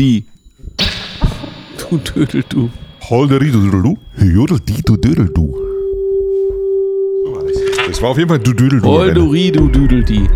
die. 0.00 0.24
Du 1.90 1.98
Dödel, 1.98 2.42
du. 2.48 2.70
Holderidu, 3.10 3.96
jodel 4.16 4.58
die, 4.60 4.82
du 4.82 4.96
dödel 4.96 5.28
du. 5.28 5.54
Das 7.86 8.00
war 8.00 8.10
auf 8.10 8.16
jeden 8.16 8.28
Fall 8.28 8.38
du 8.38 8.52
dödel 8.52 8.80
du. 8.80 8.86
Holderi, 8.86 9.50
du 9.50 9.68
Düdel, 9.68 10.04
die. 10.04 10.28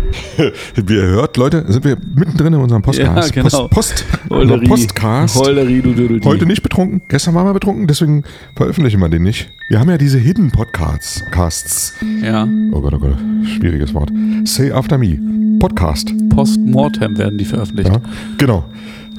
Wie 0.75 0.93
ihr 0.93 1.01
hört, 1.03 1.37
Leute, 1.37 1.63
sind 1.71 1.85
wir 1.85 1.97
mittendrin 2.13 2.53
in 2.53 2.59
unserem 2.59 2.81
Podcast. 2.81 3.33
Ja, 3.33 3.41
genau. 3.41 3.67
Post, 3.69 4.05
Post. 4.27 4.65
Postcast. 4.67 5.35
Holderi, 5.35 5.81
du 5.81 5.93
Düdel, 5.93 6.19
die. 6.19 6.27
Heute 6.27 6.45
nicht 6.45 6.61
betrunken, 6.61 7.01
gestern 7.07 7.33
waren 7.33 7.47
wir 7.47 7.53
betrunken, 7.53 7.87
deswegen 7.87 8.23
veröffentlichen 8.57 8.99
wir 8.99 9.09
den 9.09 9.23
nicht. 9.23 9.49
Wir 9.69 9.79
haben 9.79 9.89
ja 9.89 9.97
diese 9.97 10.19
Hidden 10.19 10.51
Podcasts. 10.51 11.23
Casts. 11.31 11.95
Ja. 12.21 12.47
Oh 12.73 12.81
Gott, 12.81 12.93
oh 12.93 12.99
Gott, 12.99 13.17
schwieriges 13.45 13.93
Wort. 13.93 14.11
Say 14.43 14.71
After 14.71 14.97
Me. 14.97 15.17
Podcast. 15.59 16.11
Postmortem 16.29 17.17
werden 17.17 17.37
die 17.37 17.45
veröffentlicht. 17.45 17.89
Ja, 17.89 18.01
genau. 18.37 18.65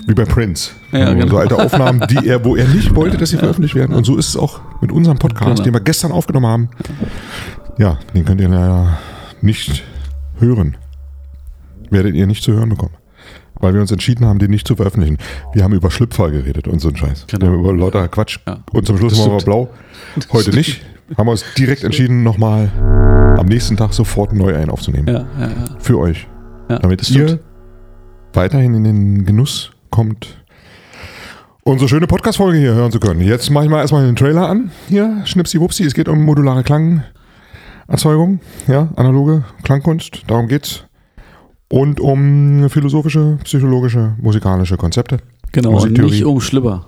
Wie 0.06 0.14
bei 0.14 0.24
Prince. 0.24 0.70
Ja, 0.92 1.08
so, 1.08 1.14
genau. 1.14 1.28
so 1.28 1.38
alte 1.38 1.58
Aufnahmen, 1.58 2.00
die 2.08 2.26
er, 2.28 2.44
wo 2.44 2.54
er 2.56 2.66
nicht 2.68 2.94
wollte, 2.94 3.16
dass 3.16 3.30
sie 3.30 3.38
veröffentlicht 3.38 3.74
werden. 3.74 3.94
Und 3.94 4.04
so 4.04 4.16
ist 4.16 4.28
es 4.28 4.36
auch 4.36 4.60
mit 4.80 4.92
unserem 4.92 5.18
Podcast, 5.18 5.56
Genau. 5.56 5.62
den 5.64 5.72
wir 5.74 5.80
gestern 5.80 6.12
aufgenommen 6.12 6.46
haben. 6.46 6.68
Ja, 7.78 7.98
den 8.14 8.24
könnt 8.24 8.40
ihr 8.40 8.48
leider 8.48 8.98
nicht 9.42 9.82
hören. 10.38 10.76
Werdet 11.90 12.14
ihr 12.14 12.26
nicht 12.26 12.42
zu 12.42 12.52
hören 12.52 12.68
bekommen. 12.68 12.94
Weil 13.58 13.74
wir 13.74 13.80
uns 13.80 13.90
entschieden 13.90 14.26
haben, 14.26 14.38
den 14.38 14.50
nicht 14.50 14.68
zu 14.68 14.76
veröffentlichen. 14.76 15.18
Wir 15.54 15.64
haben 15.64 15.72
über 15.72 15.90
Schlüpfer 15.90 16.30
geredet 16.30 16.68
und 16.68 16.80
so 16.80 16.88
einen 16.88 16.96
Scheiß. 16.96 17.26
Genau. 17.26 17.46
Wir 17.46 17.52
haben 17.52 17.58
über 17.60 17.72
lauter 17.74 18.06
Quatsch. 18.08 18.38
Ja. 18.46 18.58
Und 18.72 18.86
zum 18.86 18.98
Schluss 18.98 19.18
waren 19.18 19.32
wir 19.32 19.44
blau. 19.44 19.70
Heute 20.32 20.50
nicht. 20.50 20.82
Haben 21.16 21.26
wir 21.26 21.32
uns 21.32 21.44
direkt 21.56 21.84
entschieden, 21.84 22.22
nochmal 22.22 22.70
am 23.38 23.46
nächsten 23.46 23.76
Tag 23.76 23.92
sofort 23.92 24.32
neu 24.32 24.54
einen 24.56 24.70
aufzunehmen. 24.70 25.06
Ja, 25.08 25.26
ja, 25.38 25.48
ja. 25.48 25.54
Für 25.78 25.98
euch. 25.98 26.26
ja 26.68 26.78
Damit 26.78 27.08
ihr 27.10 27.38
weiterhin 28.32 28.74
in 28.74 28.84
den 28.84 29.24
Genuss 29.24 29.70
kommt, 29.96 30.44
unsere 31.64 31.88
schöne 31.88 32.06
Podcast-Folge 32.06 32.58
hier 32.58 32.74
hören 32.74 32.92
zu 32.92 33.00
können. 33.00 33.22
Jetzt 33.22 33.48
mache 33.48 33.64
ich 33.64 33.70
mal 33.70 33.80
erstmal 33.80 34.04
den 34.04 34.14
Trailer 34.14 34.46
an. 34.46 34.70
Hier, 34.88 35.22
Schnipsi 35.24 35.58
Wupsi, 35.58 35.84
es 35.84 35.94
geht 35.94 36.06
um 36.06 36.22
modulare 36.22 36.62
Klangerzeugung, 36.62 38.40
ja, 38.68 38.90
analoge 38.96 39.44
Klangkunst, 39.62 40.24
darum 40.26 40.48
geht's. 40.48 40.84
Und 41.70 41.98
um 41.98 42.68
philosophische, 42.68 43.38
psychologische, 43.44 44.14
musikalische 44.20 44.76
Konzepte. 44.76 45.16
Genau, 45.52 45.80
und 45.80 45.92
nicht 45.96 46.24
um 46.26 46.42
Schlipper. 46.42 46.84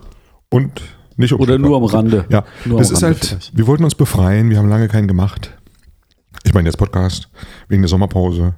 Und 0.50 0.82
nicht 1.16 1.32
um 1.32 1.40
Oder 1.40 1.54
Schlipper. 1.54 1.66
nur 1.66 1.76
am 1.78 1.84
Rande. 1.84 2.26
Ja, 2.28 2.44
Nur 2.66 2.78
das 2.78 2.90
ist 2.90 3.02
Rande 3.02 3.16
halt, 3.16 3.24
vielleicht. 3.24 3.56
wir 3.56 3.66
wollten 3.66 3.84
uns 3.84 3.94
befreien, 3.94 4.50
wir 4.50 4.58
haben 4.58 4.68
lange 4.68 4.88
keinen 4.88 5.08
gemacht. 5.08 5.56
Ich 6.44 6.52
meine 6.52 6.68
jetzt 6.68 6.76
Podcast, 6.76 7.30
wegen 7.68 7.80
der 7.80 7.88
Sommerpause. 7.88 8.54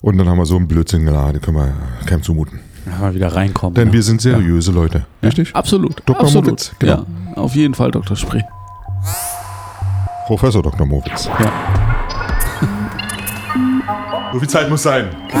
Und 0.00 0.18
dann 0.18 0.28
haben 0.28 0.38
wir 0.38 0.46
so 0.46 0.56
einen 0.56 0.66
Blödsinn 0.66 1.04
geladen, 1.04 1.40
können 1.40 1.56
wir 1.56 1.72
keinem 2.06 2.24
zumuten. 2.24 2.58
Ja, 2.86 2.98
mal 3.00 3.14
wieder 3.14 3.34
reinkommen. 3.34 3.74
Denn 3.74 3.88
ne? 3.88 3.92
wir 3.94 4.02
sind 4.02 4.20
seriöse 4.20 4.72
Leute, 4.72 5.04
richtig? 5.22 5.54
Absolut. 5.54 6.02
Dr. 6.06 6.20
Absolut. 6.20 6.46
Mowitz, 6.46 6.72
genau. 6.78 7.04
Ja, 7.36 7.42
auf 7.42 7.54
jeden 7.54 7.74
Fall 7.74 7.90
Dr. 7.90 8.16
Spree. 8.16 8.42
Professor 10.26 10.62
Dr. 10.62 10.86
Mowitz. 10.86 11.26
Ja, 11.26 11.52
So 14.32 14.38
viel 14.38 14.48
Zeit 14.48 14.70
muss 14.70 14.82
sein. 14.82 15.08
genau. 15.28 15.40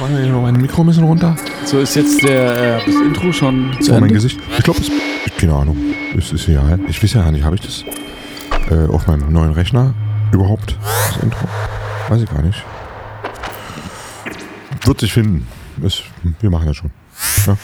Machen 0.00 0.14
wir 0.14 0.22
hier 0.24 0.32
noch 0.32 0.42
mein 0.42 0.56
Mikro 0.56 0.82
ein 0.82 0.86
bisschen 0.88 1.04
runter? 1.04 1.34
So 1.64 1.78
ist 1.78 1.94
jetzt 1.96 2.22
der, 2.22 2.76
äh, 2.76 2.84
das 2.84 2.94
Intro 2.94 3.32
schon 3.32 3.74
zu 3.80 3.92
Vor 3.92 4.00
mein. 4.00 4.12
Gesicht. 4.12 4.38
Ich 4.58 4.62
glaube, 4.62 4.80
es. 4.80 4.90
Keine 5.38 5.54
Ahnung. 5.54 5.76
Es 6.16 6.32
ist 6.32 6.46
egal. 6.48 6.78
Ich 6.88 7.02
weiß 7.02 7.14
ja 7.14 7.22
gar 7.22 7.32
nicht, 7.32 7.44
habe 7.44 7.56
ich 7.56 7.62
das 7.62 7.84
äh, 8.70 8.86
auf 8.88 9.06
meinem 9.06 9.32
neuen 9.32 9.52
Rechner 9.52 9.94
überhaupt? 10.32 10.76
Das 11.12 11.22
Intro? 11.22 11.48
Weiß 12.08 12.20
ich 12.20 12.30
gar 12.30 12.42
nicht. 12.42 12.62
Wird 14.84 15.00
sich 15.00 15.12
finden. 15.12 15.46
Es, 15.84 16.02
wir 16.40 16.50
machen 16.50 16.66
das 16.66 16.76
schon. 16.76 16.90
Ja. 17.46 17.56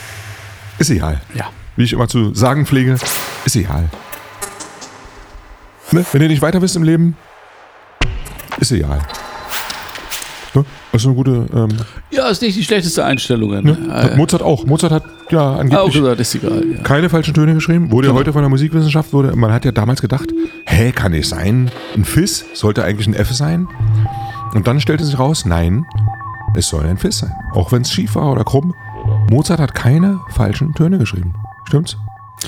Ist 0.78 0.90
egal. 0.90 1.20
Ja. 1.34 1.50
Wie 1.76 1.84
ich 1.84 1.92
immer 1.92 2.08
zu 2.08 2.34
sagen 2.34 2.66
pflege, 2.66 2.96
ist 3.44 3.56
egal. 3.56 3.88
Ne? 5.90 6.04
Wenn 6.12 6.22
ihr 6.22 6.28
nicht 6.28 6.42
weiter 6.42 6.60
wisst 6.62 6.76
im 6.76 6.82
Leben, 6.82 7.16
ist 8.58 8.72
egal. 8.72 9.00
Ne? 10.54 10.64
Das 10.92 11.00
ist 11.02 11.06
eine 11.06 11.14
gute. 11.14 11.46
Ähm, 11.54 11.68
Ja, 12.10 12.28
ist 12.28 12.42
nicht 12.42 12.56
die 12.58 12.64
schlechteste 12.64 13.04
Einstellung. 13.04 13.50
ne? 13.50 13.62
Ne? 13.62 14.10
Äh, 14.12 14.16
Mozart 14.16 14.42
auch. 14.42 14.66
Mozart 14.66 14.92
hat 14.92 15.04
ja 15.30 15.40
auch 15.54 15.58
angeblich 15.58 15.94
gesagt, 15.94 16.20
ist 16.20 16.34
egal. 16.34 16.62
Ja. 16.76 16.82
keine 16.82 17.08
falschen 17.08 17.32
Töne 17.32 17.54
geschrieben. 17.54 17.90
Wurde 17.90 18.08
Genau. 18.08 18.16
ja 18.18 18.20
heute 18.20 18.32
von 18.34 18.42
der 18.42 18.50
Musikwissenschaft, 18.50 19.12
wurde, 19.14 19.34
man 19.34 19.50
hat 19.52 19.64
ja 19.64 19.72
damals 19.72 20.02
gedacht, 20.02 20.28
hä, 20.66 20.92
kann 20.92 21.12
nicht 21.12 21.28
sein. 21.28 21.70
Ein 21.94 22.04
Fis 22.04 22.44
sollte 22.54 22.84
eigentlich 22.84 23.06
ein 23.06 23.14
F 23.14 23.32
sein. 23.32 23.66
Und 24.52 24.66
dann 24.66 24.80
stellte 24.80 25.04
sich 25.04 25.18
raus, 25.18 25.46
nein, 25.46 25.86
es 26.54 26.68
soll 26.68 26.86
ein 26.86 26.98
Fis 26.98 27.18
sein. 27.18 27.32
Auch 27.52 27.72
wenn 27.72 27.82
es 27.82 27.90
schief 27.90 28.14
war 28.14 28.30
oder 28.30 28.44
krumm. 28.44 28.74
Mozart 29.30 29.60
hat 29.60 29.74
keine 29.74 30.20
falschen 30.30 30.74
Töne 30.74 30.98
geschrieben. 30.98 31.34
Stimmt's? 31.66 31.96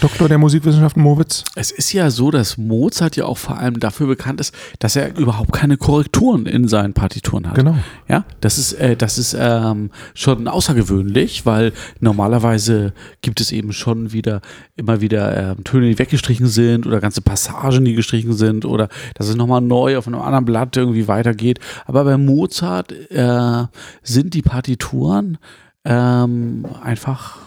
Doktor 0.01 0.29
der 0.29 0.39
Musikwissenschaften 0.39 1.03
Mowitz? 1.03 1.45
Es 1.55 1.71
ist 1.71 1.93
ja 1.93 2.11
so, 2.11 2.31
dass 2.31 2.59
Mozart 2.59 3.17
ja 3.17 3.27
auch 3.27 3.39
vor 3.39 3.59
allem 3.59 3.81
dafür 3.81 4.07
bekannt 4.07 4.41
ist, 4.41 4.55
dass 4.79 4.97
er 4.97 5.17
überhaupt 5.17 5.53
keine 5.53 5.77
Korrekturen 5.77 6.47
in 6.47 6.69
seinen 6.69 6.95
Partituren 6.95 7.49
hat. 7.49 7.55
Genau. 7.55 7.77
Ja, 8.09 8.25
das 8.41 8.59
ist, 8.59 8.75
äh, 8.75 8.97
das 8.97 9.19
ist 9.19 9.37
ähm, 9.39 9.91
schon 10.15 10.49
außergewöhnlich, 10.49 11.47
weil 11.47 11.73
normalerweise 12.01 12.93
gibt 13.23 13.41
es 13.41 13.53
eben 13.53 13.73
schon 13.73 14.13
wieder 14.13 14.41
immer 14.77 15.01
wieder 15.01 15.53
ähm, 15.53 15.65
Töne, 15.65 15.89
die 15.89 15.99
weggestrichen 15.99 16.47
sind 16.47 16.87
oder 16.87 17.01
ganze 17.01 17.23
Passagen, 17.23 17.85
die 17.85 17.95
gestrichen 17.95 18.33
sind 18.33 18.65
oder 18.65 18.89
dass 19.15 19.29
es 19.29 19.37
nochmal 19.37 19.61
neu 19.61 19.99
auf 19.99 20.07
einem 20.07 20.21
anderen 20.21 20.45
Blatt 20.45 20.77
irgendwie 20.77 21.09
weitergeht. 21.09 21.61
Aber 21.87 22.05
bei 22.05 22.17
Mozart 22.17 22.93
äh, 23.11 23.65
sind 24.03 24.35
die 24.35 24.43
Partituren 24.43 25.39
ähm, 25.85 26.65
einfach, 26.83 27.39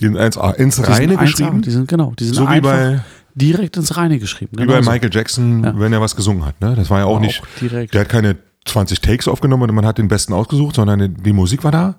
Die 0.00 0.06
sind 0.06 0.16
1A 0.16 0.54
ins 0.54 0.78
Reine 0.86 1.12
sind 1.14 1.18
1A, 1.18 1.20
geschrieben. 1.22 1.62
Die 1.62 1.70
sind 1.70 1.88
genau, 1.88 2.12
die 2.18 2.24
sind 2.24 2.34
So 2.34 2.46
einfach 2.46 2.70
bei, 2.70 3.00
direkt 3.34 3.76
ins 3.76 3.96
Reine 3.96 4.18
geschrieben. 4.18 4.52
wie 4.52 4.64
bei 4.66 4.74
genauso. 4.74 4.90
Michael 4.90 5.10
Jackson, 5.12 5.64
Ja. 5.64 5.78
wenn 5.78 5.92
er 5.92 6.00
was 6.00 6.14
gesungen 6.14 6.44
hat. 6.44 6.60
Ne? 6.60 6.74
Das 6.76 6.88
war 6.90 7.00
ja 7.00 7.04
auch 7.06 7.16
Auch 7.16 7.20
nicht. 7.20 7.42
direkt. 7.60 7.94
Der 7.94 8.02
hat 8.02 8.08
keine 8.08 8.36
20 8.64 9.00
Takes 9.00 9.26
aufgenommen 9.28 9.64
und 9.68 9.74
man 9.74 9.86
hat 9.86 9.98
den 9.98 10.08
besten 10.08 10.32
ausgesucht, 10.34 10.76
sondern 10.76 10.98
die- 11.00 11.22
die 11.22 11.32
Musik 11.32 11.64
war 11.64 11.72
da. 11.72 11.96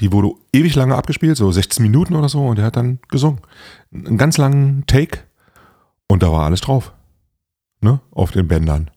Die 0.00 0.12
wurde 0.12 0.30
ewig 0.52 0.74
lange 0.74 0.94
abgespielt, 0.94 1.36
so 1.36 1.50
16 1.52 1.82
Minuten 1.82 2.14
oder 2.16 2.28
so, 2.28 2.46
und 2.46 2.58
er 2.58 2.64
hat 2.66 2.76
dann 2.76 2.98
gesungen. 3.08 3.40
Einen 3.94 4.16
ganz 4.18 4.38
langen 4.38 4.84
Take 4.86 5.20
und 6.08 6.22
da 6.22 6.32
war 6.32 6.44
alles 6.46 6.60
drauf. 6.62 6.92
Ne? 7.82 8.00
Auf 8.10 8.30
den 8.30 8.46
Bändern. 8.46 8.90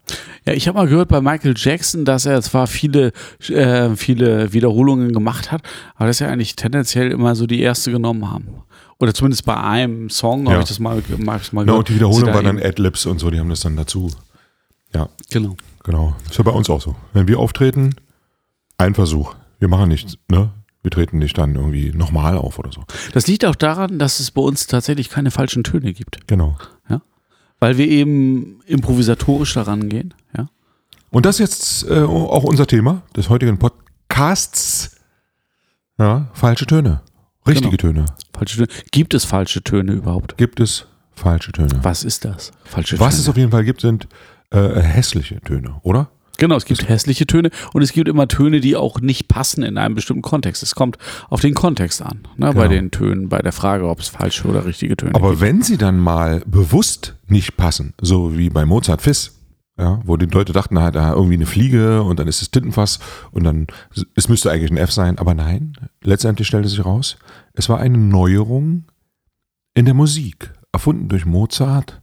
Ja, 0.46 0.52
ich 0.54 0.68
habe 0.68 0.78
mal 0.78 0.88
gehört 0.88 1.08
bei 1.08 1.22
Michael 1.22 1.54
Jackson, 1.56 2.04
dass 2.04 2.26
er 2.26 2.42
zwar 2.42 2.68
viele, 2.68 3.14
äh, 3.48 3.96
viele 3.96 4.52
Wiederholungen 4.52 5.14
gemacht 5.14 5.52
hat, 5.54 5.62
aber 5.96 6.08
dass 6.08 6.20
er 6.20 6.30
eigentlich 6.30 6.58
tendenziell 6.58 7.12
immer 7.12 7.34
so 7.36 7.48
die 7.48 7.62
erste 7.62 7.92
genommen 7.92 8.30
haben. 8.30 8.50
Oder 9.00 9.14
zumindest 9.14 9.46
bei 9.46 9.56
einem 9.56 10.10
Song 10.10 10.46
Ja. 10.46 10.52
habe 10.54 10.64
ich 10.64 10.68
das 10.68 10.80
mal, 10.80 11.02
mal, 11.18 11.40
mal 11.54 11.66
Ja, 11.68 11.74
und 11.74 11.88
die 11.88 11.96
Wiederholung 11.96 12.26
da 12.34 12.42
dann 12.42 12.58
eben- 12.58 12.68
Adlibs 12.68 13.06
und 13.06 13.20
so, 13.20 13.32
die 13.32 13.40
haben 13.40 13.50
das 13.50 13.62
dann 13.62 13.78
dazu. 13.78 14.12
Ja, 14.94 15.08
Genau. 15.32 15.56
genau. 15.84 16.16
Ist 16.30 16.38
ja 16.38 16.44
bei 16.44 16.52
uns 16.52 16.70
auch 16.70 16.82
so. 16.82 16.96
Wenn 17.14 17.28
wir 17.28 17.40
auftreten, 17.40 17.96
ein 18.78 18.94
Versuch. 18.96 19.34
Wir 19.60 19.70
machen 19.70 19.88
nichts, 19.90 20.18
ne? 20.30 20.52
Wir 20.82 20.92
treten 20.92 21.20
nicht 21.20 21.38
dann 21.38 21.56
irgendwie 21.56 21.94
nochmal 21.94 22.38
auf 22.38 22.60
oder 22.60 22.72
so. 22.74 22.84
Das 23.14 23.28
liegt 23.28 23.46
auch 23.46 23.56
daran, 23.56 23.98
dass 23.98 24.20
es 24.20 24.32
bei 24.32 24.42
uns 24.42 24.68
tatsächlich 24.68 25.10
keine 25.10 25.32
falschen 25.32 25.64
Töne 25.64 25.94
gibt. 25.94 26.28
Genau. 26.28 26.58
Weil 27.64 27.78
wir 27.78 27.88
eben 27.88 28.60
improvisatorisch 28.66 29.54
daran 29.54 29.88
gehen. 29.88 30.14
Ja? 30.38 30.50
Und 31.12 31.26
das 31.26 31.40
ist 31.40 31.84
jetzt 31.84 31.90
äh, 31.90 32.04
auch 32.04 32.44
unser 32.44 32.68
Thema 32.68 33.04
des 33.16 33.30
heutigen 33.30 33.58
Podcasts. 33.58 34.98
Ja, 35.98 36.30
falsche 36.34 36.66
Töne. 36.66 37.04
Richtige 37.48 37.78
Töne. 37.78 38.08
Falsche 38.34 38.58
Töne. 38.58 38.68
Gibt 38.92 39.14
es 39.14 39.24
falsche 39.24 39.64
Töne 39.64 39.94
überhaupt? 39.94 40.38
Gibt 40.38 40.60
es 40.60 40.88
falsche 41.16 41.54
Töne. 41.54 41.80
Was 41.84 42.04
ist 42.04 42.26
das? 42.26 42.52
Falsche 42.66 43.00
Was 43.00 43.14
Töne. 43.14 43.22
es 43.22 43.30
auf 43.30 43.38
jeden 43.38 43.52
Fall 43.52 43.64
gibt, 43.64 43.80
sind 43.80 44.10
äh, 44.50 44.82
hässliche 44.82 45.40
Töne, 45.40 45.80
oder? 45.84 46.12
Genau, 46.38 46.56
es 46.56 46.66
gibt 46.66 46.88
hässliche 46.90 47.28
Töne 47.28 47.52
und 47.74 47.82
es 47.84 47.92
gibt 47.94 48.08
immer 48.08 48.28
Töne, 48.28 48.60
die 48.60 48.76
auch 48.76 49.00
nicht 49.00 49.28
passen 49.28 49.64
in 49.64 49.78
einem 49.78 49.96
bestimmten 49.96 50.24
Kontext. 50.24 50.64
Es 50.64 50.76
kommt 50.76 50.98
auf 51.30 51.42
den 51.42 51.54
Kontext 51.54 52.02
an, 52.02 52.20
ne, 52.38 52.48
bei 52.48 52.68
Genau. 52.68 52.68
den 52.70 52.92
Tönen, 52.92 53.30
bei 53.30 53.40
der 53.42 53.52
Frage, 53.52 53.88
ob 53.88 54.00
es 54.00 54.08
falsche 54.10 54.48
oder 54.48 54.66
richtige 54.66 54.98
Töne 54.98 55.14
Aber 55.16 55.30
gibt. 55.32 55.42
wenn 55.42 55.62
sie 55.62 55.78
dann 55.78 56.00
mal 56.00 56.42
bewusst 56.46 57.16
nicht 57.28 57.56
passen, 57.58 57.94
so 58.02 58.38
wie 58.38 58.50
bei 58.50 58.66
Mozart 58.66 59.02
Fiss, 59.02 59.40
ja, 59.78 60.00
wo 60.06 60.18
die 60.18 60.26
Leute 60.28 60.54
dachten, 60.54 60.76
da 60.76 60.84
hat 60.84 60.96
er 60.96 61.14
irgendwie 61.14 61.34
eine 61.34 61.48
Fliege 61.48 62.04
und 62.04 62.20
dann 62.20 62.28
ist 62.28 62.42
es 62.44 62.52
Tintenfass 62.52 63.00
und 63.32 63.44
dann, 63.44 63.66
es 64.16 64.30
müsste 64.30 64.52
eigentlich 64.52 64.70
ein 64.70 64.78
F 64.78 64.92
sein, 64.92 65.18
aber 65.18 65.34
nein, 65.34 65.74
letztendlich 66.04 66.48
stellte 66.48 66.68
sich 66.70 66.84
raus, 66.86 67.18
es 67.54 67.70
war 67.70 67.80
eine 67.80 67.98
Neuerung 67.98 68.86
in 69.74 69.86
der 69.86 69.96
Musik, 69.96 70.52
erfunden 70.72 71.08
durch 71.10 71.26
Mozart, 71.26 72.03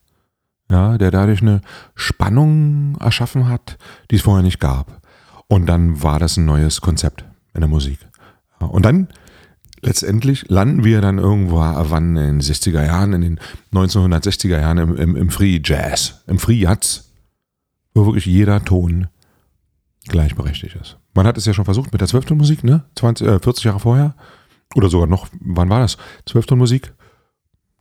ja, 0.71 0.97
der 0.97 1.11
dadurch 1.11 1.43
eine 1.43 1.61
Spannung 1.95 2.97
erschaffen 3.01 3.49
hat, 3.49 3.77
die 4.11 4.17
es 4.17 4.23
vorher 4.23 4.43
nicht 4.43 4.61
gab. 4.61 5.03
Und 5.49 5.67
dann 5.67 6.03
war 6.03 6.19
das 6.19 6.37
ein 6.37 6.45
neues 6.45 6.81
Konzept 6.81 7.25
in 7.55 7.61
der 7.61 7.69
Musik. 7.69 7.99
Und 8.61 8.85
dann 8.85 9.09
letztendlich 9.83 10.49
landen 10.49 10.85
wir 10.85 11.01
dann 11.01 11.19
irgendwo 11.19 11.57
wann 11.59 12.17
in 12.17 12.39
den 12.39 12.41
60er 12.41 12.85
Jahren, 12.85 13.13
in 13.15 13.21
den 13.23 13.41
1960er 13.73 14.61
Jahren 14.61 14.79
im, 14.79 14.97
im, 14.97 15.17
im 15.17 15.31
Free 15.31 15.61
Jazz, 15.63 16.23
im 16.27 16.39
Free 16.39 16.61
Jazz, 16.61 17.11
wo 17.95 18.07
wirklich 18.07 18.27
jeder 18.27 18.65
Ton 18.65 19.09
gleichberechtigt 20.07 20.77
ist. 20.77 20.97
Man 21.15 21.27
hat 21.27 21.37
es 21.37 21.47
ja 21.47 21.53
schon 21.53 21.65
versucht 21.65 21.93
mit 21.93 22.01
der 22.01 22.09
Zwölftonmusik, 22.09 22.63
ne? 22.63 22.85
20, 22.95 23.27
äh, 23.27 23.39
40 23.41 23.65
Jahre 23.65 23.81
vorher. 23.81 24.15
Oder 24.77 24.89
sogar 24.89 25.09
noch, 25.09 25.27
wann 25.41 25.69
war 25.69 25.81
das? 25.81 25.99
Zwölftonmusik? 26.27 26.93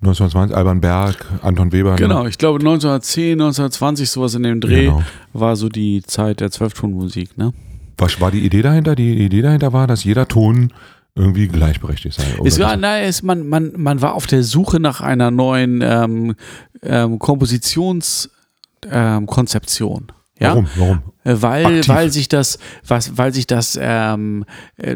1920, 0.02 0.56
Alban 0.56 0.80
Berg, 0.82 1.26
Anton 1.42 1.72
Weber. 1.74 1.92
ne? 1.92 1.96
Genau, 1.98 2.26
ich 2.26 2.38
glaube 2.38 2.60
1910, 2.60 3.34
1920, 3.34 4.10
sowas 4.10 4.34
in 4.36 4.44
dem 4.44 4.62
Dreh 4.62 4.86
Genau. 4.86 5.04
war 5.34 5.56
so 5.58 5.68
die 5.70 6.02
Zeit 6.04 6.40
der 6.40 6.52
Zwölftonmusik, 6.52 7.38
ne? 7.38 7.52
Was 7.98 8.22
war 8.22 8.32
die 8.32 8.46
Idee 8.46 8.62
dahinter? 8.62 8.96
Die 8.96 9.26
Idee 9.26 9.42
dahinter 9.42 9.74
war, 9.74 9.88
dass 9.88 10.06
jeder 10.06 10.26
Ton 10.28 10.72
irgendwie 11.16 11.50
gleichberechtigt 11.50 12.16
sei. 12.16 12.24
oder 12.38 12.46
Es 12.48 12.60
war, 12.60 12.76
so. 12.76 12.80
na, 12.80 13.00
es, 13.02 13.24
man, 13.24 13.46
man, 13.50 13.74
man 13.76 14.02
war 14.02 14.14
auf 14.14 14.26
der 14.26 14.42
Suche 14.44 14.80
nach 14.80 15.02
einer 15.02 15.32
neuen 15.32 15.82
ähm, 15.84 16.36
ähm, 16.82 17.20
Kompositionskonzeption. 17.20 20.04
Ähm, 20.10 20.16
ja? 20.40 20.50
Warum? 20.50 20.68
Warum? 20.76 21.00
Äh, 21.24 21.36
Weil, 21.40 21.66
Aktiv. 21.66 21.90
weil 21.90 22.12
sich 22.12 22.30
das, 22.30 22.60
was, 22.88 23.18
weil 23.18 23.34
sich 23.34 23.46
das, 23.46 23.78
ähm, 23.82 24.46
äh, 24.78 24.96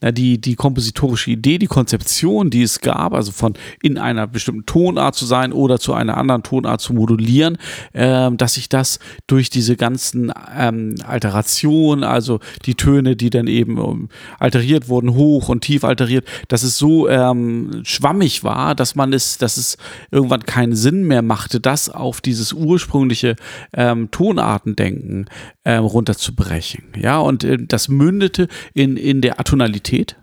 na, 0.00 0.10
die, 0.10 0.40
die 0.40 0.56
kompositorische 0.56 1.30
Idee, 1.30 1.58
die 1.58 1.66
Konzeption, 1.66 2.50
die 2.50 2.62
es 2.62 2.80
gab, 2.80 3.14
also 3.14 3.30
von 3.30 3.54
in 3.82 3.98
einer 3.98 4.26
bestimmten 4.26 4.66
Tonart 4.66 5.14
zu 5.14 5.26
sein 5.26 5.52
oder 5.52 5.78
zu 5.78 5.94
einer 5.94 6.16
anderen 6.16 6.42
Tonart 6.42 6.80
zu 6.80 6.92
modulieren, 6.92 7.58
ähm, 7.94 8.36
dass 8.36 8.54
sich 8.54 8.68
das 8.68 8.98
durch 9.26 9.48
diese 9.48 9.76
ganzen 9.76 10.32
ähm, 10.56 10.96
Alterationen, 11.06 12.02
also 12.02 12.40
die 12.64 12.74
Töne, 12.74 13.14
die 13.14 13.30
dann 13.30 13.46
eben 13.46 13.78
ähm, 13.78 14.08
alteriert 14.38 14.88
wurden, 14.88 15.14
hoch 15.14 15.48
und 15.48 15.60
tief 15.60 15.84
alteriert, 15.84 16.26
dass 16.48 16.62
es 16.62 16.78
so 16.78 17.08
ähm, 17.08 17.82
schwammig 17.84 18.42
war, 18.42 18.74
dass 18.74 18.96
man 18.96 19.12
es, 19.12 19.38
dass 19.38 19.56
es 19.56 19.76
irgendwann 20.10 20.44
keinen 20.44 20.74
Sinn 20.74 21.04
mehr 21.04 21.22
machte, 21.22 21.60
das 21.60 21.90
auf 21.90 22.20
dieses 22.20 22.52
ursprüngliche 22.52 23.36
ähm, 23.72 24.10
Tonartendenken 24.10 24.95
ähm, 25.64 25.84
runterzubrechen. 25.84 26.84
Ja, 26.96 27.18
und 27.18 27.44
äh, 27.44 27.58
das 27.60 27.88
mündete 27.88 28.48
in, 28.74 28.96
in 28.96 29.20
der 29.20 29.40
Atonalität. 29.40 30.16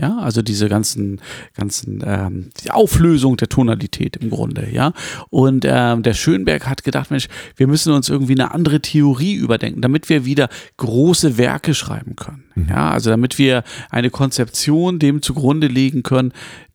Ja, 0.00 0.16
also 0.18 0.40
diese 0.40 0.70
ganzen, 0.70 1.20
ganzen, 1.54 2.02
ähm, 2.06 2.50
die 2.64 2.70
Auflösung 2.70 3.36
der 3.36 3.50
Tonalität 3.50 4.16
im 4.16 4.30
Grunde, 4.30 4.66
ja. 4.72 4.94
Und 5.28 5.66
ähm, 5.68 6.02
der 6.02 6.14
Schönberg 6.14 6.66
hat 6.66 6.84
gedacht, 6.84 7.10
Mensch, 7.10 7.28
wir 7.56 7.66
müssen 7.66 7.92
uns 7.92 8.08
irgendwie 8.08 8.32
eine 8.32 8.54
andere 8.54 8.80
Theorie 8.80 9.34
überdenken, 9.34 9.82
damit 9.82 10.08
wir 10.08 10.24
wieder 10.24 10.48
große 10.78 11.36
Werke 11.36 11.74
schreiben 11.74 12.16
können. 12.16 12.44
Ja, 12.70 12.90
also 12.90 13.10
damit 13.10 13.36
wir 13.38 13.62
eine 13.90 14.08
Konzeption 14.08 14.98
dem 14.98 15.20
zugrunde 15.20 15.66
legen 15.66 16.02
können, 16.02 16.32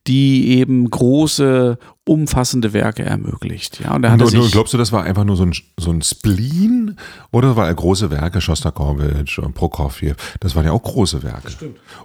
die 0.07 0.49
eben 0.59 0.87
große, 0.89 1.79
umfassende 2.07 2.73
Werke 2.73 3.03
ermöglicht. 3.03 3.79
Ja, 3.83 3.95
und 3.95 4.03
da 4.03 4.11
hat 4.11 4.21
Und, 4.21 4.33
und, 4.35 4.41
sich, 4.43 4.51
glaubst 4.51 4.73
du, 4.73 4.77
das 4.77 4.91
war 4.91 5.03
einfach 5.03 5.23
nur 5.23 5.35
so 5.35 5.43
ein, 5.43 5.53
so 5.79 5.91
ein 5.91 6.03
Spleen? 6.03 6.97
Oder 7.31 7.55
war 7.55 7.67
er 7.67 7.73
große 7.73 8.11
Werke, 8.11 8.39
Schostakowitsch 8.41 9.39
und 9.39 9.55
Prokofjew? 9.55 10.13
Das 10.39 10.55
waren 10.55 10.65
ja 10.65 10.71
auch 10.71 10.83
große 10.83 11.23
Werke. 11.23 11.51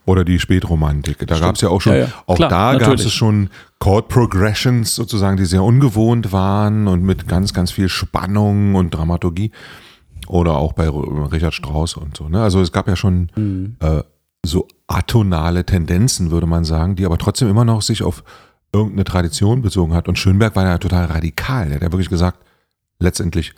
Oder 0.06 0.24
die 0.24 0.38
Spätromantik. 0.38 1.26
Da 1.26 1.38
gab 1.38 1.56
es 1.56 1.60
ja 1.60 1.68
auch 1.68 1.80
schon, 1.82 1.92
Ja, 1.92 1.98
ja. 1.98 2.08
auch 2.26 2.36
Klar, 2.36 2.48
da 2.48 2.78
gab 2.78 2.94
es 2.94 3.12
schon 3.12 3.50
Chord 3.78 4.08
Progressions 4.08 4.94
sozusagen, 4.94 5.36
die 5.36 5.44
sehr 5.44 5.62
ungewohnt 5.62 6.32
waren 6.32 6.88
und 6.88 7.02
mit 7.02 7.28
ganz, 7.28 7.52
ganz 7.52 7.70
viel 7.70 7.90
Spannung 7.90 8.74
und 8.76 8.94
Dramaturgie. 8.94 9.50
Oder 10.26 10.56
auch 10.56 10.72
bei 10.72 10.88
Richard 10.88 11.54
Strauss 11.54 11.94
und 11.96 12.16
so. 12.16 12.28
Ne? 12.28 12.40
Also 12.40 12.60
es 12.60 12.72
gab 12.72 12.88
ja 12.88 12.96
schon 12.96 13.30
Mhm. 13.36 13.76
äh, 13.80 14.02
so 14.44 14.66
atonale 14.86 15.64
Tendenzen, 15.64 16.30
würde 16.30 16.46
man 16.46 16.64
sagen, 16.64 16.96
die 16.96 17.06
aber 17.06 17.18
trotzdem 17.18 17.48
immer 17.48 17.64
noch 17.64 17.82
sich 17.82 18.02
auf 18.02 18.24
irgendeine 18.72 19.04
Tradition 19.04 19.62
bezogen 19.62 19.94
hat. 19.94 20.08
Und 20.08 20.18
Schönberg 20.18 20.56
war 20.56 20.64
ja 20.64 20.78
total 20.78 21.06
radikal. 21.06 21.66
Der 21.66 21.76
hat 21.76 21.82
ja 21.82 21.92
wirklich 21.92 22.08
gesagt, 22.08 22.44
letztendlich, 22.98 23.52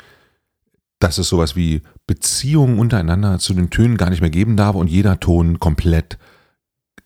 dass 0.98 1.18
es 1.18 1.28
sowas 1.28 1.56
wie 1.56 1.82
Beziehungen 2.06 2.78
untereinander 2.78 3.38
zu 3.38 3.54
den 3.54 3.70
Tönen 3.70 3.96
gar 3.96 4.10
nicht 4.10 4.20
mehr 4.20 4.30
geben 4.30 4.56
darf 4.56 4.74
und 4.74 4.88
jeder 4.88 5.20
Ton 5.20 5.58
komplett 5.58 6.18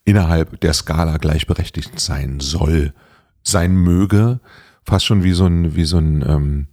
innerhalb 0.04 0.60
der 0.60 0.72
Skala 0.72 1.16
gleichberechtigt 1.16 1.98
sein 1.98 2.40
soll, 2.40 2.94
sein 3.42 3.74
möge. 3.74 4.40
Fast 4.84 5.04
schon 5.04 5.24
wie 5.24 5.32
so 5.32 5.46
ein, 5.46 5.74
wie 5.74 5.84
so 5.84 5.98
ein, 5.98 6.22
ähm, 6.22 6.66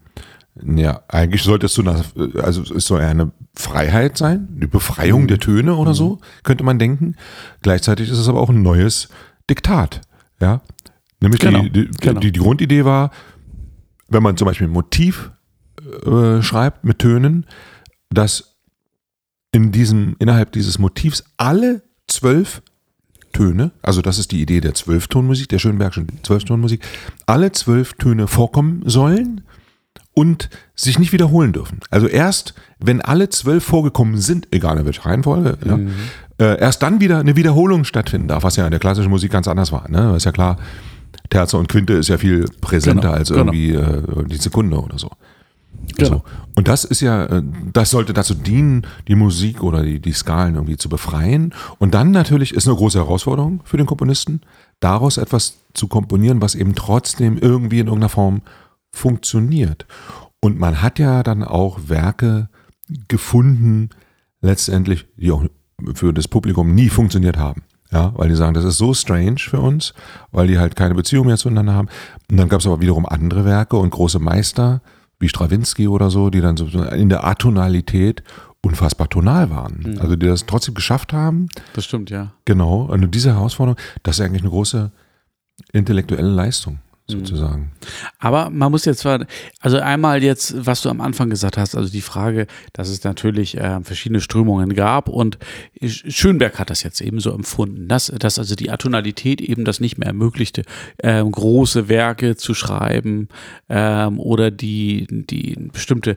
ja, 0.61 1.01
eigentlich 1.07 1.43
sollte 1.43 1.65
es 1.65 1.73
so 1.73 1.81
eine, 1.81 2.03
also 2.41 2.61
es 2.75 2.85
soll 2.85 3.01
eine 3.01 3.31
Freiheit 3.55 4.17
sein, 4.17 4.47
die 4.61 4.67
Befreiung 4.67 5.27
der 5.27 5.39
Töne 5.39 5.75
oder 5.75 5.93
so, 5.93 6.19
könnte 6.43 6.63
man 6.63 6.77
denken. 6.77 7.15
Gleichzeitig 7.61 8.09
ist 8.09 8.19
es 8.19 8.27
aber 8.27 8.39
auch 8.39 8.49
ein 8.49 8.61
neues 8.61 9.09
Diktat, 9.49 10.01
ja. 10.39 10.61
Nämlich 11.19 11.41
Genau, 11.41 11.61
die, 11.63 11.69
die, 11.71 11.91
genau. 11.99 12.19
die, 12.19 12.31
die 12.31 12.39
Grundidee 12.39 12.85
war, 12.85 13.11
wenn 14.09 14.21
man 14.21 14.37
zum 14.37 14.45
Beispiel 14.45 14.67
ein 14.67 14.73
Motiv 14.73 15.31
äh, 16.05 16.41
schreibt 16.41 16.83
mit 16.83 16.99
Tönen, 16.99 17.45
dass 18.09 18.57
in 19.51 19.71
diesem, 19.71 20.15
innerhalb 20.19 20.51
dieses 20.51 20.77
Motivs 20.77 21.23
alle 21.37 21.81
zwölf 22.07 22.61
Töne, 23.31 23.71
also 23.81 24.01
das 24.03 24.19
ist 24.19 24.31
die 24.31 24.41
Idee 24.41 24.61
der 24.61 24.75
Zwölftonmusik, 24.75 25.49
der 25.49 25.57
Schönbergschen 25.57 26.07
Zwölftonmusik, 26.21 26.85
alle 27.25 27.51
zwölf 27.51 27.93
Töne 27.93 28.27
vorkommen 28.27 28.83
sollen 28.85 29.41
und 30.13 30.49
sich 30.75 30.99
nicht 30.99 31.11
wiederholen 31.11 31.53
dürfen. 31.53 31.79
Also 31.89 32.07
erst, 32.07 32.53
wenn 32.79 33.01
alle 33.01 33.29
zwölf 33.29 33.63
vorgekommen 33.63 34.17
sind, 34.17 34.47
egal 34.51 34.77
in 34.77 34.85
welcher 34.85 35.05
Reihenfolge, 35.05 35.57
ja, 35.65 35.79
äh, 36.39 36.59
erst 36.59 36.83
dann 36.83 36.99
wieder 36.99 37.19
eine 37.19 37.35
Wiederholung 37.35 37.83
stattfinden 37.83 38.27
darf, 38.27 38.43
was 38.43 38.55
ja 38.55 38.65
in 38.65 38.71
der 38.71 38.79
klassischen 38.79 39.09
Musik 39.09 39.31
ganz 39.31 39.47
anders 39.47 39.71
war. 39.71 39.89
Ne? 39.89 40.15
Ist 40.15 40.25
ja 40.25 40.31
klar, 40.31 40.57
Terze 41.29 41.57
und 41.57 41.67
Quinte 41.67 41.93
ist 41.93 42.09
ja 42.09 42.17
viel 42.17 42.45
präsenter 42.61 43.01
Genau, 43.01 43.13
als 43.13 43.29
genau. 43.29 43.39
irgendwie 43.41 43.71
äh, 43.71 44.27
die 44.27 44.37
Sekunde 44.37 44.79
oder 44.79 44.99
so. 44.99 45.09
Genau. 45.97 46.09
So. 46.09 46.23
Und 46.55 46.67
das 46.67 46.85
ist 46.85 47.01
ja, 47.01 47.25
äh, 47.25 47.43
das 47.71 47.89
sollte 47.89 48.13
dazu 48.13 48.35
dienen, 48.35 48.85
die 49.07 49.15
Musik 49.15 49.63
oder 49.63 49.83
die, 49.83 49.99
die 49.99 50.13
Skalen 50.13 50.55
irgendwie 50.55 50.77
zu 50.77 50.89
befreien. 50.89 51.53
Und 51.79 51.93
dann 51.93 52.11
natürlich 52.11 52.53
ist 52.53 52.67
eine 52.67 52.75
große 52.75 52.99
Herausforderung 52.99 53.61
für 53.63 53.77
den 53.77 53.85
Komponisten, 53.85 54.41
daraus 54.79 55.17
etwas 55.17 55.57
zu 55.73 55.87
komponieren, 55.87 56.41
was 56.41 56.55
eben 56.55 56.75
trotzdem 56.75 57.37
irgendwie 57.37 57.79
in 57.79 57.87
irgendeiner 57.87 58.09
Form 58.09 58.41
funktioniert. 58.93 59.85
Und 60.39 60.59
man 60.59 60.81
hat 60.81 60.99
ja 60.99 61.23
dann 61.23 61.43
auch 61.43 61.87
Werke 61.87 62.49
gefunden, 63.07 63.89
letztendlich, 64.41 65.05
die 65.17 65.31
auch 65.31 65.45
für 65.95 66.13
das 66.13 66.27
Publikum 66.27 66.73
nie 66.73 66.89
funktioniert 66.89 67.37
haben. 67.37 67.63
Ja, 67.91 68.11
weil 68.15 68.29
die 68.29 68.35
sagen, 68.35 68.55
das 68.55 68.63
ist 68.63 68.77
so 68.77 68.93
strange 68.95 69.37
für 69.37 69.59
uns, 69.59 69.93
weil 70.31 70.47
die 70.47 70.57
halt 70.57 70.75
keine 70.75 70.95
Beziehung 70.95 71.27
mehr 71.27 71.37
zueinander 71.37 71.73
haben. 71.73 71.89
Und 72.29 72.37
dann 72.37 72.49
gab 72.49 72.59
es 72.59 72.65
aber 72.65 72.81
wiederum 72.81 73.05
andere 73.05 73.45
Werke 73.45 73.77
und 73.77 73.91
große 73.91 74.17
Meister, 74.17 74.81
wie 75.19 75.29
Stravinsky 75.29 75.87
oder 75.87 76.09
so, 76.09 76.31
die 76.31 76.41
dann 76.41 76.57
in 76.57 77.09
der 77.09 77.23
Atonalität 77.23 78.23
unfassbar 78.61 79.09
tonal 79.09 79.51
waren. 79.51 79.99
Also 79.99 80.15
die 80.15 80.25
das 80.25 80.45
trotzdem 80.47 80.73
geschafft 80.73 81.13
haben. 81.13 81.49
das 81.73 81.85
stimmt, 81.85 82.09
ja. 82.09 82.33
Genau. 82.45 82.83
Und 82.83 83.13
diese 83.13 83.33
Herausforderung, 83.33 83.79
das 84.01 84.17
ist 84.17 84.25
eigentlich 84.25 84.41
eine 84.41 84.49
große 84.49 84.91
intellektuelle 85.71 86.29
Leistung, 86.29 86.79
sozusagen. 87.07 87.71
Aber 88.19 88.49
man 88.49 88.71
muss 88.71 88.85
jetzt 88.85 88.99
zwar, 88.99 89.25
also 89.59 89.77
einmal 89.77 90.23
jetzt, 90.23 90.65
was 90.65 90.81
du 90.81 90.89
am 90.89 91.01
Anfang 91.01 91.29
gesagt 91.29 91.57
hast, 91.57 91.75
also 91.75 91.91
die 91.91 92.01
Frage, 92.01 92.47
dass 92.71 92.87
es 92.89 93.03
natürlich 93.03 93.57
äh, 93.57 93.81
verschiedene 93.83 94.21
Strömungen 94.21 94.73
gab 94.73 95.09
und 95.09 95.37
Sch- 95.81 96.09
Schönberg 96.09 96.59
hat 96.59 96.69
das 96.69 96.83
jetzt 96.83 97.01
eben 97.01 97.19
so 97.19 97.31
empfunden, 97.33 97.87
dass, 97.87 98.07
dass 98.07 98.39
also 98.39 98.55
die 98.55 98.71
Atonalität 98.71 99.41
eben 99.41 99.65
das 99.65 99.79
nicht 99.79 99.97
mehr 99.97 100.07
ermöglichte, 100.07 100.63
ähm, 101.01 101.31
große 101.31 101.89
Werke 101.89 102.35
zu 102.37 102.53
schreiben 102.53 103.27
ähm, 103.69 104.19
oder 104.19 104.49
die, 104.49 105.07
die 105.09 105.57
bestimmte 105.71 106.15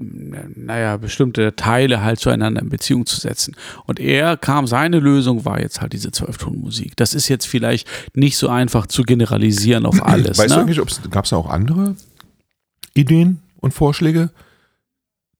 naja, 0.00 0.96
bestimmte 0.96 1.54
Teile 1.56 2.02
halt 2.02 2.18
zueinander 2.18 2.62
in 2.62 2.70
Beziehung 2.70 3.04
zu 3.04 3.20
setzen. 3.20 3.54
Und 3.86 4.00
er 4.00 4.36
kam, 4.36 4.66
seine 4.66 4.98
Lösung 4.98 5.44
war 5.44 5.60
jetzt 5.60 5.80
halt 5.82 5.92
diese 5.92 6.10
Zwölftonmusik. 6.10 6.96
Das 6.96 7.14
ist 7.14 7.28
jetzt 7.28 7.46
vielleicht 7.46 7.86
nicht 8.14 8.38
so 8.38 8.48
einfach 8.48 8.86
zu 8.86 9.02
generalisieren 9.02 9.84
auf 9.84 10.02
alles. 10.06 10.38
weißt 10.38 10.48
ne? 10.50 10.54
du 10.56 10.60
eigentlich, 10.62 11.10
gab 11.10 11.24
es 11.24 11.30
da 11.30 11.36
auch 11.36 11.50
andere 11.50 11.96
Ideen 12.94 13.42
und 13.58 13.72
Vorschläge, 13.72 14.30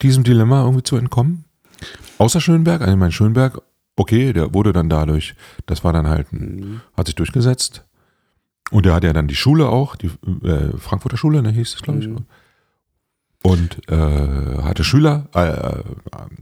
diesem 0.03 0.25
Dilemma 0.25 0.63
irgendwie 0.63 0.83
zu 0.83 0.97
entkommen? 0.97 1.45
Außer 2.19 2.41
Schönberg, 2.41 2.83
also 2.83 2.93
ich 2.93 2.99
meine 2.99 3.13
Schönberg, 3.13 3.63
okay, 3.97 4.33
der 4.35 4.53
wurde 4.53 4.73
dann 4.73 4.91
dadurch, 4.91 5.35
das 5.67 5.85
war 5.85 5.93
dann 5.95 6.07
halt, 6.07 6.33
ein, 6.33 6.83
hat 6.97 7.07
sich 7.07 7.15
durchgesetzt. 7.15 7.85
Und 8.71 8.87
der 8.87 8.95
hatte 8.95 9.07
ja 9.07 9.13
dann 9.13 9.27
die 9.27 9.35
Schule 9.35 9.69
auch, 9.69 9.97
die 9.97 10.11
äh, 10.45 10.77
Frankfurter 10.79 11.17
Schule, 11.17 11.43
ne, 11.43 11.51
hieß 11.51 11.75
es, 11.75 11.83
glaube 11.83 12.01
ich. 12.01 12.09
Mhm. 12.09 12.27
Und 13.43 13.79
äh, 13.89 13.97
hatte 13.97 14.85
Schüler, 14.85 15.29
äh, 15.35 15.49
äh, 15.49 15.83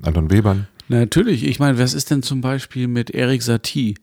Anton 0.02 0.30
Webern. 0.30 0.66
Natürlich, 0.88 1.44
ich 1.44 1.60
meine, 1.60 1.78
was 1.78 1.94
ist 1.94 2.10
denn 2.10 2.22
zum 2.22 2.40
Beispiel 2.40 2.88
mit 2.88 3.10
Erik 3.10 3.42
Satie? 3.42 3.94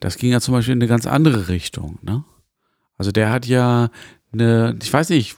Das 0.00 0.18
ging 0.18 0.30
ja 0.30 0.40
zum 0.40 0.54
Beispiel 0.54 0.74
in 0.74 0.80
eine 0.80 0.88
ganz 0.88 1.06
andere 1.06 1.48
Richtung, 1.48 1.98
ne? 2.02 2.24
Also 2.96 3.10
der 3.10 3.30
hat 3.30 3.46
ja 3.46 3.90
eine, 4.32 4.76
ich 4.80 4.92
weiß 4.92 5.08
nicht, 5.10 5.36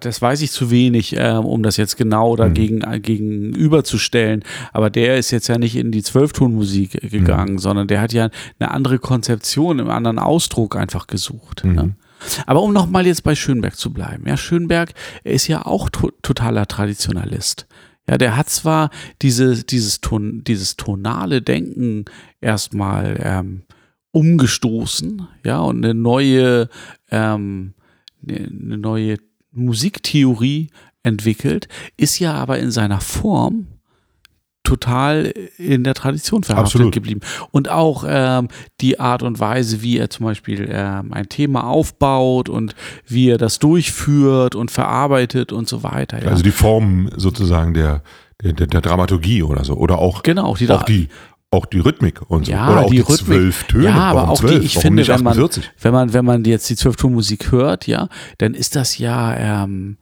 das, 0.00 0.22
weiß 0.22 0.40
ich 0.42 0.52
zu 0.52 0.70
wenig, 0.70 1.14
ähm, 1.18 1.44
um 1.44 1.62
das 1.62 1.76
jetzt 1.76 1.96
genau 1.96 2.36
dagegen 2.36 2.82
äh, 2.82 3.00
gegenüberzustellen. 3.00 4.42
Aber 4.72 4.90
der 4.90 5.18
ist 5.18 5.30
jetzt 5.32 5.48
ja 5.48 5.58
nicht 5.58 5.76
in 5.76 5.92
die 5.92 6.02
Zwölftonmusik 6.02 7.02
äh, 7.02 7.08
gegangen, 7.08 7.58
sondern 7.58 7.86
der 7.86 8.00
hat 8.00 8.12
ja 8.12 8.30
eine 8.58 8.70
andere 8.70 8.98
Konzeption, 8.98 9.80
einen 9.80 9.90
anderen 9.90 10.18
Ausdruck 10.18 10.76
einfach 10.76 11.06
gesucht. 11.06 11.64
Ne? 11.64 11.96
Aber 12.46 12.62
um 12.62 12.72
nochmal 12.72 13.06
jetzt 13.06 13.22
bei 13.22 13.34
Schönberg 13.34 13.76
zu 13.76 13.92
bleiben. 13.92 14.26
Ja, 14.26 14.36
Schönberg 14.36 14.92
ist 15.24 15.48
ja 15.48 15.64
auch 15.64 15.90
to 15.90 16.10
totaler 16.22 16.66
Traditionalist. 16.66 17.66
Ja, 18.08 18.18
der 18.18 18.36
hat 18.36 18.48
zwar 18.48 18.90
diese, 19.22 19.64
dieses, 19.64 20.00
Ton, 20.00 20.44
dieses 20.44 20.76
tonale 20.76 21.42
Denken 21.42 22.04
erstmal 22.40 23.18
ähm, 23.20 23.62
umgestoßen, 24.12 25.26
ja, 25.44 25.58
und 25.58 25.84
eine 25.84 25.94
neue, 25.94 26.68
ähm, 27.10 27.74
eine 28.26 28.78
neue 28.78 29.18
Musiktheorie 29.52 30.70
entwickelt, 31.02 31.68
ist 31.96 32.18
ja 32.18 32.34
aber 32.34 32.58
in 32.58 32.70
seiner 32.70 33.00
Form 33.00 33.66
total 34.66 35.32
in 35.58 35.84
der 35.84 35.94
Tradition 35.94 36.42
verhaftet 36.42 36.74
Absolut. 36.74 36.92
geblieben. 36.92 37.20
Und 37.52 37.70
auch 37.70 38.04
ähm, 38.06 38.48
die 38.80 38.98
Art 38.98 39.22
und 39.22 39.38
Weise, 39.38 39.80
wie 39.80 39.96
er 39.96 40.10
zum 40.10 40.26
Beispiel 40.26 40.68
ähm, 40.70 41.12
ein 41.12 41.28
Thema 41.28 41.64
aufbaut 41.64 42.48
und 42.48 42.74
wie 43.06 43.30
er 43.30 43.38
das 43.38 43.60
durchführt 43.60 44.54
und 44.54 44.70
verarbeitet 44.70 45.52
und 45.52 45.68
so 45.68 45.82
weiter. 45.82 46.22
Ja. 46.22 46.30
Also 46.30 46.42
die 46.42 46.50
Form 46.50 47.08
sozusagen 47.16 47.74
der, 47.74 48.02
der, 48.42 48.52
der, 48.66 48.80
Dramaturgie 48.80 49.42
oder 49.42 49.64
so. 49.64 49.74
Oder 49.74 49.98
auch, 49.98 50.24
genau, 50.24 50.56
die 50.56 50.68
auch, 50.68 50.82
die, 50.82 51.08
auch 51.52 51.66
die 51.66 51.78
Rhythmik 51.78 52.28
und 52.28 52.46
so. 52.46 52.52
Ja, 52.52 52.68
oder 52.70 52.80
auch 52.82 52.90
die 52.90 52.96
die, 52.96 53.04
zwölf 53.04 53.64
Töne. 53.64 53.84
Ja, 53.84 53.94
aber 53.94 54.20
Warum 54.20 54.30
auch 54.30 54.40
zwölf? 54.40 54.60
die, 54.60 54.66
ich 54.66 54.76
Warum 54.76 54.82
finde, 54.82 55.08
wenn 55.08 55.22
man, 55.22 55.32
48? 55.38 55.70
wenn 55.80 55.92
man, 55.92 56.12
wenn 56.12 56.24
man 56.24 56.44
jetzt 56.44 56.68
die 56.68 56.76
Zwölftonmusik 56.76 57.52
hört, 57.52 57.86
ja, 57.86 58.08
dann 58.38 58.54
ist 58.54 58.74
das 58.74 58.98
ja, 58.98 59.62
ähm, 59.64 59.98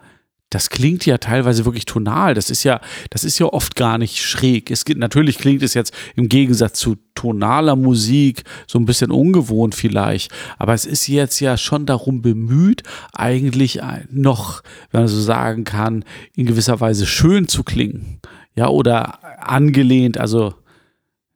das 0.55 0.71
klingt 0.71 1.05
ja 1.05 1.19
teilweise 1.19 1.65
wirklich 1.65 1.85
tonal. 1.85 2.35
Das 2.35 2.49
ist 2.49 2.63
ja, 2.63 2.81
das 3.11 3.25
ist 3.25 3.41
ja 3.41 3.47
oft 3.47 3.75
gar 3.75 3.99
nicht 3.99 4.23
schräg. 4.23 4.71
Es 4.71 4.85
gibt, 4.85 5.01
natürlich 5.01 5.39
klingt 5.39 5.65
es 5.65 5.75
jetzt 5.75 5.93
im 6.15 6.29
Gegensatz 6.29 6.79
zu 6.79 6.95
tonaler 7.17 7.75
Musik 7.75 8.45
so 8.69 8.79
ein 8.79 8.87
bisschen 8.87 9.11
ungewohnt 9.11 9.75
vielleicht. 9.75 10.31
Aber 10.57 10.73
es 10.73 10.87
ist 10.87 11.09
jetzt 11.09 11.41
ja 11.41 11.57
schon 11.57 11.87
darum 11.87 12.23
bemüht, 12.23 12.85
eigentlich 13.13 13.81
noch, 14.11 14.63
wenn 14.93 15.01
man 15.01 15.09
so 15.09 15.21
sagen 15.21 15.65
kann, 15.65 16.05
in 16.37 16.47
gewisser 16.47 16.79
Weise 16.79 17.05
schön 17.05 17.49
zu 17.49 17.65
klingen. 17.65 18.21
Ja, 18.55 18.69
oder 18.69 19.19
angelehnt, 19.45 20.19
also 20.19 20.55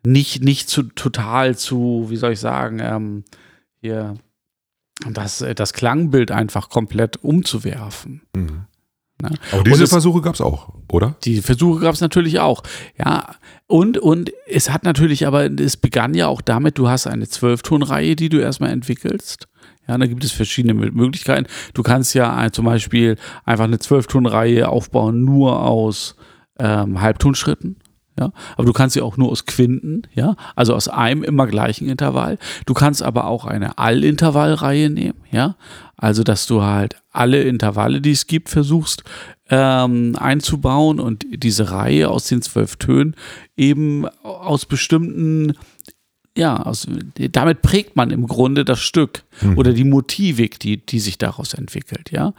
nicht, 0.06 0.44
nicht 0.44 0.68
zu 0.68 0.84
total 0.84 1.58
zu, 1.58 2.06
wie 2.08 2.16
soll 2.16 2.34
ich 2.34 2.40
sagen, 2.40 2.78
ähm, 2.80 3.24
hier 3.80 4.14
das, 5.10 5.44
das 5.56 5.72
Klangbild 5.72 6.30
einfach 6.30 6.68
komplett 6.68 7.16
umzuwerfen. 7.16 8.22
Mhm. 8.36 8.66
Ne? 9.20 9.30
Aber 9.52 9.64
diese 9.64 9.84
es- 9.84 9.90
Versuche 9.90 10.20
gab 10.20 10.34
es 10.34 10.40
auch, 10.40 10.68
oder? 10.92 11.16
Die 11.24 11.40
Versuche 11.42 11.80
gab 11.80 11.94
es 11.94 12.00
natürlich 12.00 12.38
auch. 12.40 12.62
Ja, 12.98 13.34
und, 13.66 13.98
und 13.98 14.30
es 14.46 14.70
hat 14.70 14.84
natürlich, 14.84 15.26
aber 15.26 15.50
es 15.50 15.76
begann 15.76 16.14
ja 16.14 16.28
auch 16.28 16.40
damit, 16.40 16.78
du 16.78 16.88
hast 16.88 17.06
eine 17.06 17.28
Zwölftonreihe, 17.28 18.14
die 18.16 18.28
du 18.28 18.38
erstmal 18.38 18.70
entwickelst. 18.70 19.48
Ja, 19.88 19.96
da 19.98 20.06
gibt 20.06 20.22
es 20.22 20.32
verschiedene 20.32 20.74
Mö- 20.74 20.92
Möglichkeiten. 20.92 21.46
Du 21.74 21.82
kannst 21.82 22.14
ja 22.14 22.44
äh, 22.44 22.52
zum 22.52 22.66
Beispiel 22.66 23.16
einfach 23.44 23.64
eine 23.64 23.78
Zwölftonreihe 23.78 24.68
aufbauen, 24.68 25.24
nur 25.24 25.62
aus 25.64 26.14
ähm, 26.60 27.00
Halbtonschritten. 27.00 27.76
Ja, 28.18 28.32
aber 28.56 28.64
du 28.64 28.72
kannst 28.72 28.94
sie 28.94 29.02
auch 29.02 29.16
nur 29.16 29.30
aus 29.30 29.46
Quinten, 29.46 30.02
ja, 30.14 30.34
also 30.56 30.74
aus 30.74 30.88
einem 30.88 31.22
immer 31.22 31.46
gleichen 31.46 31.88
Intervall. 31.88 32.38
Du 32.66 32.74
kannst 32.74 33.02
aber 33.02 33.26
auch 33.26 33.44
eine 33.44 33.78
Allintervallreihe 33.78 34.90
nehmen, 34.90 35.20
ja, 35.30 35.54
also 35.96 36.24
dass 36.24 36.46
du 36.46 36.62
halt 36.62 36.96
alle 37.12 37.42
Intervalle, 37.42 38.00
die 38.00 38.10
es 38.10 38.26
gibt, 38.26 38.48
versuchst 38.48 39.04
ähm, 39.50 40.16
einzubauen 40.18 40.98
und 40.98 41.26
diese 41.30 41.70
Reihe 41.70 42.10
aus 42.10 42.26
den 42.26 42.42
zwölf 42.42 42.76
Tönen 42.76 43.14
eben 43.56 44.08
aus 44.22 44.66
bestimmten 44.66 45.54
ja, 46.36 46.56
aus, 46.62 46.86
damit 47.32 47.62
prägt 47.62 47.96
man 47.96 48.10
im 48.12 48.28
Grunde 48.28 48.64
das 48.64 48.78
Stück 48.78 49.24
oder 49.56 49.72
die 49.72 49.82
Motivik, 49.82 50.60
die, 50.60 50.76
die 50.76 51.00
sich 51.00 51.18
daraus 51.18 51.52
entwickelt, 51.52 52.12
ja. 52.12 52.32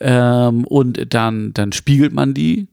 Ähm, 0.00 0.64
und 0.64 1.14
dann, 1.14 1.54
dann 1.54 1.72
spiegelt 1.72 2.12
man 2.12 2.34
die 2.34 2.68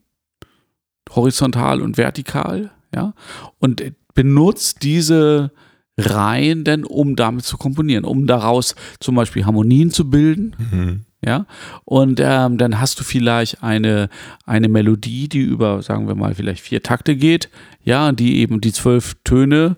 horizontal 1.14 1.82
und 1.82 1.96
vertikal, 1.96 2.70
ja, 2.94 3.14
und 3.58 3.82
benutzt 4.14 4.82
diese 4.82 5.52
Reihen 5.98 6.64
dann, 6.64 6.84
um 6.84 7.16
damit 7.16 7.44
zu 7.44 7.56
komponieren, 7.56 8.04
um 8.04 8.26
daraus 8.26 8.74
zum 9.00 9.14
Beispiel 9.16 9.44
Harmonien 9.44 9.90
zu 9.90 10.08
bilden, 10.08 10.56
Mhm. 10.70 11.00
ja, 11.24 11.46
und 11.84 12.20
ähm, 12.22 12.58
dann 12.58 12.80
hast 12.80 12.98
du 13.00 13.04
vielleicht 13.04 13.62
eine, 13.62 14.08
eine 14.46 14.68
Melodie, 14.68 15.28
die 15.28 15.40
über, 15.40 15.82
sagen 15.82 16.08
wir 16.08 16.14
mal, 16.14 16.34
vielleicht 16.34 16.62
vier 16.62 16.82
Takte 16.82 17.16
geht, 17.16 17.50
ja, 17.84 18.12
die 18.12 18.38
eben 18.38 18.60
die 18.60 18.72
zwölf 18.72 19.16
Töne 19.24 19.76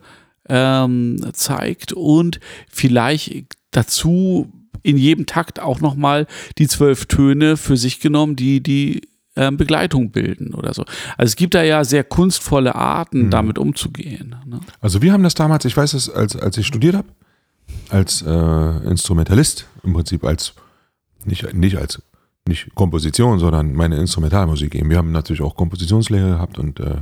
ähm, 0.49 1.19
zeigt 1.33 1.93
und 1.93 2.41
vielleicht 2.69 3.47
dazu 3.71 4.53
in 4.83 4.97
jedem 4.97 5.27
Takt 5.27 5.61
auch 5.61 5.81
nochmal 5.81 6.27
die 6.59 6.67
zwölf 6.69 7.07
Töne 7.07 7.57
für 7.57 7.77
sich 7.77 8.01
genommen, 8.01 8.35
die 8.37 8.61
die 8.63 9.03
ähm, 9.37 9.57
Begleitung 9.57 10.11
bilden 10.11 10.55
oder 10.55 10.75
so. 10.75 10.83
Also 11.17 11.31
es 11.31 11.37
gibt 11.37 11.55
da 11.55 11.63
ja 11.63 11.85
sehr 11.85 12.05
kunstvolle 12.05 12.75
Arten, 12.75 13.31
damit 13.31 13.59
umzugehen. 13.59 14.37
Ne? 14.47 14.61
Also 14.81 15.01
wir 15.03 15.13
haben 15.13 15.23
das 15.23 15.35
damals, 15.35 15.65
ich 15.65 15.77
weiß 15.77 15.95
es, 15.95 16.11
als, 16.11 16.37
als 16.37 16.59
ich 16.59 16.67
studiert 16.67 16.95
habe, 16.95 17.09
als 17.89 18.23
äh, 18.23 18.89
Instrumentalist, 18.89 19.67
im 19.83 19.95
Prinzip 19.95 20.25
als, 20.25 20.55
nicht, 21.25 21.53
nicht 21.55 21.77
als, 21.77 22.03
nicht 22.47 22.75
Komposition, 22.75 23.39
sondern 23.39 23.73
meine 23.73 23.97
Instrumentalmusik 23.97 24.75
eben. 24.75 24.91
Wir 24.91 24.99
haben 24.99 25.13
natürlich 25.13 25.43
auch 25.43 25.57
Kompositionslehre 25.57 26.31
gehabt 26.31 26.59
und 26.59 26.81
äh, 26.81 26.97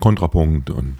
Kontrapunkt 0.00 0.70
und 0.70 0.96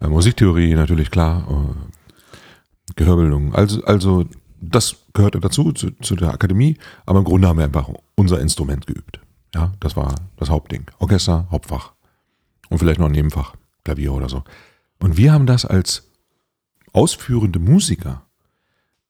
äh, 0.00 0.08
Musiktheorie 0.08 0.74
natürlich 0.74 1.10
klar, 1.10 1.46
äh, 1.48 2.94
Gehörbildung. 2.96 3.54
Also, 3.54 3.82
also 3.84 4.24
das 4.60 4.96
gehörte 5.12 5.40
dazu, 5.40 5.72
zu, 5.72 5.90
zu 6.00 6.16
der 6.16 6.32
Akademie, 6.32 6.78
aber 7.06 7.18
im 7.18 7.24
Grunde 7.24 7.48
haben 7.48 7.58
wir 7.58 7.64
einfach 7.64 7.90
unser 8.14 8.40
Instrument 8.40 8.86
geübt. 8.86 9.20
Ja, 9.54 9.72
das 9.80 9.96
war 9.96 10.14
das 10.36 10.50
Hauptding. 10.50 10.84
Orchester, 10.98 11.46
Hauptfach. 11.50 11.92
Und 12.68 12.78
vielleicht 12.78 12.98
noch 12.98 13.06
ein 13.06 13.12
Nebenfach, 13.12 13.54
Klavier 13.84 14.12
oder 14.12 14.28
so. 14.28 14.42
Und 15.00 15.16
wir 15.16 15.32
haben 15.32 15.46
das 15.46 15.64
als 15.64 16.10
ausführende 16.92 17.58
Musiker, 17.58 18.22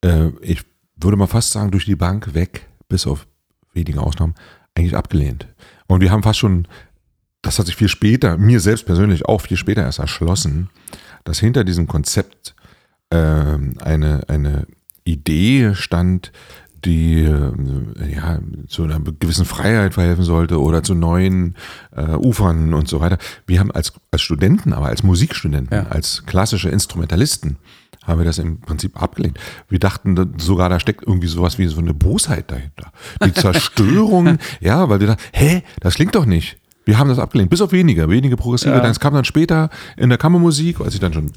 äh, 0.03 0.29
ich 0.41 0.63
würde 0.95 1.17
mal 1.17 1.27
fast 1.27 1.51
sagen, 1.51 1.71
durch 1.71 1.85
die 1.85 1.95
Bank 1.95 2.33
weg, 2.33 2.67
bis 2.87 3.07
auf 3.07 3.27
wenige 3.73 4.01
Ausnahmen, 4.01 4.35
eigentlich 4.75 4.95
abgelehnt. 4.95 5.47
Und 5.87 6.01
wir 6.01 6.11
haben 6.11 6.23
fast 6.23 6.39
schon, 6.39 6.67
das 7.41 7.59
hat 7.59 7.65
sich 7.65 7.75
viel 7.75 7.87
später, 7.87 8.37
mir 8.37 8.59
selbst 8.59 8.85
persönlich 8.85 9.25
auch 9.25 9.41
viel 9.41 9.57
später 9.57 9.83
erst 9.83 9.99
erschlossen, 9.99 10.69
dass 11.23 11.39
hinter 11.39 11.63
diesem 11.63 11.87
Konzept 11.87 12.55
ähm, 13.11 13.75
eine, 13.79 14.23
eine 14.27 14.67
Idee 15.05 15.73
stand, 15.75 16.31
die 16.85 17.21
äh, 17.23 17.51
ja 18.13 18.39
zu 18.67 18.83
einer 18.83 18.99
gewissen 18.99 19.45
Freiheit 19.45 19.93
verhelfen 19.95 20.23
sollte 20.23 20.61
oder 20.61 20.83
zu 20.83 20.93
neuen 20.93 21.55
äh, 21.95 22.11
Ufern 22.15 22.73
und 22.73 22.87
so 22.87 22.99
weiter. 22.99 23.17
Wir 23.47 23.59
haben 23.59 23.71
als, 23.71 23.93
als 24.11 24.21
Studenten, 24.21 24.71
aber 24.73 24.87
als 24.87 25.03
Musikstudenten, 25.03 25.75
Ja. 25.75 25.87
als 25.87 26.23
klassische 26.25 26.69
Instrumentalisten, 26.69 27.57
haben 28.05 28.19
wir 28.19 28.25
das 28.25 28.37
im 28.37 28.59
Prinzip 28.59 29.01
abgelehnt. 29.01 29.39
Wir 29.67 29.79
dachten 29.79 30.15
da- 30.15 30.27
sogar, 30.37 30.69
da 30.69 30.79
steckt 30.79 31.03
irgendwie 31.07 31.27
sowas 31.27 31.57
wie 31.57 31.65
so 31.65 31.79
eine 31.79 31.93
Bosheit 31.95 32.51
dahinter. 32.51 32.91
Die 33.25 33.33
Zerstörung, 33.69 34.37
ja, 34.61 34.87
weil 34.89 34.99
wir 34.99 35.07
dachten, 35.07 35.23
hä, 35.33 35.63
das 35.79 35.95
klingt 35.95 36.13
doch 36.15 36.25
nicht. 36.27 36.57
Wir 36.85 36.99
haben 36.99 37.09
das 37.09 37.17
abgelehnt, 37.17 37.49
bis 37.49 37.61
auf 37.61 37.71
wenige, 37.71 38.07
wenige 38.09 38.37
progressive. 38.37 38.75
Ja. 38.75 38.79
Dann, 38.79 38.91
es 38.91 38.99
kam 38.99 39.15
dann 39.15 39.25
später 39.25 39.71
in 39.97 40.09
der 40.09 40.19
Kammermusik, 40.19 40.81
als 40.81 40.93
ich 40.93 40.99
dann 40.99 41.13
schon 41.13 41.31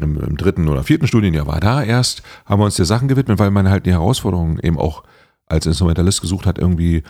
im, 0.00 0.18
im 0.18 0.36
dritten 0.36 0.68
oder 0.68 0.84
vierten 0.84 1.06
Studienjahr 1.06 1.46
war, 1.46 1.60
da 1.60 1.82
erst 1.82 2.22
haben 2.46 2.60
wir 2.60 2.64
uns 2.64 2.76
der 2.76 2.86
Sachen 2.86 3.08
gewidmet, 3.08 3.38
weil 3.38 3.50
man 3.50 3.68
halt 3.68 3.86
die 3.86 3.92
Herausforderungen 3.92 4.58
eben 4.60 4.78
auch 4.78 5.02
als 5.46 5.66
Instrumentalist 5.66 6.20
gesucht 6.20 6.46
hat, 6.46 6.58
irgendwie 6.58 7.02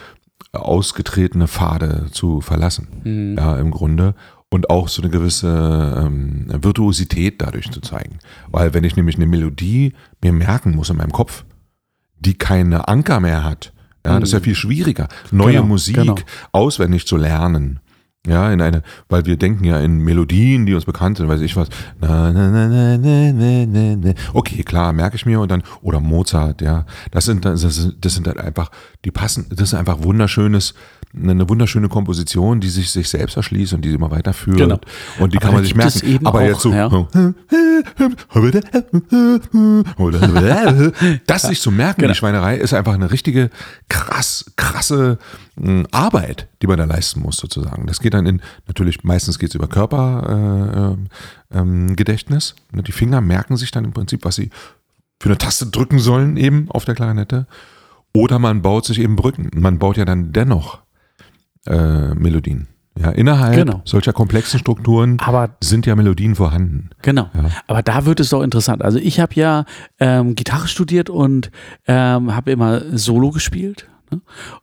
ausgetretene 0.52 1.48
Pfade 1.48 2.06
zu 2.10 2.40
verlassen. 2.40 3.34
Ja, 3.38 3.56
im 3.56 3.70
Grunde. 3.70 4.14
Und 4.50 4.68
auch 4.68 4.88
so 4.88 5.00
eine 5.00 5.10
gewisse 5.10 6.02
ähm, 6.04 6.46
Virtuosität 6.48 7.40
dadurch 7.40 7.70
zu 7.70 7.80
zeigen. 7.80 8.18
Weil 8.50 8.74
wenn 8.74 8.84
ich 8.84 8.96
nämlich 8.96 9.16
eine 9.16 9.26
Melodie 9.26 9.94
mir 10.22 10.32
merken 10.32 10.74
muss 10.76 10.90
in 10.90 10.98
meinem 10.98 11.12
Kopf, 11.12 11.44
die 12.18 12.34
keine 12.34 12.86
Anker 12.88 13.20
mehr 13.20 13.44
hat, 13.44 13.72
ja, 14.04 14.18
das 14.18 14.30
ist 14.30 14.32
ja 14.34 14.40
viel 14.40 14.54
schwieriger, 14.56 15.08
neue 15.30 15.54
Genau, 15.54 15.66
Musik 15.66 15.94
genau. 15.94 16.16
auswendig 16.50 17.06
zu 17.06 17.16
lernen. 17.16 17.80
Ja, 18.24 18.52
in 18.52 18.60
eine, 18.60 18.84
weil 19.08 19.26
wir 19.26 19.36
denken 19.36 19.64
ja 19.64 19.80
in 19.80 19.98
Melodien, 19.98 20.64
die 20.64 20.74
uns 20.74 20.84
bekannt 20.84 21.16
sind, 21.16 21.26
weiß 21.26 21.40
ich 21.40 21.56
was. 21.56 21.66
Na, 22.00 22.30
na, 22.30 22.50
na, 22.50 22.68
na, 22.68 22.96
na, 22.96 23.66
na, 23.66 23.96
na. 23.96 24.12
Okay, 24.32 24.62
klar, 24.62 24.92
merke 24.92 25.16
ich 25.16 25.26
mir 25.26 25.40
und 25.40 25.50
dann, 25.50 25.64
oder 25.82 25.98
Mozart, 25.98 26.62
ja. 26.62 26.86
Das 27.10 27.24
sind, 27.24 27.44
das 27.44 27.62
sind, 27.62 27.96
das 28.04 28.14
sind 28.14 28.28
halt 28.28 28.38
einfach, 28.38 28.70
die 29.04 29.10
passen, 29.10 29.46
das 29.50 29.72
ist 29.72 29.74
einfach 29.74 30.04
wunderschönes, 30.04 30.74
eine 31.20 31.48
wunderschöne 31.48 31.88
Komposition, 31.88 32.60
die 32.60 32.68
sich 32.68 32.92
sich 32.92 33.08
selbst 33.08 33.36
erschließt 33.36 33.72
und 33.74 33.84
die 33.84 33.92
immer 33.92 34.12
weiterführt. 34.12 34.56
Genau. 34.56 34.78
Und 35.18 35.32
die 35.34 35.38
Aber 35.38 35.46
kann 35.46 35.54
man 35.56 35.64
sich 35.64 35.74
merken. 35.74 36.24
Aber 36.24 36.38
auch, 36.38 36.42
jetzt 36.42 36.60
so, 36.60 36.72
ja. 36.72 36.88
das 41.26 41.42
sich 41.42 41.60
zu 41.60 41.70
merken, 41.70 42.02
Genau. 42.02 42.12
die 42.12 42.18
Schweinerei, 42.18 42.56
ist 42.56 42.72
einfach 42.72 42.94
eine 42.94 43.10
richtige 43.10 43.50
krass, 43.88 44.52
krasse 44.56 45.18
mh, 45.56 45.84
Arbeit, 45.90 46.48
die 46.62 46.66
man 46.66 46.78
da 46.78 46.84
leisten 46.84 47.20
muss, 47.20 47.36
sozusagen. 47.36 47.86
Das 47.86 48.00
geht 48.00 48.11
dann 48.14 48.26
in, 48.26 48.40
natürlich, 48.66 49.04
meistens 49.04 49.38
geht 49.38 49.50
es 49.50 49.54
über 49.54 49.68
Körpergedächtnis. 49.68 51.08
Äh, 51.52 51.58
ähm, 51.58 51.96
Gedächtnis. 51.96 52.54
Ne, 52.72 52.82
die 52.82 52.92
Finger 52.92 53.20
merken 53.20 53.56
sich 53.56 53.70
dann 53.70 53.84
im 53.84 53.92
Prinzip, 53.92 54.24
was 54.24 54.36
sie 54.36 54.50
für 55.20 55.28
eine 55.28 55.38
Taste 55.38 55.66
drücken 55.66 55.98
sollen, 55.98 56.36
eben 56.36 56.70
auf 56.70 56.84
der 56.84 56.94
Klarinette. 56.94 57.46
Oder 58.14 58.38
man 58.38 58.62
baut 58.62 58.84
sich 58.84 58.98
eben 58.98 59.16
Brücken. 59.16 59.50
Man 59.54 59.78
baut 59.78 59.96
ja 59.96 60.04
dann 60.04 60.32
dennoch 60.32 60.80
äh, 61.66 62.14
Melodien. 62.14 62.68
Ja, 62.98 63.10
innerhalb 63.10 63.54
Genau. 63.54 63.80
solcher 63.86 64.12
komplexen 64.12 64.60
Strukturen 64.60 65.18
Aber 65.20 65.56
sind 65.62 65.86
ja 65.86 65.96
Melodien 65.96 66.34
vorhanden. 66.34 66.90
Genau. 67.00 67.30
Ja. 67.34 67.50
Aber 67.66 67.82
da 67.82 68.04
wird 68.04 68.20
es 68.20 68.28
doch 68.28 68.42
interessant. 68.42 68.82
Also 68.82 68.98
ich 68.98 69.18
habe 69.18 69.34
ja 69.34 69.64
ähm, 69.98 70.34
Gitarre 70.34 70.68
studiert 70.68 71.08
und 71.08 71.50
ähm, 71.86 72.34
habe 72.34 72.50
immer 72.50 72.82
Solo 72.98 73.30
gespielt. 73.30 73.88
Ne? 74.12 74.20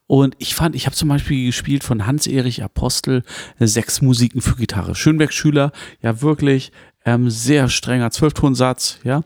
Und 0.08 0.36
ich 0.40 0.56
fand, 0.56 0.76
ich 0.76 0.86
habe 0.86 0.96
zum 0.96 1.10
Beispiel 1.10 1.48
gespielt 1.48 1.84
von 1.84 2.06
Hans-Erich 2.06 2.64
Apostel 2.64 3.24
äh, 3.60 3.68
sechs 3.68 4.02
Musiken 4.02 4.42
für 4.42 4.56
Gitarre. 4.56 4.96
Schönberg-Schüler, 4.96 5.72
ja 6.02 6.22
wirklich 6.22 6.72
ähm, 7.06 7.30
sehr 7.30 7.70
strenger 7.70 8.12
Zwölftonsatz, 8.12 9.00
ja. 9.04 9.22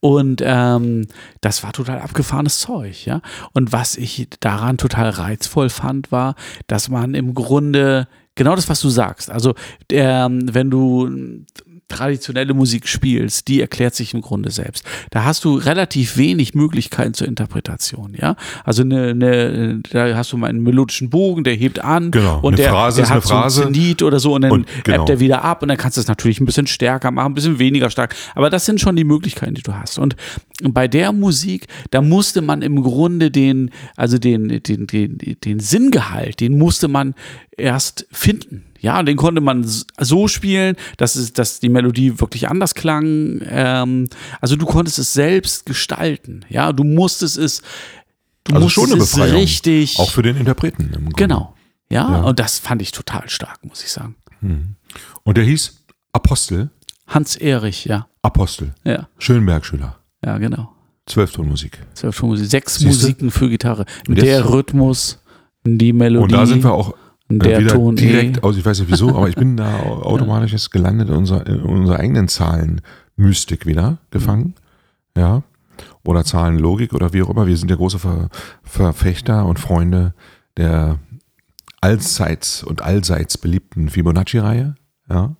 Und 0.00 0.42
ähm, 0.44 1.06
das 1.40 1.62
war 1.62 1.72
total 1.72 2.00
abgefahrenes 2.00 2.60
Zeug, 2.60 3.06
ja. 3.06 3.20
Und 3.52 3.72
was 3.72 3.96
ich 3.96 4.28
daran 4.40 4.78
total 4.78 5.10
reizvoll 5.10 5.68
fand, 5.68 6.10
war, 6.12 6.34
dass 6.66 6.88
man 6.88 7.14
im 7.14 7.34
Grunde 7.34 8.08
genau 8.34 8.56
das, 8.56 8.68
was 8.68 8.80
du 8.80 8.88
sagst. 8.88 9.30
Also, 9.30 9.54
der, 9.90 10.28
wenn 10.30 10.70
du 10.70 11.44
traditionelle 11.90 12.54
Musik 12.54 12.88
spielst, 12.88 13.48
die 13.48 13.60
erklärt 13.60 13.94
sich 13.94 14.14
im 14.14 14.22
Grunde 14.22 14.50
selbst. 14.50 14.84
Da 15.10 15.24
hast 15.24 15.44
du 15.44 15.56
relativ 15.56 16.16
wenig 16.16 16.54
Möglichkeiten 16.54 17.12
zur 17.12 17.28
Interpretation, 17.28 18.14
ja. 18.18 18.36
Also 18.64 18.82
eine, 18.82 19.08
eine, 19.08 19.80
da 19.90 20.16
hast 20.16 20.32
du 20.32 20.36
mal 20.36 20.48
einen 20.48 20.62
melodischen 20.62 21.10
Bogen, 21.10 21.44
der 21.44 21.54
hebt 21.54 21.84
an 21.84 22.10
Genau, 22.10 22.40
und 22.40 22.58
der, 22.58 22.70
Phrase 22.70 22.96
der 22.96 23.04
ist 23.04 23.10
hat 23.10 23.16
eine 23.16 23.22
Phrase. 23.22 23.62
so 23.62 23.66
ein 23.66 23.74
Zenit 23.74 24.02
oder 24.02 24.20
so 24.20 24.34
und 24.34 24.42
dann 24.42 24.52
Und 24.52 24.66
genau. 24.84 25.00
ebbt 25.00 25.10
er 25.10 25.20
wieder 25.20 25.44
ab 25.44 25.62
und 25.62 25.68
dann 25.68 25.76
kannst 25.76 25.96
du 25.96 26.00
es 26.00 26.08
natürlich 26.08 26.40
ein 26.40 26.46
bisschen 26.46 26.66
stärker 26.66 27.10
machen, 27.10 27.32
ein 27.32 27.34
bisschen 27.34 27.58
weniger 27.58 27.90
stark. 27.90 28.14
Aber 28.34 28.50
das 28.50 28.64
sind 28.64 28.80
schon 28.80 28.96
die 28.96 29.04
Möglichkeiten, 29.04 29.54
die 29.54 29.62
du 29.62 29.74
hast. 29.74 29.98
Und 29.98 30.16
bei 30.62 30.88
der 30.88 31.12
Musik, 31.12 31.66
da 31.90 32.00
musste 32.00 32.40
man 32.40 32.62
im 32.62 32.82
Grunde 32.82 33.30
den, 33.30 33.70
also 33.96 34.18
den, 34.18 34.62
den, 34.62 34.86
den, 34.86 35.18
den 35.18 35.60
Sinngehalt, 35.60 36.40
den 36.40 36.56
musste 36.58 36.88
man 36.88 37.14
erst 37.56 38.06
finden. 38.10 38.64
Ja, 38.80 38.98
und 39.00 39.06
den 39.06 39.16
konnte 39.16 39.40
man 39.40 39.64
so 39.98 40.26
spielen, 40.28 40.76
dass, 40.96 41.14
es, 41.16 41.32
dass 41.32 41.60
die 41.60 41.68
Melodie 41.68 42.18
wirklich 42.20 42.48
anders 42.48 42.74
klang. 42.74 43.40
Ähm, 43.46 44.08
also 44.40 44.56
du 44.56 44.64
konntest 44.66 44.98
es 44.98 45.12
selbst 45.12 45.66
gestalten. 45.66 46.44
Ja, 46.48 46.72
du 46.72 46.84
musstest 46.84 47.36
es, 47.36 47.62
du 48.44 48.54
Also 48.54 48.64
musstest 48.64 48.74
schon 48.86 48.94
eine 48.94 49.02
es 49.02 49.10
Befreiung. 49.12 49.36
richtig. 49.36 49.98
Auch 49.98 50.10
für 50.10 50.22
den 50.22 50.36
Interpreten. 50.36 50.90
genau. 51.16 51.54
Ja, 51.90 52.08
Ja. 52.10 52.20
und 52.22 52.38
das 52.38 52.58
fand 52.58 52.80
ich 52.82 52.92
total 52.92 53.28
stark, 53.28 53.64
muss 53.64 53.82
ich 53.82 53.90
sagen. 53.90 54.14
Und 55.22 55.36
der 55.36 55.44
hieß 55.44 55.84
Apostel. 56.12 56.70
Hans 57.06 57.36
Erich, 57.36 57.84
ja. 57.84 58.06
Apostel. 58.22 58.74
Ja, 58.84 59.08
Schönberg-Schüler. 59.18 59.98
ja, 60.24 60.38
genau. 60.38 60.72
Zwölftonmusik. 61.06 61.78
Zwölf 61.94 62.22
Musik, 62.22 62.46
sechs 62.48 62.74
Siehste? 62.76 62.86
Musiken 63.06 63.30
für 63.32 63.48
Gitarre. 63.48 63.84
Der 64.06 64.48
Rhythmus, 64.48 65.18
die 65.64 65.92
Melodie. 65.92 66.22
Und 66.22 66.32
da 66.32 66.46
sind 66.46 66.62
wir 66.62 66.72
auch 66.72 66.94
der 67.38 67.60
wieder 67.60 67.74
Ton 67.74 67.96
eh. 67.96 68.00
direkt, 68.00 68.42
aus, 68.42 68.56
ich 68.56 68.64
weiß 68.64 68.80
nicht 68.80 68.90
wieso, 68.90 69.10
aber 69.10 69.28
ich 69.28 69.36
bin 69.36 69.56
da 69.56 69.80
automatisch 69.82 70.52
jetzt 70.52 70.70
gelandet 70.70 71.08
in 71.08 71.14
unserer, 71.14 71.46
in 71.46 71.60
unserer 71.60 71.98
eigenen 71.98 72.28
Zahlenmystik 72.28 73.66
wieder 73.66 73.98
gefangen. 74.10 74.54
Ja. 75.16 75.42
Oder 76.04 76.24
Zahlenlogik 76.24 76.92
oder 76.92 77.12
wie 77.12 77.22
auch 77.22 77.30
immer. 77.30 77.46
Wir 77.46 77.56
sind 77.56 77.70
ja 77.70 77.76
große 77.76 77.98
Ver, 77.98 78.28
Verfechter 78.62 79.46
und 79.46 79.58
Freunde 79.58 80.14
der 80.56 80.98
allseits 81.80 82.62
und 82.62 82.82
allseits 82.82 83.38
beliebten 83.38 83.88
Fibonacci-Reihe. 83.88 84.74
Ja. 85.08 85.36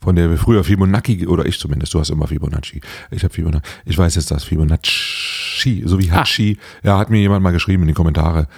Von 0.00 0.16
der 0.16 0.30
wir 0.30 0.36
früher 0.36 0.64
Fibonacci, 0.64 1.26
oder 1.28 1.46
ich 1.46 1.58
zumindest, 1.58 1.94
du 1.94 2.00
hast 2.00 2.10
immer 2.10 2.26
Fibonacci. 2.26 2.80
Ich 3.10 3.22
habe 3.22 3.32
Fibonacci. 3.32 3.68
Ich 3.84 3.96
weiß 3.96 4.16
jetzt 4.16 4.30
das 4.30 4.44
Fibonacci, 4.44 5.82
so 5.86 6.00
wie 6.00 6.10
Ah. 6.10 6.20
Hachi. 6.20 6.58
Ja, 6.82 6.98
hat 6.98 7.10
mir 7.10 7.20
jemand 7.20 7.42
mal 7.42 7.52
geschrieben 7.52 7.82
in 7.82 7.88
die 7.88 7.94
Kommentare. 7.94 8.48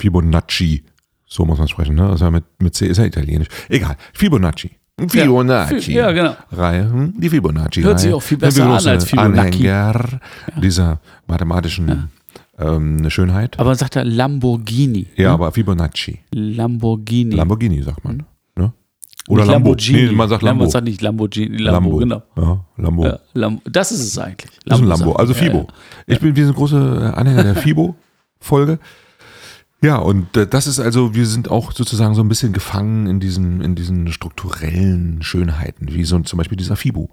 Fibonacci. 0.00 0.84
So 1.28 1.44
muss 1.44 1.58
man 1.58 1.68
sprechen, 1.68 1.94
ne? 1.94 2.02
Das 2.02 2.16
ist 2.16 2.20
ja 2.22 2.30
mit, 2.30 2.44
mit 2.58 2.74
C 2.74 2.86
ist 2.86 2.96
ja 2.96 3.04
italienisch. 3.04 3.48
Egal. 3.68 3.96
Fibonacci. 4.14 4.70
Fibonacci. 5.08 5.92
Ja, 5.92 6.10
genau. 6.10 6.34
Reihe, 6.50 6.90
hm? 6.90 7.14
die 7.16 7.28
Fibonacci. 7.28 7.82
Hört 7.82 8.00
sich 8.00 8.12
auch 8.12 8.22
viel 8.22 8.38
besser 8.38 8.64
an 8.64 8.86
als 8.86 9.04
Fibonacci. 9.04 9.68
Anhänger 9.68 10.20
dieser 10.60 11.00
mathematischen 11.26 12.08
ähm, 12.58 13.08
Schönheit. 13.10 13.58
Aber 13.60 13.74
sagt 13.74 13.96
er 13.96 14.04
Lamborghini. 14.04 15.06
ja, 15.16 15.28
ne? 15.28 15.34
aber 15.34 15.52
Fibonacci. 15.52 16.18
Lamborghini. 16.32 17.34
Lamborghini 17.36 17.82
sagt 17.82 18.04
man. 18.04 18.16
Ne? 18.16 18.24
Oder 19.28 19.42
Nicht 19.42 19.52
Lambo. 19.52 19.52
Lamborghini. 19.52 20.02
Nee, 20.06 20.12
man 20.12 20.28
sagt 20.28 20.42
Lambo. 20.42 20.64
Man 20.64 20.70
sagt 20.70 20.84
nicht 20.84 21.00
Lamborghini. 21.02 21.58
Lambo, 21.58 21.96
genau. 21.96 22.22
Ja, 22.36 22.64
Lambo. 22.78 23.04
Ja, 23.04 23.18
Lam 23.34 23.60
das 23.64 23.92
ist 23.92 24.00
es 24.00 24.18
eigentlich. 24.18 24.50
Das 24.64 24.78
ist 24.78 24.84
ein 24.84 24.88
Lambo, 24.88 25.12
also 25.12 25.34
ja, 25.34 25.38
Fibo. 25.38 25.58
ja. 25.58 25.66
Ich 26.06 26.20
bin, 26.20 26.34
wir 26.34 26.44
sind 26.46 26.56
große 26.56 27.12
Anhänger 27.14 27.44
der 27.44 27.54
Fibo-Folge. 27.62 28.78
Ja, 29.80 29.96
und 29.96 30.36
äh, 30.36 30.46
das 30.46 30.66
ist 30.66 30.80
also, 30.80 31.14
wir 31.14 31.26
sind 31.26 31.50
auch 31.50 31.72
sozusagen 31.72 32.14
so 32.14 32.22
ein 32.22 32.28
bisschen 32.28 32.52
gefangen 32.52 33.06
in 33.06 33.20
diesen, 33.20 33.60
in 33.60 33.74
diesen 33.74 34.12
strukturellen 34.12 35.22
Schönheiten, 35.22 35.94
wie 35.94 36.04
so 36.04 36.18
zum 36.20 36.36
Beispiel 36.36 36.56
dieser 36.56 36.76
Fibo. 36.76 37.10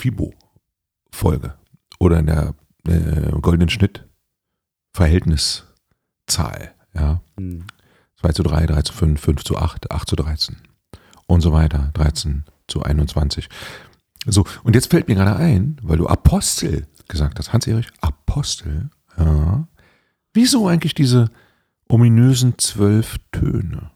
Fibo-Folge. 0.00 1.54
Oder 1.98 2.18
in 2.18 2.26
der 2.26 2.54
äh, 2.86 3.30
goldenen 3.40 3.68
Schnitt 3.68 4.06
Verhältniszahl. 4.92 6.74
Ja. 6.94 7.20
Hm. 7.38 7.66
2 8.20 8.32
zu 8.32 8.42
3, 8.42 8.66
3 8.66 8.82
zu 8.82 8.92
5, 8.94 9.20
5 9.20 9.44
zu 9.44 9.58
8, 9.58 9.90
8 9.90 10.08
zu 10.08 10.16
13 10.16 10.56
und 11.26 11.42
so 11.42 11.52
weiter, 11.52 11.90
13 11.94 12.44
zu 12.66 12.82
21. 12.82 13.48
So, 14.26 14.44
und 14.64 14.74
jetzt 14.74 14.90
fällt 14.90 15.08
mir 15.08 15.14
gerade 15.14 15.36
ein, 15.36 15.76
weil 15.82 15.98
du 15.98 16.06
Apostel 16.06 16.86
gesagt 17.08 17.38
hast, 17.38 17.52
Hans-Erich, 17.52 17.88
Apostel, 18.00 18.90
ja. 19.18 19.68
Wieso 20.32 20.68
eigentlich 20.68 20.94
diese 20.94 21.30
ominösen 21.88 22.54
zwölf 22.58 23.16
Töne? 23.32 23.90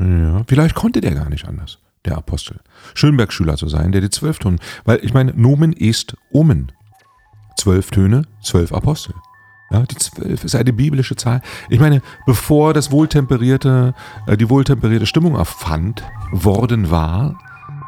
Ja, 0.00 0.42
vielleicht 0.46 0.74
konnte 0.74 1.00
der 1.00 1.14
gar 1.14 1.28
nicht 1.28 1.46
anders, 1.46 1.78
der 2.04 2.16
Apostel. 2.16 2.60
Schönberg-Schüler 2.94 3.56
zu 3.56 3.68
sein, 3.68 3.92
der 3.92 4.00
die 4.00 4.10
zwölf 4.10 4.38
Töne, 4.38 4.58
weil 4.84 5.04
ich 5.04 5.14
meine, 5.14 5.32
Nomen 5.34 5.72
est 5.72 6.16
Omen. 6.32 6.72
Zwölf 7.56 7.90
Töne, 7.90 8.22
zwölf 8.42 8.72
Apostel. 8.72 9.14
Ja, 9.70 9.82
die 9.82 9.96
zwölf 9.96 10.44
ist 10.44 10.54
eine 10.54 10.72
biblische 10.72 11.16
Zahl. 11.16 11.40
Ich 11.70 11.80
meine, 11.80 12.02
bevor 12.26 12.74
das 12.74 12.90
wohltemperierte, 12.90 13.94
äh, 14.26 14.36
die 14.36 14.50
wohltemperierte 14.50 15.06
Stimmung 15.06 15.34
erfand 15.34 16.02
worden 16.30 16.90
war, 16.90 17.38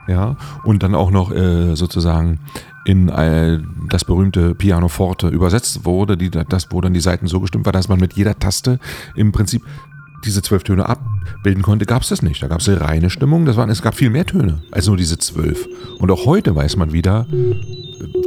ja, 0.08 0.36
und 0.64 0.82
dann 0.82 0.94
auch 0.94 1.10
noch 1.10 1.32
äh, 1.32 1.74
sozusagen 1.74 2.38
in 2.84 3.08
äh, 3.08 3.58
das 3.88 4.04
berühmte 4.04 4.54
Pianoforte 4.54 5.28
übersetzt 5.28 5.84
wurde, 5.84 6.16
die, 6.16 6.30
das, 6.30 6.68
wo 6.70 6.80
dann 6.80 6.92
die 6.92 7.00
Seiten 7.00 7.26
so 7.26 7.40
gestimmt 7.40 7.64
war, 7.64 7.72
dass 7.72 7.88
man 7.88 7.98
mit 7.98 8.12
jeder 8.14 8.38
Taste 8.38 8.78
im 9.14 9.32
Prinzip 9.32 9.62
diese 10.24 10.42
zwölf 10.42 10.64
Töne 10.64 10.88
abbilden 10.88 11.62
konnte, 11.62 11.86
gab 11.86 12.02
es 12.02 12.08
das 12.08 12.22
nicht. 12.22 12.42
Da 12.42 12.48
gab 12.48 12.60
es 12.60 12.68
eine 12.68 12.80
reine 12.80 13.10
Stimmung. 13.10 13.44
Das 13.44 13.56
waren, 13.56 13.68
es 13.70 13.82
gab 13.82 13.94
viel 13.94 14.10
mehr 14.10 14.24
Töne 14.24 14.62
als 14.70 14.86
nur 14.86 14.96
diese 14.96 15.18
zwölf. 15.18 15.66
Und 15.98 16.10
auch 16.10 16.26
heute 16.26 16.54
weiß 16.54 16.76
man 16.76 16.92
wieder, 16.92 17.26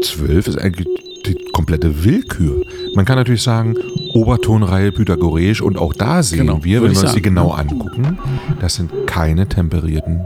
zwölf 0.04 0.48
ist 0.48 0.60
eigentlich 0.60 0.88
die 1.26 1.36
komplette 1.52 2.04
Willkür. 2.04 2.64
Man 2.96 3.06
kann 3.06 3.18
natürlich 3.18 3.44
sagen, 3.44 3.76
Obertonreihe 4.14 4.92
pythagoreisch 4.92 5.62
und 5.62 5.78
auch 5.78 5.94
da 5.94 6.24
sehen 6.24 6.48
Genau, 6.48 6.64
wir, 6.64 6.82
wenn 6.84 6.94
wir 6.94 7.02
uns 7.02 7.14
die 7.14 7.22
genau 7.22 7.52
angucken, 7.52 8.18
das 8.62 8.76
sind 8.76 8.92
keine 9.08 9.48
temperierten 9.48 10.22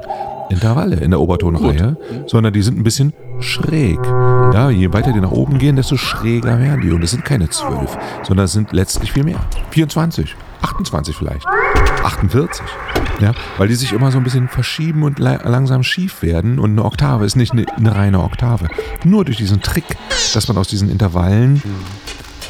Intervalle 0.52 0.98
in 0.98 1.12
der 1.12 1.20
Obertonreihe, 1.20 1.98
sondern 2.28 2.54
die 2.54 2.62
sind 2.62 2.78
ein 2.78 2.84
bisschen 2.84 3.14
schräg. 3.40 4.00
Ja, 4.54 4.70
je 4.70 4.92
weiter 4.94 5.14
die 5.14 5.22
nach 5.22 5.32
oben 5.32 5.58
gehen, 5.58 5.76
desto 5.76 5.98
schräger 5.98 6.60
werden 6.60 6.82
die. 6.82 6.92
Und 6.92 7.04
es 7.04 7.12
sind 7.12 7.26
keine 7.26 7.50
zwölf, 7.50 7.98
sondern 8.24 8.46
es 8.46 8.52
sind 8.52 8.72
letztlich 8.74 9.12
viel 9.12 9.24
mehr. 9.24 9.40
24, 9.72 10.36
28 10.62 11.16
vielleicht, 11.16 11.46
48. 12.04 12.66
Ja, 13.20 13.34
weil 13.58 13.68
die 13.68 13.76
sich 13.76 13.94
immer 13.94 14.12
so 14.12 14.18
ein 14.18 14.24
bisschen 14.24 14.48
verschieben 14.48 15.04
und 15.04 15.20
la 15.20 15.36
langsam 15.48 15.84
schief 15.84 16.22
werden. 16.22 16.60
Und 16.60 16.72
eine 16.72 16.86
Oktave 16.86 17.26
ist 17.26 17.36
nicht 17.36 17.52
eine, 17.52 17.66
eine 17.76 17.96
reine 17.96 18.24
Oktave. 18.24 18.68
Nur 19.04 19.26
durch 19.26 19.38
diesen 19.38 19.62
Trick, 19.62 19.86
dass 20.34 20.48
man 20.48 20.58
aus 20.58 20.68
diesen 20.68 20.90
Intervallen 20.90 21.62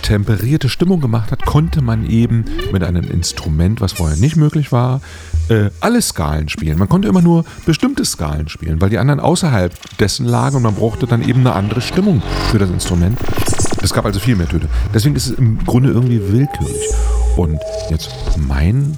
temperierte 0.02 0.70
Stimmung 0.70 1.02
gemacht 1.02 1.32
hat, 1.32 1.46
konnte 1.46 1.82
man 1.82 2.06
eben 2.06 2.46
mit 2.72 2.84
einem 2.84 3.10
Instrument, 3.10 3.82
was 3.82 3.94
vorher 3.94 4.18
nicht 4.18 4.36
möglich 4.36 4.72
war, 4.72 5.02
äh, 5.50 5.70
alle 5.80 6.02
Skalen 6.02 6.50
spielen. 6.50 6.78
Man 6.78 6.90
konnte 6.90 7.08
immer 7.08 7.22
nur 7.22 7.46
bestimmte 7.66 8.06
Skalen 8.06 8.50
spielen, 8.50 8.82
weil 8.82 8.90
die 8.90 8.98
anderen 8.98 9.20
außerhalb 9.20 9.74
dessen 9.98 10.26
lagen 10.26 10.58
und 10.58 10.64
man 10.64 10.76
brauchte 10.76 11.08
dann 11.08 11.22
eben 11.22 11.42
eine 11.42 11.54
andere 11.54 11.82
Stimmung 11.82 12.22
für 12.50 12.60
das 12.60 12.70
Instrument. 12.70 13.18
Es 13.82 13.94
gab 13.94 14.06
also 14.06 14.20
viel 14.20 14.36
mehr 14.36 14.48
Töne. 14.48 14.68
Deswegen 14.94 15.16
ist 15.16 15.28
es 15.28 15.38
im 15.38 15.64
Grunde 15.66 15.90
irgendwie 15.90 16.22
willkürlich. 16.32 16.90
Und 17.36 17.60
jetzt 17.90 18.12
mein, 18.38 18.98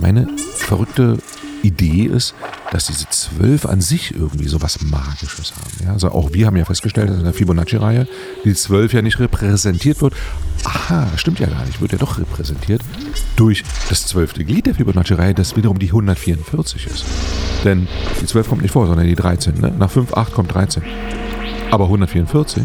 meine 0.00 0.28
verrückte 0.56 1.18
Idee 1.62 2.04
ist, 2.04 2.34
dass 2.70 2.86
diese 2.86 3.08
zwölf 3.10 3.66
an 3.66 3.80
sich 3.80 4.14
irgendwie 4.14 4.48
so 4.48 4.62
was 4.62 4.82
Magisches 4.82 5.52
haben. 5.52 5.84
Ja, 5.84 5.92
also 5.92 6.10
auch 6.10 6.32
wir 6.32 6.46
haben 6.46 6.56
ja 6.56 6.64
festgestellt, 6.64 7.10
dass 7.10 7.18
in 7.18 7.24
der 7.24 7.34
Fibonacci-Reihe 7.34 8.06
die 8.44 8.54
zwölf 8.54 8.92
ja 8.92 9.02
nicht 9.02 9.18
repräsentiert 9.18 10.00
wird. 10.00 10.14
Aha, 10.64 11.08
stimmt 11.16 11.40
ja 11.40 11.46
gar 11.46 11.64
nicht, 11.64 11.80
wird 11.80 11.92
ja 11.92 11.98
doch 11.98 12.18
repräsentiert 12.18 12.82
durch 13.36 13.64
das 13.88 14.06
zwölfte 14.06 14.44
Glied 14.44 14.66
der 14.66 14.74
Fibonacci-Reihe, 14.74 15.34
das 15.34 15.56
wiederum 15.56 15.78
die 15.78 15.88
144 15.88 16.86
ist. 16.86 17.04
Denn 17.64 17.88
die 18.20 18.26
12 18.26 18.48
kommt 18.48 18.62
nicht 18.62 18.72
vor, 18.72 18.86
sondern 18.86 19.06
die 19.06 19.14
13. 19.14 19.60
Ne? 19.60 19.72
Nach 19.78 19.90
5, 19.90 20.14
8 20.14 20.32
kommt 20.32 20.54
13. 20.54 20.82
Aber 21.70 21.84
144 21.84 22.64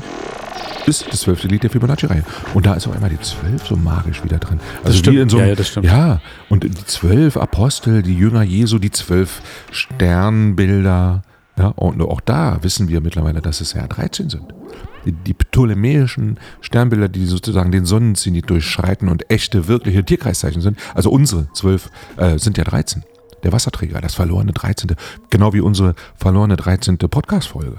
ist 0.88 1.12
das 1.12 1.22
zwölfte 1.22 1.48
Lied 1.48 1.64
der 1.64 1.70
Fibonacci-Reihe. 1.70 2.24
Und 2.54 2.66
da 2.66 2.74
ist 2.74 2.88
auch 2.88 2.96
immer 2.96 3.10
die 3.10 3.20
zwölf 3.20 3.68
so 3.68 3.76
magisch 3.76 4.24
wieder 4.24 4.38
drin. 4.38 4.60
Also 4.84 4.98
stimmt. 4.98 5.18
wie 5.18 5.22
in 5.22 5.30
so 5.30 5.38
einem, 5.38 5.46
Ja, 5.46 5.50
ja, 5.50 5.56
das 5.56 5.68
stimmt. 5.68 5.86
Ja, 5.86 6.22
und 6.50 6.64
die 6.64 6.86
zwölf 6.86 7.38
Apostel, 7.38 8.02
die 8.02 8.16
Jünger 8.16 8.44
Jesu, 8.44 8.80
die 8.80 8.92
zwölf 8.92 9.42
Sternbilder. 9.72 11.24
Ja, 11.58 11.68
und 11.70 12.02
auch 12.02 12.22
da 12.22 12.60
wissen 12.62 12.88
wir 12.88 13.02
mittlerweile, 13.02 13.42
dass 13.42 13.62
es 13.62 13.74
ja 13.74 13.86
13 13.86 14.30
sind. 14.30 14.54
Die, 15.06 15.12
die 15.12 15.34
ptolemäischen 15.34 16.40
Sternbilder, 16.62 17.10
die 17.10 17.26
sozusagen 17.26 17.72
den 17.72 17.86
Sonnenzenit 17.86 18.50
durchschreiten 18.50 19.10
und 19.10 19.30
echte, 19.32 19.68
wirkliche 19.68 20.04
Tierkreiszeichen 20.04 20.62
sind, 20.62 20.78
also 20.94 21.10
unsere 21.10 21.52
zwölf, 21.54 21.90
äh, 22.18 22.38
sind 22.38 22.58
ja 22.58 22.64
13. 22.64 23.04
Der 23.44 23.52
Wasserträger, 23.52 24.02
das 24.02 24.16
verlorene 24.16 24.52
13. 24.54 24.96
Genau 25.30 25.54
wie 25.54 25.62
unsere 25.62 25.96
verlorene 26.16 26.58
13. 26.58 26.98
Podcast-Folge, 26.98 27.78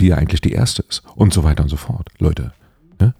die 0.00 0.08
ja 0.08 0.16
eigentlich 0.16 0.40
die 0.40 0.52
erste 0.52 0.82
ist 0.88 1.02
und 1.14 1.32
so 1.32 1.44
weiter 1.44 1.62
und 1.62 1.68
so 1.68 1.76
fort. 1.76 2.08
Leute, 2.18 2.52
ne? 3.00 3.14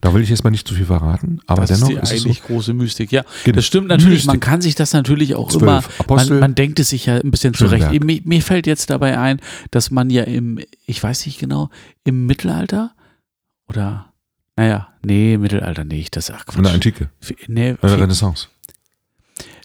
da 0.00 0.12
will 0.14 0.22
ich 0.22 0.30
jetzt 0.30 0.42
mal 0.44 0.50
nicht 0.50 0.66
zu 0.66 0.74
viel 0.74 0.86
verraten, 0.86 1.40
aber 1.46 1.64
Das 1.64 1.78
dennoch 1.78 1.90
ist 1.90 1.96
die 1.96 2.02
ist 2.02 2.02
es 2.12 2.20
so. 2.22 2.28
eigentlich 2.28 2.42
große 2.42 2.74
Mystik. 2.74 3.12
Ja, 3.12 3.22
Genau. 3.44 3.56
das 3.56 3.66
stimmt 3.66 3.88
natürlich. 3.88 4.14
Mystik. 4.24 4.26
Man 4.28 4.40
kann 4.40 4.60
sich 4.60 4.74
das 4.74 4.92
natürlich 4.92 5.34
auch 5.36 5.48
Zwölf 5.50 5.62
immer, 5.62 5.76
Apostel. 5.98 6.30
man, 6.32 6.40
man 6.40 6.54
denkt 6.56 6.80
es 6.80 6.88
sich 6.90 7.06
ja 7.06 7.16
ein 7.20 7.30
bisschen 7.30 7.54
zurecht. 7.54 7.90
Mir, 8.02 8.20
mir 8.24 8.42
fällt 8.42 8.66
jetzt 8.66 8.90
dabei 8.90 9.18
ein, 9.18 9.40
dass 9.70 9.90
man 9.92 10.10
ja 10.10 10.24
im, 10.24 10.58
ich 10.86 11.02
weiß 11.02 11.26
nicht 11.26 11.38
genau, 11.38 11.70
im 12.04 12.26
Mittelalter 12.26 12.92
oder, 13.68 14.12
naja, 14.56 14.88
nee, 15.04 15.38
Mittelalter 15.38 15.84
nicht, 15.84 16.16
das 16.16 16.30
ach 16.30 16.44
In 16.56 16.62
der 16.62 16.72
Quatsch. 16.72 16.74
Antike, 16.74 17.10
Nee, 17.46 17.70
in 17.70 17.76
der 17.82 17.98
Renaissance. 18.00 18.48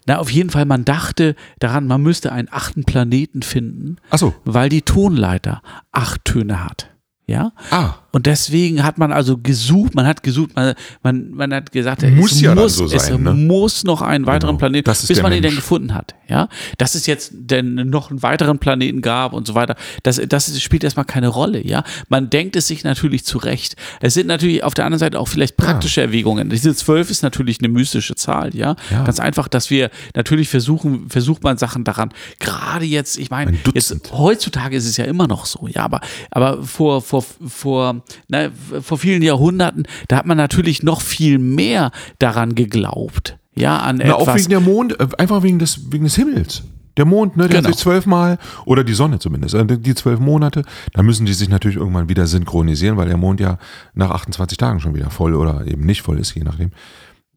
Na, 0.08 0.18
auf 0.18 0.30
jeden 0.30 0.48
Fall, 0.48 0.64
man 0.64 0.86
dachte 0.86 1.36
daran, 1.58 1.86
man 1.86 2.00
müsste 2.02 2.32
einen 2.32 2.48
achten 2.50 2.84
Planeten 2.84 3.42
finden, 3.42 3.98
Achso, 4.08 4.34
weil 4.44 4.70
die 4.70 4.80
Tonleiter 4.80 5.62
acht 5.92 6.24
Töne 6.24 6.64
hat. 6.64 6.90
Ja? 7.26 7.52
ah, 7.70 7.96
Und 8.10 8.24
deswegen 8.26 8.84
hat 8.84 8.96
man 8.96 9.12
also 9.12 9.36
gesucht, 9.36 9.94
man 9.94 10.06
hat 10.06 10.22
gesucht, 10.22 10.56
man, 10.56 10.74
man, 11.02 11.30
man 11.30 11.52
hat 11.52 11.72
gesagt, 11.72 12.02
Muss 12.10 12.32
es 12.32 12.40
ja 12.40 12.54
muss, 12.54 12.76
so 12.76 12.86
es 12.86 13.06
sein, 13.06 13.22
ne? 13.22 13.34
muss 13.34 13.84
noch 13.84 14.00
einen 14.00 14.26
weiteren 14.26 14.48
Genau. 14.56 14.58
Planeten, 14.58 14.90
bis 14.90 15.22
man 15.22 15.32
ihn 15.32 15.42
dann 15.42 15.52
Mensch. 15.52 15.56
gefunden 15.56 15.94
hat. 15.94 16.14
Ja, 16.28 16.48
dass 16.78 16.94
es 16.94 17.06
jetzt 17.06 17.32
denn 17.34 17.74
noch 17.74 18.10
einen 18.10 18.22
weiteren 18.22 18.58
Planeten 18.58 19.02
gab 19.02 19.32
und 19.32 19.46
so 19.46 19.54
weiter, 19.54 19.76
das, 20.02 20.20
das 20.28 20.60
spielt 20.60 20.84
erstmal 20.84 21.04
keine 21.06 21.28
Rolle. 21.28 21.66
Ja, 21.66 21.84
man 22.08 22.28
denkt 22.30 22.56
es 22.56 22.66
sich 22.66 22.84
natürlich 22.84 23.24
zurecht. 23.24 23.76
Es 24.00 24.14
sind 24.14 24.26
natürlich 24.26 24.62
auf 24.62 24.74
der 24.74 24.84
anderen 24.86 25.00
Seite 25.00 25.18
auch 25.20 25.28
vielleicht 25.28 25.56
praktische 25.56 26.00
Erwägungen. 26.00 26.48
Diese 26.50 26.74
zwölf 26.74 27.10
ist 27.10 27.22
natürlich 27.22 27.60
eine 27.60 27.68
mystische 27.68 28.14
Zahl. 28.14 28.54
Ja? 28.54 28.76
Ja. 28.90 29.04
ganz 29.04 29.20
einfach, 29.20 29.48
dass 29.48 29.70
wir 29.70 29.90
natürlich 30.14 30.48
versuchen, 30.48 31.08
versucht 31.08 31.42
man 31.42 31.56
Sachen 31.58 31.84
daran. 31.84 32.10
Gerade 32.40 32.84
jetzt, 32.84 33.18
ich 33.18 33.30
meine, 33.30 33.50
Ein 33.52 33.58
jetzt 33.74 33.94
heutzutage 34.12 34.76
ist 34.76 34.86
es 34.86 34.96
ja 34.96 35.04
immer 35.04 35.26
noch 35.28 35.46
so, 35.46 35.66
ja, 35.66 35.82
aber, 35.84 36.00
aber 36.30 36.62
vor, 36.62 37.00
vor, 37.02 37.24
vor, 37.46 38.02
na, 38.28 38.48
vor 38.82 38.98
vielen 38.98 39.22
Jahrhunderten, 39.22 39.84
da 40.08 40.16
hat 40.16 40.26
man 40.26 40.36
natürlich 40.36 40.82
noch 40.82 41.00
viel 41.00 41.38
mehr 41.38 41.90
daran 42.18 42.54
geglaubt. 42.54 43.38
Ja, 43.54 43.78
an 43.78 44.00
Na, 44.04 44.14
auch 44.14 44.22
etwas. 44.22 44.36
wegen 44.36 44.50
der 44.50 44.60
Mond, 44.60 44.98
äh, 45.00 45.06
einfach 45.18 45.42
wegen 45.42 45.58
des, 45.58 45.90
wegen 45.92 46.04
des 46.04 46.14
Himmels. 46.14 46.62
Der 46.96 47.04
Mond, 47.04 47.36
ne, 47.36 47.44
der 47.48 47.58
Genau. 47.58 47.68
hat 47.68 47.74
sich 47.74 47.82
zwölfmal, 47.82 48.38
oder 48.64 48.82
die 48.84 48.92
Sonne 48.94 49.18
zumindest, 49.20 49.54
äh, 49.54 49.64
die 49.78 49.94
zwölf 49.94 50.18
Monate, 50.20 50.62
da 50.92 51.02
müssen 51.02 51.26
die 51.26 51.32
sich 51.32 51.48
natürlich 51.48 51.76
irgendwann 51.76 52.08
wieder 52.08 52.26
synchronisieren, 52.26 52.96
weil 52.96 53.08
der 53.08 53.16
Mond 53.16 53.40
ja 53.40 53.58
nach 53.94 54.10
28 54.10 54.58
Tagen 54.58 54.80
schon 54.80 54.94
wieder 54.94 55.10
voll 55.10 55.34
oder 55.34 55.66
eben 55.66 55.84
nicht 55.86 56.02
voll 56.02 56.18
ist, 56.18 56.34
je 56.34 56.42
nachdem. 56.42 56.70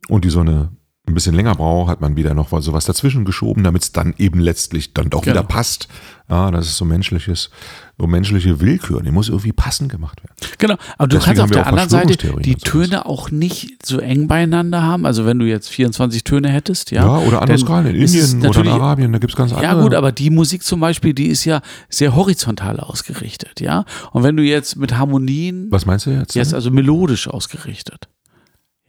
Und 0.10 0.26
die 0.26 0.30
Sonne 0.32 0.70
ein 1.12 1.16
bisschen 1.16 1.36
länger 1.36 1.56
braucht, 1.56 1.90
hat 1.90 2.02
man 2.02 2.16
wieder 2.16 2.34
noch 2.34 2.50
sowas 2.62 2.86
dazwischen 2.86 3.26
geschoben, 3.26 3.64
damit 3.64 3.84
es 3.84 3.92
dann 3.92 4.14
eben 4.18 4.40
letztlich 4.40 4.94
dann 4.94 5.10
doch 5.10 5.22
Genau. 5.22 5.36
wieder 5.36 5.44
passt. 5.44 5.88
Ja, 6.30 6.50
das 6.50 6.68
ist 6.68 6.78
so 6.78 6.86
menschliches, 6.86 7.50
so 8.00 8.08
menschliche 8.08 8.62
Willkür, 8.62 9.02
die 9.02 9.12
muss 9.12 9.28
irgendwie 9.28 9.52
passend 9.52 9.92
gemacht 9.92 10.24
werden. 10.24 10.34
Genau, 10.60 10.76
aber 10.98 11.10
du 11.10 11.18
Deswegen 11.18 11.36
kannst 11.38 11.42
auf 11.44 11.52
der 11.52 11.68
anderen 11.68 11.90
Seite 11.90 12.16
die. 12.40 12.56
Töne 12.56 13.06
auch 13.06 13.32
nicht 13.32 13.86
so 13.86 13.98
eng 14.00 14.30
beieinander 14.30 14.82
haben. 14.82 15.06
Also 15.06 15.26
wenn 15.26 15.40
du 15.40 15.46
jetzt 15.46 15.68
24 15.70 16.24
Töne 16.24 16.48
hättest, 16.50 16.92
ja. 16.92 17.04
Ja, 17.04 17.18
oder 17.18 17.42
andere 17.42 17.58
dann 17.58 17.66
Skalen 17.68 17.88
in 17.88 17.96
Indien 18.02 18.46
oder 18.48 18.62
in 18.62 18.68
Arabien, 18.70 19.12
da 19.12 19.20
gibt 19.20 19.34
es 19.34 19.38
ganz 19.38 19.52
andere. 19.52 19.66
Ja 19.66 19.82
gut, 19.82 19.94
aber 19.94 20.14
die 20.14 20.30
Musik 20.30 20.64
zum 20.64 20.80
Beispiel, 20.80 21.14
die 21.14 21.28
ist 21.28 21.44
ja 21.44 21.62
sehr 21.90 22.16
horizontal 22.16 22.80
ausgerichtet, 22.80 23.60
ja. 23.60 23.84
Und 24.12 24.24
wenn 24.24 24.38
du 24.38 24.44
jetzt 24.44 24.78
mit 24.78 24.98
Harmonien, 24.98 25.68
Was 25.70 25.86
meinst 25.86 26.06
du 26.06 26.12
jetzt? 26.12 26.36
ist 26.38 26.54
also 26.54 26.72
melodisch 26.72 27.28
ausgerichtet. 27.28 28.08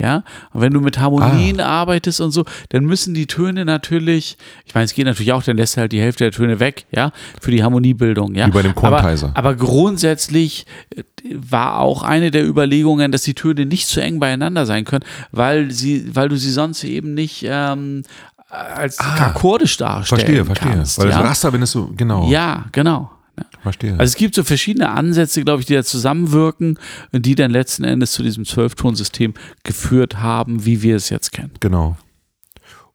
Ja, 0.03 0.25
und 0.53 0.61
wenn 0.61 0.73
du 0.73 0.81
mit 0.81 0.99
Harmonien 0.99 1.61
Ah. 1.61 1.83
arbeitest 1.83 2.21
und 2.21 2.33
so, 2.33 2.45
dann 2.71 2.85
müssen 2.85 3.15
die 3.15 3.27
Töne 3.29 3.65
natürlich, 3.65 4.37
ich 4.67 4.75
meine, 4.75 4.85
es 4.87 4.95
geht 4.95 5.07
natürlich 5.07 5.33
auch, 5.33 5.45
dann 5.45 5.57
lässt 5.57 5.77
du 5.77 5.81
halt 5.83 5.93
die 5.93 6.01
Hälfte 6.01 6.25
der 6.25 6.33
Töne 6.33 6.59
weg, 6.59 6.87
ja, 6.91 7.13
für 7.41 7.53
die 7.53 7.63
Harmoniebildung, 7.63 8.35
ja. 8.35 8.49
Wie 8.49 8.51
bei 8.51 8.63
dem 8.63 8.77
aber, 8.77 9.01
Quantizer. 9.01 9.31
aber 9.35 9.55
grundsätzlich 9.55 10.67
äh, 10.97 11.05
war 11.33 11.79
auch 11.79 12.03
eine 12.03 12.33
der 12.33 12.45
Überlegungen, 12.47 13.13
dass 13.13 13.23
die 13.23 13.35
Töne 13.35 13.65
nicht 13.65 13.87
zu 13.87 14.03
eng 14.03 14.19
beieinander 14.19 14.67
sein 14.67 14.85
können, 14.85 15.05
weil 15.31 15.71
sie, 15.71 16.15
weil 16.17 16.29
du 16.29 16.37
sie 16.37 16.51
sonst 16.51 16.83
eben 16.83 17.15
nicht 17.15 17.45
ähm, 17.49 18.03
als 18.51 18.99
akkordisch 18.99 19.77
darstellen 19.77 20.21
Ah. 20.21 20.25
Verstehe, 20.25 20.45
verstehe. 20.45 20.73
kannst. 20.73 20.99
Weil 20.99 21.11
ja? 21.11 21.19
das 21.21 21.25
Raster, 21.31 21.53
wenn 21.53 21.63
es 21.63 21.71
so, 21.71 21.93
genau. 21.97 22.29
ja, 22.29 22.65
genau. 22.73 23.11
Ja. 23.43 23.61
Verstehe. 23.63 23.93
Also 23.93 24.05
es 24.05 24.17
gibt 24.17 24.35
so 24.35 24.45
verschiedene 24.45 24.91
Ansätze, 24.91 25.43
glaube 25.43 25.61
ich, 25.61 25.67
die 25.67 25.75
da 25.75 25.83
zusammenwirken 25.83 26.79
und 27.13 27.27
die 27.27 27.35
dann 27.35 27.51
letzten 27.51 27.85
Endes 27.85 28.13
zu 28.13 28.23
diesem 28.23 28.45
Zwölftonsystem 28.45 29.35
geführt 29.65 30.19
haben, 30.21 30.65
wie 30.65 30.83
wir 30.83 30.97
es 30.97 31.11
jetzt 31.11 31.33
kennen. 31.33 31.53
genau. 31.61 31.97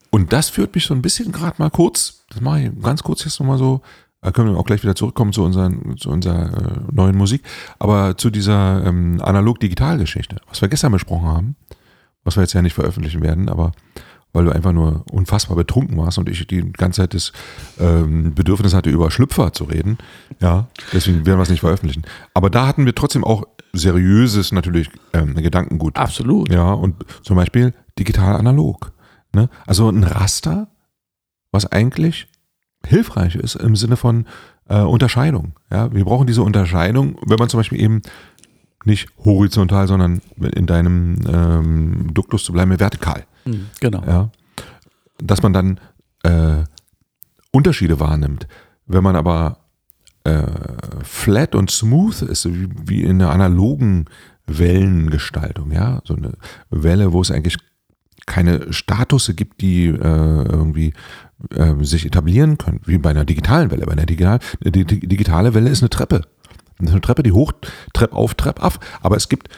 Und 0.10 0.32
das 0.32 0.50
führt 0.50 0.74
mich 0.74 0.86
so 0.86 0.94
ein 0.94 1.02
bisschen 1.02 1.34
gerade 1.34 1.56
mal 1.60 1.70
kurz, 1.70 2.26
das 2.30 2.40
mache 2.40 2.62
ich 2.62 2.82
ganz 2.82 3.04
kurz 3.04 3.26
jetzt 3.26 3.40
nochmal 3.40 3.58
so, 3.58 3.82
da 4.22 4.32
können 4.32 4.52
wir 4.52 4.58
auch 4.58 4.66
gleich 4.66 4.82
wieder 4.82 4.96
zurückkommen 4.96 5.34
zu, 5.34 5.44
unseren, 5.44 5.98
zu 5.98 6.10
unserer 6.10 6.46
äh, 6.46 6.80
neuen 6.92 7.16
Musik, 7.16 7.44
aber 7.78 8.18
zu 8.18 8.30
dieser 8.30 8.86
ähm, 8.86 9.22
Analog-Digital-Geschichte, 9.22 10.38
was 10.48 10.62
wir 10.62 10.70
gestern 10.70 10.94
besprochen 10.94 11.28
haben, 11.28 11.56
was 12.24 12.36
wir 12.36 12.42
jetzt 12.42 12.54
ja 12.54 12.62
nicht 12.62 12.74
veröffentlichen 12.74 13.22
werden, 13.22 13.50
aber 13.50 13.74
weil 14.38 14.46
du 14.46 14.52
einfach 14.52 14.72
nur 14.72 15.04
unfassbar 15.12 15.58
betrunken 15.58 15.98
warst 15.98 16.20
und 16.20 16.30
ich 16.30 16.46
die 16.46 16.72
ganze 16.74 17.02
Zeit 17.02 17.16
das 17.16 17.34
ähm, 17.80 18.36
Bedürfnis 18.36 18.76
hatte, 18.76 18.92
über 18.92 19.10
Schlüpfer 19.10 19.52
zu 19.52 19.64
reden. 19.64 19.98
Ja, 20.40 20.68
deswegen 20.94 21.26
werden 21.26 21.40
wir 21.40 21.44
es 21.44 21.50
nicht 21.50 21.62
veröffentlichen. 21.62 22.04
Aber 22.36 22.52
da 22.52 22.68
hatten 22.68 22.86
wir 22.86 22.94
trotzdem 22.94 23.24
auch 23.24 23.46
seriöses 23.74 24.52
natürlich 24.52 24.92
ähm, 25.14 25.34
Gedankengut. 25.34 25.98
Absolut. 25.98 26.52
Ja, 26.52 26.72
und 26.72 27.04
zum 27.24 27.36
Beispiel 27.36 27.74
digital 27.98 28.36
analog. 28.36 28.92
Ne? 29.34 29.50
Also 29.66 29.90
ein 29.90 30.04
Raster, 30.04 30.68
was 31.52 31.66
eigentlich 31.72 32.28
hilfreich 32.86 33.36
ist 33.36 33.56
im 33.56 33.76
Sinne 33.76 33.98
von 33.98 34.28
äh, 34.70 34.82
Unterscheidung. 34.82 35.54
Ja? 35.72 35.92
Wir 35.92 36.06
brauchen 36.06 36.28
diese 36.28 36.44
Unterscheidung, 36.44 37.18
wenn 37.26 37.40
man 37.40 37.50
zum 37.50 37.60
Beispiel 37.60 37.82
eben 37.82 38.04
nicht 38.86 39.10
horizontal, 39.26 39.88
sondern 39.88 40.22
in 40.40 40.68
deinem 40.68 41.16
ähm, 41.28 42.14
Duktus 42.14 42.44
zu 42.44 42.54
bleiben, 42.54 42.80
vertikal. 42.80 43.26
Mhm, 43.48 43.68
Genau. 43.80 44.04
Ja? 44.06 44.32
Dass 45.20 45.42
man 45.42 45.54
dann 45.54 45.80
äh, 46.24 46.64
Unterschiede 47.52 48.00
wahrnimmt. 48.00 48.48
Wenn 48.86 49.04
man 49.04 49.16
aber 49.16 49.60
äh, 50.24 50.44
flat 51.04 51.56
und 51.56 51.72
smooth 51.72 52.22
ist, 52.24 52.46
wie, 52.46 52.70
wie 52.86 53.04
in 53.04 53.22
einer 53.22 53.32
analogen 53.32 54.06
Wellengestaltung, 54.46 55.72
ja, 55.72 56.02
so 56.06 56.16
eine 56.16 56.34
Welle, 56.70 57.12
wo 57.14 57.22
es 57.22 57.32
eigentlich 57.32 57.58
keine 58.26 58.72
Statusse 58.74 59.34
gibt, 59.34 59.62
die 59.62 59.88
äh, 59.88 59.94
irgendwie 59.94 60.94
äh, 61.56 61.74
sich 61.84 62.06
etablieren 62.06 62.58
können, 62.58 62.82
wie 62.86 62.98
bei 62.98 63.10
einer 63.12 63.26
digitalen 63.26 63.72
Welle. 63.72 63.86
Bei 63.86 63.94
einer 63.94 64.06
digital, 64.06 64.40
die, 64.62 64.86
die 64.86 65.08
digitale 65.08 65.54
Welle 65.54 65.70
ist 65.70 65.82
eine 65.82 65.90
Treppe. 65.90 66.22
Das 66.78 66.88
ist 66.88 66.92
eine 66.92 67.02
Treppe, 67.02 67.24
die 67.24 67.32
hoch, 67.32 67.54
Trepp 67.94 68.14
auf, 68.14 68.36
Trepp 68.36 68.64
ab. 68.64 68.84
Aber 69.02 69.16
es 69.16 69.30
gibt 69.30 69.50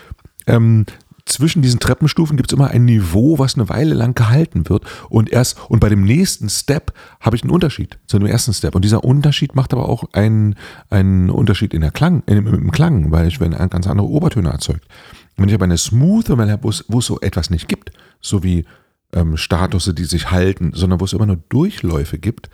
ähm, 0.48 0.86
zwischen 1.30 1.62
diesen 1.62 1.80
Treppenstufen 1.80 2.38
gibt 2.38 2.52
es 2.52 2.56
immer 2.56 2.70
ein 2.70 2.86
Niveau, 2.86 3.40
was 3.40 3.56
eine 3.56 3.70
Weile 3.70 3.94
lang 3.94 4.16
gehalten 4.16 4.68
wird. 4.70 4.84
Und 5.10 5.30
erst, 5.32 5.58
und 5.70 5.80
bei 5.80 5.90
dem 5.90 6.04
nächsten 6.04 6.50
Step 6.50 6.94
habe 7.20 7.36
ich 7.36 7.44
einen 7.44 7.52
Unterschied 7.52 8.00
zu 8.08 8.20
dem 8.20 8.28
ersten 8.28 8.54
Step. 8.54 8.76
Und 8.76 8.84
dieser 8.84 9.04
Unterschied 9.04 9.56
macht 9.56 9.74
aber 9.74 9.88
auch 9.88 10.06
einen, 10.14 10.56
einen 10.90 11.30
Unterschied 11.30 11.74
in 11.74 11.82
der 11.82 11.92
Klang, 11.92 12.24
in, 12.26 12.46
im 12.46 12.72
Klang, 12.72 13.12
weil 13.12 13.28
ich 13.28 13.40
werden 13.40 13.70
ganz 13.70 13.88
andere 13.88 14.08
Obertöne 14.08 14.50
erzeugt. 14.50 14.88
Wenn 15.38 15.50
ich 15.50 15.56
aber 15.56 15.66
eine 15.66 15.78
smooth 15.78 16.30
Welle 16.38 16.52
habe, 16.52 16.64
wo 16.64 16.70
es, 16.70 16.86
wo 16.88 17.00
es 17.00 17.06
so 17.06 17.20
etwas 17.22 17.50
nicht 17.50 17.68
gibt, 17.68 17.92
so 18.20 18.44
wie 18.44 18.66
ähm, 19.14 19.38
Statusse, 19.38 19.94
die 19.94 20.06
sich 20.06 20.32
halten, 20.32 20.72
sondern 20.74 21.00
wo 21.00 21.06
es 21.06 21.14
immer 21.14 21.26
nur 21.26 21.40
Durchläufe 21.50 22.18
gibt, 22.18 22.50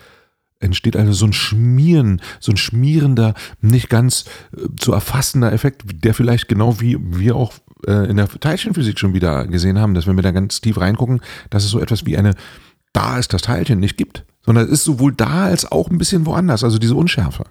entsteht 0.59 0.95
also 0.95 1.11
so 1.11 1.25
ein 1.25 1.33
Schmieren, 1.33 2.21
so 2.39 2.51
ein 2.51 2.57
schmierender, 2.57 3.33
nicht 3.61 3.89
ganz 3.89 4.25
äh, 4.55 4.67
zu 4.77 4.93
erfassender 4.93 5.51
Effekt, 5.51 5.83
der 5.85 6.13
vielleicht 6.13 6.47
genau 6.47 6.79
wie 6.79 6.97
wir 6.99 7.35
auch 7.35 7.53
äh, 7.87 8.09
in 8.09 8.17
der 8.17 8.27
Teilchenphysik 8.27 8.99
schon 8.99 9.13
wieder 9.13 9.47
gesehen 9.47 9.79
haben, 9.79 9.93
dass 9.93 10.07
wenn 10.07 10.15
wir 10.15 10.23
da 10.23 10.31
ganz 10.31 10.61
tief 10.61 10.79
reingucken, 10.79 11.21
dass 11.49 11.63
es 11.63 11.69
so 11.69 11.79
etwas 11.79 12.05
wie 12.05 12.17
eine, 12.17 12.33
da 12.93 13.17
ist 13.17 13.33
das 13.33 13.41
Teilchen 13.41 13.79
nicht 13.79 13.97
gibt, 13.97 14.25
sondern 14.45 14.65
es 14.65 14.71
ist 14.71 14.83
sowohl 14.83 15.13
da 15.13 15.45
als 15.45 15.71
auch 15.71 15.89
ein 15.89 15.97
bisschen 15.97 16.25
woanders, 16.25 16.63
also 16.63 16.77
diese 16.77 16.95
Unschärfe. 16.95 17.45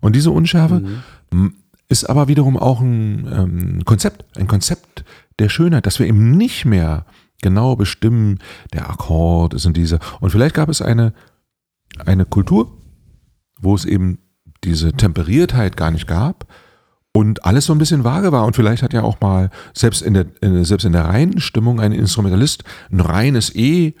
Und 0.00 0.14
diese 0.14 0.30
Unschärfe 0.30 0.82
m, 1.30 1.54
ist 1.88 2.08
aber 2.08 2.28
wiederum 2.28 2.56
auch 2.56 2.80
ein 2.80 3.26
ähm, 3.32 3.84
Konzept, 3.84 4.24
ein 4.36 4.46
Konzept 4.46 5.04
der 5.38 5.48
Schönheit, 5.48 5.86
dass 5.86 5.98
wir 5.98 6.06
eben 6.06 6.36
nicht 6.36 6.64
mehr 6.64 7.06
genau 7.42 7.76
bestimmen, 7.76 8.38
der 8.72 8.90
Akkord 8.90 9.54
ist 9.54 9.64
in 9.64 9.72
dieser. 9.72 9.98
Und 10.20 10.30
vielleicht 10.30 10.54
gab 10.54 10.68
es 10.68 10.82
eine, 10.82 11.12
eine 12.04 12.24
Kultur, 12.24 12.76
wo 13.60 13.74
es 13.74 13.84
eben 13.84 14.18
diese 14.64 14.92
Temperiertheit 14.92 15.76
gar 15.76 15.90
nicht 15.90 16.06
gab 16.06 16.46
und 17.18 17.44
alles 17.44 17.64
so 17.64 17.72
ein 17.72 17.78
bisschen 17.78 18.04
vage 18.04 18.30
war. 18.30 18.46
Und 18.46 18.54
vielleicht 18.54 18.84
hat 18.84 18.92
ja 18.92 19.02
auch 19.02 19.20
mal 19.20 19.50
selbst 19.74 20.02
in 20.02 20.14
der, 20.14 20.26
in, 20.40 20.64
selbst 20.64 20.84
in 20.84 20.92
der 20.92 21.06
reinen 21.06 21.40
Stimmung 21.40 21.80
ein 21.80 21.90
Instrumentalist 21.90 22.62
ein 22.92 23.00
reines 23.00 23.52
E 23.56 23.94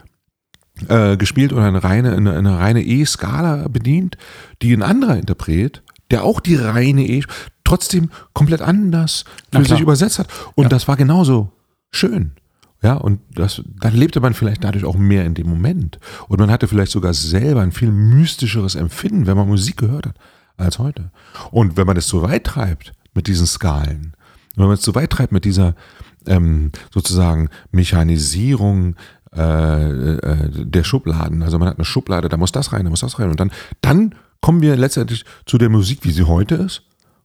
äh, 0.86 1.16
gespielt 1.16 1.52
oder 1.52 1.64
eine 1.64 1.82
reine, 1.82 2.14
eine, 2.14 2.34
eine 2.34 2.58
reine 2.58 2.80
E-Skala 2.80 3.66
bedient, 3.66 4.16
die 4.62 4.72
ein 4.72 4.84
anderer 4.84 5.16
Interpret, 5.16 5.82
der 6.12 6.22
auch 6.22 6.38
die 6.38 6.54
reine 6.54 7.08
E 7.08 7.24
trotzdem 7.64 8.10
komplett 8.34 8.62
anders 8.62 9.24
für 9.52 9.64
sich 9.64 9.80
übersetzt 9.80 10.20
hat. 10.20 10.28
Und 10.54 10.64
ja. 10.64 10.68
das 10.68 10.86
war 10.86 10.96
genauso 10.96 11.50
schön. 11.90 12.30
Ja, 12.84 12.94
und 12.94 13.18
das, 13.34 13.62
dann 13.80 13.94
lebte 13.94 14.20
man 14.20 14.32
vielleicht 14.32 14.62
dadurch 14.62 14.84
auch 14.84 14.96
mehr 14.96 15.24
in 15.24 15.34
dem 15.34 15.48
Moment. 15.48 15.98
Und 16.28 16.38
man 16.38 16.52
hatte 16.52 16.68
vielleicht 16.68 16.92
sogar 16.92 17.14
selber 17.14 17.62
ein 17.62 17.72
viel 17.72 17.90
mystischeres 17.90 18.76
Empfinden, 18.76 19.26
wenn 19.26 19.36
man 19.36 19.48
Musik 19.48 19.76
gehört 19.76 20.06
hat, 20.06 20.14
als 20.56 20.78
heute. 20.78 21.10
Und 21.50 21.76
wenn 21.76 21.88
man 21.88 21.96
es 21.96 22.06
so 22.06 22.22
weit 22.22 22.44
treibt 22.44 22.92
mit 23.18 23.26
diesen 23.26 23.48
Skalen, 23.48 24.14
wenn 24.54 24.66
man 24.66 24.74
es 24.74 24.82
so 24.82 24.94
weit 24.94 25.10
treibt 25.10 25.32
mit 25.32 25.44
dieser 25.44 25.74
ähm, 26.26 26.70
sozusagen 26.94 27.48
Mechanisierung 27.72 28.94
äh, 29.36 30.12
äh, 30.12 30.48
der 30.50 30.84
Schubladen, 30.84 31.42
also 31.42 31.58
man 31.58 31.68
hat 31.68 31.78
eine 31.78 31.84
Schublade, 31.84 32.28
da 32.28 32.36
muss 32.36 32.52
das 32.52 32.72
rein, 32.72 32.84
da 32.84 32.90
muss 32.90 33.00
das 33.00 33.18
rein. 33.18 33.30
Und 33.30 33.40
dann, 33.40 33.50
dann 33.80 34.14
kommen 34.40 34.62
wir 34.62 34.76
letztendlich 34.76 35.24
zu 35.46 35.58
der 35.58 35.68
Musik, 35.68 36.04
wie 36.04 36.12
sie 36.12 36.22
heute 36.22 36.54
ist 36.54 36.84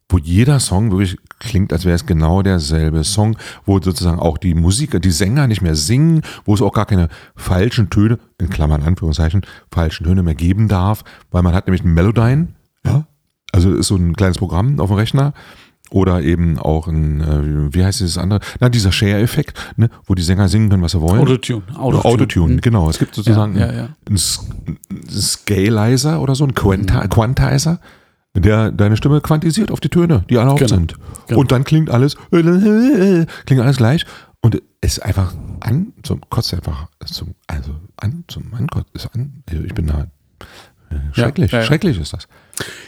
wo 0.09 0.17
jeder 0.17 0.59
Song 0.59 0.91
wirklich 0.91 1.17
klingt, 1.39 1.73
als 1.73 1.85
wäre 1.85 1.95
es 1.95 2.05
genau 2.05 2.41
derselbe 2.41 3.03
Song, 3.03 3.37
wo 3.65 3.79
sozusagen 3.79 4.19
auch 4.19 4.37
die 4.37 4.53
Musiker, 4.53 4.99
die 4.99 5.11
Sänger 5.11 5.47
nicht 5.47 5.61
mehr 5.61 5.75
singen, 5.75 6.21
wo 6.45 6.53
es 6.53 6.61
auch 6.61 6.73
gar 6.73 6.85
keine 6.85 7.09
falschen 7.35 7.89
Töne, 7.89 8.19
in 8.37 8.49
Klammern 8.49 8.83
Anführungszeichen, 8.83 9.41
falschen 9.71 10.05
Töne 10.05 10.21
mehr 10.21 10.35
geben 10.35 10.67
darf, 10.67 11.03
weil 11.31 11.41
man 11.41 11.55
hat 11.55 11.67
nämlich 11.67 11.83
ein 11.83 11.93
Melodyne, 11.93 12.49
ja, 12.85 13.07
also 13.51 13.73
ist 13.73 13.87
so 13.87 13.95
ein 13.95 14.15
kleines 14.15 14.37
Programm 14.37 14.79
auf 14.79 14.89
dem 14.89 14.97
Rechner, 14.97 15.33
oder 15.93 16.23
eben 16.23 16.57
auch 16.57 16.87
ein, 16.87 17.21
äh, 17.21 17.73
wie 17.73 17.85
heißt 17.85 17.99
dieses 17.99 18.17
andere? 18.17 18.39
Na, 18.59 18.69
dieser 18.69 18.91
Share-Effekt, 18.91 19.73
ne, 19.77 19.89
wo 20.05 20.15
die 20.15 20.23
Sänger 20.23 20.49
singen 20.49 20.69
können, 20.69 20.81
was 20.81 20.93
sie 20.93 21.01
wollen. 21.01 21.21
Autotune. 21.21 21.61
Autotune, 21.75 22.05
Autotune 22.05 22.53
mhm. 22.55 22.61
genau. 22.61 22.89
Es 22.89 22.97
gibt 22.97 23.13
sozusagen 23.13 23.55
ja, 23.55 23.67
ja, 23.67 23.73
ja. 23.73 23.89
einen 24.07 24.17
Scalizer 24.17 26.19
oder 26.19 26.33
so, 26.33 26.45
einen 26.45 26.55
Quanti 26.55 26.93
mhm. 26.93 27.09
Quantizer 27.09 27.79
der 28.35 28.71
deine 28.71 28.97
Stimme 28.97 29.21
quantisiert 29.21 29.69
auf 29.69 29.79
die 29.79 29.89
Töne, 29.89 30.25
die 30.27 30.37
erlaubt 30.37 30.57
genau. 30.57 30.73
sind. 30.73 30.95
Genau. 31.27 31.39
Und 31.39 31.51
dann 31.51 31.63
klingt 31.63 31.91
alles, 31.91 32.17
klingt 32.31 33.61
alles 33.61 33.77
gleich. 33.77 34.07
Und 34.41 34.59
es 34.81 34.97
ist 34.97 35.03
einfach 35.03 35.35
an, 35.59 35.93
zum, 36.01 36.21
kotzt 36.31 36.51
einfach, 36.55 36.87
zum, 37.05 37.35
also 37.45 37.75
an, 37.97 38.23
zum 38.27 38.49
Mann, 38.49 38.65
ist 38.93 39.07
an, 39.13 39.43
also 39.47 39.63
ich 39.63 39.75
bin 39.75 39.85
da, 39.85 40.07
äh, 40.89 40.95
schrecklich, 41.13 41.51
schrecklich 41.51 41.99
ist 41.99 42.13
das. 42.13 42.27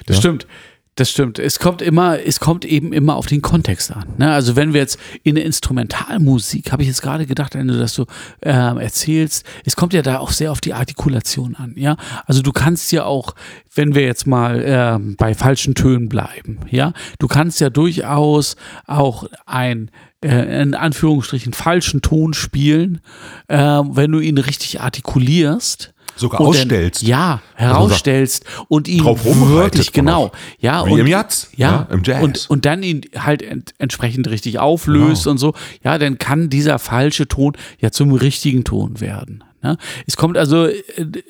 Das 0.08 0.18
stimmt. 0.18 0.48
Das 0.98 1.12
stimmt. 1.12 1.40
Es 1.40 1.60
kommt 1.60 1.82
immer, 1.82 2.22
es 2.26 2.40
kommt 2.40 2.64
eben 2.64 2.94
immer 2.94 3.18
auf 3.18 3.26
den 3.26 3.42
Kontext 3.42 3.92
an. 3.92 4.06
Ne? 4.18 4.32
Also 4.32 4.56
wenn 4.56 4.72
wir 4.72 4.80
jetzt 4.80 4.98
in 5.24 5.36
der 5.36 5.44
Instrumentalmusik, 5.44 6.72
habe 6.72 6.84
ich 6.84 6.88
jetzt 6.88 7.02
gerade 7.02 7.26
gedacht, 7.26 7.54
wenn 7.54 7.68
du 7.68 7.78
das 7.78 7.94
so 7.94 8.08
äh, 8.40 8.52
erzählst, 8.52 9.46
es 9.66 9.76
kommt 9.76 9.92
ja 9.92 10.02
da 10.02 10.20
auch 10.20 10.32
sehr 10.32 10.54
auf 10.54 10.62
die 10.62 10.74
Artikulation 10.74 11.56
an. 11.56 11.74
Ja, 11.76 11.98
also 12.26 12.42
du 12.42 12.54
kannst 12.54 12.94
ja 12.94 13.04
auch, 13.04 13.36
wenn 13.74 13.94
wir 13.94 14.04
jetzt 14.04 14.26
mal 14.26 14.62
äh, 14.62 15.16
bei 15.18 15.34
falschen 15.34 15.76
Tönen 15.76 16.08
bleiben, 16.08 16.60
ja, 16.72 16.94
du 17.20 17.28
kannst 17.28 17.60
ja 17.60 17.70
durchaus 17.70 18.56
auch 18.88 19.26
ein 19.46 19.92
äh, 20.22 20.62
in 20.62 20.76
Anführungsstrichen 20.76 21.52
falschen 21.52 22.04
Ton 22.04 22.34
spielen, 22.34 23.02
äh, 23.50 23.58
wenn 23.58 24.14
du 24.14 24.20
ihn 24.20 24.38
richtig 24.38 24.80
artikulierst 24.80 25.94
sogar 26.16 26.42
ausstellst. 26.42 27.02
Dann, 27.02 27.10
ja, 27.10 27.42
herausstellst 27.56 28.46
also 28.46 28.66
und 28.70 28.88
ihn 28.88 29.04
wirklich, 29.04 29.92
genau. 29.92 30.32
Ja, 30.60 30.86
Wie 30.86 30.94
und, 30.94 31.00
im 31.00 31.08
Jazz, 31.08 31.50
ja, 31.56 31.70
ja, 31.70 31.88
im 31.92 32.04
Jazz. 32.04 32.24
Und, 32.24 32.50
und 32.50 32.66
dann 32.66 32.84
ihn 32.84 33.02
halt 33.18 33.42
ent, 33.42 33.74
entsprechend 33.78 34.30
richtig 34.30 34.60
auflöst 34.60 35.24
genau. 35.24 35.32
und 35.32 35.38
so. 35.38 35.54
Ja, 35.84 35.98
dann 35.98 36.18
kann 36.18 36.50
dieser 36.50 36.80
falsche 36.80 37.28
Ton 37.28 37.54
ja 37.80 37.92
zum 37.92 38.14
richtigen 38.14 38.64
Ton 38.64 39.00
werden. 39.00 39.44
Ne? 39.66 39.78
Es 40.06 40.16
kommt 40.16 40.38
also 40.38 40.68
äh, 40.68 40.76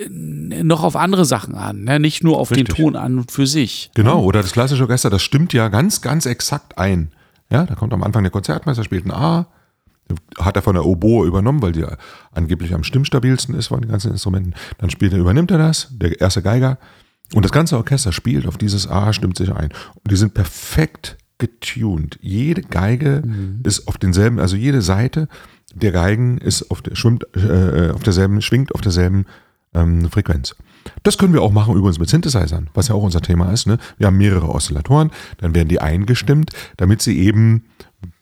noch 0.10 0.84
auf 0.84 0.96
andere 0.96 1.24
Sachen 1.24 1.56
an, 1.56 1.86
ne? 1.86 2.00
nicht 2.00 2.24
nur 2.24 2.38
auf 2.38 2.52
Richtig. 2.52 2.76
den 2.76 2.76
Ton 2.76 2.96
an 2.96 3.18
und 3.20 3.32
für 3.32 3.48
sich. 3.48 3.92
Genau, 3.96 4.22
oder 4.22 4.42
das 4.42 4.52
klassische 4.52 4.84
Orchester, 4.84 5.10
das 5.10 5.24
stimmt 5.24 5.54
ja 5.54 5.70
ganz, 5.70 6.02
ganz 6.02 6.26
exakt 6.26 6.78
ein. 6.78 7.12
Ja, 7.50 7.66
da 7.66 7.76
kommt 7.76 7.94
am 7.94 8.04
Anfang 8.04 8.24
der 8.24 8.32
Konzertmeister, 8.32 8.84
spielt 8.84 9.06
ein 9.06 9.12
A, 9.12 9.48
hat 10.40 10.56
er 10.56 10.62
von 10.62 10.76
der 10.76 10.86
Oboe 10.86 11.26
übernommen, 11.26 11.62
weil 11.62 11.72
die 11.72 11.86
angeblich 12.32 12.74
am 12.74 12.84
stimmstabilsten 12.84 13.56
ist 13.56 13.68
von 13.68 13.82
den 13.82 13.90
ganzen 13.90 14.12
Instrumenten. 14.12 14.54
Dann 14.78 14.90
spielt 14.90 15.14
er, 15.14 15.20
übernimmt 15.20 15.52
er 15.52 15.58
das, 15.58 15.90
der 15.92 16.20
erste 16.22 16.42
Geiger. 16.42 16.78
Und 17.34 17.44
das 17.44 17.52
ganze 17.52 17.78
Orchester 17.78 18.12
spielt 18.12 18.46
auf 18.48 18.58
dieses 18.58 18.88
A, 18.88 19.12
stimmt 19.14 19.38
sich 19.38 19.52
ein. 19.52 19.72
Und 19.72 20.12
die 20.12 20.16
sind 20.16 20.34
perfekt 20.34 21.18
getuned. 21.38 22.20
Jede 22.22 22.62
Geige 22.62 23.24
mhm. 23.26 23.62
ist 23.64 23.88
auf 23.88 23.98
denselben, 23.98 24.40
also 24.40 24.56
jede 24.56 24.82
Seite 24.82 25.28
der 25.74 25.92
Geigen 25.92 26.38
ist 26.38 26.72
auf 26.72 26.82
der, 26.82 26.96
schwimmt, 26.96 27.26
äh, 27.36 27.90
auf 27.90 28.04
derselben, 28.04 28.42
schwingt 28.42 28.74
auf 28.74 28.82
derselben 28.82 29.26
ähm, 29.74 30.10
Frequenz. 30.10 30.56
Das 31.04 31.18
können 31.18 31.34
wir 31.34 31.42
auch 31.42 31.52
machen 31.52 31.76
übrigens 31.76 32.00
mit 32.00 32.10
Synthesizern, 32.10 32.70
was 32.74 32.88
ja 32.88 32.96
auch 32.96 33.04
unser 33.04 33.22
Thema 33.22 33.52
ist. 33.52 33.68
Ne? 33.68 33.78
Wir 33.98 34.08
haben 34.08 34.18
mehrere 34.18 34.50
Oszillatoren, 34.50 35.12
dann 35.38 35.56
werden 35.56 35.68
die 35.68 35.82
eingestimmt, 35.82 36.52
damit 36.78 37.02
sie 37.02 37.20
eben 37.20 37.66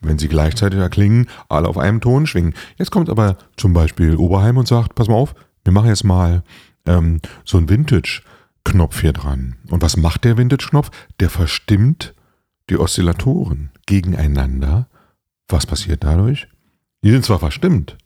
wenn 0.02 0.20
sie 0.20 0.28
gleichzeitig 0.28 0.80
erklingen, 0.80 1.28
alle 1.50 1.68
auf 1.68 1.78
einem 1.78 2.02
Ton 2.02 2.28
schwingen. 2.28 2.54
Jetzt 2.78 2.92
kommt 2.92 3.10
aber 3.10 3.38
zum 3.58 3.74
Beispiel 3.74 4.16
Oberheim 4.16 4.58
und 4.58 4.68
sagt, 4.68 4.96
pass 4.96 5.08
mal 5.08 5.16
auf, 5.16 5.36
wir 5.64 5.74
machen 5.74 5.90
jetzt 5.90 6.04
mal 6.04 6.44
ähm, 6.86 7.20
so 7.46 7.58
einen 7.58 7.70
Vintage-Knopf 7.70 9.02
hier 9.02 9.14
dran. 9.14 9.56
Und 9.70 9.82
was 9.82 9.98
macht 9.98 10.24
der 10.24 10.38
Vintage-Knopf? 10.38 10.92
Der 11.20 11.30
verstimmt 11.30 12.14
die 12.70 12.78
Oszillatoren 12.78 13.72
gegeneinander. 13.86 14.88
Was 15.48 15.66
passiert 15.66 16.04
dadurch? 16.04 16.48
Die 17.04 17.12
sind 17.12 17.26
zwar 17.26 17.40
verstimmt, 17.40 17.98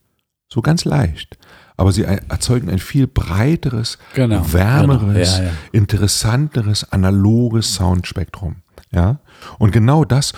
so 0.49 0.61
ganz 0.61 0.85
leicht, 0.85 1.37
aber 1.75 1.91
sie 1.91 2.03
erzeugen 2.03 2.69
ein 2.69 2.79
viel 2.79 3.05
breiteres, 3.05 3.99
genau, 4.15 4.51
wärmeres, 4.51 5.35
genau. 5.35 5.47
Ja, 5.47 5.51
ja. 5.51 5.57
interessanteres, 5.71 6.91
analoges 6.91 7.75
Soundspektrum. 7.75 8.63
Ja? 8.91 9.19
Und 9.59 9.71
genau 9.71 10.03
das 10.03 10.33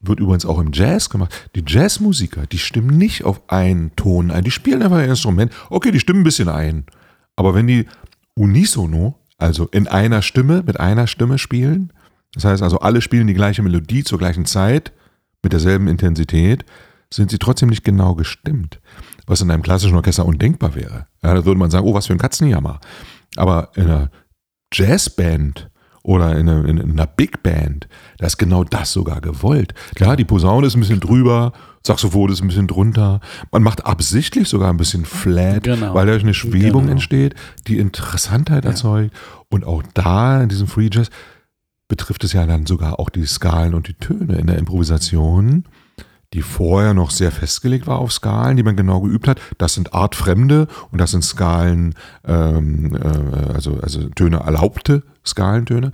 wird 0.00 0.20
übrigens 0.20 0.46
auch 0.46 0.58
im 0.58 0.70
Jazz 0.72 1.10
gemacht. 1.10 1.50
Die 1.54 1.64
Jazzmusiker, 1.66 2.46
die 2.46 2.58
stimmen 2.58 2.96
nicht 2.96 3.24
auf 3.24 3.42
einen 3.48 3.94
Ton 3.96 4.30
ein. 4.30 4.44
Die 4.44 4.50
spielen 4.50 4.82
einfach 4.82 4.98
ein 4.98 5.10
Instrument. 5.10 5.52
Okay, 5.68 5.90
die 5.90 6.00
stimmen 6.00 6.20
ein 6.20 6.24
bisschen 6.24 6.48
ein. 6.48 6.86
Aber 7.36 7.54
wenn 7.54 7.66
die 7.66 7.86
unisono, 8.34 9.18
also 9.36 9.66
in 9.66 9.86
einer 9.88 10.22
Stimme, 10.22 10.62
mit 10.66 10.80
einer 10.80 11.06
Stimme 11.06 11.38
spielen, 11.38 11.92
das 12.34 12.44
heißt 12.44 12.62
also 12.62 12.80
alle 12.80 13.02
spielen 13.02 13.26
die 13.26 13.34
gleiche 13.34 13.62
Melodie 13.62 14.04
zur 14.04 14.18
gleichen 14.18 14.46
Zeit, 14.46 14.92
mit 15.42 15.52
derselben 15.52 15.88
Intensität, 15.88 16.64
sind 17.12 17.30
sie 17.30 17.38
trotzdem 17.38 17.68
nicht 17.68 17.84
genau 17.84 18.14
gestimmt. 18.14 18.80
Was 19.26 19.40
in 19.40 19.50
einem 19.50 19.62
klassischen 19.62 19.96
Orchester 19.96 20.26
undenkbar 20.26 20.74
wäre. 20.74 21.06
Ja, 21.22 21.34
da 21.34 21.44
würde 21.44 21.58
man 21.58 21.70
sagen, 21.70 21.86
oh, 21.86 21.94
was 21.94 22.06
für 22.06 22.12
ein 22.12 22.18
Katzenjammer. 22.18 22.80
Aber 23.36 23.70
in 23.74 23.84
einer 23.84 24.10
Jazzband 24.72 25.70
oder 26.02 26.36
in 26.36 26.48
einer, 26.48 26.64
in 26.64 26.80
einer 26.80 27.06
Big 27.06 27.42
Band, 27.42 27.88
da 28.18 28.26
ist 28.26 28.38
genau 28.38 28.64
das 28.64 28.92
sogar 28.92 29.20
gewollt. 29.20 29.74
Klar, 29.94 30.16
die 30.16 30.24
Posaune 30.24 30.66
ist 30.66 30.74
ein 30.74 30.80
bisschen 30.80 31.00
drüber, 31.00 31.52
Saxophon 31.86 32.30
ist 32.30 32.42
ein 32.42 32.48
bisschen 32.48 32.66
drunter. 32.66 33.20
Man 33.50 33.62
macht 33.62 33.86
absichtlich 33.86 34.48
sogar 34.48 34.70
ein 34.70 34.76
bisschen 34.76 35.04
flat, 35.04 35.64
genau. 35.64 35.94
weil 35.94 36.06
dadurch 36.06 36.24
eine 36.24 36.34
Schwebung 36.34 36.82
genau. 36.82 36.92
entsteht, 36.92 37.34
die 37.66 37.78
Interessantheit 37.78 38.64
ja. 38.64 38.70
erzeugt. 38.70 39.14
Und 39.48 39.64
auch 39.64 39.82
da 39.94 40.42
in 40.42 40.48
diesem 40.48 40.66
Free 40.66 40.90
Jazz 40.92 41.10
betrifft 41.88 42.24
es 42.24 42.32
ja 42.32 42.46
dann 42.46 42.66
sogar 42.66 43.00
auch 43.00 43.10
die 43.10 43.26
Skalen 43.26 43.74
und 43.74 43.88
die 43.88 43.94
Töne 43.94 44.36
in 44.36 44.46
der 44.46 44.58
Improvisation 44.58 45.64
die 46.32 46.42
vorher 46.42 46.94
noch 46.94 47.10
sehr 47.10 47.32
festgelegt 47.32 47.86
war 47.86 47.98
auf 47.98 48.12
Skalen, 48.12 48.56
die 48.56 48.62
man 48.62 48.76
genau 48.76 49.00
geübt 49.00 49.26
hat. 49.26 49.40
Das 49.58 49.74
sind 49.74 49.94
artfremde 49.94 50.68
und 50.92 51.00
das 51.00 51.10
sind 51.10 51.24
Skalen, 51.24 51.94
ähm, 52.24 52.94
äh, 52.94 53.52
also, 53.52 53.78
also 53.80 54.08
Töne 54.10 54.38
erlaubte 54.38 55.02
Skalentöne. 55.24 55.92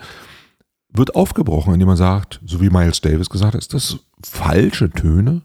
Wird 0.92 1.14
aufgebrochen, 1.14 1.74
indem 1.74 1.88
man 1.88 1.96
sagt, 1.96 2.40
so 2.44 2.60
wie 2.60 2.70
Miles 2.70 3.00
Davis 3.00 3.30
gesagt 3.30 3.54
hat, 3.54 3.60
ist 3.60 3.74
das 3.74 3.98
falsche 4.22 4.90
Töne 4.90 5.42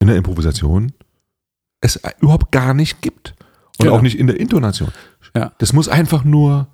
in 0.00 0.08
der 0.08 0.16
Improvisation 0.16 0.92
es 1.80 2.00
überhaupt 2.20 2.50
gar 2.50 2.74
nicht 2.74 3.02
gibt. 3.02 3.34
Und 3.78 3.86
genau. 3.86 3.96
auch 3.96 4.02
nicht 4.02 4.18
in 4.18 4.26
der 4.26 4.40
Intonation. 4.40 4.90
Ja. 5.36 5.52
Das 5.58 5.72
muss 5.72 5.88
einfach 5.88 6.24
nur 6.24 6.68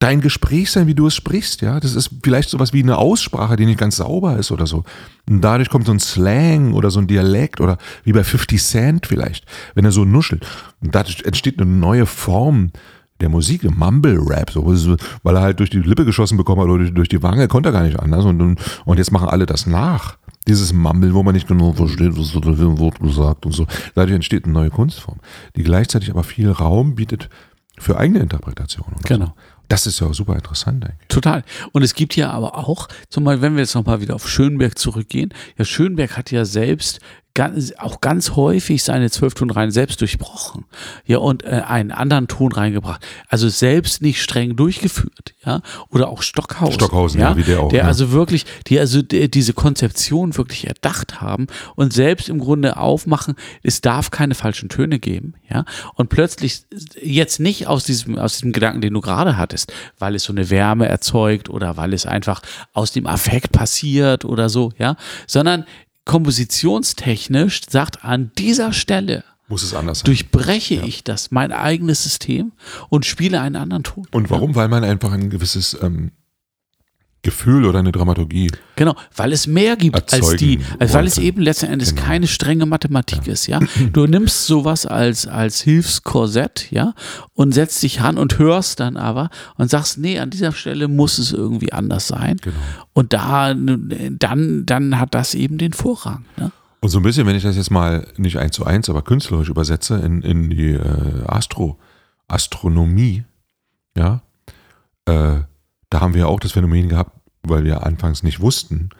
dein 0.00 0.22
Gespräch 0.22 0.70
sein, 0.70 0.86
wie 0.86 0.94
du 0.94 1.06
es 1.06 1.14
sprichst, 1.14 1.60
ja. 1.60 1.78
Das 1.78 1.94
ist 1.94 2.10
vielleicht 2.22 2.48
sowas 2.48 2.72
wie 2.72 2.82
eine 2.82 2.98
Aussprache, 2.98 3.56
die 3.56 3.66
nicht 3.66 3.78
ganz 3.78 3.96
sauber 3.96 4.38
ist 4.38 4.50
oder 4.50 4.66
so. 4.66 4.82
Und 5.28 5.42
dadurch 5.42 5.68
kommt 5.68 5.86
so 5.86 5.92
ein 5.92 6.00
Slang 6.00 6.72
oder 6.72 6.90
so 6.90 6.98
ein 6.98 7.06
Dialekt 7.06 7.60
oder 7.60 7.78
wie 8.02 8.12
bei 8.12 8.24
50 8.24 8.60
Cent 8.60 9.06
vielleicht, 9.06 9.44
wenn 9.74 9.84
er 9.84 9.92
so 9.92 10.04
nuschelt. 10.04 10.44
Und 10.80 10.94
dadurch 10.94 11.22
entsteht 11.24 11.60
eine 11.60 11.70
neue 11.70 12.06
Form 12.06 12.72
der 13.20 13.28
Musik, 13.28 13.70
Mumble 13.70 14.18
Rap, 14.18 14.50
so, 14.50 14.64
weil 15.22 15.36
er 15.36 15.42
halt 15.42 15.60
durch 15.60 15.68
die 15.68 15.80
Lippe 15.80 16.06
geschossen 16.06 16.38
bekommen 16.38 16.62
hat 16.62 16.68
oder 16.68 16.78
durch, 16.78 16.94
durch 16.94 17.08
die 17.10 17.22
Wange, 17.22 17.48
konnte 17.48 17.68
er 17.68 17.72
gar 17.72 17.82
nicht 17.82 18.00
anders. 18.00 18.24
Und, 18.24 18.58
und 18.84 18.98
jetzt 18.98 19.12
machen 19.12 19.28
alle 19.28 19.44
das 19.44 19.66
nach. 19.66 20.16
Dieses 20.48 20.72
Mumble, 20.72 21.12
wo 21.12 21.22
man 21.22 21.34
nicht 21.34 21.46
genau 21.46 21.74
versteht, 21.74 22.16
was 22.16 22.32
da 22.32 22.40
für 22.40 22.48
ein 22.48 22.78
Wort 22.78 22.98
gesagt 22.98 23.44
und 23.44 23.52
so. 23.52 23.66
Dadurch 23.94 24.14
entsteht 24.14 24.44
eine 24.44 24.54
neue 24.54 24.70
Kunstform, 24.70 25.18
die 25.54 25.62
gleichzeitig 25.62 26.10
aber 26.10 26.24
viel 26.24 26.50
Raum 26.50 26.94
bietet 26.94 27.28
für 27.78 27.98
eigene 27.98 28.20
Interpretationen. 28.20 28.96
Genau. 29.04 29.26
So. 29.26 29.32
Das 29.70 29.86
ist 29.86 30.00
ja 30.00 30.12
super 30.12 30.34
interessant 30.34 30.84
eigentlich. 30.84 31.06
Total. 31.08 31.44
Und 31.70 31.84
es 31.84 31.94
gibt 31.94 32.16
ja 32.16 32.32
aber 32.32 32.58
auch, 32.58 32.88
zum 33.08 33.22
Beispiel, 33.22 33.42
wenn 33.42 33.54
wir 33.54 33.60
jetzt 33.60 33.76
nochmal 33.76 34.00
wieder 34.00 34.16
auf 34.16 34.28
Schönberg 34.28 34.76
zurückgehen, 34.76 35.32
ja, 35.56 35.64
Schönberg 35.64 36.16
hat 36.16 36.32
ja 36.32 36.44
selbst 36.44 36.98
ganz, 37.34 37.72
auch 37.78 38.00
ganz 38.00 38.36
häufig 38.36 38.82
seine 38.82 39.10
Zwölftonreihen 39.10 39.70
selbst 39.70 40.00
durchbrochen. 40.00 40.64
Ja, 41.04 41.18
und 41.18 41.44
äh, 41.44 41.62
einen 41.66 41.92
anderen 41.92 42.28
Ton 42.28 42.52
reingebracht. 42.52 43.04
Also 43.28 43.48
selbst 43.48 44.02
nicht 44.02 44.22
streng 44.22 44.56
durchgeführt, 44.56 45.34
ja. 45.44 45.62
Oder 45.88 46.08
auch 46.08 46.22
Stockhausen. 46.22 46.74
Stockhausen, 46.74 47.20
ja, 47.20 47.36
wie 47.36 47.42
der 47.42 47.60
auch, 47.60 47.68
Der 47.68 47.84
ne? 47.84 47.88
also 47.88 48.12
wirklich, 48.12 48.46
die 48.66 48.78
also 48.78 49.02
die, 49.02 49.30
diese 49.30 49.52
Konzeption 49.52 50.36
wirklich 50.36 50.66
erdacht 50.66 51.20
haben 51.20 51.46
und 51.76 51.92
selbst 51.92 52.28
im 52.28 52.38
Grunde 52.38 52.76
aufmachen, 52.76 53.34
es 53.62 53.80
darf 53.80 54.10
keine 54.10 54.34
falschen 54.34 54.68
Töne 54.68 54.98
geben, 54.98 55.34
ja. 55.48 55.64
Und 55.94 56.08
plötzlich 56.08 56.62
jetzt 57.00 57.40
nicht 57.40 57.66
aus 57.66 57.84
diesem, 57.84 58.18
aus 58.18 58.34
diesem 58.34 58.52
Gedanken, 58.52 58.80
den 58.80 58.94
du 58.94 59.00
gerade 59.00 59.36
hattest, 59.36 59.72
weil 59.98 60.14
es 60.14 60.24
so 60.24 60.32
eine 60.32 60.50
Wärme 60.50 60.88
erzeugt 60.88 61.48
oder 61.48 61.76
weil 61.76 61.92
es 61.92 62.06
einfach 62.06 62.42
aus 62.72 62.92
dem 62.92 63.06
Affekt 63.06 63.52
passiert 63.52 64.24
oder 64.24 64.48
so, 64.48 64.72
ja, 64.78 64.96
sondern 65.26 65.64
kompositionstechnisch 66.04 67.62
sagt 67.68 68.04
an 68.04 68.30
dieser 68.38 68.72
Stelle 68.72 69.24
Muss 69.48 69.62
es 69.62 69.74
anders 69.74 70.00
sein. 70.00 70.06
durchbreche 70.06 70.74
ich 70.74 71.04
das, 71.04 71.30
mein 71.30 71.52
eigenes 71.52 72.02
System 72.02 72.52
und 72.88 73.06
spiele 73.06 73.40
einen 73.40 73.56
anderen 73.56 73.82
Ton. 73.84 74.06
Und 74.12 74.30
warum? 74.30 74.54
Weil 74.54 74.68
man 74.68 74.84
einfach 74.84 75.12
ein 75.12 75.30
gewisses 75.30 75.76
ähm, 75.82 76.12
Gefühl 77.22 77.66
oder 77.66 77.80
eine 77.80 77.92
Dramaturgie. 77.92 78.50
Genau, 78.76 78.94
weil 79.14 79.32
es 79.32 79.46
mehr 79.46 79.76
gibt 79.76 80.12
als 80.12 80.36
die, 80.36 80.60
also 80.78 80.94
weil 80.94 81.06
es 81.06 81.18
eben 81.18 81.42
letzten 81.42 81.66
Endes 81.66 81.94
Genau. 81.94 82.06
keine 82.06 82.26
strenge 82.26 82.64
Mathematik 82.64 83.26
ist, 83.26 83.46
ja. 83.46 83.60
Du 83.92 84.06
nimmst 84.06 84.46
sowas 84.46 84.86
als, 84.86 85.26
als 85.26 85.60
Hilfskorsett, 85.60 86.70
ja, 86.70 86.94
und 87.34 87.52
setzt 87.52 87.82
dich 87.82 88.00
ran 88.02 88.16
und 88.16 88.38
hörst 88.38 88.80
dann 88.80 88.96
aber 88.96 89.28
und 89.56 89.68
sagst, 89.70 89.98
nee, 89.98 90.18
an 90.18 90.30
dieser 90.30 90.52
Stelle 90.52 90.88
muss 90.88 91.18
es 91.18 91.32
irgendwie 91.32 91.72
anders 91.72 92.08
sein. 92.08 92.38
Genau. 92.40 92.56
Und 92.94 93.12
da, 93.12 93.54
dann, 93.54 94.64
dann 94.64 94.98
hat 94.98 95.14
das 95.14 95.34
eben 95.34 95.58
den 95.58 95.72
Vorrang, 95.74 96.24
ne? 96.38 96.52
Und 96.82 96.88
so 96.88 96.98
ein 96.98 97.02
bisschen, 97.02 97.26
wenn 97.26 97.36
ich 97.36 97.42
das 97.42 97.56
jetzt 97.56 97.70
mal 97.70 98.06
nicht 98.16 98.38
eins 98.38 98.56
zu 98.56 98.64
eins, 98.64 98.88
aber 98.88 99.02
künstlerisch 99.02 99.50
übersetze 99.50 99.96
in, 99.96 100.22
in 100.22 100.48
die 100.48 100.70
äh, 100.70 101.24
Astro, 101.26 101.78
Astronomie, 102.26 103.24
ja, 103.94 104.22
äh, 105.04 105.40
da 105.90 106.00
haben 106.00 106.14
wir 106.14 106.28
auch 106.28 106.40
das 106.40 106.52
Phänomen 106.52 106.88
gehabt, 106.88 107.12
weil 107.42 107.64
wir 107.64 107.84
anfangs 107.84 108.22
nicht 108.22 108.40
wussten, 108.40 108.90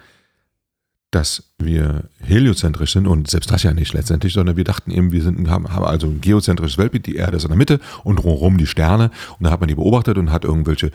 dass 1.11 1.55
wir 1.59 2.09
heliozentrisch 2.21 2.93
sind 2.93 3.07
und 3.07 3.29
selbst 3.29 3.51
das 3.51 3.65
ja 3.65 3.73
nicht 3.73 3.93
letztendlich, 3.93 4.33
sondern 4.33 4.57
wir 4.57 4.65
dachten 4.65 4.91
eben, 4.91 5.11
wir 5.11 5.23
sind, 5.23 5.49
haben, 5.49 5.73
haben 5.73 5.85
also 5.85 6.07
ein 6.07 6.21
geozentrisches 6.21 6.79
Weltbild, 6.79 7.07
die 7.07 7.17
Erde 7.17 7.37
ist 7.37 7.45
in 7.45 7.49
der 7.49 7.59
Mitte 7.59 7.81
und 8.05 8.17
drumherum 8.17 8.59
die 8.59 8.67
Sterne 8.67 9.11
und 9.39 9.45
da 9.45 9.51
hat 9.51 9.61
man 9.61 9.69
die 9.69 9.75
beobachtet 9.75 10.19
und 10.19 10.31
hat 10.31 10.45
irgendwelche 10.45 10.93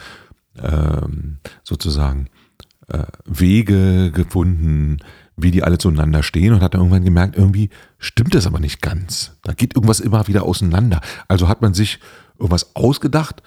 ähm, 0.61 1.39
sozusagen 1.63 2.29
äh, 2.87 3.03
Wege 3.25 4.11
gefunden, 4.11 4.99
wie 5.35 5.51
die 5.51 5.63
alle 5.63 5.77
zueinander 5.77 6.23
stehen 6.23 6.53
und 6.53 6.61
hat 6.61 6.73
dann 6.73 6.81
irgendwann 6.81 7.03
gemerkt, 7.03 7.35
irgendwie 7.35 7.69
stimmt 7.97 8.35
das 8.35 8.47
aber 8.47 8.59
nicht 8.59 8.81
ganz. 8.81 9.33
Da 9.43 9.51
geht 9.51 9.75
irgendwas 9.75 9.99
immer 9.99 10.27
wieder 10.27 10.43
auseinander. 10.43 11.01
Also 11.27 11.49
hat 11.49 11.61
man 11.61 11.73
sich 11.73 11.99
irgendwas 12.37 12.73
ausgedacht 12.73 13.43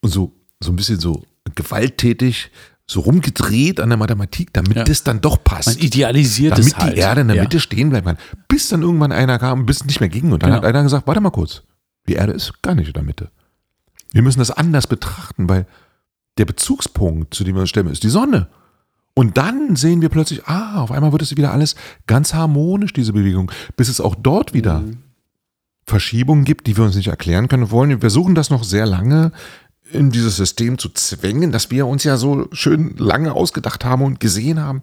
und 0.00 0.10
so, 0.10 0.32
so 0.60 0.70
ein 0.70 0.76
bisschen 0.76 1.00
so 1.00 1.24
gewalttätig 1.54 2.50
so 2.86 3.00
rumgedreht 3.00 3.80
an 3.80 3.88
der 3.88 3.96
Mathematik, 3.96 4.52
damit 4.52 4.76
Ja. 4.76 4.84
das 4.84 5.02
dann 5.04 5.20
doch 5.22 5.42
passt. 5.42 5.68
Man 5.68 5.78
idealisiert 5.78 6.52
damit 6.52 6.66
es 6.66 6.76
halt. 6.76 6.96
die 6.96 7.00
Erde 7.00 7.22
in 7.22 7.28
der 7.28 7.36
ja. 7.38 7.42
Mitte 7.42 7.58
stehen 7.60 7.88
bleiben 7.90 8.06
kann. 8.06 8.18
Bis 8.48 8.68
dann 8.68 8.82
irgendwann 8.82 9.12
einer 9.12 9.38
kam, 9.38 9.64
bis 9.64 9.78
es 9.78 9.84
nicht 9.86 10.00
mehr 10.00 10.10
ging. 10.10 10.32
Und 10.32 10.42
dann 10.42 10.50
Genau. 10.50 10.58
hat 10.62 10.64
einer 10.68 10.82
gesagt, 10.82 11.06
warte 11.06 11.20
mal 11.22 11.30
kurz, 11.30 11.62
die 12.08 12.12
Erde 12.14 12.32
ist 12.32 12.60
gar 12.62 12.74
nicht 12.74 12.88
in 12.88 12.92
der 12.92 13.02
Mitte. 13.02 13.30
Wir 14.12 14.20
müssen 14.22 14.38
das 14.38 14.50
anders 14.50 14.86
betrachten, 14.86 15.48
weil 15.48 15.66
der 16.36 16.44
Bezugspunkt, 16.44 17.32
zu 17.34 17.42
dem 17.44 17.54
wir 17.56 17.60
uns 17.62 17.70
stellen, 17.70 17.86
ist 17.88 18.02
die 18.02 18.10
Sonne. 18.10 18.48
Und 19.14 19.38
dann 19.38 19.76
sehen 19.76 20.02
wir 20.02 20.08
plötzlich, 20.10 20.44
ah, 20.46 20.82
auf 20.82 20.90
einmal 20.90 21.12
wird 21.12 21.22
es 21.22 21.36
wieder 21.36 21.52
alles 21.52 21.76
ganz 22.06 22.34
harmonisch, 22.34 22.92
diese 22.92 23.12
Bewegung, 23.12 23.50
bis 23.76 23.88
es 23.88 24.00
auch 24.00 24.14
dort 24.16 24.52
wieder 24.52 24.80
Mhm. 24.80 24.98
Verschiebungen 25.86 26.44
gibt, 26.44 26.66
die 26.66 26.76
wir 26.76 26.84
uns 26.84 26.96
nicht 26.96 27.08
erklären 27.08 27.48
können 27.48 27.70
wollen. 27.70 27.90
Wir 27.90 28.00
versuchen 28.00 28.34
das 28.34 28.50
noch 28.50 28.64
sehr 28.64 28.86
lange 28.86 29.32
in 29.94 30.10
dieses 30.10 30.36
System 30.36 30.78
zu 30.78 30.88
zwängen, 30.90 31.52
das 31.52 31.70
wir 31.70 31.86
uns 31.86 32.04
ja 32.04 32.16
so 32.16 32.48
schön 32.52 32.96
lange 32.96 33.32
ausgedacht 33.32 33.84
haben 33.84 34.02
und 34.02 34.20
gesehen 34.20 34.60
haben, 34.60 34.82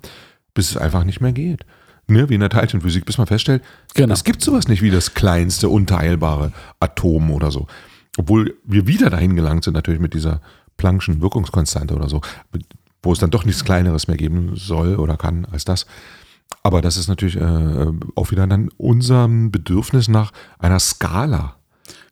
bis 0.54 0.72
es 0.72 0.78
einfach 0.78 1.04
nicht 1.04 1.22
mehr 1.22 1.34
geht. 1.34 1.66
Ne, 2.08 2.30
wie 2.30 2.34
in 2.34 2.40
der 2.42 2.50
Teilchenphysik, 2.50 3.06
bis 3.06 3.18
man 3.18 3.28
feststellt, 3.28 3.64
Genau. 3.94 4.14
es 4.14 4.24
gibt 4.24 4.42
sowas 4.42 4.68
nicht 4.68 4.82
wie 4.82 4.90
das 4.92 5.14
kleinste 5.14 5.70
unteilbare 5.70 6.52
Atom 6.80 7.32
oder 7.32 7.52
so. 7.52 7.68
Obwohl 8.18 8.58
wir 8.66 8.88
wieder 8.88 9.10
dahin 9.10 9.36
gelangt 9.36 9.64
sind, 9.64 9.76
natürlich 9.76 10.02
mit 10.02 10.14
dieser 10.14 10.42
Planck'schen 10.78 11.22
Wirkungskonstante 11.22 11.96
oder 11.96 12.10
so, 12.10 12.22
wo 13.04 13.14
es 13.14 13.20
dann 13.20 13.30
doch 13.32 13.46
nichts 13.46 13.64
Kleineres 13.64 14.08
mehr 14.08 14.18
geben 14.18 14.52
soll 14.56 14.96
oder 14.96 15.16
kann 15.16 15.46
als 15.46 15.64
das. 15.64 15.86
Aber 16.64 16.82
das 16.82 16.98
ist 16.98 17.08
natürlich 17.08 17.38
äh, 17.38 17.88
auch 18.16 18.32
wieder 18.32 18.46
dann 18.46 18.70
unserem 18.78 19.52
Bedürfnis 19.52 20.10
nach 20.10 20.32
einer 20.60 20.80
Skala 20.80 21.56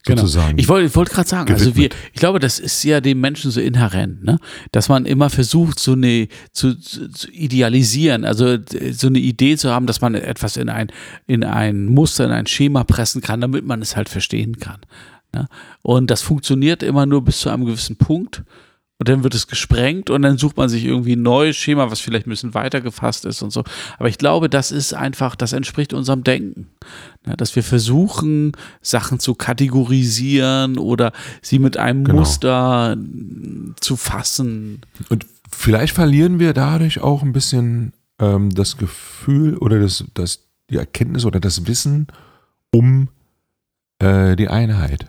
Genau. 0.05 0.21
sozusagen. 0.21 0.57
Ich 0.57 0.67
wollte 0.69 0.88
ich 0.88 0.95
wollte 0.95 1.13
gerade 1.13 1.27
sagen, 1.27 1.51
also 1.51 1.65
wir, 1.65 1.73
gewidmet. 1.73 1.95
ich 2.13 2.19
glaube, 2.19 2.39
das 2.39 2.59
ist 2.59 2.83
ja 2.83 3.01
dem 3.01 3.19
Menschen 3.19 3.51
so 3.51 3.59
inhärent, 3.59 4.23
ne? 4.23 4.39
dass 4.71 4.89
man 4.89 5.05
immer 5.05 5.29
versucht, 5.29 5.79
so 5.79 5.93
eine 5.93 6.27
zu, 6.51 6.75
zu, 6.75 7.09
zu 7.09 7.29
idealisieren, 7.31 8.25
also 8.25 8.47
äh, 8.47 8.93
so 8.93 9.07
eine 9.07 9.19
Idee 9.19 9.57
zu 9.57 9.71
haben, 9.71 9.88
dass 9.88 10.01
man 10.01 10.15
etwas 10.15 10.57
in 10.57 10.69
ein, 10.69 10.91
in 11.27 11.43
ein 11.43 11.85
Muster, 11.85 12.25
in 12.25 12.31
ein 12.31 12.47
Schema 12.47 12.83
pressen 12.83 13.21
kann, 13.21 13.41
damit 13.41 13.65
man 13.65 13.81
es 13.81 13.95
halt 13.95 14.09
verstehen 14.09 14.57
kann. 14.57 14.79
Ne? 15.33 15.47
Und 15.81 16.09
das 16.09 16.21
funktioniert 16.21 16.81
immer 16.83 17.05
nur 17.05 17.23
bis 17.23 17.39
zu 17.39 17.49
einem 17.49 17.65
gewissen 17.65 17.97
Punkt. 17.97 18.43
Und 18.99 19.07
dann 19.07 19.23
wird 19.23 19.33
es 19.33 19.47
gesprengt 19.47 20.09
und 20.09 20.23
dann 20.23 20.38
sucht 20.38 20.57
man 20.57 20.67
sich 20.67 20.83
irgendwie 20.83 21.15
ein 21.15 21.21
neues 21.21 21.55
Schema, 21.55 21.89
was 21.89 22.01
vielleicht 22.01 22.27
ein 22.27 22.31
bisschen 22.31 22.53
weiter 22.53 22.81
gefasst 22.81 23.23
ist 23.23 23.41
und 23.41 23.49
so. 23.51 23.63
Aber 23.97 24.09
ich 24.09 24.17
glaube, 24.17 24.49
das 24.49 24.71
ist 24.71 24.93
einfach, 24.93 25.38
das 25.38 25.53
entspricht 25.53 25.93
unserem 25.93 26.25
Denken. 26.25 26.67
Dass 27.23 27.55
wir 27.55 27.63
versuchen, 27.63 28.51
Sachen 28.81 29.19
zu 29.19 29.35
kategorisieren 29.35 30.77
oder 30.77 31.13
sie 31.41 31.59
mit 31.59 31.77
einem 31.77 32.03
Genau. 32.03 32.19
Muster 32.19 32.97
zu 33.79 33.95
fassen. 33.95 34.81
Und 35.07 35.25
vielleicht 35.49 35.95
verlieren 35.95 36.39
wir 36.39 36.53
dadurch 36.53 36.99
auch 36.99 37.23
ein 37.23 37.31
bisschen 37.31 37.93
ähm, 38.19 38.49
das 38.53 38.75
Gefühl 38.75 39.55
oder 39.57 39.79
das, 39.79 40.03
das, 40.13 40.41
die 40.69 40.75
Erkenntnis 40.75 41.23
oder 41.23 41.39
das 41.39 41.67
Wissen 41.67 42.07
um 42.71 43.07
äh, 43.99 44.35
die 44.35 44.49
Einheit. 44.49 45.07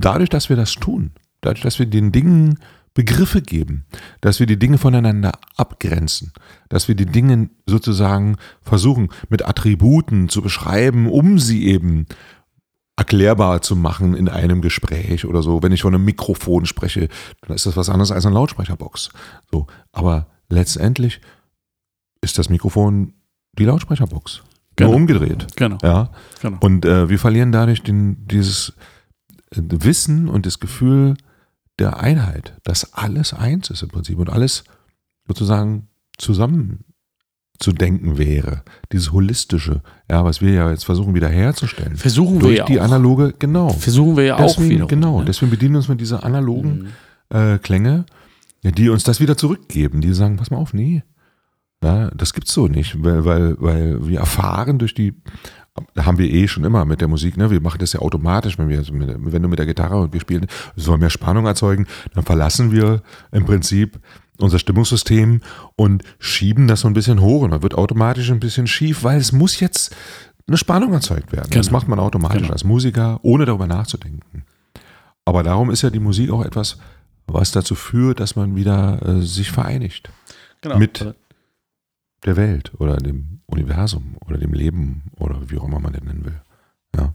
Dadurch, 0.00 0.30
dass 0.30 0.48
wir 0.48 0.56
das 0.56 0.74
tun, 0.74 1.10
dadurch, 1.40 1.62
dass 1.62 1.80
wir 1.80 1.86
den 1.86 2.12
Dingen 2.12 2.58
Begriffe 2.94 3.40
geben, 3.40 3.86
dass 4.20 4.38
wir 4.38 4.46
die 4.46 4.58
Dinge 4.58 4.78
voneinander 4.78 5.32
abgrenzen, 5.56 6.32
dass 6.68 6.88
wir 6.88 6.94
die 6.94 7.06
Dinge 7.06 7.48
sozusagen 7.66 8.36
versuchen 8.60 9.08
mit 9.28 9.46
Attributen 9.46 10.28
zu 10.28 10.42
beschreiben, 10.42 11.08
um 11.08 11.38
sie 11.38 11.66
eben 11.66 12.06
erklärbar 12.96 13.62
zu 13.62 13.74
machen 13.74 14.14
in 14.14 14.28
einem 14.28 14.60
Gespräch 14.60 15.24
oder 15.24 15.42
so. 15.42 15.62
Wenn 15.62 15.72
ich 15.72 15.82
von 15.82 15.94
einem 15.94 16.04
Mikrofon 16.04 16.66
spreche, 16.66 17.08
dann 17.40 17.56
ist 17.56 17.64
das 17.64 17.76
was 17.76 17.88
anderes 17.88 18.12
als 18.12 18.26
eine 18.26 18.34
Lautsprecherbox. 18.34 19.10
So, 19.50 19.66
aber 19.92 20.26
letztendlich 20.50 21.20
ist 22.20 22.38
das 22.38 22.50
Mikrofon 22.50 23.14
die 23.58 23.64
Lautsprecherbox. 23.64 24.42
Genau. 24.76 24.90
Nur 24.90 24.96
umgedreht. 24.96 25.46
Genau. 25.56 25.78
Ja. 25.82 26.10
genau. 26.40 26.58
Und 26.60 26.84
äh, 26.84 27.08
wir 27.08 27.18
verlieren 27.18 27.52
dadurch 27.52 27.82
den, 27.82 28.26
dieses 28.26 28.74
Wissen 29.50 30.28
und 30.28 30.46
das 30.46 30.60
Gefühl 30.60 31.16
der 31.78 31.98
Einheit, 32.00 32.54
dass 32.64 32.92
alles 32.94 33.32
eins 33.32 33.70
ist 33.70 33.82
im 33.82 33.88
Prinzip 33.88 34.18
und 34.18 34.30
alles 34.30 34.64
sozusagen 35.26 35.88
zusammen 36.18 36.84
zu 37.58 37.72
denken 37.72 38.18
wäre. 38.18 38.62
Dieses 38.92 39.12
Holistische, 39.12 39.82
ja, 40.10 40.24
was 40.24 40.40
wir 40.40 40.52
ja 40.52 40.70
jetzt 40.70 40.84
versuchen 40.84 41.14
wiederherzustellen. 41.14 41.96
Versuchen 41.96 42.34
wir 42.36 42.40
Durch 42.40 42.58
ja 42.58 42.64
die 42.66 42.80
auch. 42.80 42.84
analoge, 42.84 43.34
genau. 43.38 43.68
Versuchen 43.70 44.16
wir 44.16 44.24
ja 44.24 44.36
auch 44.36 44.46
Deswegen, 44.48 44.70
wiederum. 44.70 44.88
genau, 44.88 45.18
ne? 45.20 45.24
deswegen 45.26 45.50
bedienen 45.50 45.72
wir 45.74 45.78
uns 45.78 45.88
mit 45.88 46.00
dieser 46.00 46.24
analogen 46.24 46.92
Mhm. 47.30 47.36
äh, 47.36 47.58
Klänge, 47.58 48.04
die 48.64 48.88
uns 48.88 49.04
das 49.04 49.20
wieder 49.20 49.36
zurückgeben. 49.36 50.00
Die 50.00 50.12
sagen, 50.12 50.36
pass 50.36 50.50
mal 50.50 50.56
auf, 50.58 50.74
nee, 50.74 51.02
ja, 51.84 52.10
das 52.10 52.32
gibt's 52.32 52.52
so 52.52 52.68
nicht, 52.68 53.02
weil, 53.02 53.24
weil, 53.24 53.56
weil 53.60 54.08
wir 54.08 54.20
erfahren 54.20 54.78
durch 54.78 54.94
die, 54.94 55.14
haben 55.98 56.18
wir 56.18 56.30
eh 56.30 56.48
schon 56.48 56.64
immer 56.64 56.84
mit 56.84 57.00
der 57.00 57.08
Musik, 57.08 57.36
ne? 57.36 57.50
Wir 57.50 57.60
machen 57.60 57.78
das 57.78 57.92
ja 57.94 58.00
automatisch, 58.00 58.58
wenn 58.58 58.68
wir, 58.68 58.78
also 58.78 58.92
mit, 58.92 59.08
wenn 59.18 59.42
du 59.42 59.48
mit 59.48 59.58
der 59.58 59.66
Gitarre 59.66 59.98
und 60.00 60.12
wir 60.12 60.20
spielen, 60.20 60.46
sollen 60.76 61.00
mehr 61.00 61.10
Spannung 61.10 61.46
erzeugen, 61.46 61.86
dann 62.14 62.24
verlassen 62.24 62.72
wir 62.72 63.02
im 63.30 63.44
Prinzip 63.46 63.98
unser 64.38 64.58
Stimmungssystem 64.58 65.40
und 65.76 66.02
schieben 66.18 66.68
das 66.68 66.80
so 66.80 66.88
ein 66.88 66.94
bisschen 66.94 67.20
hoch 67.20 67.42
und 67.42 67.52
dann 67.52 67.62
wird 67.62 67.74
automatisch 67.74 68.30
ein 68.30 68.40
bisschen 68.40 68.66
schief, 68.66 69.02
weil 69.04 69.18
es 69.18 69.32
muss 69.32 69.60
jetzt 69.60 69.94
eine 70.46 70.56
Spannung 70.56 70.92
erzeugt 70.92 71.32
werden. 71.32 71.48
Das 71.52 71.66
Genau. 71.68 71.78
macht 71.78 71.88
man 71.88 71.98
automatisch 71.98 72.42
Genau. 72.42 72.52
als 72.52 72.64
Musiker, 72.64 73.20
ohne 73.22 73.44
darüber 73.46 73.66
nachzudenken. 73.66 74.44
Aber 75.24 75.42
darum 75.42 75.70
ist 75.70 75.82
ja 75.82 75.90
die 75.90 76.00
Musik 76.00 76.30
auch 76.30 76.44
etwas, 76.44 76.78
was 77.26 77.52
dazu 77.52 77.74
führt, 77.76 78.18
dass 78.20 78.34
man 78.36 78.56
wieder 78.56 79.00
äh, 79.06 79.22
sich 79.22 79.50
vereinigt 79.52 80.10
Genau. 80.60 80.78
mit 80.78 81.14
der 82.24 82.36
Welt 82.36 82.72
oder 82.78 82.96
dem 82.96 83.40
Universum 83.46 84.16
oder 84.26 84.38
dem 84.38 84.52
Leben 84.52 85.10
oder 85.18 85.40
wie 85.48 85.58
auch 85.58 85.64
immer 85.64 85.80
man 85.80 85.92
den 85.92 86.04
nennen 86.04 86.24
will. 86.24 86.40
Ja. 86.94 87.14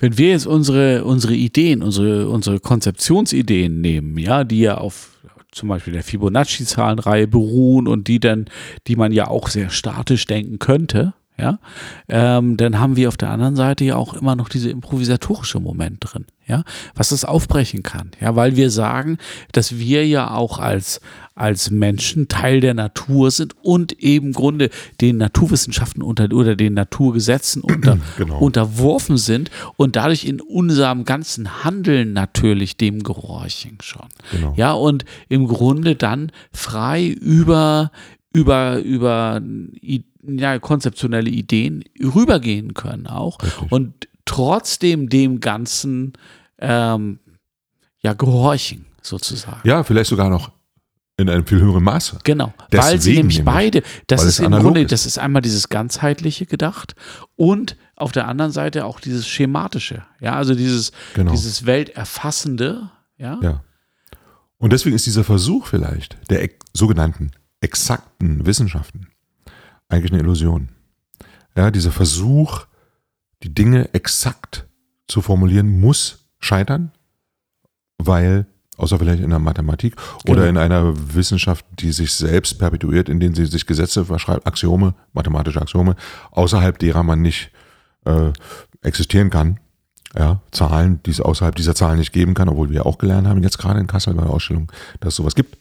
wenn 0.00 0.18
wir 0.18 0.30
jetzt 0.30 0.46
unsere, 0.46 1.04
unsere 1.04 1.34
Ideen, 1.34 1.82
unsere, 1.82 2.28
unsere 2.28 2.58
Konzeptionsideen 2.58 3.80
nehmen, 3.80 4.18
ja, 4.18 4.42
die 4.42 4.60
ja 4.60 4.78
auf 4.78 5.18
zum 5.52 5.68
Beispiel 5.68 5.92
der 5.92 6.04
Fibonacci-Zahlenreihe 6.04 7.26
beruhen 7.26 7.88
und 7.88 8.08
die 8.08 8.20
dann, 8.20 8.46
die 8.86 8.96
man 8.96 9.12
ja 9.12 9.28
auch 9.28 9.48
sehr 9.48 9.70
statisch 9.70 10.26
denken 10.26 10.58
könnte, 10.58 11.14
ja, 11.38 11.60
ähm, 12.08 12.56
dann 12.56 12.80
haben 12.80 12.96
wir 12.96 13.08
auf 13.08 13.16
der 13.16 13.30
anderen 13.30 13.54
Seite 13.54 13.84
ja 13.84 13.94
auch 13.94 14.14
immer 14.14 14.34
noch 14.34 14.48
diese 14.48 14.70
improvisatorische 14.70 15.60
Moment 15.60 15.98
drin, 16.00 16.26
ja, 16.46 16.64
was 16.96 17.10
das 17.10 17.24
aufbrechen 17.24 17.84
kann, 17.84 18.10
ja, 18.20 18.34
weil 18.34 18.56
wir 18.56 18.70
sagen, 18.70 19.18
dass 19.52 19.78
wir 19.78 20.04
ja 20.06 20.32
auch 20.32 20.58
als 20.58 21.00
als 21.40 21.70
Menschen 21.70 22.28
Teil 22.28 22.60
der 22.60 22.74
Natur 22.74 23.30
sind 23.30 23.54
und 23.62 23.92
eben 24.00 24.28
im 24.28 24.32
Grunde 24.32 24.70
den 25.00 25.16
Naturwissenschaften 25.18 26.02
unter 26.02 26.24
oder 26.32 26.56
den 26.56 26.74
Naturgesetzen 26.74 27.62
unter, 27.62 27.98
Genau. 28.16 28.38
unterworfen 28.38 29.16
sind 29.16 29.50
und 29.76 29.96
dadurch 29.96 30.24
in 30.24 30.40
unserem 30.40 31.04
ganzen 31.04 31.64
Handeln 31.64 32.12
natürlich 32.12 32.76
dem 32.76 33.02
gehorchen 33.02 33.78
schon. 33.82 34.06
Genau. 34.32 34.54
Ja, 34.56 34.72
und 34.72 35.04
im 35.28 35.46
Grunde 35.46 35.94
dann 35.96 36.32
frei 36.52 37.06
über 37.06 37.90
über 38.34 38.78
über 38.80 39.40
ja, 40.26 40.58
konzeptionelle 40.58 41.30
Ideen 41.30 41.84
rübergehen 42.02 42.74
können 42.74 43.06
auch 43.06 43.38
Richtig. 43.42 43.72
und 43.72 44.08
trotzdem 44.24 45.08
dem 45.08 45.40
Ganzen 45.40 46.12
ähm, 46.58 47.18
ja 48.02 48.12
gehorchen 48.12 48.84
sozusagen. 49.00 49.66
Ja, 49.66 49.82
vielleicht 49.84 50.10
sogar 50.10 50.28
noch 50.28 50.50
in 51.18 51.28
einem 51.28 51.44
viel 51.44 51.60
höheren 51.60 51.82
Maße. 51.82 52.18
Genau, 52.24 52.54
weil 52.70 52.82
sie 52.82 53.10
Deswegen 53.10 53.16
nämlich 53.18 53.38
nämlich, 53.38 53.44
beide, 53.44 53.82
das 54.06 54.24
ist 54.24 54.38
im 54.38 54.52
Grunde, 54.52 54.82
ist. 54.82 54.92
das 54.92 55.04
ist 55.04 55.18
einmal 55.18 55.42
dieses 55.42 55.68
ganzheitliche 55.68 56.46
gedacht 56.46 56.94
und 57.36 57.76
auf 57.96 58.12
der 58.12 58.28
anderen 58.28 58.52
Seite 58.52 58.84
auch 58.86 59.00
dieses 59.00 59.26
schematische, 59.28 60.04
ja, 60.20 60.34
also 60.36 60.54
dieses, 60.54 60.92
Genau. 61.14 61.32
dieses 61.32 61.66
Welterfassende, 61.66 62.90
ja, 63.18 63.38
Ja. 63.42 63.62
Und 64.60 64.72
deswegen 64.72 64.96
ist 64.96 65.06
dieser 65.06 65.22
Versuch 65.24 65.66
vielleicht 65.66 66.16
der 66.30 66.48
sogenannten 66.72 67.30
exakten 67.60 68.44
Wissenschaften 68.46 69.08
eigentlich 69.88 70.12
eine 70.12 70.20
Illusion. 70.20 70.70
Ja, 71.56 71.70
dieser 71.70 71.92
Versuch, 71.92 72.66
die 73.42 73.54
Dinge 73.54 73.92
exakt 73.94 74.66
zu 75.08 75.22
formulieren, 75.22 75.80
muss 75.80 76.26
scheitern, 76.40 76.92
weil, 77.98 78.46
außer 78.78 78.98
vielleicht 78.98 79.22
in 79.22 79.30
der 79.30 79.38
Mathematik 79.38 79.96
oder 80.26 80.46
Genau. 80.46 80.48
in 80.48 80.56
einer 80.56 81.14
Wissenschaft, 81.14 81.66
die 81.78 81.92
sich 81.92 82.12
selbst 82.14 82.58
perpetuiert, 82.58 83.08
indem 83.08 83.34
sie 83.34 83.44
sich 83.46 83.66
Gesetze 83.66 84.06
verschreibt, 84.06 84.46
Axiome, 84.46 84.94
mathematische 85.12 85.60
Axiome, 85.60 85.96
außerhalb 86.30 86.78
derer 86.78 87.02
man 87.02 87.20
nicht 87.20 87.50
äh, 88.06 88.30
existieren 88.82 89.28
kann. 89.30 89.58
Ja, 90.16 90.40
Zahlen, 90.52 91.00
die 91.04 91.10
es 91.10 91.20
außerhalb 91.20 91.54
dieser 91.54 91.74
Zahlen 91.74 91.98
nicht 91.98 92.14
geben 92.14 92.32
kann, 92.32 92.48
obwohl 92.48 92.70
wir 92.70 92.86
auch 92.86 92.96
gelernt 92.96 93.28
haben, 93.28 93.42
jetzt 93.42 93.58
gerade 93.58 93.78
in 93.78 93.86
Kassel 93.86 94.14
bei 94.14 94.22
der 94.22 94.32
Ausstellung, 94.32 94.72
dass 95.00 95.12
es 95.12 95.16
sowas 95.16 95.34
gibt. 95.34 95.58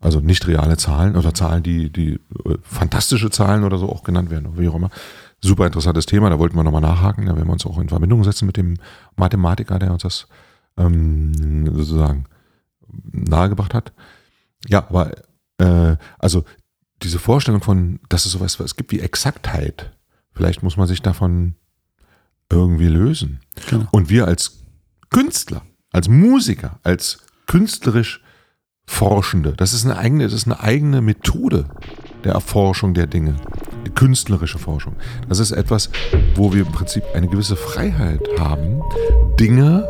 Also 0.00 0.20
nicht 0.20 0.46
reale 0.48 0.78
Zahlen 0.78 1.14
oder 1.14 1.34
Zahlen, 1.34 1.62
die, 1.62 1.90
die 1.92 2.14
äh, 2.14 2.56
fantastische 2.62 3.30
Zahlen 3.30 3.64
oder 3.64 3.76
so 3.76 3.90
auch 3.90 4.02
genannt 4.02 4.30
werden, 4.30 4.56
wie 4.56 4.68
auch 4.68 4.74
immer. 4.74 4.90
Super 5.42 5.66
interessantes 5.66 6.06
Thema, 6.06 6.30
da 6.30 6.38
wollten 6.38 6.56
wir 6.56 6.64
nochmal 6.64 6.80
nachhaken, 6.80 7.26
da 7.26 7.36
werden 7.36 7.48
wir 7.48 7.52
uns 7.52 7.66
auch 7.66 7.78
in 7.78 7.88
Verbindung 7.88 8.24
setzen 8.24 8.46
mit 8.46 8.56
dem 8.56 8.76
Mathematiker, 9.16 9.78
der 9.78 9.92
uns 9.92 10.02
das 10.02 10.26
ähm, 10.78 11.66
sozusagen 11.74 12.24
nahegebracht 13.10 13.74
hat. 13.74 13.92
Ja, 14.68 14.86
aber 14.88 15.12
äh, 15.58 15.96
also 16.18 16.44
diese 17.02 17.18
Vorstellung 17.18 17.62
von, 17.62 18.00
dass 18.08 18.26
es 18.26 18.32
sowas 18.32 18.58
es 18.60 18.76
gibt 18.76 18.92
wie 18.92 19.00
Exaktheit, 19.00 19.92
vielleicht 20.32 20.62
muss 20.62 20.76
man 20.76 20.86
sich 20.86 21.02
davon 21.02 21.54
irgendwie 22.50 22.88
lösen. 22.88 23.40
Genau. 23.68 23.88
Und 23.90 24.08
wir 24.10 24.26
als 24.26 24.62
Künstler, 25.10 25.62
als 25.90 26.08
Musiker, 26.08 26.78
als 26.82 27.18
künstlerisch 27.46 28.22
Forschende, 28.84 29.52
das 29.52 29.72
ist 29.72 29.84
eine 29.84 29.96
eigene, 29.96 30.24
das 30.24 30.32
ist 30.32 30.46
eine 30.46 30.60
eigene 30.60 31.00
Methode 31.00 31.68
der 32.24 32.32
Erforschung 32.32 32.94
der 32.94 33.06
Dinge, 33.06 33.36
die 33.86 33.90
künstlerische 33.90 34.58
Forschung. 34.58 34.96
Das 35.28 35.38
ist 35.38 35.52
etwas, 35.52 35.90
wo 36.34 36.52
wir 36.52 36.62
im 36.62 36.72
Prinzip 36.72 37.04
eine 37.14 37.28
gewisse 37.28 37.56
Freiheit 37.56 38.20
haben, 38.38 38.82
Dinge 39.38 39.88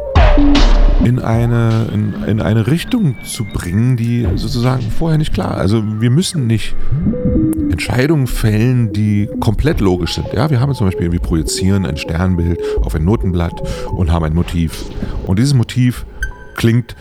in 1.05 1.19
eine, 1.19 1.89
in, 1.93 2.15
in 2.27 2.41
eine 2.41 2.67
Richtung 2.67 3.17
zu 3.25 3.45
bringen, 3.45 3.97
die 3.97 4.27
sozusagen 4.37 4.83
vorher 4.91 5.19
nicht 5.19 5.33
klar. 5.33 5.57
Also 5.57 5.83
wir 6.01 6.11
müssen 6.11 6.47
nicht 6.47 6.75
Entscheidungen 7.71 8.27
fällen, 8.27 8.93
die 8.93 9.29
komplett 9.41 9.81
logisch 9.81 10.15
sind. 10.15 10.27
Ja, 10.33 10.51
wir 10.51 10.61
haben 10.61 10.75
zum 10.75 10.87
Beispiel, 10.87 11.11
wir 11.11 11.21
projizieren 11.21 11.87
ein 11.87 11.97
Sternbild 11.97 12.61
auf 12.83 12.95
ein 12.95 13.05
Notenblatt 13.05 13.63
und 13.91 14.13
haben 14.13 14.25
ein 14.25 14.35
Motiv. 14.35 14.85
Und 15.27 15.39
dieses 15.39 15.55
Motiv 15.55 16.07
klingt 16.55 16.95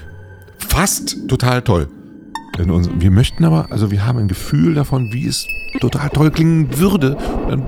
fast 0.57 1.27
total 1.27 1.61
toll. 1.61 1.87
Wir 2.57 3.11
möchten 3.11 3.45
aber, 3.45 3.71
also 3.71 3.91
wir 3.91 4.05
haben 4.05 4.19
ein 4.19 4.27
Gefühl 4.27 4.73
davon, 4.73 5.13
wie 5.13 5.25
es 5.25 5.45
total 5.79 6.09
toll 6.09 6.31
klingen 6.31 6.77
würde. 6.77 7.17
Dann 7.49 7.63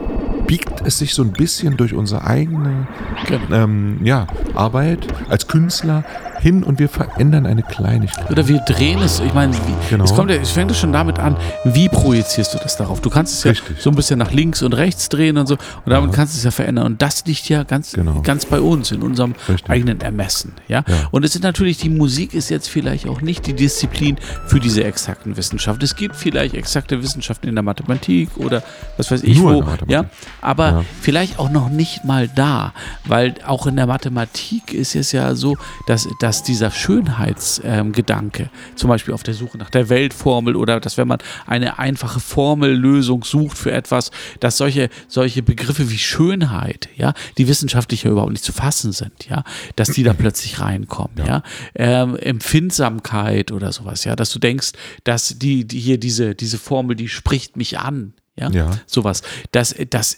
biegt 0.54 0.86
es 0.86 1.00
sich 1.00 1.16
so 1.16 1.24
ein 1.24 1.32
bisschen 1.32 1.78
durch 1.78 1.96
unsere 1.96 2.26
eigene 2.26 2.88
Genau. 3.26 3.56
ähm, 3.56 3.98
ja, 4.04 4.28
Arbeit 4.54 5.08
als 5.28 5.48
Künstler 5.48 6.04
hin 6.44 6.62
und 6.64 6.78
wir 6.78 6.90
verändern 6.90 7.46
eine 7.46 7.64
Kleinigkeit. 7.64 8.30
Oder 8.30 8.48
wir 8.50 8.60
drehen 8.60 9.00
es, 9.02 9.20
ich 9.22 9.34
meine, 9.34 9.54
wie, 9.54 9.60
Genau. 9.90 10.04
es, 10.04 10.14
kommt 10.14 10.30
ja, 10.30 10.36
es 10.38 10.52
fängt 10.52 10.70
ja 10.72 10.76
schon 10.76 10.92
damit 10.92 11.18
an, 11.18 11.38
wie 11.64 11.88
projizierst 11.88 12.54
du 12.54 12.58
das 12.60 12.76
darauf? 12.76 13.00
Du 13.02 13.10
kannst 13.10 13.34
es 13.34 13.44
ja 13.46 13.52
Richtig. 13.52 13.78
so 13.82 13.90
ein 13.90 13.96
bisschen 13.96 14.20
nach 14.20 14.32
links 14.32 14.62
und 14.62 14.74
rechts 14.74 15.08
drehen 15.10 15.38
und 15.38 15.48
so 15.48 15.56
und 15.56 15.90
damit 15.90 16.12
kannst 16.14 16.34
du 16.36 16.38
es 16.40 16.44
ja 16.44 16.52
verändern. 16.52 16.86
Und 16.86 17.02
das 17.02 17.26
liegt 17.26 17.48
ja 17.48 17.64
ganz, 17.64 17.94
Genau. 17.94 18.22
ganz 18.22 18.46
bei 18.46 18.60
uns, 18.60 18.92
in 18.92 19.02
unserem 19.02 19.36
Richtig. 19.48 19.70
eigenen 19.70 20.02
Ermessen. 20.02 20.52
Ja? 20.68 20.84
Ja. 20.88 21.08
Und 21.12 21.24
es 21.24 21.34
ist 21.36 21.44
natürlich, 21.44 21.78
die 21.78 21.90
Musik 21.90 22.34
ist 22.34 22.50
jetzt 22.50 22.68
vielleicht 22.70 23.08
auch 23.08 23.22
nicht 23.22 23.48
die 23.48 23.54
Disziplin 23.54 24.18
für 24.46 24.60
diese 24.60 24.84
exakten 24.84 25.38
Wissenschaften. 25.38 25.84
Es 25.84 25.96
gibt 25.96 26.16
vielleicht 26.18 26.56
exakte 26.56 27.02
Wissenschaften 27.02 27.48
in 27.48 27.56
der 27.56 27.64
Mathematik 27.64 28.30
oder 28.38 28.64
was 28.98 29.10
weiß 29.12 29.24
ich 29.24 29.38
Nur 29.40 29.66
wo. 29.66 29.86
Ja? 29.88 30.06
Aber 30.42 30.68
Ja. 30.70 30.84
vielleicht 31.00 31.40
auch 31.40 31.50
noch 31.50 31.70
nicht 31.70 32.04
mal 32.04 32.28
da, 32.28 32.74
weil 33.06 33.36
auch 33.48 33.66
in 33.66 33.78
der 33.78 33.88
Mathematik 33.88 34.74
ist 34.74 34.96
es 34.96 35.14
ja 35.14 35.36
so, 35.36 35.56
dass, 35.88 36.06
dass 36.34 36.42
dieser 36.42 36.72
Schönheitsgedanke, 36.72 38.44
ähm, 38.44 38.50
zum 38.76 38.88
Beispiel 38.88 39.14
auf 39.14 39.22
der 39.22 39.36
Suche 39.36 39.60
nach 39.60 39.70
der 39.70 39.90
Weltformel 39.90 40.56
oder 40.56 40.80
dass 40.80 40.98
wenn 40.98 41.08
man 41.08 41.20
eine 41.46 41.78
einfache 41.78 42.20
Formellösung 42.20 43.24
sucht 43.24 43.56
für 43.56 43.72
etwas, 43.72 44.10
dass 44.40 44.58
solche, 44.58 44.90
solche 45.08 45.44
Begriffe 45.44 45.92
wie 45.92 46.00
Schönheit, 46.00 46.90
ja, 46.96 47.14
die 47.38 47.48
wissenschaftlich 47.48 48.02
ja 48.02 48.10
überhaupt 48.10 48.32
nicht 48.32 48.44
zu 48.44 48.52
fassen 48.52 48.94
sind, 48.94 49.30
ja, 49.30 49.44
dass 49.76 49.90
die 49.90 50.02
da 50.02 50.14
plötzlich 50.14 50.60
reinkommen, 50.60 51.24
ja, 51.24 51.44
Ähm, 51.76 52.16
Empfindsamkeit 52.16 53.52
oder 53.52 53.72
sowas, 53.72 54.04
ja, 54.04 54.16
dass 54.16 54.32
du 54.32 54.40
denkst, 54.40 54.72
dass 55.04 55.38
die, 55.38 55.68
die 55.68 55.80
hier 55.80 56.00
diese, 56.00 56.34
diese 56.34 56.58
Formel, 56.58 56.96
die 56.96 57.10
spricht 57.10 57.58
mich 57.58 57.78
an, 57.78 58.14
ja, 58.36 58.50
Ja. 58.50 58.72
sowas, 58.88 59.22
dass, 59.52 59.76
dass 59.92 60.18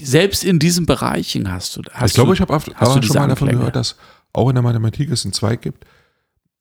selbst 0.00 0.42
in 0.42 0.58
diesen 0.58 0.86
Bereichen 0.86 1.50
hast 1.50 1.76
du, 1.76 1.82
hast 1.92 2.10
ich 2.10 2.14
glaube, 2.14 2.34
ich 2.34 2.40
habe 2.40 2.54
aber 2.54 3.02
schon 3.02 3.16
mal 3.16 3.28
davon 3.28 3.48
gehört, 3.48 3.76
dass 3.76 3.96
auch 4.38 4.48
in 4.48 4.54
der 4.54 4.62
Mathematik 4.62 5.10
es 5.10 5.24
einen 5.24 5.32
Zweig 5.34 5.60
gibt, 5.62 5.84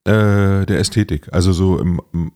äh, 0.05 0.65
der 0.65 0.79
Ästhetik. 0.79 1.27
Also 1.31 1.53
so 1.53 1.79
im, 1.79 2.01
im 2.13 2.31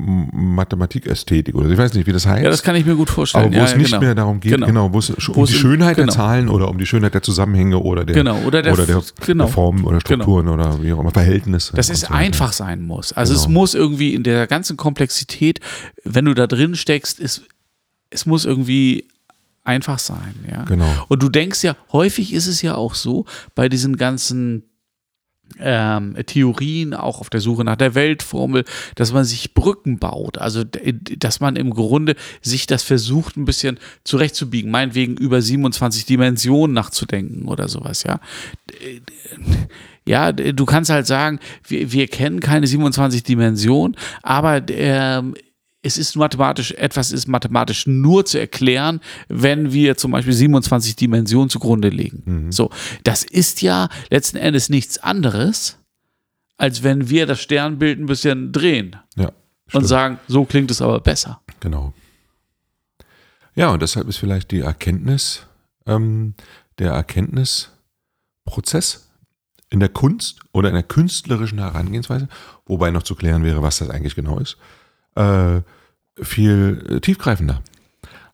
Mathematikästhetik 0.00 1.56
oder 1.56 1.68
ich 1.70 1.76
weiß 1.76 1.94
nicht, 1.94 2.06
wie 2.06 2.12
das 2.12 2.24
heißt. 2.24 2.44
Ja, 2.44 2.50
das 2.50 2.62
kann 2.62 2.76
ich 2.76 2.86
mir 2.86 2.94
gut 2.94 3.10
vorstellen. 3.10 3.46
aber 3.46 3.52
wo 3.54 3.58
ja, 3.58 3.64
es 3.64 3.72
ja, 3.72 3.78
nicht 3.78 3.90
genau. 3.90 4.00
mehr 4.00 4.14
darum 4.14 4.38
geht, 4.38 4.52
Genau. 4.52 4.66
genau, 4.66 4.92
wo 4.92 5.00
es 5.00 5.10
um 5.10 5.34
Wo 5.34 5.44
die 5.44 5.52
Schönheit 5.52 5.96
genau. 5.96 6.06
der 6.06 6.14
Zahlen 6.14 6.48
oder 6.48 6.68
um 6.68 6.78
die 6.78 6.86
Schönheit 6.86 7.14
der 7.14 7.22
Zusammenhänge 7.22 7.78
oder 7.80 8.04
der, 8.04 8.14
Genau, 8.14 8.38
oder 8.42 8.62
der- 8.62 8.76
der, 8.76 9.02
genau. 9.26 9.44
der 9.46 9.52
Formen 9.52 9.84
oder 9.84 10.00
Strukturen 10.00 10.46
oder 10.48 10.80
wie 10.82 10.92
auch 10.92 11.00
immer, 11.00 11.10
Verhältnisse. 11.10 11.74
Dass 11.74 11.90
es 11.90 12.02
so 12.02 12.08
einfach 12.14 12.52
sein 12.52 12.82
muss. 12.82 13.12
Also 13.12 13.34
es 13.34 13.42
Genau. 13.42 13.54
muss 13.54 13.74
irgendwie 13.74 14.14
in 14.14 14.22
der 14.22 14.46
ganzen 14.46 14.76
Komplexität, 14.76 15.58
wenn 16.04 16.26
du 16.26 16.34
da 16.34 16.46
drin 16.46 16.76
steckst, 16.76 17.18
es, 17.18 17.42
es 18.10 18.24
muss 18.24 18.44
irgendwie 18.44 19.08
einfach 19.68 19.98
sein, 19.98 20.34
ja. 20.50 20.64
Genau. 20.64 20.90
Und 21.08 21.22
du 21.22 21.28
denkst 21.28 21.62
ja, 21.62 21.76
häufig 21.92 22.32
ist 22.32 22.46
es 22.46 22.62
ja 22.62 22.74
auch 22.74 22.94
so, 22.94 23.26
bei 23.54 23.68
diesen 23.68 23.96
ganzen 23.96 24.64
ähm, 25.58 26.16
Theorien, 26.26 26.94
auch 26.94 27.20
auf 27.20 27.30
der 27.30 27.40
Suche 27.40 27.64
nach 27.64 27.76
der 27.76 27.94
Weltformel, 27.94 28.64
dass 28.94 29.12
man 29.12 29.24
sich 29.24 29.54
Brücken 29.54 29.98
baut. 29.98 30.38
Also, 30.38 30.64
dass 30.64 31.40
man 31.40 31.56
im 31.56 31.70
Grunde 31.70 32.16
sich 32.42 32.66
das 32.66 32.82
versucht, 32.82 33.36
ein 33.36 33.44
bisschen 33.44 33.78
zurechtzubiegen. 34.04 34.70
Meinetwegen 34.70 35.16
über 35.16 35.40
27 35.40 36.06
Dimensionen 36.06 36.74
nachzudenken 36.74 37.46
oder 37.48 37.68
sowas, 37.68 38.04
ja. 38.04 38.20
Ja, 40.06 40.32
du 40.32 40.64
kannst 40.64 40.90
halt 40.90 41.06
sagen, 41.06 41.38
wir, 41.66 41.92
wir 41.92 42.08
kennen 42.08 42.40
keine 42.40 42.66
27 42.66 43.22
Dimensionen, 43.22 43.96
aber 44.22 44.62
ähm, 44.70 45.34
es 45.82 45.96
ist 45.96 46.16
mathematisch, 46.16 46.72
etwas 46.72 47.12
ist 47.12 47.28
mathematisch 47.28 47.86
nur 47.86 48.24
zu 48.24 48.38
erklären, 48.38 49.00
wenn 49.28 49.72
wir 49.72 49.96
zum 49.96 50.10
Beispiel 50.10 50.32
27 50.32 50.96
Dimensionen 50.96 51.50
zugrunde 51.50 51.88
legen. 51.88 52.50
So, 52.50 52.70
das 53.04 53.22
ist 53.22 53.62
ja 53.62 53.88
letzten 54.10 54.36
Endes 54.36 54.68
nichts 54.68 54.98
anderes, 54.98 55.78
als 56.56 56.82
wenn 56.82 57.08
wir 57.08 57.26
das 57.26 57.40
Sternbild 57.40 58.00
ein 58.00 58.06
bisschen 58.06 58.52
drehen 58.52 58.96
Ja, 59.16 59.32
und 59.72 59.84
sagen, 59.84 60.18
so 60.26 60.44
klingt 60.44 60.70
es 60.70 60.82
aber 60.82 61.00
besser. 61.00 61.40
Genau. 61.60 61.92
Ja, 63.54 63.70
und 63.70 63.80
deshalb 63.82 64.08
ist 64.08 64.18
vielleicht 64.18 64.50
die 64.50 64.60
Erkenntnis, 64.60 65.46
ähm, 65.86 66.34
der 66.78 66.92
Erkenntnis 66.92 67.72
Prozess 68.44 69.10
in 69.70 69.80
der 69.80 69.88
Kunst 69.88 70.40
oder 70.52 70.68
in 70.68 70.74
der 70.74 70.82
künstlerischen 70.82 71.58
Herangehensweise, 71.58 72.28
wobei 72.66 72.90
noch 72.90 73.02
zu 73.02 73.14
klären 73.14 73.44
wäre, 73.44 73.62
was 73.62 73.78
das 73.78 73.90
eigentlich 73.90 74.14
genau 74.14 74.38
ist, 74.38 74.56
äh, 75.18 75.62
viel 76.22 76.84
äh, 76.88 77.00
tiefgreifender 77.00 77.62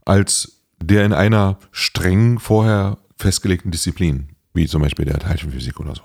als 0.05 0.61
der 0.83 1.05
in 1.05 1.13
einer 1.13 1.59
streng 1.73 2.39
vorher 2.39 2.99
festgelegten 3.17 3.71
Disziplin, 3.71 4.37
wie 4.53 4.67
zum 4.67 4.83
Beispiel 4.83 5.07
der 5.07 5.19
Teilchenphysik 5.19 5.81
oder 5.81 5.95
so, 5.95 6.03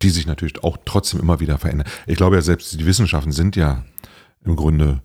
die 0.00 0.10
sich 0.10 0.26
natürlich 0.26 0.64
auch 0.64 0.78
trotzdem 0.84 1.20
immer 1.20 1.40
wieder 1.40 1.58
verändern. 1.58 1.86
Ich 2.06 2.16
glaube 2.16 2.36
ja, 2.36 2.42
selbst 2.42 2.78
die 2.78 2.86
Wissenschaften 2.86 3.32
sind 3.32 3.56
ja 3.56 3.84
im 4.44 4.56
Grunde 4.56 5.02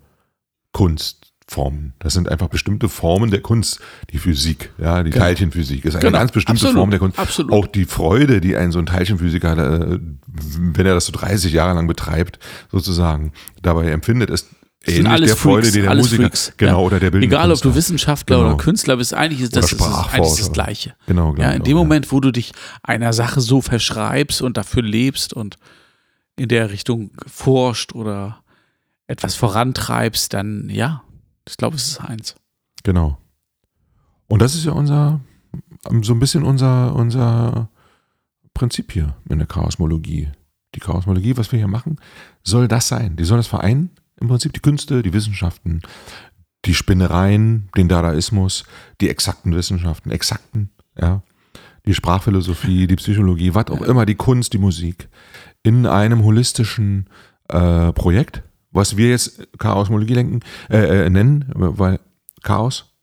Kunstformen. 1.48 1.94
Das 2.00 2.14
sind 2.14 2.30
einfach 2.30 2.48
bestimmte 2.48 2.90
Formen 2.90 3.32
der 3.32 3.42
Kunst. 3.42 3.80
Die 4.12 4.18
Physik, 4.18 4.72
ja, 4.78 5.04
die 5.04 5.12
Genau. 5.12 5.24
Teilchenphysik 5.26 5.86
ist 5.86 5.96
eine 5.96 6.02
Genau. 6.06 6.18
ganz 6.18 6.32
bestimmte 6.32 6.62
Absolut. 6.62 6.76
Form 6.78 6.90
der 6.90 7.00
Kunst. 7.00 7.20
Absolut. 7.20 7.52
Auch 7.52 7.68
die 7.68 7.86
Freude, 7.86 8.42
die 8.42 8.56
ein 8.56 8.72
so 8.72 8.80
ein 8.80 8.86
Teilchenphysiker, 8.86 9.94
äh, 9.94 10.00
wenn 10.28 10.86
er 10.86 10.96
das 10.96 11.06
so 11.06 11.12
30 11.12 11.54
Jahre 11.54 11.76
lang 11.76 11.88
betreibt, 11.88 12.40
sozusagen 12.72 13.32
dabei 13.62 13.90
empfindet, 13.92 14.30
ist 14.30 14.48
ähnlich 14.86 15.08
alles 15.08 15.30
der 15.30 15.38
Freude, 15.38 15.62
Freaks, 15.64 15.74
die 15.74 15.82
der 15.82 15.96
Musiker, 15.96 16.22
Freaks, 16.24 16.54
genau, 16.58 16.72
ja. 16.80 16.86
oder 16.86 17.00
der 17.00 17.12
bildende 17.12 17.36
Egal, 17.36 17.52
ob 17.52 17.58
du 17.58 17.64
Künstler. 17.64 17.76
Wissenschaftler 17.76 18.38
Genau. 18.38 18.48
oder 18.50 18.58
Künstler 18.58 18.98
bist, 18.98 19.14
eigentlich 19.14 19.42
ist 19.42 19.56
das, 19.56 19.72
ist, 19.72 19.82
eigentlich 19.82 20.36
das. 20.38 20.52
Gleiche. 20.52 20.96
Genau, 21.08 21.32
genau. 21.34 21.44
Ja, 21.48 21.52
in 21.54 21.64
dem 21.64 21.66
genau, 21.66 21.80
Moment, 21.80 22.12
wo 22.12 22.20
du 22.20 22.32
dich 22.32 22.54
einer 22.84 23.14
Sache 23.14 23.42
so 23.42 23.62
verschreibst 23.62 24.42
und 24.42 24.58
dafür 24.58 24.84
lebst 24.84 25.34
und 25.34 25.58
in 26.38 26.50
der 26.50 26.70
Richtung 26.70 27.12
forscht 27.28 27.94
oder 27.96 28.40
etwas 29.08 29.36
vorantreibst, 29.36 30.34
dann 30.34 30.70
ja, 30.70 31.02
ich 31.48 31.58
glaube, 31.58 31.76
es 31.76 31.88
ist 31.88 32.02
eins. 32.02 32.36
Genau. 32.84 33.18
Und 34.28 34.42
das 34.42 34.56
ist 34.56 34.66
ja 34.66 34.72
unser, 34.72 35.20
so 36.02 36.14
ein 36.14 36.20
bisschen 36.20 36.44
unser, 36.44 36.96
unser 36.96 37.70
Prinzip 38.54 38.92
hier 38.92 39.16
in 39.30 39.38
der 39.38 39.48
Chaosmologie. 39.48 40.30
Die 40.74 40.80
Chaosmologie, 40.80 41.38
was 41.38 41.52
wir 41.52 41.60
hier 41.60 41.68
machen, 41.68 41.98
soll 42.44 42.68
das 42.68 42.88
sein. 42.88 43.16
Die 43.16 43.24
soll 43.24 43.38
das 43.38 43.48
vereinen. 43.48 43.92
Im 44.20 44.28
Prinzip 44.28 44.54
die 44.54 44.62
Künste, 44.62 45.04
die 45.04 45.14
Wissenschaften, 45.14 45.82
die 46.66 46.74
Spinnereien, 46.74 47.70
den 47.78 47.88
Dadaismus, 47.88 48.64
die 49.02 49.10
exakten 49.10 49.56
Wissenschaften, 49.56 50.12
exakten, 50.12 50.72
ja, 51.00 51.22
die 51.86 51.94
Sprachphilosophie, 51.94 52.88
die 52.88 52.96
Psychologie, 52.96 53.54
was 53.54 53.68
auch 53.68 53.82
immer, 53.82 54.06
die 54.06 54.16
Kunst, 54.16 54.54
die 54.54 54.58
Musik, 54.58 55.08
in 55.64 55.86
einem 55.86 56.24
holistischen 56.24 57.10
äh, 57.50 57.92
Projekt, 57.94 58.44
was 58.76 58.98
wir 58.98 59.10
jetzt 59.10 59.48
Chaosmologie 59.58 60.14
lenken, 60.14 60.42
äh, 60.70 61.06
äh, 61.06 61.10
nennen, 61.10 61.46
weil 61.56 62.00
Chaos, 62.44 62.94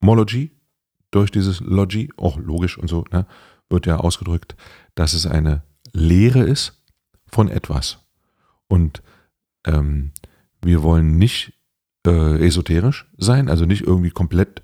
Mology, 0.00 0.50
durch 1.10 1.30
dieses 1.30 1.60
Logi, 1.60 2.10
auch 2.16 2.38
logisch 2.38 2.78
und 2.78 2.88
so, 2.88 3.04
ne, 3.12 3.26
wird 3.68 3.86
ja 3.86 3.98
ausgedrückt, 3.98 4.56
dass 4.94 5.12
es 5.12 5.26
eine 5.26 5.62
Lehre 5.92 6.42
ist 6.42 6.82
von 7.26 7.48
etwas. 7.48 7.98
Und 8.66 9.02
ähm, 9.66 10.12
wir 10.62 10.82
wollen 10.82 11.18
nicht 11.18 11.52
äh, 12.06 12.44
esoterisch 12.44 13.06
sein, 13.18 13.48
also 13.48 13.66
nicht 13.66 13.82
irgendwie 13.82 14.10
komplett 14.10 14.62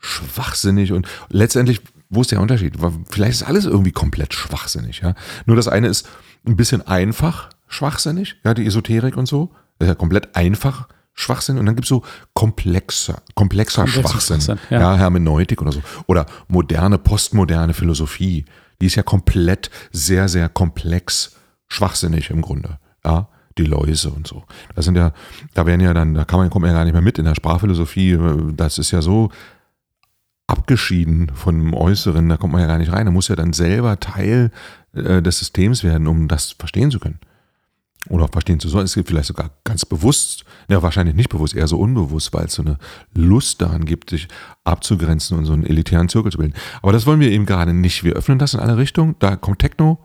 schwachsinnig 0.00 0.92
und 0.92 1.06
letztendlich, 1.28 1.82
wo 2.08 2.22
ist 2.22 2.32
der 2.32 2.40
Unterschied? 2.40 2.76
Vielleicht 3.10 3.32
ist 3.32 3.42
alles 3.42 3.66
irgendwie 3.66 3.92
komplett 3.92 4.32
schwachsinnig, 4.32 5.00
ja. 5.00 5.14
Nur 5.44 5.56
das 5.56 5.68
eine 5.68 5.88
ist 5.88 6.08
ein 6.46 6.56
bisschen 6.56 6.80
einfach 6.86 7.50
schwachsinnig, 7.70 8.36
ja, 8.44 8.52
die 8.52 8.66
Esoterik 8.66 9.16
und 9.16 9.26
so. 9.26 9.50
Das 9.78 9.86
ist 9.86 9.92
ja 9.92 9.94
komplett 9.94 10.36
einfach 10.36 10.88
Schwachsinn 11.14 11.58
und 11.58 11.66
dann 11.66 11.74
gibt 11.74 11.86
es 11.86 11.88
so 11.88 12.02
komplexer, 12.34 13.22
komplexer 13.34 13.82
Komplexer 13.82 13.86
Schwachsinn, 13.86 14.40
Schwachsinn, 14.40 14.58
ja. 14.70 14.80
ja. 14.80 14.96
Hermeneutik 14.96 15.62
oder 15.62 15.72
so. 15.72 15.80
Oder 16.06 16.26
moderne, 16.48 16.98
postmoderne 16.98 17.72
Philosophie. 17.72 18.44
Die 18.80 18.86
ist 18.86 18.96
ja 18.96 19.02
komplett, 19.02 19.70
sehr, 19.92 20.28
sehr 20.28 20.48
komplex, 20.48 21.36
schwachsinnig 21.68 22.30
im 22.30 22.42
Grunde. 22.42 22.78
Ja, 23.04 23.28
die 23.58 23.64
Läuse 23.64 24.10
und 24.10 24.26
so. 24.26 24.44
Das 24.74 24.84
sind 24.84 24.96
ja, 24.96 25.12
da 25.54 25.66
werden 25.66 25.80
ja 25.80 25.94
dann, 25.94 26.14
da 26.14 26.24
kann 26.24 26.38
man, 26.38 26.50
kommt 26.50 26.62
man 26.62 26.72
ja 26.72 26.78
gar 26.78 26.84
nicht 26.84 26.94
mehr 26.94 27.02
mit 27.02 27.18
in 27.18 27.24
der 27.24 27.34
Sprachphilosophie. 27.34 28.18
Das 28.54 28.78
ist 28.78 28.90
ja 28.90 29.02
so 29.02 29.30
abgeschieden 30.46 31.30
von 31.34 31.58
dem 31.58 31.74
Äußeren, 31.74 32.28
da 32.28 32.36
kommt 32.36 32.52
man 32.52 32.62
ja 32.62 32.66
gar 32.66 32.78
nicht 32.78 32.92
rein. 32.92 33.06
Da 33.06 33.12
muss 33.12 33.28
ja 33.28 33.36
dann 33.36 33.52
selber 33.52 34.00
Teil 34.00 34.50
äh, 34.94 35.22
des 35.22 35.38
Systems 35.38 35.84
werden, 35.84 36.06
um 36.06 36.28
das 36.28 36.56
verstehen 36.58 36.90
zu 36.90 36.98
können. 36.98 37.20
Oder 38.10 38.26
verstehen 38.26 38.58
zu 38.58 38.68
sollen. 38.68 38.84
Es 38.84 38.94
gibt 38.94 39.08
vielleicht 39.08 39.28
sogar 39.28 39.50
ganz 39.62 39.86
bewusst, 39.86 40.44
ja 40.68 40.82
wahrscheinlich 40.82 41.14
nicht 41.14 41.28
bewusst, 41.28 41.54
eher 41.54 41.68
so 41.68 41.78
unbewusst, 41.78 42.32
weil 42.32 42.46
es 42.46 42.54
so 42.54 42.62
eine 42.62 42.76
Lust 43.14 43.62
daran 43.62 43.84
gibt, 43.84 44.10
sich 44.10 44.26
abzugrenzen 44.64 45.38
und 45.38 45.44
so 45.46 45.52
einen 45.52 45.64
elitären 45.64 46.08
Zirkel 46.08 46.32
zu 46.32 46.38
bilden. 46.38 46.54
Aber 46.82 46.92
das 46.92 47.06
wollen 47.06 47.20
wir 47.20 47.30
eben 47.30 47.46
gerade 47.46 47.72
nicht. 47.72 48.02
Wir 48.02 48.14
öffnen 48.14 48.40
das 48.40 48.52
in 48.52 48.60
alle 48.60 48.76
Richtungen. 48.76 49.14
Da 49.20 49.36
kommt 49.36 49.60
Techno, 49.60 50.00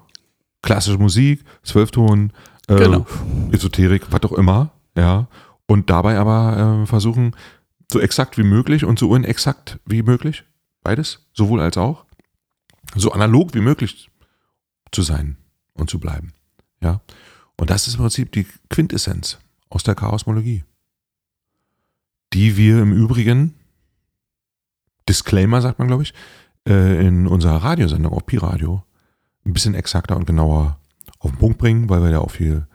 klassische 0.61 0.99
Musik, 0.99 1.43
Zwölfton, 1.63 2.31
äh, 2.67 2.75
Genau. 2.75 3.07
Esoterik, 3.51 4.03
was 4.11 4.23
auch 4.23 4.33
immer, 4.33 4.71
ja. 4.95 5.27
Und 5.67 5.89
dabei 5.89 6.19
aber 6.19 6.83
äh, 6.83 6.85
versuchen, 6.85 7.35
so 7.91 7.99
exakt 7.99 8.37
wie 8.37 8.43
möglich 8.43 8.85
und 8.85 8.99
so 8.99 9.09
unexakt 9.09 9.79
wie 9.85 10.03
möglich, 10.03 10.43
beides, 10.83 11.25
sowohl 11.33 11.59
als 11.59 11.77
auch, 11.77 12.05
so 12.95 13.11
analog 13.11 13.55
wie 13.55 13.61
möglich 13.61 14.11
zu 14.91 15.01
sein 15.01 15.37
und 15.73 15.89
zu 15.89 15.99
bleiben, 15.99 16.33
ja. 16.81 17.01
Und 17.57 17.69
das 17.69 17.87
ist 17.87 17.95
im 17.95 18.01
Prinzip 18.01 18.31
die 18.31 18.45
Quintessenz 18.69 19.39
aus 19.69 19.83
der 19.83 19.95
Chaosmologie, 19.95 20.63
die 22.33 22.57
wir 22.57 22.81
im 22.81 22.91
Übrigen, 22.91 23.55
Disclaimer 25.07 25.61
sagt 25.61 25.79
man, 25.79 25.87
glaube 25.87 26.03
ich, 26.03 26.13
äh, 26.67 27.05
in 27.05 27.27
unserer 27.27 27.63
Radiosendung 27.63 28.13
auf 28.13 28.25
Pi-Radio 28.25 28.83
ein 29.45 29.53
bisschen 29.53 29.75
exakter 29.75 30.15
und 30.15 30.25
genauer 30.25 30.79
auf 31.19 31.31
den 31.31 31.39
Punkt 31.39 31.57
bringen, 31.57 31.89
weil 31.89 32.01
wir 32.01 32.09
ja 32.09 32.19
auch 32.19 32.31
viel 32.31 32.67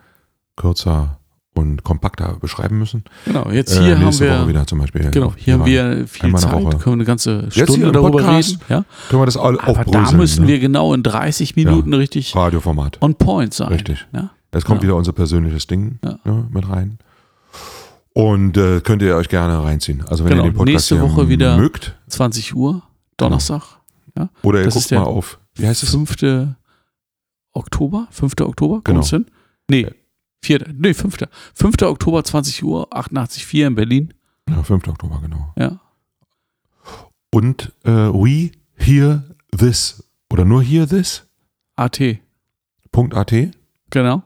kürzer 0.56 1.19
und 1.54 1.82
kompakter 1.82 2.36
beschreiben 2.40 2.78
müssen. 2.78 3.04
Genau, 3.24 3.50
jetzt 3.50 3.76
Äh, 3.76 3.82
hier 3.82 3.96
haben 3.96 4.04
nächste 4.04 4.28
Woche 4.30 4.40
wir, 4.42 4.48
wieder 4.48 4.66
zum 4.66 4.78
Beispiel. 4.78 5.10
genau, 5.10 5.34
hier 5.36 5.54
haben 5.54 5.66
wir 5.66 6.06
viel 6.06 6.34
Zeit, 6.36 6.52
Woche. 6.52 6.70
können 6.78 6.84
wir 6.84 6.92
eine 6.92 7.04
ganze 7.04 7.50
Stunde 7.50 7.92
darüber 7.92 8.10
Podcast 8.12 8.50
reden. 8.52 8.62
Ja? 8.68 8.84
Können 9.08 9.22
wir 9.22 9.26
das 9.26 9.36
all 9.36 9.58
Aber 9.60 9.84
da 9.84 10.12
müssen 10.12 10.42
ne? 10.42 10.48
wir 10.48 10.58
genau 10.60 10.94
in 10.94 11.02
30 11.02 11.56
Minuten 11.56 11.92
richtig 11.94 12.34
Radioformat. 12.36 12.98
on 13.02 13.14
point 13.16 13.52
sein. 13.52 13.68
Richtig. 13.68 14.06
Ja? 14.12 14.30
Es 14.52 14.64
kommt 14.64 14.80
Ja. 14.80 14.88
wieder 14.88 14.96
unser 14.96 15.12
persönliches 15.12 15.66
Ding 15.66 15.98
Ja. 16.04 16.18
ne, 16.24 16.46
mit 16.50 16.68
rein. 16.68 16.98
Und 18.12 18.56
äh, 18.56 18.80
könnt 18.80 19.02
ihr 19.02 19.14
euch 19.16 19.28
gerne 19.28 19.62
reinziehen. 19.62 20.02
Also 20.08 20.24
wenn 20.24 20.30
Genau, 20.32 20.44
ihr 20.44 20.50
den 20.50 20.56
Podcast 20.56 20.90
nächste 20.90 21.00
Woche 21.00 21.28
wieder- 21.28 21.56
mögt, 21.56 21.96
20 22.08 22.54
Uhr, 22.54 22.82
Donnerstag. 23.16 23.62
oder 24.42 24.58
ihr 24.58 24.64
Das 24.66 24.74
guckt 24.74 24.90
mal 24.90 25.02
auf, 25.04 25.38
wie 25.54 25.66
heißt 25.66 25.82
es? 25.82 25.90
5. 25.90 26.16
Oktober? 27.52 28.06
5. 28.10 28.34
Oktober? 28.40 28.80
Genau. 28.84 29.04
Hin? 29.04 29.26
Nee, 29.68 29.86
4. 30.42 30.72
Nee, 30.74 30.94
5. 30.94 31.28
5. 31.54 31.82
Oktober, 31.82 32.24
20 32.24 32.64
Uhr, 32.64 32.92
88.4 32.92 33.66
in 33.66 33.74
Berlin. 33.74 34.14
Ja, 34.48 34.62
5. 34.62 34.88
Oktober, 34.88 35.20
genau. 35.22 35.52
Ja. 35.56 35.80
Und 37.32 37.72
äh, 37.84 37.90
we 37.90 38.50
hear 38.76 39.24
this. 39.56 40.02
Oder 40.32 40.44
nur 40.44 40.62
hear 40.62 40.88
this. 40.88 41.26
AT. 41.76 42.00
Punkt 42.92 43.14
.at. 43.14 43.32
Genau. 43.90 44.22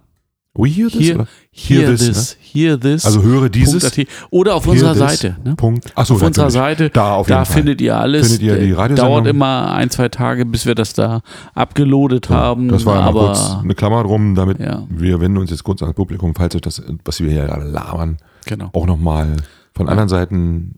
We 0.56 0.68
hear 0.68 0.88
this? 0.88 1.00
Hear-? 1.00 1.26
Hear, 1.50 1.80
Hear 1.80 1.90
this, 1.96 2.06
this. 2.06 2.36
Hear 2.40 2.78
this. 2.80 3.04
Also 3.04 3.22
höre 3.22 3.48
dieses. 3.48 3.84
AT. 3.84 4.06
Oder 4.30 4.54
auf 4.54 4.66
unserer 4.68 4.92
this. 4.92 4.98
Seite. 5.20 5.36
Ne? 5.42 5.56
Punkt. 5.56 5.90
Achso, 5.96 6.14
auf 6.14 6.22
unserer 6.22 6.50
Seite. 6.50 6.90
Da 6.90 7.14
auf 7.14 7.26
Da 7.26 7.38
jeden 7.40 7.46
Fall. 7.46 7.56
findet 7.56 7.80
ihr 7.80 7.96
alles. 7.98 8.28
Findet 8.28 8.42
ihr 8.42 8.58
die 8.60 8.70
Äh, 8.70 8.74
Radiosendung? 8.74 8.96
Dauert 9.14 9.26
immer 9.26 9.72
ein, 9.72 9.90
zwei 9.90 10.08
Tage, 10.08 10.46
bis 10.46 10.64
wir 10.66 10.76
das 10.76 10.92
da 10.92 11.22
abgeloadet 11.54 12.30
haben. 12.30 12.68
Das 12.68 12.86
war 12.86 13.00
ja 13.00 13.06
aber 13.06 13.26
kurz 13.26 13.50
eine 13.62 13.74
Klammer 13.74 14.04
drum, 14.04 14.36
damit 14.36 14.60
Ja. 14.60 14.84
wir 14.88 15.20
wenden 15.20 15.38
uns 15.38 15.50
jetzt 15.50 15.64
kurz 15.64 15.82
ans 15.82 15.96
Publikum, 15.96 16.34
falls 16.36 16.54
euch 16.54 16.60
das, 16.60 16.80
was 17.04 17.20
wir 17.20 17.30
hier 17.32 17.46
gerade 17.46 17.64
labern, 17.64 18.18
genau. 18.46 18.70
auch 18.72 18.86
nochmal 18.86 19.36
von 19.74 19.88
anderen 19.88 20.08
Seiten 20.08 20.76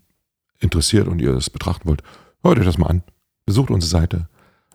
interessiert 0.59 1.07
und 1.07 1.19
ihr 1.21 1.33
das 1.33 1.51
betrachten 1.51 1.87
wollt. 1.87 2.01
Hört 2.43 2.57
euch 2.57 2.65
das 2.65 2.79
mal 2.79 2.87
an. 2.87 3.03
Besucht 3.45 3.69
unsere 3.69 3.89
Seite. 3.91 4.27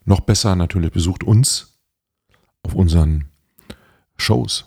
Noch 0.05 0.21
besser 0.21 0.55
natürlich, 0.55 0.93
besucht 0.93 1.25
uns 1.25 1.79
auf 2.63 2.75
unseren 2.75 3.25
Shows, 4.17 4.67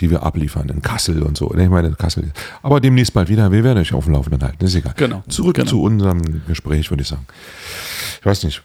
die 0.00 0.10
wir 0.10 0.22
abliefern 0.22 0.68
in 0.68 0.82
Kassel 0.82 1.22
und 1.22 1.36
so. 1.36 1.54
Ich 1.54 1.68
meine, 1.68 1.92
Kassel. 1.92 2.32
Aber 2.62 2.80
demnächst 2.80 3.14
bald 3.14 3.28
wieder. 3.28 3.52
Wir 3.52 3.62
werden 3.62 3.78
euch 3.78 3.92
auf 3.94 4.04
dem 4.04 4.14
Laufenden 4.14 4.42
halten. 4.42 4.64
Ist 4.64 4.74
egal. 4.74 4.94
Genau. 4.96 5.22
Zurück 5.28 5.54
genau. 5.54 5.68
zu 5.68 5.82
unserem 5.82 6.20
Gespräch, 6.46 6.90
würde 6.90 7.02
ich 7.02 7.08
sagen. 7.08 7.26
Ich 8.20 8.26
weiß 8.26 8.44
nicht. 8.44 8.62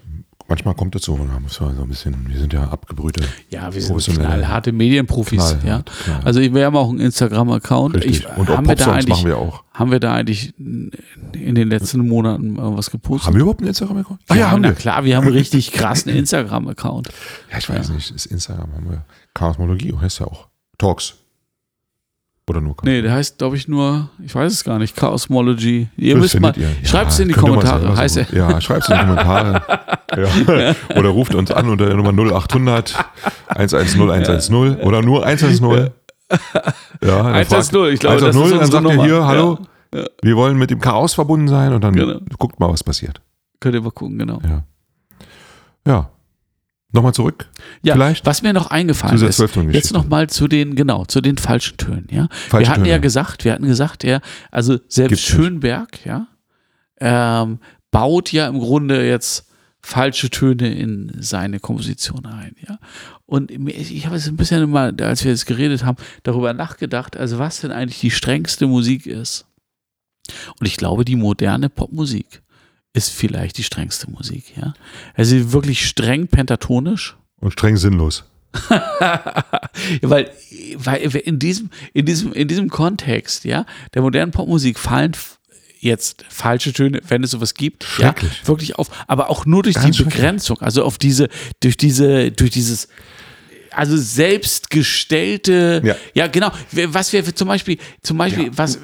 Manchmal 0.47 0.73
kommt 0.73 0.99
so, 0.99 1.15
wir 1.15 1.31
haben 1.31 1.45
so 1.47 1.65
ein 1.65 1.87
bisschen, 1.87 2.27
wir 2.27 2.39
sind 2.39 2.53
ja 2.53 2.63
abgebrühte. 2.63 3.23
Ja, 3.51 3.71
wir 3.71 3.79
sind 3.79 4.15
knallharte 4.15 4.71
Medienprofis. 4.71 5.37
Knallhart, 5.37 5.63
ja. 5.63 5.83
knallhart. 6.05 6.25
Also 6.25 6.41
wir 6.41 6.65
haben 6.65 6.75
auch 6.75 6.89
einen 6.89 7.01
Instagram-Account. 7.01 8.03
Und 8.03 8.49
auch 8.49 8.57
Haben 8.57 8.67
wir 8.67 8.75
da 8.75 8.85
Popsongs 8.85 8.87
eigentlich 8.87 9.09
machen 9.09 9.27
wir 9.27 9.37
auch. 9.37 9.63
Haben 9.75 9.91
wir 9.91 9.99
da 9.99 10.15
eigentlich 10.15 10.55
in 10.57 10.91
den 11.53 11.69
letzten 11.69 12.07
Monaten 12.07 12.55
irgendwas 12.55 12.89
gepostet? 12.89 13.27
Haben 13.27 13.35
wir 13.35 13.41
überhaupt 13.41 13.59
einen 13.59 13.67
Instagram-Account? 13.67 14.21
Ah 14.27 14.35
ja, 14.35 14.57
na 14.57 14.71
klar, 14.71 15.05
wir 15.05 15.17
haben 15.17 15.27
einen 15.27 15.35
richtig 15.35 15.71
krassen 15.71 16.11
Instagram-Account. 16.15 17.09
Ja, 17.51 17.59
ich 17.59 17.69
weiß 17.69 17.89
nicht. 17.89 18.09
Ist 18.09 18.25
Instagram 18.25 18.73
haben 18.73 18.89
wir. 18.89 19.05
Chaosmologie 19.35 19.93
heißt 20.01 20.21
ja 20.21 20.25
auch. 20.25 20.47
Talks. 20.79 21.13
Oder 22.49 22.61
nur 22.61 22.75
Chaos. 22.75 22.85
Nee, 22.85 23.03
der 23.03 23.13
heißt, 23.13 23.37
glaube 23.37 23.57
ich, 23.57 23.67
nur, 23.67 24.09
ich 24.25 24.33
weiß 24.33 24.51
es 24.51 24.63
gar 24.63 24.79
nicht, 24.79 24.95
Chaosmology. 24.95 25.87
Ihr 25.97 26.15
Das 26.15 26.21
müsst 26.23 26.39
mal, 26.39 26.51
ihr. 26.57 26.67
schreibt 26.83 27.11
es 27.11 27.19
Ja, 27.19 27.23
in 27.23 27.29
die 27.29 27.35
ihr 27.35 27.39
Kommentare. 27.39 27.95
Heißt 27.95 28.15
so- 28.15 28.21
er. 28.21 28.33
Ja, 28.33 28.59
schreibt 28.59 28.83
es 28.85 28.89
in 28.89 28.95
die 28.95 29.01
Kommentare. 29.05 29.61
Ja. 30.17 30.73
Oder 30.97 31.09
ruft 31.09 31.35
uns 31.35 31.51
an 31.51 31.69
unter 31.69 31.85
der 31.85 31.93
Nummer 31.95 32.11
0800 32.11 32.95
110 33.47 34.01
110 34.09 34.77
oder 34.81 35.03
nur 35.03 35.23
110. 35.23 35.63
Ja, 35.67 35.91
dann 36.99 37.35
110, 37.35 37.93
ich 37.93 37.99
glaube, 37.99 38.19
das 38.19 38.35
ist 38.35 38.41
110, 38.41 38.57
dann 38.59 38.71
sagt 38.71 38.73
ihr 38.73 38.81
Nummer. 38.95 39.05
hier, 39.05 39.25
hallo, 39.27 39.59
Ja. 39.93 40.05
wir 40.23 40.35
wollen 40.35 40.57
mit 40.57 40.71
dem 40.71 40.79
Chaos 40.79 41.13
verbunden 41.13 41.47
sein 41.47 41.73
und 41.73 41.83
dann 41.83 41.93
Genau. 41.93 42.19
guckt 42.39 42.59
mal, 42.59 42.69
was 42.71 42.83
passiert. 42.83 43.21
Könnt 43.59 43.75
ihr 43.75 43.81
mal 43.81 43.91
gucken, 43.91 44.17
genau. 44.17 44.39
Ja. 44.43 44.63
Ja. 45.87 46.09
Nochmal 46.91 47.13
zurück. 47.13 47.47
Ja, 47.83 47.93
Vielleicht 47.93 48.25
was 48.25 48.41
mir 48.41 48.51
noch 48.51 48.67
eingefallen 48.67 49.17
zu 49.17 49.27
ist, 49.27 49.39
jetzt 49.71 49.93
nochmal 49.93 50.27
zu 50.27 50.47
den, 50.47 50.75
genau, 50.75 51.05
zu 51.05 51.21
den 51.21 51.37
falschen 51.37 51.77
Tönen, 51.77 52.07
ja. 52.09 52.27
Falsche 52.31 52.65
wir 52.65 52.69
hatten 52.69 52.81
Töne. 52.81 52.89
ja 52.89 52.97
gesagt, 52.97 53.45
wir 53.45 53.53
hatten 53.53 53.67
gesagt, 53.67 54.03
ja, 54.03 54.21
also 54.49 54.79
selbst 54.87 54.95
Gibt's 54.95 55.09
nicht. 55.09 55.27
Schönberg, 55.29 56.05
ja, 56.05 56.27
ähm, 56.99 57.59
baut 57.91 58.31
ja 58.31 58.47
im 58.47 58.59
Grunde 58.59 59.07
jetzt 59.07 59.45
falsche 59.81 60.29
Töne 60.29 60.73
in 60.73 61.11
seine 61.19 61.59
Komposition 61.59 62.25
ein, 62.25 62.55
ja. 62.67 62.79
Und 63.27 63.51
ich 63.51 64.07
habe 64.07 64.15
es 64.15 64.27
ein 64.27 64.35
bisschen 64.35 64.67
mal, 64.71 64.95
als 65.01 65.23
wir 65.23 65.31
jetzt 65.31 65.45
geredet 65.45 65.85
haben, 65.85 65.97
darüber 66.23 66.53
nachgedacht, 66.53 67.15
also 67.15 67.37
was 67.37 67.61
denn 67.61 67.71
eigentlich 67.71 67.99
die 67.99 68.11
strengste 68.11 68.65
Musik 68.65 69.05
ist. 69.05 69.45
Und 70.59 70.65
ich 70.65 70.77
glaube, 70.77 71.05
die 71.05 71.15
moderne 71.15 71.69
Popmusik 71.69 72.41
ist 72.93 73.09
vielleicht 73.09 73.57
die 73.57 73.63
strengste 73.63 74.09
Musik, 74.09 74.57
ja. 74.57 74.73
Also 75.15 75.51
wirklich 75.51 75.85
streng 75.85 76.27
pentatonisch. 76.27 77.17
Und 77.39 77.51
streng 77.51 77.77
sinnlos. 77.77 78.23
Weil, 80.01 80.31
weil 80.75 81.15
in 81.17 81.37
diesem, 81.37 81.69
in 81.93 82.05
diesem, 82.07 82.33
in 82.33 82.47
diesem 82.47 82.69
Kontext, 82.69 83.45
ja, 83.45 83.65
der 83.93 84.01
modernen 84.01 84.31
Popmusik 84.31 84.79
fallen 84.79 85.15
jetzt 85.79 86.25
falsche 86.27 86.73
Töne, 86.73 87.01
wenn 87.07 87.23
es 87.23 87.31
sowas 87.31 87.53
gibt, 87.53 87.85
ja, 87.99 88.13
wirklich 88.45 88.75
auf, 88.75 88.89
aber 89.07 89.29
auch 89.29 89.45
nur 89.45 89.63
durch 89.63 89.75
Ganz 89.75 89.97
die. 89.97 90.03
Begrenzung, 90.03 90.59
also 90.61 90.83
auf 90.83 90.97
diese, 90.97 91.29
durch 91.61 91.77
diese, 91.77 92.31
durch 92.31 92.49
dieses, 92.49 92.87
also 93.71 93.97
selbstgestellte, 93.97 95.81
Ja. 95.83 95.95
ja, 96.13 96.27
genau, 96.27 96.51
was 96.87 97.13
wir 97.13 97.23
zum 97.35 97.47
Beispiel, 97.47 97.77
zum 98.01 98.17
Beispiel, 98.17 98.51
was, 98.55 98.79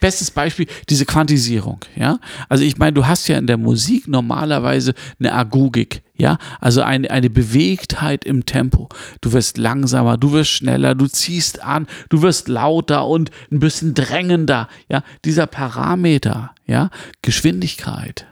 bestes 0.00 0.30
Beispiel, 0.30 0.66
diese 0.88 1.04
Quantisierung, 1.04 1.80
ja, 1.94 2.18
also 2.48 2.64
ich 2.64 2.78
meine, 2.78 2.92
du 2.92 3.06
hast 3.06 3.28
ja 3.28 3.38
in 3.38 3.46
der 3.46 3.56
Musik 3.56 4.08
normalerweise 4.08 4.94
eine 5.18 5.32
Agogik, 5.32 6.02
ja, 6.16 6.38
also 6.60 6.82
eine, 6.82 7.10
eine 7.10 7.30
Bewegtheit 7.30 8.24
im 8.24 8.46
Tempo. 8.46 8.88
Du 9.20 9.32
wirst 9.32 9.58
langsamer, 9.58 10.16
du 10.16 10.32
wirst 10.32 10.50
schneller, 10.50 10.94
du 10.94 11.06
ziehst 11.06 11.62
an, 11.62 11.86
du 12.08 12.22
wirst 12.22 12.48
lauter 12.48 13.06
und 13.06 13.30
ein 13.52 13.60
bisschen 13.60 13.94
drängender, 13.94 14.68
ja, 14.88 15.02
dieser 15.24 15.46
Parameter, 15.46 16.54
ja, 16.66 16.90
Geschwindigkeit 17.22 18.26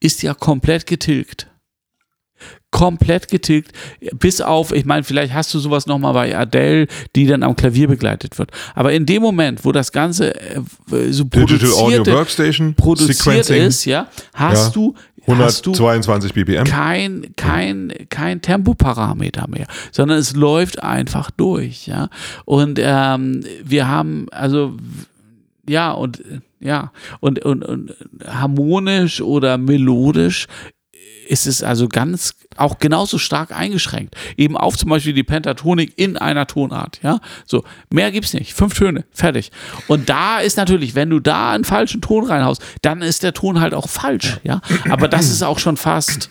ist 0.00 0.22
ja 0.22 0.34
komplett 0.34 0.86
getilgt 0.86 1.46
komplett 2.70 3.28
getilgt, 3.28 3.72
bis 4.18 4.40
auf, 4.40 4.72
ich 4.72 4.84
meine, 4.84 5.02
vielleicht 5.02 5.32
hast 5.32 5.52
du 5.54 5.58
sowas 5.58 5.86
nochmal 5.86 6.12
bei 6.12 6.36
Adele, 6.36 6.86
die 7.16 7.26
dann 7.26 7.42
am 7.42 7.56
Klavier 7.56 7.88
begleitet 7.88 8.38
wird. 8.38 8.50
Aber 8.74 8.92
in 8.92 9.06
dem 9.06 9.22
Moment, 9.22 9.64
wo 9.64 9.72
das 9.72 9.90
Ganze 9.92 10.34
äh, 10.34 10.60
so 11.10 11.24
Digital 11.24 11.70
Audio 11.72 12.02
produziert, 12.02 12.06
Workstation, 12.08 12.74
produziert 12.74 13.50
ist, 13.50 13.84
ja, 13.84 14.08
hast 14.34 14.66
Ja. 14.66 14.70
du 14.72 14.94
hast 15.26 15.66
du 15.66 15.72
122 15.72 16.32
BPM. 16.32 16.64
kein, 16.64 17.34
kein, 17.36 17.92
kein 18.08 18.40
Tempoparameter 18.40 19.46
mehr, 19.48 19.66
sondern 19.92 20.18
es 20.18 20.34
läuft 20.34 20.82
einfach 20.82 21.30
durch, 21.30 21.86
ja. 21.86 22.08
Und 22.44 22.78
ähm, 22.82 23.44
wir 23.62 23.88
haben, 23.88 24.26
also 24.30 24.76
ja, 25.68 25.92
und 25.92 26.22
ja, 26.60 26.92
und, 27.20 27.44
und, 27.44 27.62
und 27.62 27.94
harmonisch 28.26 29.20
oder 29.20 29.58
melodisch 29.58 30.46
ist 31.28 31.46
es 31.46 31.62
also 31.62 31.88
ganz 31.88 32.34
auch 32.56 32.78
genauso 32.78 33.18
stark 33.18 33.52
eingeschränkt. 33.56 34.16
Eben 34.36 34.56
auf 34.56 34.76
zum 34.76 34.90
Beispiel 34.90 35.12
die 35.12 35.22
Pentatonik 35.22 35.92
in 35.96 36.16
einer 36.16 36.46
Tonart, 36.46 37.00
ja. 37.02 37.20
So, 37.46 37.64
mehr 37.92 38.10
gibt's 38.10 38.32
nicht. 38.34 38.54
Fünf 38.54 38.74
Töne, 38.74 39.04
fertig. 39.12 39.52
Und 39.86 40.08
da 40.08 40.38
ist 40.40 40.56
natürlich, 40.56 40.94
wenn 40.94 41.10
du 41.10 41.20
da 41.20 41.52
einen 41.52 41.64
falschen 41.64 42.00
Ton 42.00 42.24
reinhaust, 42.24 42.62
dann 42.82 43.02
ist 43.02 43.22
der 43.22 43.34
Ton 43.34 43.60
halt 43.60 43.74
auch 43.74 43.88
falsch, 43.88 44.38
ja. 44.42 44.60
Aber 44.90 45.08
das 45.08 45.28
ist 45.30 45.42
auch 45.42 45.58
schon 45.58 45.76
fast 45.76 46.30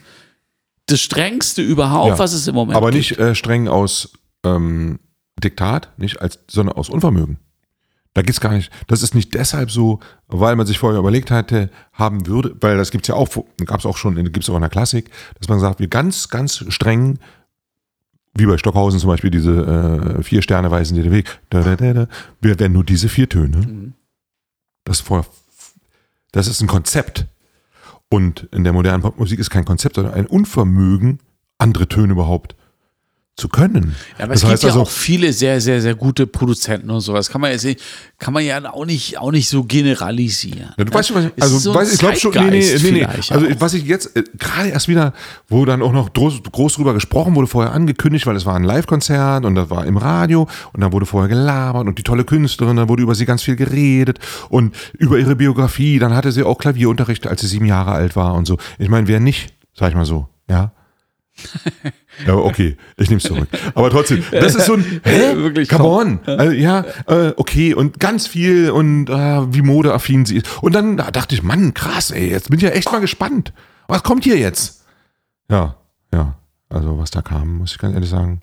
das 0.87 1.01
strengste 1.01 1.61
überhaupt, 1.61 2.09
Ja. 2.09 2.19
was 2.19 2.33
es 2.33 2.47
im 2.47 2.55
Moment 2.55 2.77
Aber 2.77 2.91
nicht 2.91 3.17
äh, 3.19 3.35
streng 3.35 3.67
aus 3.67 4.13
ähm, 4.45 4.99
Diktat, 5.43 5.89
nicht 5.97 6.21
als, 6.21 6.39
sondern 6.49 6.75
aus 6.75 6.89
Unvermögen. 6.89 7.37
Da 8.17 8.23
geht's 8.23 8.41
gar 8.41 8.51
nicht. 8.51 8.71
Das 8.87 9.03
ist 9.03 9.13
nicht 9.13 9.35
deshalb 9.35 9.69
so, 9.69 9.99
weil 10.27 10.55
man 10.55 10.65
sich 10.65 10.79
vorher 10.79 10.97
überlegt 10.97 11.29
hatte, 11.29 11.69
haben 11.93 12.25
würde, 12.25 12.55
weil 12.61 12.75
das 12.75 12.89
gibt's 12.89 13.07
ja 13.07 13.13
auch, 13.13 13.29
gab's 13.63 13.85
auch 13.85 13.95
schon, 13.95 14.15
gibt's 14.33 14.49
auch 14.49 14.55
in 14.55 14.61
der 14.61 14.71
Klassik, 14.71 15.11
dass 15.37 15.49
man 15.49 15.59
sagt, 15.59 15.79
wir 15.79 15.87
ganz, 15.87 16.27
ganz 16.29 16.65
streng, 16.69 17.19
wie 18.33 18.47
bei 18.47 18.57
Stockhausen 18.57 18.99
zum 18.99 19.09
Beispiel, 19.11 19.29
diese 19.29 20.17
äh, 20.17 20.23
vier 20.23 20.41
Sterne 20.41 20.71
weisen 20.71 20.95
dir 20.95 21.03
den 21.03 21.11
Weg, 21.11 21.39
da, 21.51 21.61
da, 21.61 21.75
da, 21.75 21.93
da, 21.93 22.07
wir 22.41 22.59
werden 22.59 22.73
nur 22.73 22.83
diese 22.83 23.07
vier 23.07 23.29
Töne. 23.29 23.57
Mhm. 23.57 23.93
Das, 24.83 24.99
vor, 24.99 25.27
das 26.31 26.47
ist 26.47 26.59
ein 26.61 26.67
Konzept. 26.67 27.27
Und 28.09 28.47
in 28.51 28.63
der 28.63 28.73
modernen 28.73 29.03
Popmusik 29.03 29.37
ist 29.37 29.51
kein 29.51 29.65
Konzept, 29.65 29.93
sondern 29.93 30.15
ein 30.15 30.25
Unvermögen, 30.25 31.19
andere 31.59 31.87
Töne 31.87 32.13
überhaupt 32.13 32.55
zu 33.37 33.49
können. 33.49 33.95
Ja, 34.17 34.25
aber 34.25 34.33
das 34.33 34.43
es 34.43 34.49
gibt 34.49 34.63
ja 34.63 34.69
also, 34.69 34.81
auch 34.81 34.89
viele 34.89 35.31
sehr, 35.31 35.61
sehr, 35.61 35.79
sehr 35.79 35.93
gute 35.93 36.25
Produzenten 36.25 36.89
und 36.89 37.01
sowas. 37.01 37.29
Kann 37.29 37.39
man 37.39 37.51
jetzt 37.51 37.67
kann 38.17 38.33
man 38.33 38.43
ja 38.43 38.73
auch 38.73 38.85
nicht, 38.85 39.19
auch 39.19 39.31
nicht 39.31 39.47
so 39.47 39.63
generalisieren. 39.63 40.73
Ja, 40.75 40.83
du 40.83 40.91
weißt 40.91 41.09
schon, 41.09 41.27
ich, 41.27 41.31
Es 41.35 41.43
also 41.43 41.59
so 41.59 41.75
weiß, 41.75 41.93
ich 41.93 41.99
glaube 41.99 42.15
schon, 42.15 42.31
nee, 42.31 42.49
nee, 42.49 42.79
nee, 42.81 42.91
nee. 42.91 43.05
Also 43.05 43.35
auch. 43.35 43.59
was 43.59 43.75
ich 43.75 43.85
jetzt 43.85 44.15
äh, 44.15 44.23
gerade 44.39 44.69
erst 44.69 44.87
wieder, 44.87 45.13
wo 45.47 45.65
dann 45.65 45.83
auch 45.83 45.93
noch 45.93 46.13
groß, 46.13 46.41
groß 46.51 46.73
drüber 46.73 46.95
gesprochen 46.95 47.35
wurde, 47.35 47.47
vorher 47.47 47.73
angekündigt, 47.73 48.25
weil 48.25 48.35
es 48.35 48.47
war 48.47 48.55
ein 48.55 48.63
Live-Konzert 48.63 49.45
und 49.45 49.53
das 49.53 49.69
war 49.69 49.85
im 49.85 49.97
Radio 49.97 50.47
und 50.73 50.81
dann 50.81 50.91
wurde 50.91 51.05
vorher 51.05 51.29
gelabert 51.29 51.87
und 51.87 51.99
die 51.99 52.03
tolle 52.03 52.23
Künstlerin, 52.23 52.75
dann 52.75 52.89
wurde 52.89 53.03
über 53.03 53.13
sie 53.13 53.25
ganz 53.25 53.43
viel 53.43 53.55
geredet 53.55 54.17
und 54.49 54.75
über 54.97 55.19
ihre 55.19 55.35
Biografie, 55.35 55.99
dann 55.99 56.15
hatte 56.15 56.31
sie 56.31 56.41
auch 56.41 56.57
Klavierunterricht, 56.57 57.27
als 57.27 57.41
sie 57.41 57.47
sieben 57.47 57.67
Jahre 57.67 57.91
alt 57.91 58.15
war 58.15 58.33
und 58.33 58.47
so. 58.47 58.57
Ich 58.79 58.89
meine, 58.89 59.07
wer 59.07 59.19
nicht, 59.19 59.53
sag 59.75 59.89
ich 59.89 59.95
mal 59.95 60.05
so, 60.05 60.27
ja. 60.49 60.71
Ja, 62.25 62.35
okay, 62.35 62.77
ich 62.97 63.09
nehme 63.09 63.17
es 63.19 63.23
zurück. 63.25 63.47
Aber 63.75 63.89
trotzdem, 63.89 64.23
das 64.31 64.55
ist 64.55 64.65
so 64.65 64.73
ein, 64.73 64.83
hä, 65.03 65.35
Wirklich, 65.35 65.69
come 65.69 65.83
on. 65.83 66.19
Also, 66.25 66.51
ja, 66.51 66.83
äh, 67.07 67.33
okay, 67.37 67.73
und 67.73 67.99
ganz 67.99 68.25
viel 68.27 68.71
und 68.71 69.09
äh, 69.09 69.53
wie 69.53 69.61
modeaffin 69.61 70.25
sie 70.25 70.37
ist. 70.37 70.63
Und 70.63 70.73
dann 70.73 70.97
da 70.97 71.11
dachte 71.11 71.35
ich, 71.35 71.43
Mann, 71.43 71.73
krass, 71.73 72.11
ey, 72.11 72.29
jetzt 72.29 72.49
bin 72.49 72.57
ich 72.57 72.63
ja 72.63 72.69
echt 72.69 72.91
mal 72.91 73.01
gespannt. 73.01 73.53
Was 73.87 74.03
kommt 74.03 74.23
hier 74.23 74.37
jetzt? 74.37 74.83
Ja, 75.49 75.75
ja, 76.13 76.35
also 76.69 76.97
was 76.97 77.11
da 77.11 77.21
kam, 77.21 77.57
muss 77.59 77.71
ich 77.73 77.77
ganz 77.77 77.93
ehrlich 77.93 78.09
sagen. 78.09 78.41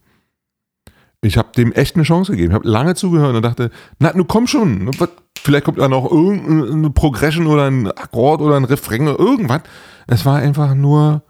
Ich 1.22 1.38
habe 1.38 1.48
dem 1.56 1.72
echt 1.72 1.94
eine 1.96 2.04
Chance 2.04 2.32
gegeben. 2.32 2.50
Ich 2.50 2.54
habe 2.54 2.68
lange 2.68 2.94
zugehört 2.94 3.34
und 3.34 3.42
dachte, 3.42 3.70
na, 3.98 4.12
nun 4.14 4.28
komm 4.28 4.46
schon. 4.46 4.88
Was- 4.98 5.08
Vielleicht 5.42 5.64
kommt 5.64 5.78
da 5.78 5.88
noch 5.88 6.10
irgendeine 6.10 6.88
Progression 6.90 7.46
oder 7.46 7.66
ein 7.66 7.86
Akkord 7.88 8.40
oder 8.40 8.56
ein 8.56 8.64
Refrain 8.64 9.08
oder 9.08 9.18
irgendwas. 9.18 9.60
Es 10.06 10.24
war 10.24 10.36
einfach 10.36 10.74
nur 10.74 11.22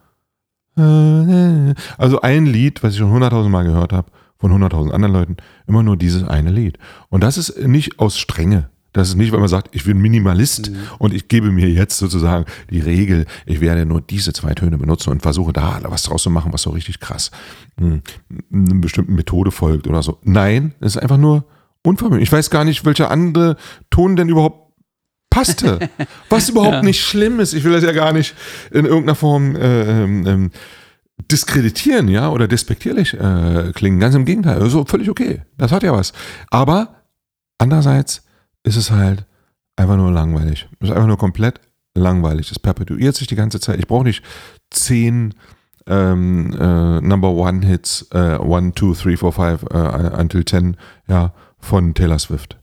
also 0.77 2.21
ein 2.21 2.47
Lied, 2.47 2.83
was 2.83 2.95
ich 2.95 2.99
schon 2.99 3.11
hunderttausend 3.11 3.53
Mal 3.53 3.65
gehört 3.65 3.93
habe, 3.93 4.11
von 4.39 4.53
hunderttausend 4.53 4.93
anderen 4.95 5.15
Leuten, 5.15 5.37
immer 5.67 5.83
nur 5.83 5.97
dieses 5.97 6.25
eine 6.25 6.51
Lied. 6.51 6.79
Und 7.09 7.23
das 7.23 7.39
ist 7.39 7.59
nicht 7.67 7.99
aus 7.99 8.19
Strenge. 8.19 8.69
Das 8.95 9.09
ist 9.09 9.17
nicht, 9.17 9.33
weil 9.33 9.41
man 9.41 9.49
sagt, 9.49 9.75
ich 9.75 9.85
bin 9.85 9.99
Minimalist 9.99 10.71
und 10.99 11.13
ich 11.13 11.27
gebe 11.27 11.51
mir 11.51 11.69
jetzt 11.69 11.99
sozusagen 11.99 12.45
die 12.71 12.79
Regel, 12.79 13.27
ich 13.45 13.61
werde 13.61 13.85
nur 13.85 14.01
diese 14.01 14.33
zwei 14.33 14.55
Töne 14.55 14.79
benutzen 14.79 15.11
und 15.11 15.21
versuche 15.21 15.53
da 15.53 15.81
was 15.85 16.05
draus 16.05 16.23
zu 16.23 16.31
machen, 16.31 16.53
was 16.53 16.63
so 16.63 16.71
richtig 16.71 17.01
krass 17.01 17.33
hm, 17.77 18.03
einer 18.53 18.75
bestimmten 18.77 19.17
Methode 19.17 19.51
folgt 19.51 19.89
oder 19.89 20.01
so. 20.03 20.19
Nein, 20.23 20.75
es 20.81 20.95
ist 20.95 21.03
einfach 21.03 21.19
nur 21.19 21.45
Unvermögen. 21.83 22.23
Ich 22.23 22.33
weiß 22.33 22.51
gar 22.51 22.65
nicht, 22.65 22.87
welcher 22.87 23.11
andere 23.11 23.57
Ton 23.91 24.17
denn 24.17 24.29
überhaupt 24.29 24.64
passte. 25.35 25.91
Was 26.29 26.49
überhaupt 26.49 26.85
nicht 26.85 27.01
schlimm 27.01 27.41
ist. 27.41 27.53
Ich 27.53 27.65
will 27.65 27.73
das 27.73 27.83
ja 27.83 27.93
gar 27.93 28.13
nicht 28.13 28.35
in 28.71 28.85
irgendeiner 28.85 29.17
Form 29.17 29.57
äh, 29.57 30.03
ähm, 30.05 30.27
ähm, 30.27 30.51
diskreditieren, 31.31 32.09
ja, 32.09 32.29
oder 32.31 32.49
despektierlich 32.49 33.15
äh, 33.15 33.73
klingen. 33.75 34.01
Ganz 34.01 34.15
im 34.15 34.25
Gegenteil. 34.25 34.61
Also 34.61 34.85
völlig 34.85 35.11
okay. 35.11 35.43
Das 35.57 35.73
hat 35.73 35.83
ja 35.83 35.93
was. 35.93 36.13
Aber 36.51 37.03
andererseits 37.59 38.23
ist 38.63 38.77
es 38.77 38.91
halt 38.91 39.27
einfach 39.77 39.97
nur 39.97 40.13
langweilig. 40.13 40.69
Es 40.81 40.89
ist 40.89 40.95
einfach 40.95 41.09
nur 41.09 41.19
komplett 41.19 41.61
langweilig. 41.95 42.51
Es 42.51 42.59
perpetuiert 42.59 43.17
sich 43.17 43.27
die 43.27 43.37
ganze 43.37 43.61
Zeit. 43.61 43.79
Ich 43.79 43.87
brauche 43.87 44.05
nicht 44.05 44.23
zehn 44.71 45.35
ähm, 45.87 46.53
äh, 46.59 47.01
Number 47.01 47.31
One 47.31 47.65
Hits, 47.65 48.09
äh, 48.13 48.37
One, 48.39 48.73
Two, 48.75 48.95
Three, 48.95 49.17
Four, 49.17 49.33
Five, 49.33 49.65
äh, 49.71 50.21
Until 50.21 50.45
Ten, 50.45 50.77
ja, 51.09 51.33
von 51.59 51.95
Taylor 51.95 52.19
Swift 52.19 52.59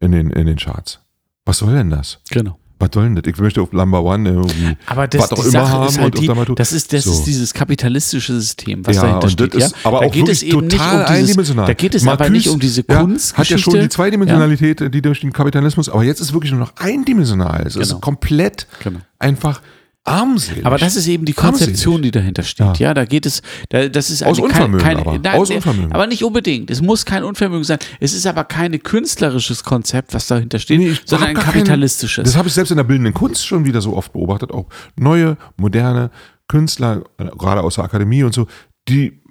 in 0.00 0.12
den, 0.12 0.30
in 0.30 0.46
den 0.46 0.56
Charts. 0.56 1.00
Was 1.44 1.58
soll 1.58 1.74
denn 1.74 1.90
das? 1.90 2.18
Genau. 2.30 2.58
Was 2.78 2.90
soll 2.92 3.04
denn 3.04 3.14
das? 3.14 3.24
Ich 3.26 3.38
möchte 3.38 3.62
auf 3.62 3.72
Number 3.72 4.02
One 4.02 4.28
irgendwie 4.28 4.76
Aber 4.86 5.06
das, 5.06 5.22
was 5.22 5.32
auch 5.32 5.42
immer 5.42 5.50
Sache 5.52 5.68
haben 5.70 5.86
ist 5.88 5.98
halt 6.00 6.18
die, 6.18 6.26
das 6.56 6.72
ist, 6.72 6.92
das 6.92 7.04
So. 7.04 7.12
ist 7.12 7.24
dieses 7.24 7.54
kapitalistische 7.54 8.34
System, 8.34 8.84
was 8.84 8.96
Ja, 8.96 9.02
dahinter 9.02 9.24
und 9.26 9.30
steht. 9.30 9.54
das 9.54 9.60
Ja? 9.60 9.66
ist 9.68 9.76
aber 9.86 10.00
da 10.00 10.06
auch 10.06 10.12
geht 10.12 10.28
es 10.28 10.42
eben 10.42 10.62
nicht 10.66 10.72
total 10.72 10.94
um 10.94 11.06
dieses, 11.06 11.10
eindimensional. 11.28 11.66
Da 11.66 11.74
geht 11.74 11.94
es 11.94 12.02
aber 12.02 12.10
Marcuse, 12.10 12.32
nicht 12.32 12.48
um 12.48 12.58
diese 12.58 12.84
ja, 12.88 13.00
Kunst. 13.00 13.36
Hat 13.38 13.48
ja 13.48 13.58
schon 13.58 13.74
die 13.80 13.88
Zweidimensionalität, 13.88 14.92
die 14.92 15.00
durch 15.02 15.20
den 15.20 15.32
Kapitalismus, 15.32 15.88
aber 15.88 16.02
jetzt 16.02 16.20
ist 16.20 16.32
wirklich 16.32 16.50
nur 16.50 16.58
noch 16.60 16.72
eindimensional. 16.76 17.62
Es 17.66 17.76
ist 17.76 17.88
Genau. 17.88 18.00
komplett 18.00 18.66
Genau. 18.82 18.98
einfach 19.20 19.60
armselig. 20.04 20.66
Aber 20.66 20.78
das 20.78 20.96
ist 20.96 21.06
eben 21.06 21.24
die 21.24 21.36
Armselig. 21.36 21.66
Konzeption, 21.68 22.02
die 22.02 22.10
dahinter 22.10 22.42
steht. 22.42 22.78
Ja, 22.78 22.92
da 22.94 23.04
geht 23.04 23.24
es, 23.26 23.42
da, 23.68 23.88
das 23.88 24.10
ist 24.10 24.22
Aus 24.24 24.38
eine, 24.38 24.46
Unvermögen 24.48 24.84
keine, 24.84 25.00
aber. 25.00 25.18
nein, 25.18 25.34
Aus 25.38 25.50
Unvermögen. 25.50 25.92
aber 25.92 26.06
nicht 26.06 26.24
unbedingt. 26.24 26.70
Es 26.70 26.82
muss 26.82 27.04
kein 27.04 27.22
Unvermögen 27.24 27.64
sein. 27.64 27.78
Es 28.00 28.12
ist 28.12 28.26
aber 28.26 28.44
kein 28.44 28.82
künstlerisches 28.82 29.62
Konzept, 29.64 30.14
was 30.14 30.26
dahinter 30.26 30.58
steht, 30.58 30.78
Nee, 30.80 30.96
sondern 31.04 31.28
ein 31.30 31.36
kapitalistisches. 31.36 32.24
Das 32.24 32.36
habe 32.36 32.48
ich 32.48 32.54
selbst 32.54 32.70
in 32.70 32.76
der 32.76 32.84
bildenden 32.84 33.14
Kunst 33.14 33.46
schon 33.46 33.64
wieder 33.64 33.80
so 33.80 33.96
oft 33.96 34.12
beobachtet. 34.12 34.50
Auch 34.50 34.66
neue, 34.96 35.36
moderne 35.56 36.10
Künstler, 36.48 37.04
äh, 37.18 37.26
gerade 37.38 37.62
aus 37.62 37.76
der 37.76 37.84
Akademie 37.84 38.24
und 38.24 38.34
so, 38.34 38.46
die 38.88 39.21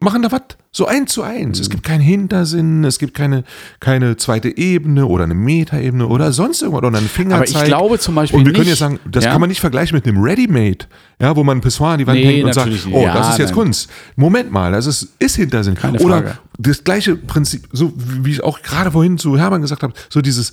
machen 0.00 0.22
da 0.22 0.30
was 0.30 0.42
so 0.72 0.86
eins 0.86 1.10
zu 1.12 1.22
eins. 1.22 1.58
Mhm. 1.58 1.62
Es 1.62 1.70
gibt 1.70 1.82
keinen 1.84 2.02
Hintersinn, 2.02 2.84
es 2.84 2.98
gibt 2.98 3.14
keine, 3.14 3.44
keine 3.80 4.18
zweite 4.18 4.54
Ebene 4.58 5.06
oder 5.06 5.24
eine 5.24 5.34
Metaebene 5.34 6.06
oder 6.06 6.32
sonst 6.32 6.60
irgendwas 6.60 6.84
oder 6.84 6.98
einen 6.98 7.08
Fingerzeig. 7.08 7.54
Aber 7.54 7.62
ich 7.62 7.68
glaube 7.68 7.98
zum 7.98 8.14
Beispiel 8.14 8.38
Und 8.38 8.44
wir 8.44 8.52
können 8.52 8.64
nicht- 8.64 8.68
jetzt 8.72 8.80
sagen, 8.80 9.00
das 9.10 9.24
ja? 9.24 9.32
kann 9.32 9.40
man 9.40 9.48
nicht 9.48 9.60
vergleichen 9.60 9.94
mit 9.96 10.06
einem 10.06 10.22
Ready-Made, 10.22 10.84
ja, 11.20 11.34
wo 11.34 11.42
man 11.44 11.58
ein 11.58 11.60
Pissoir 11.62 11.92
an 11.92 11.98
die 11.98 12.06
Wand 12.06 12.18
Nee, 12.20 12.26
hängt 12.26 12.44
und 12.44 12.52
sagt, 12.52 12.70
oh, 12.92 13.02
Ja, 13.02 13.14
das 13.14 13.30
ist 13.30 13.38
jetzt 13.38 13.48
nein. 13.48 13.54
Kunst. 13.56 13.90
Moment 14.16 14.50
mal, 14.52 14.70
das 14.72 14.86
ist, 14.86 15.14
ist 15.18 15.36
Hintersinn. 15.36 15.74
Keine 15.76 15.98
oder 16.00 16.18
Frage. 16.18 16.38
das 16.58 16.84
gleiche 16.84 17.16
Prinzip, 17.16 17.66
so 17.72 17.94
wie 17.96 18.32
ich 18.32 18.44
auch 18.44 18.60
gerade 18.60 18.90
vorhin 18.92 19.16
zu 19.16 19.38
Hermann 19.38 19.62
gesagt 19.62 19.82
habe, 19.82 19.94
so 20.10 20.20
dieses, 20.20 20.52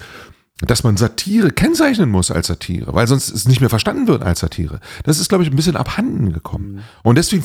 dass 0.66 0.84
man 0.86 0.96
Satire 0.96 1.52
kennzeichnen 1.52 2.10
muss 2.10 2.32
als 2.32 2.48
Satire, 2.48 2.94
weil 2.94 3.08
sonst 3.08 3.30
es 3.30 3.46
nicht 3.46 3.60
mehr 3.60 3.70
verstanden 3.70 4.08
wird 4.08 4.24
als 4.24 4.40
Satire. 4.40 4.80
Das 5.04 5.20
ist, 5.20 5.28
glaube 5.28 5.44
ich, 5.44 5.50
ein 5.50 5.56
bisschen 5.58 5.76
abhanden 5.76 6.32
gekommen. 6.32 6.80
Und 7.04 7.18
deswegen 7.18 7.44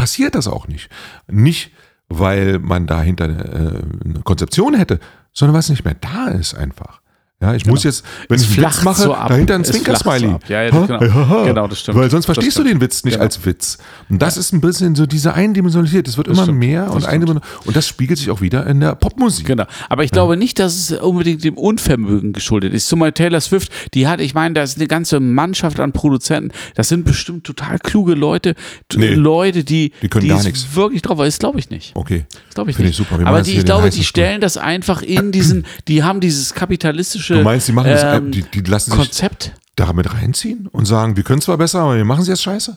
passiert 0.00 0.34
das 0.34 0.48
auch 0.48 0.66
nicht. 0.66 0.88
Nicht, 1.26 1.72
weil 2.08 2.58
man 2.58 2.86
dahinter 2.86 3.26
äh, 3.28 3.82
eine 4.02 4.22
Konzeption 4.24 4.72
hätte, 4.74 4.98
sondern 5.34 5.52
weil 5.52 5.60
es 5.60 5.68
nicht 5.68 5.84
mehr 5.84 5.94
da 5.94 6.28
ist 6.28 6.54
einfach. 6.54 6.99
Ja, 7.42 7.54
ich 7.54 7.64
muss 7.64 7.84
jetzt, 7.84 8.04
wenn 8.28 8.36
Es 8.36 8.42
ich 8.50 8.58
einen 8.58 8.66
Witz 8.66 8.82
mache, 8.84 9.00
so 9.02 9.12
dahinter 9.14 9.54
ein 9.54 9.62
Es 9.62 9.68
so 9.68 9.72
Zwinkersmiley. 9.72 10.28
ab. 10.28 10.42
Ja, 10.48 10.62
ja, 10.64 10.70
das- 10.72 10.88
genau. 10.88 11.00
Ha? 11.30 11.44
Genau, 11.46 11.68
das 11.68 11.80
stimmt. 11.80 11.96
Weil 11.96 12.10
sonst 12.10 12.28
Das 12.28 12.34
verstehst 12.34 12.58
du 12.58 12.64
den 12.64 12.82
Witz 12.82 13.02
nicht 13.02 13.14
Genau. 13.14 13.24
als 13.24 13.46
Witz. 13.46 13.78
Und 14.10 14.20
das 14.20 14.36
ist 14.36 14.52
ein 14.52 14.60
bisschen 14.60 14.94
so 14.94 15.06
diese 15.06 15.32
Eindimensionalität. 15.32 16.06
Das 16.06 16.18
wird 16.18 16.28
immer 16.28 16.42
stimmt. 16.42 16.58
mehr 16.58 16.84
Das 16.84 16.94
und 16.96 17.00
stimmt. 17.00 17.14
eindimensional. 17.14 17.48
Und 17.64 17.76
das 17.76 17.88
spiegelt 17.88 18.18
sich 18.18 18.28
auch 18.30 18.42
wieder 18.42 18.66
in 18.66 18.80
der 18.80 18.94
Popmusik. 18.94 19.46
Genau. 19.46 19.64
Aber 19.88 20.04
ich 20.04 20.10
glaube 20.10 20.36
nicht, 20.36 20.58
dass 20.58 20.74
es 20.76 20.92
unbedingt 21.00 21.42
dem 21.42 21.56
Unvermögen 21.56 22.34
geschuldet 22.34 22.74
ist. 22.74 22.88
Zum 22.88 22.98
Beispiel 23.00 23.12
Taylor 23.24 23.40
Swift, 23.40 23.72
die 23.94 24.06
hat, 24.06 24.20
ich 24.20 24.34
meine, 24.34 24.52
da 24.52 24.62
ist 24.62 24.76
eine 24.76 24.86
ganze 24.86 25.18
Mannschaft 25.18 25.80
an 25.80 25.92
Produzenten. 25.92 26.50
Das 26.74 26.90
sind 26.90 27.06
bestimmt 27.06 27.44
total 27.44 27.78
kluge 27.78 28.12
Leute. 28.16 28.54
Nee. 28.94 29.14
Leute, 29.14 29.64
die, 29.64 29.92
Die 30.02 30.08
können 30.08 30.24
die 30.24 30.28
gar 30.28 30.40
es 30.40 30.44
nichts. 30.44 30.74
wirklich 30.76 31.00
drauf, 31.00 31.16
das 31.16 31.38
glaube 31.38 31.58
ich 31.58 31.70
nicht. 31.70 31.92
Okay. 31.96 32.26
Das 32.48 32.54
glaube 32.56 32.68
ich 32.68 32.76
Finde 32.76 32.90
nicht. 32.90 33.00
ich 33.00 33.06
super. 33.08 33.18
Wir 33.18 33.26
Aber 33.26 33.40
die, 33.40 33.56
ich 33.56 33.64
glaube, 33.64 33.88
die 33.88 34.04
stellen 34.04 34.42
das 34.42 34.58
einfach 34.58 35.00
in 35.00 35.32
diesen, 35.32 35.64
die 35.88 36.02
haben 36.02 36.20
dieses 36.20 36.52
kapitalistische 36.52 37.29
Du 37.38 37.42
meinst, 37.42 37.68
die 37.68 37.72
machen 37.72 37.90
das, 37.90 38.02
ähm, 38.02 38.30
die, 38.30 38.42
die 38.42 38.60
lassen 38.60 38.90
sich 38.90 38.98
Konzept. 39.00 39.52
damit 39.76 40.12
reinziehen 40.12 40.66
und 40.72 40.84
sagen, 40.86 41.16
wir 41.16 41.22
können 41.22 41.40
zwar 41.40 41.56
besser, 41.58 41.80
aber 41.80 41.96
wir 41.96 42.04
machen 42.04 42.22
es 42.22 42.28
jetzt 42.28 42.42
scheiße? 42.42 42.76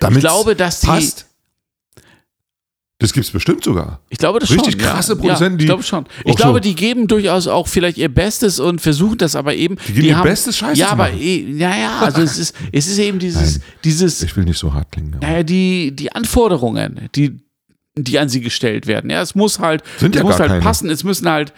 Damit 0.00 0.18
Ich 0.18 0.22
glaube, 0.24 0.56
dass 0.56 0.80
die, 0.80 0.86
passt. 0.86 1.26
Das 2.98 3.12
gibt's 3.12 3.30
bestimmt 3.30 3.62
sogar. 3.62 4.00
Ich 4.08 4.16
glaube 4.16 4.38
das 4.38 4.50
Richtig 4.50 4.72
schon. 4.72 4.80
krasse 4.80 5.12
ja. 5.12 5.18
Produzenten, 5.18 5.52
ja, 5.52 5.58
die 5.58 5.64
ich 5.64 5.68
glaube 5.68 5.82
schon. 5.82 6.06
Ich 6.24 6.34
glaube, 6.34 6.54
so- 6.54 6.60
die 6.60 6.74
geben 6.74 7.06
durchaus 7.06 7.46
auch 7.46 7.68
vielleicht 7.68 7.98
ihr 7.98 8.08
Bestes 8.08 8.58
und 8.58 8.80
versuchen 8.80 9.18
das 9.18 9.36
aber 9.36 9.54
eben. 9.54 9.76
Die 9.86 9.92
geben 9.92 10.06
ihr 10.06 10.22
Bestes, 10.22 10.56
Scheiße 10.56 10.80
Ja, 10.80 10.88
aber 10.92 11.04
machen. 11.08 11.18
eh, 11.20 11.42
ja, 11.58 11.76
ja, 11.76 11.98
also 12.00 12.22
es 12.22 12.38
ist, 12.38 12.54
es 12.72 12.86
ist 12.86 12.98
eben 12.98 13.18
dieses, 13.18 13.58
Nein. 13.58 13.62
dieses, 13.84 14.22
Ich 14.22 14.34
will 14.34 14.44
nicht 14.44 14.58
so 14.58 14.72
hart 14.72 14.90
klingen. 14.92 15.18
naja, 15.20 15.42
die, 15.42 15.94
die 15.94 16.10
Anforderungen, 16.12 17.10
die, 17.14 17.38
die 17.98 18.18
an 18.18 18.30
sie 18.30 18.40
gestellt 18.40 18.86
werden. 18.86 19.10
Ja, 19.10 19.20
es 19.20 19.34
muss 19.34 19.58
halt, 19.58 19.82
Sind 19.98 20.16
es 20.16 20.20
ja 20.20 20.24
muss 20.26 20.40
halt 20.40 20.48
keine. 20.48 20.62
passen. 20.62 20.88
Es 20.88 21.04
müssen 21.04 21.28
halt, 21.28 21.52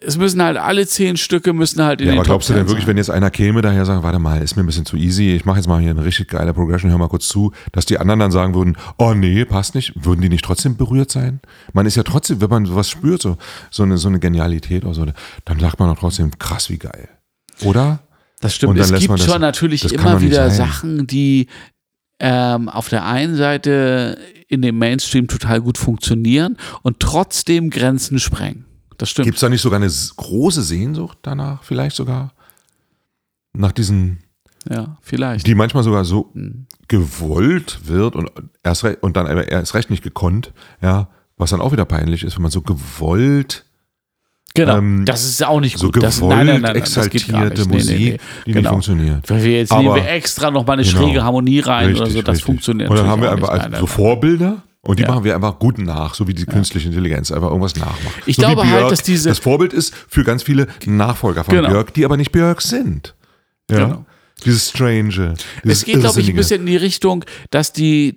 es 0.00 0.18
müssen 0.18 0.42
halt 0.42 0.58
alle 0.58 0.86
zehn 0.86 1.16
Stücke 1.16 1.52
müssen 1.54 1.82
halt 1.82 2.00
in 2.02 2.06
Ja, 2.08 2.12
den 2.12 2.18
aber 2.18 2.24
Top 2.26 2.32
glaubst 2.34 2.48
du 2.50 2.52
denn 2.52 2.62
10 2.64 2.68
wirklich, 2.68 2.84
sein. 2.84 2.90
wenn 2.90 2.96
jetzt 2.98 3.10
einer 3.10 3.30
käme, 3.30 3.62
daher 3.62 3.86
sagen, 3.86 4.02
warte 4.02 4.18
mal, 4.18 4.42
ist 4.42 4.54
mir 4.56 4.62
ein 4.62 4.66
bisschen 4.66 4.84
zu 4.84 4.96
easy, 4.96 5.30
ich 5.34 5.44
mache 5.46 5.56
jetzt 5.56 5.68
mal 5.68 5.80
hier 5.80 5.90
eine 5.90 6.04
richtig 6.04 6.28
geile 6.28 6.52
Progression, 6.52 6.90
hör 6.90 6.98
mal 6.98 7.08
kurz 7.08 7.28
zu, 7.28 7.52
dass 7.72 7.86
die 7.86 7.98
anderen 7.98 8.20
dann 8.20 8.30
sagen 8.30 8.54
würden, 8.54 8.76
oh 8.98 9.14
nee, 9.14 9.44
passt 9.46 9.74
nicht, 9.74 9.92
würden 10.04 10.20
die 10.20 10.28
nicht 10.28 10.44
trotzdem 10.44 10.76
berührt 10.76 11.10
sein? 11.10 11.40
Man 11.72 11.86
ist 11.86 11.96
ja 11.96 12.02
trotzdem, 12.02 12.42
wenn 12.42 12.50
man 12.50 12.66
sowas 12.66 12.90
spürt, 12.90 13.22
so, 13.22 13.38
so, 13.70 13.84
eine, 13.84 13.96
so 13.96 14.08
eine 14.08 14.18
Genialität 14.20 14.84
oder 14.84 14.92
so, 14.94 15.06
dann 15.46 15.58
sagt 15.60 15.78
man 15.80 15.88
doch 15.88 15.98
trotzdem, 15.98 16.30
krass, 16.38 16.68
wie 16.68 16.78
geil. 16.78 17.08
Oder? 17.62 18.00
Das 18.40 18.54
stimmt. 18.54 18.72
Und 18.72 18.76
dann 18.76 18.84
Es 18.84 18.90
lässt 18.90 19.00
gibt 19.00 19.10
man 19.12 19.18
das- 19.18 19.26
schon 19.30 19.40
natürlich 19.40 19.80
das 19.80 19.94
kann 19.94 20.08
immer 20.12 20.20
wieder 20.20 20.50
sein. 20.50 20.56
Sachen, 20.68 21.06
die 21.06 21.46
ähm, 22.20 22.68
auf 22.68 22.90
der 22.90 23.06
einen 23.06 23.34
Seite 23.36 24.18
in 24.48 24.60
dem 24.60 24.76
Mainstream 24.78 25.26
total 25.26 25.62
gut 25.62 25.78
funktionieren 25.78 26.58
und 26.82 27.00
trotzdem 27.00 27.70
Grenzen 27.70 28.18
sprengen. 28.18 28.65
Das 28.98 29.10
stimmt. 29.10 29.24
Gibt 29.26 29.36
es 29.36 29.40
da 29.40 29.48
nicht 29.48 29.60
sogar 29.62 29.80
eine 29.80 29.90
große 30.16 30.62
Sehnsucht 30.62 31.18
danach, 31.22 31.62
vielleicht 31.64 31.96
sogar? 31.96 32.32
Nach 33.52 33.72
diesen, 33.72 34.18
ja, 34.70 34.96
vielleicht. 35.02 35.46
die 35.46 35.54
manchmal 35.54 35.82
sogar 35.82 36.04
so 36.04 36.30
Hm. 36.34 36.66
gewollt 36.88 37.80
wird 37.84 38.14
und 38.16 38.30
erst 38.62 38.84
recht, 38.84 39.02
und 39.02 39.16
dann 39.16 39.26
aber 39.26 39.48
erst 39.48 39.74
recht 39.74 39.90
nicht 39.90 40.02
gekonnt, 40.02 40.52
ja, 40.82 41.08
was 41.36 41.50
dann 41.50 41.60
auch 41.60 41.72
wieder 41.72 41.84
peinlich 41.84 42.22
ist, 42.24 42.36
wenn 42.36 42.42
man 42.42 42.50
so 42.50 42.62
gewollt 42.62 43.64
Genau. 44.54 44.78
ähm, 44.78 45.04
das 45.04 45.22
ist 45.24 45.44
auch 45.44 45.60
nicht 45.60 45.76
so 45.76 45.90
gut. 45.90 46.02
das, 46.02 46.16
gewollt 46.16 46.36
nein, 46.36 46.46
nein, 46.46 46.60
nein, 46.62 46.76
exaltierte 46.76 47.60
nicht. 47.60 47.66
Nee, 47.68 47.74
Musik, 47.76 47.98
nee, 47.98 48.10
nee. 48.12 48.18
die 48.46 48.52
Genau. 48.52 48.60
nicht 48.60 48.68
funktioniert. 48.70 49.28
Weil 49.30 49.42
wir 49.44 49.52
jetzt 49.58 49.72
nehmen 49.72 49.94
wir 49.94 50.08
extra 50.08 50.50
noch 50.50 50.66
mal 50.66 50.72
eine 50.74 50.82
Genau. 50.82 50.96
schräge 50.98 51.22
Harmonie 51.22 51.60
rein 51.60 51.90
oder 51.90 52.00
Richtig, 52.06 52.14
so, 52.14 52.22
das 52.22 52.32
richtig. 52.36 52.44
funktioniert 52.46 52.88
Und 52.88 52.96
dann 52.96 53.06
haben 53.06 53.20
wir 53.20 53.30
einfach 53.32 53.48
auch 53.48 53.52
als 53.52 53.68
nicht. 53.68 53.80
so 53.80 53.86
Vorbilder 53.86 54.62
und 54.86 54.98
die 54.98 55.02
Ja. 55.02 55.10
machen 55.10 55.24
wir 55.24 55.34
einfach 55.34 55.58
gut 55.58 55.78
nach, 55.78 56.14
so 56.14 56.26
wie 56.28 56.34
die 56.34 56.44
künstliche 56.46 56.88
Intelligenz, 56.88 57.30
einfach 57.32 57.48
irgendwas 57.48 57.76
nachmachen. 57.76 58.22
Ich 58.26 58.36
so 58.36 58.42
glaube 58.42 58.68
halt, 58.68 58.90
dass 58.90 59.02
diese- 59.02 59.28
das 59.28 59.38
Vorbild 59.38 59.72
ist 59.72 59.94
für 60.08 60.24
ganz 60.24 60.42
viele 60.42 60.66
Nachfolger 60.86 61.44
von 61.44 61.54
Genau. 61.54 61.68
Björk, 61.68 61.94
die 61.94 62.04
aber 62.04 62.16
nicht 62.16 62.32
Björk 62.32 62.62
sind. 62.62 63.14
Ja. 63.70 63.84
Genau. 63.86 64.04
Dieses 64.44 64.68
Strange. 64.68 65.08
Dieses 65.64 65.78
Es 65.80 65.84
geht, 65.86 65.98
glaube 66.00 66.20
ich, 66.20 66.28
ein 66.28 66.36
bisschen 66.36 66.60
in 66.60 66.66
die 66.66 66.76
Richtung, 66.76 67.24
dass 67.50 67.72
die 67.72 68.14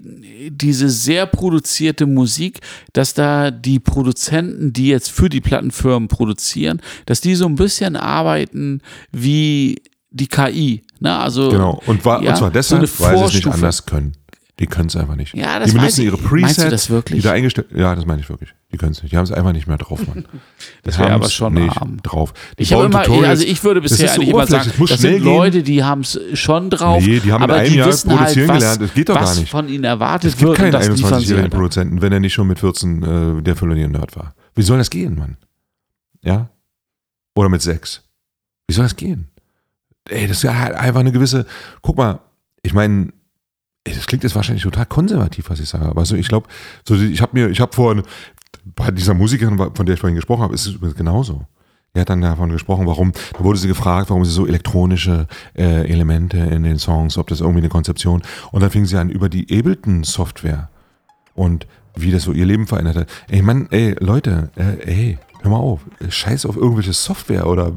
diese 0.52 0.90
sehr 0.90 1.26
produzierte 1.26 2.06
Musik, 2.08 2.60
dass 2.92 3.14
da 3.14 3.52
die 3.52 3.80
Produzenten, 3.80 4.74
die 4.74 4.88
jetzt 4.90 5.10
für 5.12 5.30
die 5.30 5.40
Plattenfirmen 5.40 6.10
produzieren, 6.10 6.82
dass 7.06 7.22
die 7.22 7.36
so 7.36 7.46
ein 7.46 7.56
bisschen 7.56 7.96
arbeiten 7.96 8.82
wie 9.14 9.82
die 10.12 10.28
KI. 10.28 10.82
Ne? 11.00 11.18
Also, 11.18 11.50
Genau. 11.52 11.82
Und, 11.86 12.04
war, 12.04 12.22
ja, 12.22 12.32
und 12.32 12.38
zwar 12.38 12.52
deshalb, 12.52 12.86
so 12.86 13.04
weil 13.06 13.18
sie 13.20 13.24
es 13.26 13.34
nicht 13.36 13.48
anders 13.48 13.86
können. 13.86 14.12
Die 14.60 14.68
können 14.68 14.88
es 14.88 14.96
einfach 14.98 15.16
nicht. 15.16 15.34
Ja, 15.36 15.58
das 15.60 15.70
die 15.72 15.78
benutzen 15.78 16.02
ihre 16.04 16.18
Meinst 16.18 16.28
du 16.28 16.30
Presets, 16.64 16.70
das 16.70 16.90
wirklich? 16.90 17.22
die 17.22 17.28
da 17.28 17.32
eingestellt 17.32 17.68
Ja, 17.74 17.96
das 17.96 18.06
meine 18.06 18.22
ich 18.22 18.30
wirklich. 18.30 18.54
Die 18.74 18.78
können 18.78 18.92
es 18.92 19.02
nicht. 19.02 19.14
Die 19.14 19.18
haben 19.18 19.24
es 19.24 19.32
einfach 19.32 19.54
nicht 19.54 19.68
mehr 19.68 19.78
drauf, 19.78 20.06
Mann. 20.06 20.26
Das 20.84 21.00
wäre 21.00 21.12
aber 21.12 21.30
schon 21.30 21.54
nicht 21.54 21.78
arm. 21.78 22.02
drauf. 22.04 22.34
Die 22.58 22.64
Ich 22.64 22.74
habe 22.74 22.86
immer, 22.86 23.00
also 23.28 23.44
ich 23.46 23.64
würde 23.64 23.82
Das 23.82 23.92
bisher 23.92 24.10
so 24.10 24.16
eigentlich 24.16 24.30
immer 24.30 24.48
sagen, 24.48 24.72
das 24.78 25.00
schnell 25.00 25.14
sind. 25.14 25.24
Leute, 25.24 25.64
die 25.64 25.84
haben 25.84 26.02
es 26.02 26.20
schon 26.34 26.70
drauf, 26.70 27.02
Nee, 27.02 27.20
die 27.22 27.32
haben 27.32 27.42
in 27.44 27.50
aber 27.50 27.56
einem 27.62 27.72
die 27.72 27.78
Jahr 27.78 27.88
wissen 27.88 28.10
halt, 28.10 28.20
produzieren 28.20 28.48
was, 28.50 28.58
gelernt. 28.58 28.82
Das 28.82 28.94
geht 28.94 29.10
doch 29.10 29.16
was 29.16 29.34
gar 29.34 29.40
nicht. 29.40 29.50
von 29.50 29.70
ihnen 29.70 29.84
erwartet 29.86 30.32
Es 30.32 30.38
gibt 30.38 30.48
wird 30.50 30.58
keinen 30.58 30.72
das 30.74 30.88
liefern 30.90 31.00
sie 31.00 31.06
21-jährigen 31.06 31.46
einfach. 31.46 31.58
Produzenten, 31.58 32.02
wenn 32.02 32.12
er 32.12 32.20
nicht 32.20 32.34
schon 32.34 32.48
mit 32.48 32.60
14 32.60 33.04
äh, 33.40 33.42
der 33.42 33.88
Nerd 33.88 34.16
war. 34.18 34.36
Wie 34.56 34.62
soll 34.62 34.78
das 34.78 34.90
gehen, 34.90 35.16
Mann? 35.16 35.38
Ja? 36.22 36.50
Oder 37.36 37.48
mit 37.48 37.62
6. 37.62 38.04
Wie 38.68 38.74
soll 38.74 38.84
das 38.84 38.96
gehen? 38.98 39.30
Ey, 40.10 40.28
das 40.28 40.38
ist 40.38 40.44
ja 40.44 40.58
halt 40.58 40.76
einfach 40.76 41.00
eine 41.00 41.12
gewisse. 41.12 41.46
Guck 41.82 41.98
mal, 41.98 42.20
ich 42.62 42.74
meine, 42.74 43.14
das 43.96 44.08
klingt 44.08 44.24
jetzt 44.24 44.36
wahrscheinlich 44.36 44.64
total 44.64 44.86
konservativ, 44.86 45.50
was 45.50 45.60
ich 45.60 45.70
sage, 45.70 45.86
aber 45.86 46.06
so, 46.06 46.16
ich 46.16 46.28
glaube, 46.28 46.48
so, 46.88 46.96
ich 46.96 47.22
habe 47.22 47.40
mir, 47.40 47.50
ich 47.50 47.60
habe 47.60 47.74
vorhin 47.74 48.04
bei 48.76 48.92
dieser 48.92 49.14
Musikerin, 49.14 49.58
von 49.58 49.86
der 49.86 49.94
ich 49.94 50.00
vorhin 50.00 50.16
gesprochen 50.16 50.44
habe, 50.44 50.54
ist 50.54 50.68
es 50.68 50.74
übrigens 50.76 50.98
genauso. 50.98 51.46
Die 51.96 52.02
hat 52.02 52.10
dann 52.10 52.22
davon 52.22 52.52
gesprochen, 52.52 52.86
warum, 52.86 53.14
da 53.34 53.44
wurde 53.44 53.58
sie 53.58 53.68
gefragt, 53.68 54.10
warum 54.10 54.24
sie 54.24 54.32
so 54.32 54.46
elektronische 54.46 55.28
äh, 55.58 55.90
Elemente 55.90 56.38
in 56.38 56.64
den 56.64 56.78
Songs, 56.78 57.18
ob 57.18 57.28
das 57.28 57.42
irgendwie 57.42 57.60
eine 57.60 57.70
Konzeption. 57.70 58.22
Und 58.52 58.62
dann 58.62 58.70
fing 58.70 58.86
sie 58.86 58.98
an 58.98 59.10
über 59.10 59.28
die 59.28 59.48
Ableton-Software 59.50 60.70
und 61.34 61.66
wie 61.96 62.12
das 62.12 62.24
so 62.24 62.32
ihr 62.32 62.46
Leben 62.46 62.68
verändert 62.68 62.96
hat. 62.96 63.08
Ey, 63.28 63.42
Mann, 63.42 63.68
ey, 63.72 63.96
Leute, 64.00 64.52
äh, 64.56 64.86
ey, 64.86 65.18
hör 65.42 65.52
mal 65.52 65.58
auf, 65.58 65.82
scheiß 66.08 66.46
auf 66.46 66.58
irgendwelche 66.58 66.94
Software 66.94 67.48
oder 67.48 67.72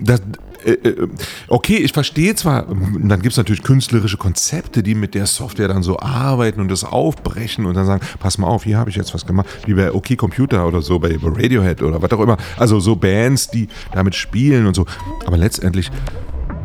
das, 0.00 0.20
äh, 0.64 0.72
äh, 0.72 1.08
okay, 1.48 1.76
ich 1.76 1.92
verstehe 1.92 2.34
zwar, 2.34 2.66
dann 2.66 3.22
gibt 3.22 3.32
es 3.32 3.36
natürlich 3.36 3.62
künstlerische 3.62 4.16
Konzepte, 4.16 4.82
die 4.82 4.94
mit 4.94 5.14
der 5.14 5.26
Software 5.26 5.68
dann 5.68 5.82
so 5.82 5.98
arbeiten 5.98 6.60
und 6.60 6.70
das 6.70 6.84
aufbrechen 6.84 7.66
und 7.66 7.74
dann 7.74 7.86
sagen, 7.86 8.04
pass 8.18 8.38
mal 8.38 8.46
auf, 8.46 8.64
hier 8.64 8.78
habe 8.78 8.90
ich 8.90 8.96
jetzt 8.96 9.14
was 9.14 9.26
gemacht, 9.26 9.46
wie 9.66 9.74
bei 9.74 9.92
OK 9.92 10.16
Computer 10.16 10.66
oder 10.66 10.82
so, 10.82 10.98
bei 10.98 11.16
Radiohead 11.20 11.82
oder 11.82 12.00
was 12.02 12.10
auch 12.12 12.20
immer. 12.20 12.36
Also 12.56 12.80
so 12.80 12.96
Bands, 12.96 13.48
die 13.48 13.68
damit 13.92 14.14
spielen 14.14 14.66
und 14.66 14.74
so. 14.74 14.86
Aber 15.26 15.36
letztendlich 15.36 15.90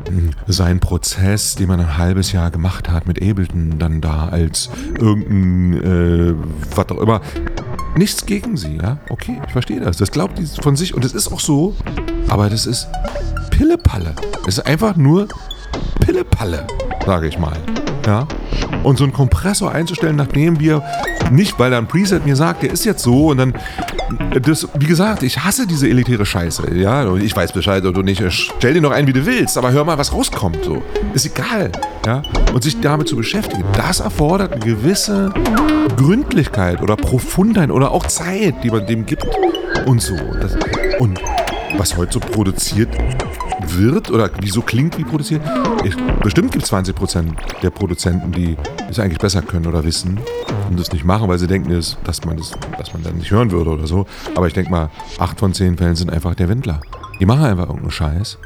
mh, 0.09 0.31
sein 0.47 0.79
Prozess, 0.79 1.55
den 1.55 1.67
man 1.67 1.79
ein 1.79 1.97
halbes 1.97 2.31
Jahr 2.31 2.51
gemacht 2.51 2.89
hat 2.89 3.07
mit 3.07 3.21
Ableton, 3.21 3.79
dann 3.79 4.01
da 4.01 4.27
als 4.29 4.69
irgendein, 4.99 5.73
äh, 5.73 6.35
was 6.75 6.89
auch 6.89 7.01
immer. 7.01 7.21
Nichts 7.97 8.25
gegen 8.27 8.57
sie, 8.57 8.77
ja? 8.77 8.97
Okay, 9.09 9.41
ich 9.45 9.51
verstehe 9.51 9.79
das. 9.79 9.97
Das 9.97 10.11
glaubt 10.11 10.37
die 10.37 10.45
von 10.45 10.75
sich 10.75 10.93
und 10.93 11.03
es 11.03 11.13
ist 11.13 11.31
auch 11.31 11.39
so, 11.39 11.75
aber 12.29 12.47
das 12.47 12.67
ist 12.67 12.87
Pillepalle. 13.49 14.13
Es 14.47 14.59
ist 14.59 14.67
einfach 14.67 14.95
nur 14.95 15.27
Pillepalle, 16.01 16.67
sage 17.05 17.27
ich 17.27 17.39
mal. 17.39 17.57
Ja? 18.05 18.27
Und 18.83 18.99
so 18.99 19.03
einen 19.03 19.13
Kompressor 19.13 19.71
einzustellen, 19.71 20.15
nachdem 20.15 20.59
wir 20.59 20.83
nicht, 21.31 21.57
weil 21.57 21.71
da 21.71 21.79
ein 21.79 21.87
Preset 21.87 22.23
mir 22.23 22.35
sagt, 22.35 22.61
der 22.61 22.71
ist 22.71 22.85
jetzt 22.85 23.01
so 23.01 23.29
und 23.29 23.37
dann 23.37 23.53
das, 24.41 24.67
wie 24.77 24.85
gesagt, 24.85 25.23
ich 25.23 25.43
hasse 25.43 25.65
diese 25.65 25.89
elitäre 25.89 26.25
Scheiße. 26.25 26.75
Ja, 26.75 27.15
ich 27.15 27.35
weiß 27.35 27.51
Bescheid 27.51 27.83
oder 27.83 28.03
nicht. 28.03 28.21
Stell 28.29 28.75
dir 28.75 28.81
noch 28.81 28.91
ein, 28.91 29.07
wie 29.07 29.13
du 29.13 29.25
willst, 29.25 29.57
aber 29.57 29.71
hör 29.71 29.83
mal, 29.83 29.97
was 29.97 30.13
rauskommt. 30.13 30.63
So. 30.63 30.83
Ist 31.13 31.25
egal. 31.25 31.71
Ja? 32.07 32.21
Und 32.53 32.63
sich 32.63 32.79
damit 32.79 33.09
zu 33.09 33.17
beschäftigen, 33.17 33.65
das 33.73 33.99
erfordert 33.99 34.53
eine 34.53 34.61
gewisse 34.61 35.33
Gründlichkeit 35.97 36.81
oder 36.81 36.95
Profundheit 36.95 37.69
oder 37.69 37.91
auch 37.91 38.05
Zeit, 38.05 38.63
die 38.63 38.71
man 38.71 38.87
dem 38.87 39.05
gibt. 39.05 39.27
Und 39.85 40.01
so. 40.01 40.15
Das, 40.15 40.57
und 40.99 41.19
was 41.77 41.97
heute 41.97 42.13
so 42.13 42.19
produziert 42.21 42.89
wird 43.67 44.09
oder 44.09 44.29
wieso 44.39 44.61
klingt 44.61 44.97
wie 44.97 45.03
produziert. 45.03 45.41
Ich, 45.83 45.97
bestimmt 46.23 46.53
gibt 46.53 46.63
es 46.63 46.71
20% 46.71 47.25
der 47.61 47.71
Produzenten, 47.71 48.31
die 48.31 48.55
es 48.89 48.99
eigentlich 48.99 49.19
besser 49.19 49.41
können 49.41 49.67
oder 49.67 49.83
wissen 49.83 50.17
und 50.69 50.79
das 50.79 50.93
nicht 50.93 51.03
machen, 51.03 51.27
weil 51.27 51.39
sie 51.39 51.47
denken, 51.47 51.69
dass 51.71 52.25
man 52.25 52.37
das, 52.37 52.53
dass 52.77 52.93
man 52.93 53.03
dann 53.03 53.17
nicht 53.17 53.31
hören 53.31 53.51
würde 53.51 53.71
oder 53.71 53.85
so. 53.85 54.05
Aber 54.33 54.47
ich 54.47 54.53
denke 54.53 54.71
mal, 54.71 54.89
8 55.19 55.37
von 55.37 55.53
10 55.53 55.77
Fällen 55.77 55.97
sind 55.97 56.09
einfach 56.09 56.35
der 56.35 56.47
Windler. 56.47 56.79
Die 57.19 57.25
machen 57.25 57.43
einfach 57.43 57.65
irgendeinen 57.65 57.91
Scheiß 57.91 58.37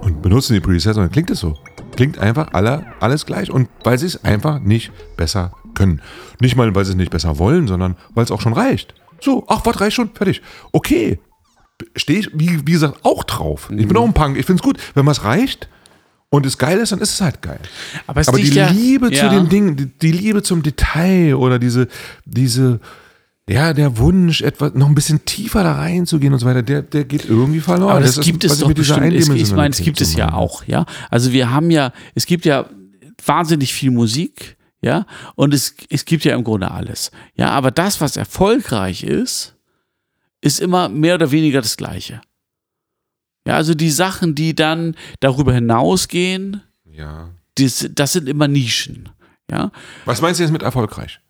und 0.00 0.22
benutzen 0.22 0.54
die 0.54 0.60
Presets 0.60 0.96
und 0.96 1.04
dann 1.04 1.12
klingt 1.12 1.30
es 1.30 1.38
so. 1.38 1.56
Klingt 1.96 2.18
einfach 2.18 2.52
alle, 2.52 2.86
alles 3.00 3.26
gleich 3.26 3.50
und 3.50 3.68
weil 3.84 3.98
sie 3.98 4.06
es 4.06 4.24
einfach 4.24 4.60
nicht 4.60 4.92
besser 5.16 5.52
können. 5.74 6.00
Nicht 6.40 6.56
mal, 6.56 6.74
weil 6.74 6.84
sie 6.84 6.92
es 6.92 6.96
nicht 6.96 7.10
besser 7.10 7.38
wollen, 7.38 7.66
sondern 7.66 7.96
weil 8.14 8.24
es 8.24 8.30
auch 8.30 8.40
schon 8.40 8.52
reicht. 8.52 8.94
So, 9.20 9.44
ach, 9.48 9.64
was 9.64 9.80
reicht 9.80 9.96
schon? 9.96 10.10
Fertig. 10.14 10.42
Okay, 10.72 11.18
stehe 11.94 12.20
ich, 12.20 12.30
wie, 12.34 12.66
wie 12.66 12.72
gesagt, 12.72 12.98
auch 13.02 13.24
drauf. 13.24 13.68
Ich 13.70 13.76
bin 13.76 13.88
mhm. 13.88 13.96
auch 13.96 14.04
ein 14.04 14.14
Punk. 14.14 14.36
Ich 14.36 14.46
finde 14.46 14.60
es 14.60 14.64
gut. 14.64 14.78
Wenn 14.94 15.06
was 15.06 15.24
reicht 15.24 15.68
und 16.30 16.46
es 16.46 16.58
geil 16.58 16.78
ist, 16.78 16.92
dann 16.92 17.00
ist 17.00 17.14
es 17.14 17.20
halt 17.20 17.42
geil. 17.42 17.60
Aber, 18.06 18.22
Aber 18.26 18.38
die 18.38 18.50
Liebe 18.50 19.12
ja. 19.12 19.28
zu 19.28 19.34
den 19.34 19.48
Dingen, 19.48 19.76
die, 19.76 19.86
die, 19.86 20.12
Liebe 20.12 20.42
zum 20.42 20.62
Detail 20.62 21.36
oder 21.36 21.58
diese, 21.58 21.88
diese, 22.24 22.80
ja, 23.48 23.72
der 23.72 23.96
Wunsch, 23.98 24.42
etwas 24.42 24.74
noch 24.74 24.88
ein 24.88 24.94
bisschen 24.94 25.24
tiefer 25.24 25.62
da 25.62 25.74
reinzugehen 25.74 26.32
und 26.32 26.40
so 26.40 26.46
weiter, 26.46 26.62
der, 26.62 26.82
der 26.82 27.04
geht 27.04 27.26
irgendwie 27.26 27.60
verloren. 27.60 27.92
Aber 27.92 28.00
das, 28.00 28.16
das 28.16 28.24
gibt 28.24 28.42
ist, 28.42 28.52
es 28.52 28.58
doch 28.58 28.72
bestimmt. 28.72 29.12
Es, 29.12 29.28
ich 29.28 29.52
meine, 29.52 29.70
es 29.70 29.80
gibt 29.80 30.00
es 30.00 30.14
ja 30.14 30.32
auch, 30.32 30.64
ja. 30.64 30.84
Also 31.10 31.32
wir 31.32 31.50
haben 31.50 31.70
ja, 31.70 31.92
es 32.14 32.26
gibt 32.26 32.44
ja 32.44 32.68
wahnsinnig 33.24 33.72
viel 33.72 33.92
Musik, 33.92 34.56
ja, 34.82 35.06
und 35.36 35.54
es, 35.54 35.74
es 35.90 36.04
gibt 36.04 36.24
ja 36.24 36.34
im 36.34 36.42
Grunde 36.42 36.70
alles. 36.70 37.12
Ja, 37.36 37.50
aber 37.50 37.70
das, 37.70 38.00
was 38.00 38.16
erfolgreich 38.16 39.04
ist, 39.04 39.54
ist 40.40 40.60
immer 40.60 40.88
mehr 40.88 41.14
oder 41.14 41.30
weniger 41.30 41.60
das 41.60 41.76
Gleiche. 41.76 42.20
Ja, 43.46 43.54
also 43.54 43.74
die 43.74 43.90
Sachen, 43.90 44.34
die 44.34 44.56
dann 44.56 44.96
darüber 45.20 45.52
hinausgehen, 45.52 46.62
ja. 46.84 47.30
das, 47.54 47.88
das 47.92 48.12
sind 48.12 48.28
immer 48.28 48.48
Nischen. 48.48 49.08
Ja. 49.48 49.70
Was 50.04 50.20
meinst 50.20 50.40
du 50.40 50.42
jetzt 50.42 50.52
mit 50.52 50.62
erfolgreich? 50.62 51.20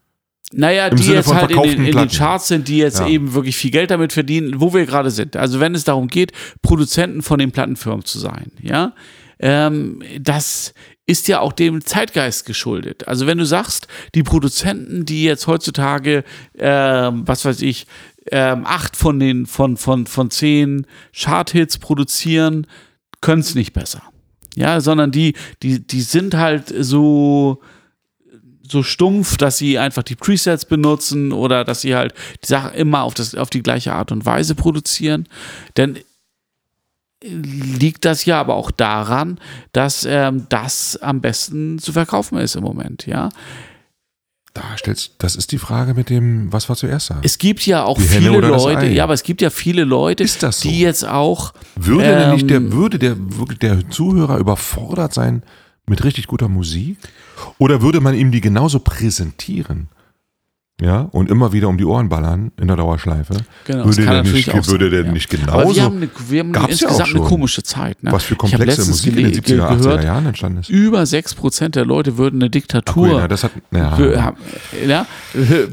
Naja, 0.52 0.86
Im 0.86 0.96
die 0.96 1.02
Sinne 1.02 1.16
jetzt 1.16 1.34
halt 1.34 1.50
in 1.50 1.62
den, 1.62 1.86
in 1.86 1.96
den, 1.96 2.08
Charts 2.08 2.48
sind, 2.48 2.68
die 2.68 2.78
jetzt 2.78 3.00
ja. 3.00 3.08
eben 3.08 3.34
wirklich 3.34 3.56
viel 3.56 3.72
Geld 3.72 3.90
damit 3.90 4.12
verdienen, 4.12 4.60
wo 4.60 4.72
wir 4.72 4.86
gerade 4.86 5.10
sind. 5.10 5.36
Also 5.36 5.58
wenn 5.58 5.74
es 5.74 5.84
darum 5.84 6.06
geht, 6.06 6.32
Produzenten 6.62 7.22
von 7.22 7.38
den 7.38 7.50
Plattenfirmen 7.50 8.04
zu 8.04 8.20
sein, 8.20 8.52
ja, 8.62 8.94
ähm, 9.40 10.02
das 10.20 10.72
ist 11.04 11.28
ja 11.28 11.40
auch 11.40 11.52
dem 11.52 11.84
Zeitgeist 11.84 12.46
geschuldet. 12.46 13.06
Also 13.06 13.26
wenn 13.26 13.38
du 13.38 13.44
sagst, 13.44 13.86
die 14.14 14.22
Produzenten, 14.22 15.04
die 15.04 15.24
jetzt 15.24 15.46
heutzutage, 15.46 16.24
ähm, 16.58 17.22
was 17.26 17.44
weiß 17.44 17.62
ich, 17.62 17.86
ähm, 18.32 18.64
acht 18.66 18.96
von 18.96 19.20
den 19.20 19.46
von, 19.46 19.76
von, 19.76 20.06
von 20.06 20.30
zehn 20.30 20.86
Charthits 21.12 21.78
produzieren, 21.78 22.66
können 23.20 23.40
es 23.40 23.54
nicht 23.54 23.72
besser. 23.72 24.02
Ja, 24.56 24.80
sondern 24.80 25.10
die, 25.10 25.34
die, 25.62 25.86
die 25.86 26.00
sind 26.00 26.34
halt 26.34 26.72
so, 26.78 27.60
so 28.68 28.82
stumpf, 28.82 29.36
dass 29.36 29.58
sie 29.58 29.78
einfach 29.78 30.02
die 30.02 30.16
Presets 30.16 30.64
benutzen 30.64 31.32
oder 31.32 31.64
dass 31.64 31.80
sie 31.80 31.94
halt 31.94 32.14
die 32.42 32.48
Sache 32.48 32.76
immer 32.76 33.02
auf, 33.02 33.14
das, 33.14 33.34
auf 33.34 33.50
die 33.50 33.62
gleiche 33.62 33.92
Art 33.92 34.12
und 34.12 34.26
Weise 34.26 34.54
produzieren. 34.54 35.28
Denn 35.76 35.98
liegt 37.22 38.04
das 38.04 38.24
ja 38.24 38.38
aber 38.40 38.54
auch 38.54 38.70
daran, 38.70 39.38
dass 39.72 40.06
ähm, 40.08 40.46
das 40.48 40.96
am 40.96 41.20
besten 41.20 41.78
zu 41.78 41.92
verkaufen 41.92 42.38
ist 42.38 42.56
im 42.56 42.62
Moment, 42.62 43.06
ja. 43.06 43.30
Da 44.54 44.62
stellst, 44.78 45.16
das 45.18 45.36
ist 45.36 45.52
die 45.52 45.58
Frage 45.58 45.92
mit 45.92 46.08
dem, 46.08 46.50
was 46.50 46.68
war 46.70 46.76
zuerst 46.76 47.10
da? 47.10 47.20
Es 47.22 47.36
gibt 47.36 47.66
ja 47.66 47.84
auch 47.84 47.98
die 47.98 48.04
viele 48.04 48.38
Leute, 48.40 48.86
ja, 48.86 49.04
aber 49.04 49.12
es 49.12 49.22
gibt 49.22 49.42
ja 49.42 49.50
viele 49.50 49.84
Leute, 49.84 50.26
so? 50.26 50.48
die 50.62 50.80
jetzt 50.80 51.06
auch. 51.06 51.52
Würde 51.74 52.04
ähm, 52.06 52.32
nicht 52.32 52.48
der, 52.48 52.72
würde 52.72 52.98
der, 52.98 53.16
der 53.60 53.90
Zuhörer 53.90 54.38
überfordert 54.38 55.12
sein 55.12 55.42
mit 55.88 56.04
richtig 56.04 56.26
guter 56.26 56.48
Musik? 56.48 56.98
Oder 57.58 57.82
würde 57.82 58.00
man 58.00 58.14
ihm 58.14 58.30
die 58.30 58.40
genauso 58.40 58.80
präsentieren? 58.80 59.88
Ja, 60.78 61.08
und 61.12 61.30
immer 61.30 61.54
wieder 61.54 61.68
um 61.68 61.78
die 61.78 61.86
Ohren 61.86 62.10
ballern 62.10 62.52
in 62.60 62.66
der 62.66 62.76
Dauerschleife, 62.76 63.34
genau, 63.64 63.86
würde 63.86 64.04
der, 64.04 64.22
nicht, 64.24 64.50
sein, 64.50 64.66
würde 64.66 64.90
der 64.90 65.06
ja. 65.06 65.12
nicht 65.12 65.30
genauso. 65.30 65.58
Aber 65.58 65.74
wir 65.74 65.82
haben, 65.82 65.96
eine, 65.96 66.10
wir 66.28 66.40
haben 66.40 66.54
insgesamt 66.68 66.98
ja 67.08 67.14
eine 67.14 67.24
komische 67.24 67.62
Zeit. 67.62 68.02
Ne? 68.02 68.12
Was 68.12 68.24
für 68.24 68.36
komplexe 68.36 68.84
Musik 68.84 69.16
in 69.16 69.32
den 69.32 69.42
70er, 69.42 69.70
80er 69.70 70.04
Jahren 70.04 70.26
entstanden 70.26 70.58
ist. 70.58 70.68
Über 70.68 71.00
6% 71.00 71.70
der 71.70 71.86
Leute 71.86 72.18
würden 72.18 72.42
eine 72.42 72.50
Diktatur 72.50 73.08
Ach, 73.14 73.20
ja, 73.20 73.28
das 73.28 73.44
hat, 73.44 73.52
ja. 73.72 73.96
Be, 73.96 74.34
ja, 74.86 75.06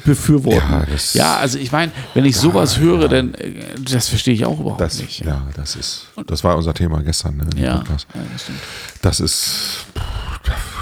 befürworten. 0.06 0.72
Ja, 0.72 0.86
ja, 1.14 1.36
also 1.36 1.60
ich 1.60 1.74
meine, 1.74 1.91
wenn 2.14 2.24
ich 2.24 2.38
sowas 2.38 2.80
höre, 2.80 3.10
dann 3.10 3.34
äh, 3.34 3.56
das 3.84 4.08
verstehe 4.08 4.34
ich 4.34 4.45
auch 4.45 4.62
überhaupt 4.62 4.80
das, 4.80 5.01
nicht. 5.01 5.26
Ja, 5.26 5.47
das 5.58 5.76
ist, 5.76 6.08
das 6.28 6.45
war 6.45 6.56
unser 6.56 6.74
Thema 6.74 7.04
gestern. 7.04 7.36
Ne, 7.36 7.62
ja, 7.62 7.84
das, 7.89 8.08
das 9.01 9.20
ist 9.20 9.86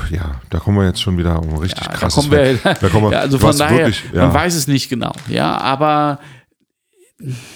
ja, 0.10 0.42
da 0.50 0.60
kommen 0.60 0.78
wir 0.78 0.86
jetzt 0.86 1.02
schon 1.02 1.18
wieder 1.18 1.42
um 1.42 1.58
richtig 1.58 1.86
ja, 1.86 1.94
krasses. 1.94 2.30
Da 2.30 2.38
kommen 2.38 2.60
wir, 2.64 2.74
da 2.74 2.90
kommen 2.90 3.06
wir, 3.06 3.12
ja, 3.12 3.20
also 3.20 3.40
von 3.40 3.58
daher, 3.58 3.78
wirklich, 3.78 4.04
ja. 4.14 4.26
man 4.26 4.34
weiß 4.34 4.56
es 4.56 4.68
nicht 4.68 4.90
genau. 4.90 5.14
Ja, 5.28 5.58
aber. 5.58 6.20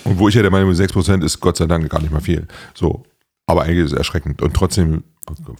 Und 0.03 0.19
wo 0.19 0.27
ich 0.27 0.35
ja 0.35 0.41
der 0.41 0.51
Meinung 0.51 0.69
bin, 0.69 0.77
6% 0.77 1.23
ist 1.23 1.39
Gott 1.39 1.57
sei 1.57 1.65
Dank 1.65 1.89
gar 1.89 2.01
nicht 2.01 2.11
mal 2.11 2.21
viel. 2.21 2.47
So. 2.75 3.03
Aber 3.47 3.63
eigentlich 3.63 3.85
ist 3.85 3.91
es 3.93 3.97
erschreckend. 3.97 4.41
Und 4.41 4.53
trotzdem, 4.53 5.03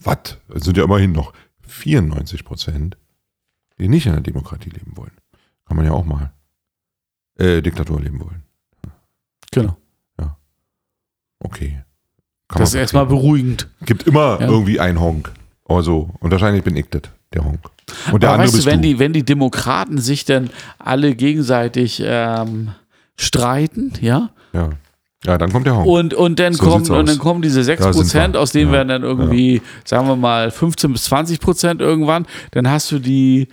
was? 0.04 0.38
Es 0.54 0.64
sind 0.64 0.78
ja 0.78 0.84
immerhin 0.84 1.12
noch 1.12 1.34
94% 1.68 2.94
die 3.78 3.88
nicht 3.88 4.06
in 4.06 4.14
der 4.14 4.22
Demokratie 4.22 4.70
leben 4.70 4.96
wollen. 4.96 5.12
Kann 5.66 5.78
man 5.78 5.86
ja 5.86 5.92
auch 5.92 6.06
mal. 6.06 6.32
Äh, 7.38 7.62
Diktatur 7.62 8.00
leben 8.00 8.20
wollen. 8.22 8.44
Genau. 9.52 9.78
Ja. 10.20 10.38
Okay. 11.40 11.84
Kann 12.48 12.62
das 12.62 12.70
ist 12.70 12.76
erstmal 12.76 13.06
beruhigend. 13.06 13.70
Gibt 13.82 14.04
immer 14.04 14.40
ja. 14.40 14.48
irgendwie 14.48 14.80
einen 14.80 15.00
Honk. 15.00 15.32
Also, 15.68 16.10
und 16.20 16.32
wahrscheinlich 16.32 16.64
bin 16.64 16.76
ich 16.76 16.88
das, 16.90 17.04
der 17.34 17.44
Honk. 17.44 17.60
Und 18.12 18.24
der 18.24 18.30
Aber 18.30 18.36
andere 18.36 18.48
weißt 18.48 18.56
bist 18.56 18.68
du, 18.68 18.72
wenn 18.72 18.82
du. 18.82 18.88
die, 18.88 19.00
wenn 19.00 19.14
die 19.14 19.24
Demokraten 19.24 19.98
sich 19.98 20.26
dann 20.26 20.50
alle 20.80 21.16
gegenseitig 21.16 22.02
ähm, 22.06 22.70
streiten, 23.18 23.94
ja? 24.02 24.30
Ja. 24.54 24.70
Ja, 25.26 25.40
dann 25.40 25.52
kommt 25.52 25.66
der 25.66 25.76
Honk. 25.76 25.88
Und, 25.88 26.14
und, 26.14 26.40
dann, 26.40 26.54
so 26.54 26.64
kommen, 26.64 26.90
und 26.92 27.10
dann 27.10 27.18
kommen 27.18 27.42
diese 27.42 27.62
6%, 27.62 28.36
aus 28.36 28.52
denen 28.52 28.68
ja. 28.68 28.74
werden 28.74 28.90
dann 28.90 29.02
irgendwie, 29.02 29.56
ja. 29.56 29.62
sagen 29.84 30.08
wir 30.08 30.16
mal, 30.16 30.52
15 30.52 30.94
bis 30.94 31.06
20 31.06 31.40
Prozent 31.40 31.82
irgendwann. 31.82 32.28
Dann 32.52 32.70
hast 32.70 32.92
du 32.92 33.00
die, 33.00 33.48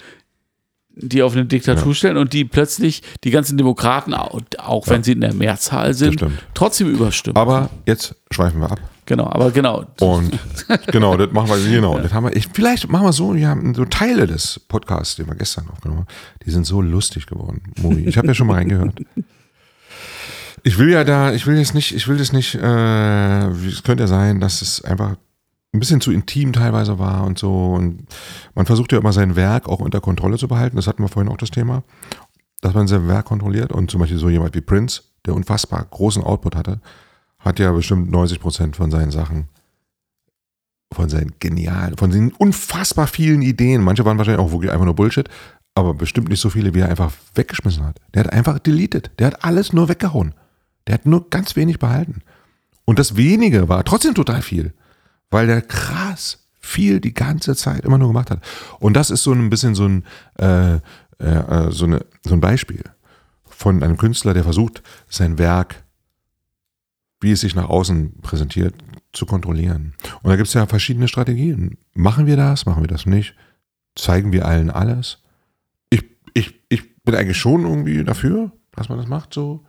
die 0.94 1.22
auf 1.22 1.32
eine 1.32 1.46
Diktatur 1.46 1.88
ja. 1.88 1.94
stellen 1.94 2.16
und 2.18 2.34
die 2.34 2.44
plötzlich 2.44 3.02
die 3.24 3.30
ganzen 3.30 3.56
Demokraten, 3.56 4.12
auch, 4.12 4.38
auch 4.58 4.86
wenn 4.88 5.02
sie 5.02 5.12
in 5.12 5.22
der 5.22 5.32
Mehrzahl 5.32 5.94
sind, 5.94 6.22
trotzdem 6.52 6.90
überstimmen. 6.90 7.36
Aber 7.36 7.70
jetzt 7.86 8.16
schweifen 8.30 8.60
wir 8.60 8.70
ab. 8.70 8.80
Genau, 9.06 9.26
aber 9.26 9.50
genau. 9.50 9.84
Und 10.00 10.38
genau, 10.86 11.16
das 11.16 11.32
machen 11.32 11.48
wir, 11.48 11.70
genau. 11.70 11.98
Das 11.98 12.12
haben 12.12 12.24
wir, 12.24 12.36
ich, 12.36 12.48
vielleicht 12.52 12.88
machen 12.88 13.04
wir 13.04 13.12
so, 13.12 13.34
wir 13.34 13.48
haben 13.48 13.74
so 13.74 13.84
Teile 13.84 14.26
des 14.26 14.60
Podcasts, 14.68 15.16
den 15.16 15.26
wir 15.26 15.34
gestern 15.34 15.68
aufgenommen 15.70 16.02
haben, 16.02 16.08
die 16.46 16.50
sind 16.50 16.66
so 16.66 16.80
lustig 16.80 17.26
geworden. 17.26 17.62
Movie. 17.80 18.04
Ich 18.04 18.16
habe 18.16 18.28
ja 18.28 18.34
schon 18.34 18.46
mal 18.46 18.54
reingehört. 18.54 18.94
Ich 20.64 20.78
will 20.78 20.90
ja 20.90 21.02
da, 21.02 21.32
ich 21.32 21.44
will 21.48 21.56
jetzt 21.56 21.74
nicht, 21.74 21.92
ich 21.92 22.06
will 22.06 22.18
das 22.18 22.32
nicht, 22.32 22.54
äh, 22.54 23.48
es 23.48 23.82
könnte 23.82 24.04
ja 24.04 24.06
sein, 24.06 24.38
dass 24.38 24.62
es 24.62 24.84
einfach 24.84 25.16
ein 25.72 25.80
bisschen 25.80 26.00
zu 26.00 26.12
intim 26.12 26.52
teilweise 26.52 26.98
war 26.98 27.24
und 27.24 27.38
so. 27.38 27.72
Und 27.72 28.06
man 28.54 28.66
versucht 28.66 28.92
ja 28.92 28.98
immer 28.98 29.12
sein 29.12 29.36
Werk 29.36 29.68
auch 29.68 29.80
unter 29.80 30.00
Kontrolle 30.00 30.38
zu 30.38 30.48
behalten. 30.48 30.76
Das 30.76 30.86
hatten 30.86 31.02
wir 31.02 31.08
vorhin 31.08 31.32
auch 31.32 31.36
das 31.36 31.50
Thema, 31.50 31.82
dass 32.60 32.74
man 32.74 32.86
sein 32.86 33.08
Werk 33.08 33.26
kontrolliert. 33.26 33.72
Und 33.72 33.90
zum 33.90 34.00
Beispiel 34.00 34.18
so 34.18 34.28
jemand 34.28 34.54
wie 34.54 34.60
Prince, 34.60 35.02
der 35.26 35.34
unfassbar 35.34 35.84
großen 35.84 36.22
Output 36.22 36.54
hatte, 36.54 36.80
hat 37.44 37.58
ja 37.58 37.72
bestimmt 37.72 38.10
90 38.10 38.40
Prozent 38.40 38.76
von 38.76 38.90
seinen 38.90 39.10
Sachen, 39.10 39.48
von 40.92 41.08
seinen 41.08 41.34
genialen, 41.40 41.96
von 41.96 42.10
den 42.10 42.32
unfassbar 42.32 43.06
vielen 43.06 43.42
Ideen. 43.42 43.82
Manche 43.82 44.04
waren 44.04 44.18
wahrscheinlich 44.18 44.44
auch 44.44 44.52
wirklich 44.52 44.70
einfach 44.70 44.84
nur 44.84 44.94
Bullshit, 44.94 45.28
aber 45.74 45.94
bestimmt 45.94 46.28
nicht 46.28 46.40
so 46.40 46.50
viele, 46.50 46.74
wie 46.74 46.80
er 46.80 46.88
einfach 46.88 47.12
weggeschmissen 47.34 47.84
hat. 47.84 47.98
Der 48.14 48.24
hat 48.24 48.32
einfach 48.32 48.58
deleted. 48.58 49.10
Der 49.18 49.28
hat 49.28 49.44
alles 49.44 49.72
nur 49.72 49.88
weggehauen. 49.88 50.34
Der 50.86 50.94
hat 50.94 51.06
nur 51.06 51.30
ganz 51.30 51.56
wenig 51.56 51.78
behalten. 51.78 52.22
Und 52.84 52.98
das 52.98 53.16
wenige 53.16 53.68
war 53.68 53.84
trotzdem 53.84 54.14
total 54.14 54.42
viel, 54.42 54.74
weil 55.30 55.46
der 55.46 55.62
krass 55.62 56.46
viel 56.60 57.00
die 57.00 57.14
ganze 57.14 57.56
Zeit 57.56 57.84
immer 57.84 57.98
nur 57.98 58.08
gemacht 58.08 58.30
hat. 58.30 58.40
Und 58.78 58.94
das 58.94 59.10
ist 59.10 59.22
so 59.22 59.32
ein 59.32 59.50
bisschen 59.50 59.74
so 59.74 59.86
ein, 59.86 60.04
äh, 60.38 60.74
äh, 61.18 61.70
so, 61.70 61.86
eine, 61.86 62.04
so 62.24 62.34
ein 62.34 62.40
Beispiel 62.40 62.82
von 63.44 63.82
einem 63.82 63.96
Künstler, 63.96 64.34
der 64.34 64.44
versucht, 64.44 64.82
sein 65.08 65.38
Werk 65.38 65.81
wie 67.22 67.32
es 67.32 67.40
sich 67.40 67.54
nach 67.54 67.68
außen 67.68 68.20
präsentiert, 68.20 68.74
zu 69.12 69.26
kontrollieren. 69.26 69.94
Und 70.22 70.30
da 70.30 70.36
gibt 70.36 70.48
es 70.48 70.54
ja 70.54 70.66
verschiedene 70.66 71.08
Strategien. 71.08 71.78
Machen 71.94 72.26
wir 72.26 72.36
das? 72.36 72.66
Machen 72.66 72.82
wir 72.82 72.88
das 72.88 73.06
nicht? 73.06 73.34
Zeigen 73.94 74.32
wir 74.32 74.46
allen 74.46 74.70
alles? 74.70 75.18
Ich, 75.90 76.04
ich, 76.34 76.54
ich 76.68 77.02
bin 77.04 77.14
eigentlich 77.14 77.36
schon 77.36 77.64
irgendwie 77.64 78.02
dafür, 78.04 78.52
dass 78.72 78.88
man 78.88 78.98
das 78.98 79.08
macht 79.08 79.34
so. 79.34 79.64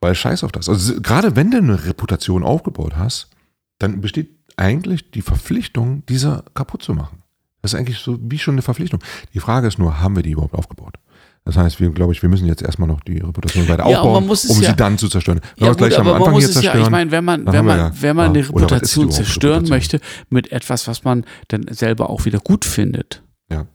Weil 0.00 0.14
scheiß 0.14 0.44
auf 0.44 0.52
das. 0.52 0.68
Also 0.68 1.00
gerade 1.00 1.36
wenn 1.36 1.50
du 1.50 1.58
eine 1.58 1.84
Reputation 1.84 2.42
aufgebaut 2.42 2.96
hast, 2.96 3.30
dann 3.78 4.00
besteht 4.00 4.30
eigentlich 4.56 5.10
die 5.10 5.22
Verpflichtung, 5.22 6.04
diese 6.06 6.44
kaputt 6.54 6.82
zu 6.82 6.94
machen. 6.94 7.22
Das 7.62 7.72
ist 7.72 7.78
eigentlich 7.78 7.98
so 7.98 8.18
wie 8.22 8.38
schon 8.38 8.54
eine 8.54 8.62
Verpflichtung. 8.62 9.00
Die 9.34 9.40
Frage 9.40 9.66
ist 9.66 9.78
nur, 9.78 10.00
haben 10.00 10.16
wir 10.16 10.22
die 10.22 10.30
überhaupt 10.32 10.54
aufgebaut? 10.54 10.94
Das 11.44 11.56
heißt, 11.56 11.80
wir, 11.80 11.90
glaube 11.90 12.12
ich, 12.12 12.20
wir 12.22 12.28
müssen 12.28 12.46
jetzt 12.46 12.62
erstmal 12.62 12.86
noch 12.86 13.00
die 13.00 13.18
Reputation 13.18 13.66
weiter 13.68 13.88
Ja, 13.88 14.00
aufbauen, 14.00 14.24
um 14.24 14.28
ja- 14.28 14.34
sie 14.36 14.76
dann 14.76 14.98
zu 14.98 15.08
zerstören. 15.08 15.40
Wenn 15.56 15.60
wir 15.60 15.66
Ja, 15.66 15.70
es 15.72 15.76
gleich 15.78 15.94
am 15.98 16.00
aber 16.02 16.10
man 16.12 16.16
Anfang 16.22 16.32
muss 16.34 16.42
hier 16.44 16.48
es 16.50 16.54
ja, 16.56 16.60
zerstören, 16.62 16.84
ich 16.84 16.90
meine, 16.90 17.10
wenn 17.10 17.24
man, 17.24 17.46
wenn 17.46 17.52
wir 17.54 17.62
man, 17.62 17.78
ja- 17.78 17.92
wenn 18.00 18.16
man 18.16 18.26
eine 18.30 18.38
Reputation 18.40 19.10
zerstören 19.10 19.64
Reputation? 19.64 19.68
möchte 19.76 20.00
mit 20.28 20.52
etwas, 20.52 20.86
was 20.86 21.02
man 21.04 21.24
dann 21.48 21.64
selber 21.70 22.10
auch 22.10 22.24
wieder 22.26 22.38
gut 22.40 22.64
findet, 22.66 23.22
Ja. 23.50 23.66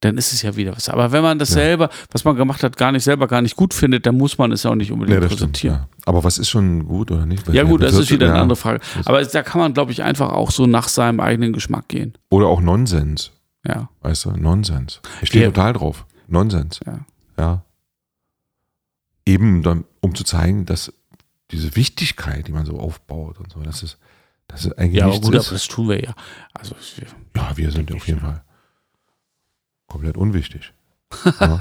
dann 0.00 0.18
ist 0.18 0.34
es 0.34 0.42
ja 0.42 0.56
wieder 0.56 0.76
was. 0.76 0.90
Aber 0.90 1.10
wenn 1.10 1.22
man 1.22 1.38
das 1.38 1.48
selber, 1.48 1.88
was 2.12 2.24
man 2.24 2.36
gemacht 2.36 2.62
hat, 2.62 2.76
gar 2.76 2.92
nicht 2.92 3.02
selber 3.04 3.26
gar 3.28 3.40
nicht 3.40 3.56
gut 3.56 3.72
findet, 3.72 4.04
dann 4.04 4.16
muss 4.18 4.36
man 4.36 4.52
es 4.52 4.62
ja 4.64 4.70
auch 4.70 4.74
nicht 4.74 4.92
unbedingt 4.92 5.16
stimmt, 5.16 5.30
präsentieren. 5.32 5.76
ja. 5.76 5.88
Aber 6.04 6.22
was 6.22 6.36
ist 6.36 6.50
schon 6.50 6.86
gut 6.86 7.10
oder 7.10 7.24
nicht? 7.24 7.48
Ja, 7.48 7.62
gut, 7.62 7.82
das 7.82 7.94
ist 7.96 8.10
wieder 8.10 8.28
eine 8.28 8.40
andere 8.40 8.56
Frage. 8.56 8.80
Aber 9.06 9.24
da 9.24 9.42
kann 9.42 9.60
man, 9.62 9.72
glaube 9.72 9.90
ich, 9.90 10.02
einfach 10.02 10.30
auch 10.32 10.50
so 10.50 10.66
nach 10.66 10.88
seinem 10.88 11.20
eigenen 11.20 11.54
Geschmack 11.54 11.88
gehen. 11.88 12.12
Oder 12.30 12.46
auch 12.46 12.60
Nonsens. 12.60 13.32
Ja. 13.66 13.88
Weißt 14.02 14.26
du, 14.26 14.32
Nonsens. 14.32 15.00
Ich 15.22 15.28
stehe 15.30 15.46
total 15.46 15.72
drauf. 15.72 16.04
Nonsens. 16.26 16.80
Ja. 16.86 17.06
Ja. 17.38 17.64
Eben 19.24 19.62
dann, 19.62 19.84
um 20.00 20.14
zu 20.14 20.24
zeigen, 20.24 20.66
dass 20.66 20.92
diese 21.50 21.76
Wichtigkeit, 21.76 22.46
die 22.48 22.52
man 22.52 22.66
so 22.66 22.78
aufbaut 22.78 23.38
und 23.38 23.52
so, 23.52 23.60
das 23.62 23.82
ist, 23.82 23.98
das 24.48 24.64
ist 24.64 24.78
eigentlich 24.78 25.00
Ja, 25.00 25.06
aber 25.06 25.20
gut, 25.20 25.34
ist. 25.34 25.46
aber 25.48 25.54
das 25.56 25.66
tun 25.68 25.88
wir 25.88 26.02
ja. 26.02 26.14
Also, 26.54 26.74
Ja, 27.36 27.56
wir 27.56 27.70
sind 27.70 27.92
auf 27.92 28.06
jeden. 28.06 28.20
Fall 28.20 28.42
komplett 29.86 30.16
unwichtig. 30.16 30.72
Ja. 31.40 31.60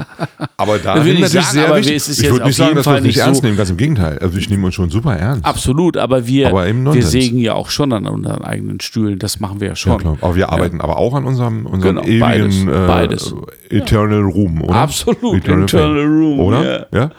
Aber 0.57 0.79
da 0.79 1.03
will 1.05 1.13
ich 1.13 1.19
natürlich 1.21 1.45
sagen, 1.45 1.67
aber 1.67 1.77
wichtig. 1.77 1.95
ich 2.19 2.29
würde 2.31 2.45
nicht 2.45 2.55
sagen, 2.55 2.75
dass 2.75 2.85
wir 2.87 2.95
es 2.95 3.03
nicht 3.03 3.17
ernst 3.17 3.41
so- 3.41 3.45
nehmen, 3.47 3.57
ganz 3.57 3.69
im 3.69 3.77
Gegenteil. 3.77 4.17
Also 4.19 4.37
ich 4.37 4.49
nehme 4.49 4.65
uns 4.65 4.75
schon 4.75 4.89
super 4.89 5.15
ernst. 5.15 5.45
absolut, 5.45 5.97
aber 5.97 6.25
wir, 6.27 6.47
Aber 6.47 6.65
wir 6.65 7.03
sägen 7.05 7.37
ja 7.37 7.53
auch 7.53 7.69
schon 7.69 7.93
an 7.93 8.07
unseren 8.07 8.43
eigenen 8.43 8.79
Stühlen. 8.79 9.19
Das 9.19 9.39
machen 9.39 9.59
wir 9.59 9.67
ja 9.67 9.71
Ja, 9.71 9.75
schon. 9.75 9.97
klar. 9.99 10.17
Aber 10.21 10.35
wir 10.35 10.49
arbeiten 10.51 10.81
aber 10.81 10.97
auch 10.97 11.13
an 11.13 11.25
unserem, 11.25 11.65
unserem 11.67 11.95
Genau, 11.97 12.07
ewigen 12.07 12.19
beides, 12.19 12.61
äh, 12.63 12.87
beides. 12.87 13.35
Eternal 13.69 14.21
Room, 14.23 14.61
oder? 14.63 14.75
Absolut. 14.75 15.35
Eternal 15.37 15.61
Internal 15.61 16.01
Fame. 16.03 16.19
Room. 16.19 16.39
Oder? 16.39 16.87
Ja. 16.91 16.99
Ja. 16.99 17.11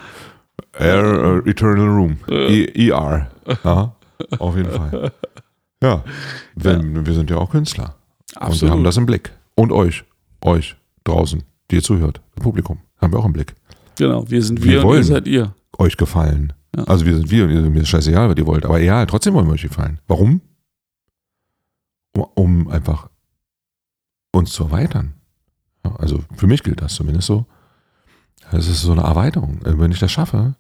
Air, 0.79 1.43
äh, 1.47 1.51
Eternal 1.51 1.89
Room. 1.89 2.17
E 2.29 2.89
ER. 2.91 3.29
Ja, 3.65 3.95
auf 4.39 4.57
jeden 4.57 4.71
Fall. 4.71 5.13
Ja. 5.83 6.03
Wenn, 6.55 7.07
Wir 7.07 7.15
sind 7.15 7.31
ja 7.31 7.37
auch 7.37 7.51
Künstler. 7.51 7.95
Und 8.35 8.41
wir 8.41 8.43
Absolut. 8.49 8.73
haben 8.75 8.85
das 8.85 8.97
im 8.97 9.07
Blick. 9.07 9.31
Und 9.55 9.71
euch. 9.73 10.05
Euch 10.45 10.77
draußen, 11.05 11.43
die 11.71 11.77
ihr 11.77 11.83
zuhört. 11.83 12.21
Das 12.35 12.43
Publikum. 12.43 12.81
Haben 13.01 13.13
wir 13.13 13.19
auch 13.19 13.25
im 13.27 13.33
Blick. 13.33 13.55
Genau, 13.99 14.29
wir 14.31 14.43
sind 14.43 14.63
Wir 14.63 14.71
wir, 14.73 14.79
und 14.81 14.87
wollen. 14.87 15.01
ihr 15.01 15.05
seid 15.05 15.27
ihr. 15.27 15.55
Euch 15.79 15.97
gefallen. 15.97 16.53
Ja. 16.77 16.85
Also 16.85 17.07
wir 17.07 17.15
sind 17.17 17.31
wir 17.31 17.45
und 17.45 17.51
ihr- 17.51 17.63
mir 17.71 17.81
ist 17.83 17.89
scheißegal, 17.89 18.29
was 18.29 18.37
ihr 18.37 18.47
wollt. 18.47 18.65
Aber 18.65 18.79
ja, 18.81 19.05
trotzdem 19.07 19.35
wollen 19.35 19.47
wir 19.47 19.53
euch 19.55 19.63
gefallen. 19.63 20.01
Warum? 20.07 20.41
Um, 22.15 22.25
um 22.35 22.69
einfach 22.69 23.11
uns 24.33 24.53
zu 24.53 24.65
erweitern. 24.65 25.15
Ja, 25.85 25.95
also 25.97 26.21
für 26.35 26.47
mich 26.47 26.63
gilt 26.63 26.81
das 26.81 26.95
zumindest 26.95 27.27
so. 27.27 27.47
Es 28.53 28.69
ist 28.69 28.83
so 28.83 28.93
eine 28.93 29.03
Erweiterung. 29.03 29.61
Äh, 29.65 29.79
Wenn 29.79 29.93
ich 29.93 29.99
das 29.99 30.13
schaffe, 30.13 30.57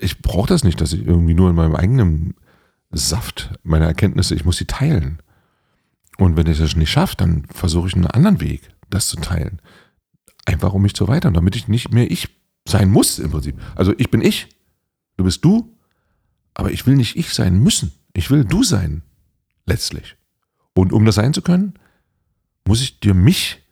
ich 0.00 0.20
brauche 0.20 0.48
das 0.48 0.64
nicht, 0.64 0.80
dass 0.80 0.92
ich 0.92 1.06
irgendwie 1.06 1.34
nur 1.34 1.50
in 1.50 1.56
meinem 1.56 1.74
eigenen 1.76 2.34
Saft 2.90 3.50
meine 3.62 3.86
Erkenntnisse, 3.86 4.34
ich 4.34 4.44
muss 4.44 4.56
sie 4.56 4.66
teilen. 4.66 5.18
Und 6.18 6.36
wenn 6.36 6.46
ich 6.46 6.58
das 6.58 6.76
nicht 6.76 6.90
schaffe, 6.90 7.16
dann 7.16 7.44
versuche 7.50 7.88
ich 7.88 7.94
einen 7.94 8.06
anderen 8.06 8.40
Weg, 8.40 8.68
das 8.90 9.08
zu 9.08 9.16
teilen. 9.16 9.60
Einfach 10.46 10.72
um 10.72 10.82
mich 10.82 10.94
zu 10.94 11.04
erweitern, 11.04 11.34
damit 11.34 11.56
ich 11.56 11.68
nicht 11.68 11.92
mehr 11.92 12.10
ich 12.10 12.28
sein 12.66 12.90
muss 12.90 13.18
im 13.18 13.30
Prinzip. 13.30 13.60
Also 13.74 13.94
ich 13.98 14.10
bin 14.10 14.20
ich, 14.20 14.48
du 15.16 15.24
bist 15.24 15.44
du, 15.44 15.74
aber 16.54 16.70
ich 16.70 16.86
will 16.86 16.96
nicht 16.96 17.16
ich 17.16 17.32
sein 17.34 17.62
müssen. 17.62 17.92
Ich 18.12 18.30
will 18.30 18.44
du 18.44 18.62
sein, 18.62 19.02
letztlich. 19.66 20.16
Und 20.74 20.92
um 20.92 21.04
das 21.04 21.16
sein 21.16 21.34
zu 21.34 21.42
können, 21.42 21.74
muss 22.64 22.80
ich 22.80 23.00
dir 23.00 23.14
mich 23.14 23.62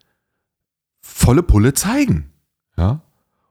volle 1.00 1.42
Pulle 1.42 1.74
zeigen. 1.74 2.30
Ja? 2.76 3.00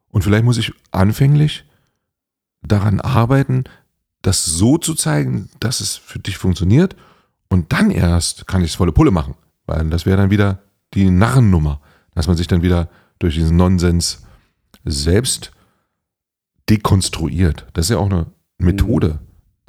Und 0.10 0.24
vielleicht 0.24 0.44
muss 0.44 0.58
ich 0.58 0.74
anfänglich 0.92 1.66
daran 2.62 3.00
arbeiten, 3.00 3.64
das 4.22 4.46
so 4.46 4.78
zu 4.78 4.94
zeigen, 4.94 5.50
dass 5.60 5.80
es 5.80 5.96
für 5.96 6.20
dich 6.20 6.38
funktioniert. 6.38 6.96
Und 7.50 7.74
dann 7.74 7.92
erst 7.92 8.48
kann 8.48 8.64
ich 8.64 8.72
es 8.72 8.76
volle 8.76 8.92
Pulle 8.92 9.12
machen. 9.12 9.36
Weil 9.66 9.90
das 9.90 10.06
wäre 10.06 10.18
dann 10.18 10.30
wieder 10.30 10.60
die 10.94 11.10
Narrennummer, 11.10 11.82
dass 12.14 12.28
man 12.28 12.38
sich 12.38 12.48
dann 12.48 12.62
wieder 12.62 12.90
durch 13.22 13.36
diesen 13.36 13.58
Nonsens 13.58 14.24
selbst 14.84 15.52
dekonstruiert. 16.70 17.66
Das 17.74 17.86
ist 17.86 17.90
ja 17.92 17.98
auch 17.98 18.10
eine 18.10 18.28
Methode, 18.58 19.20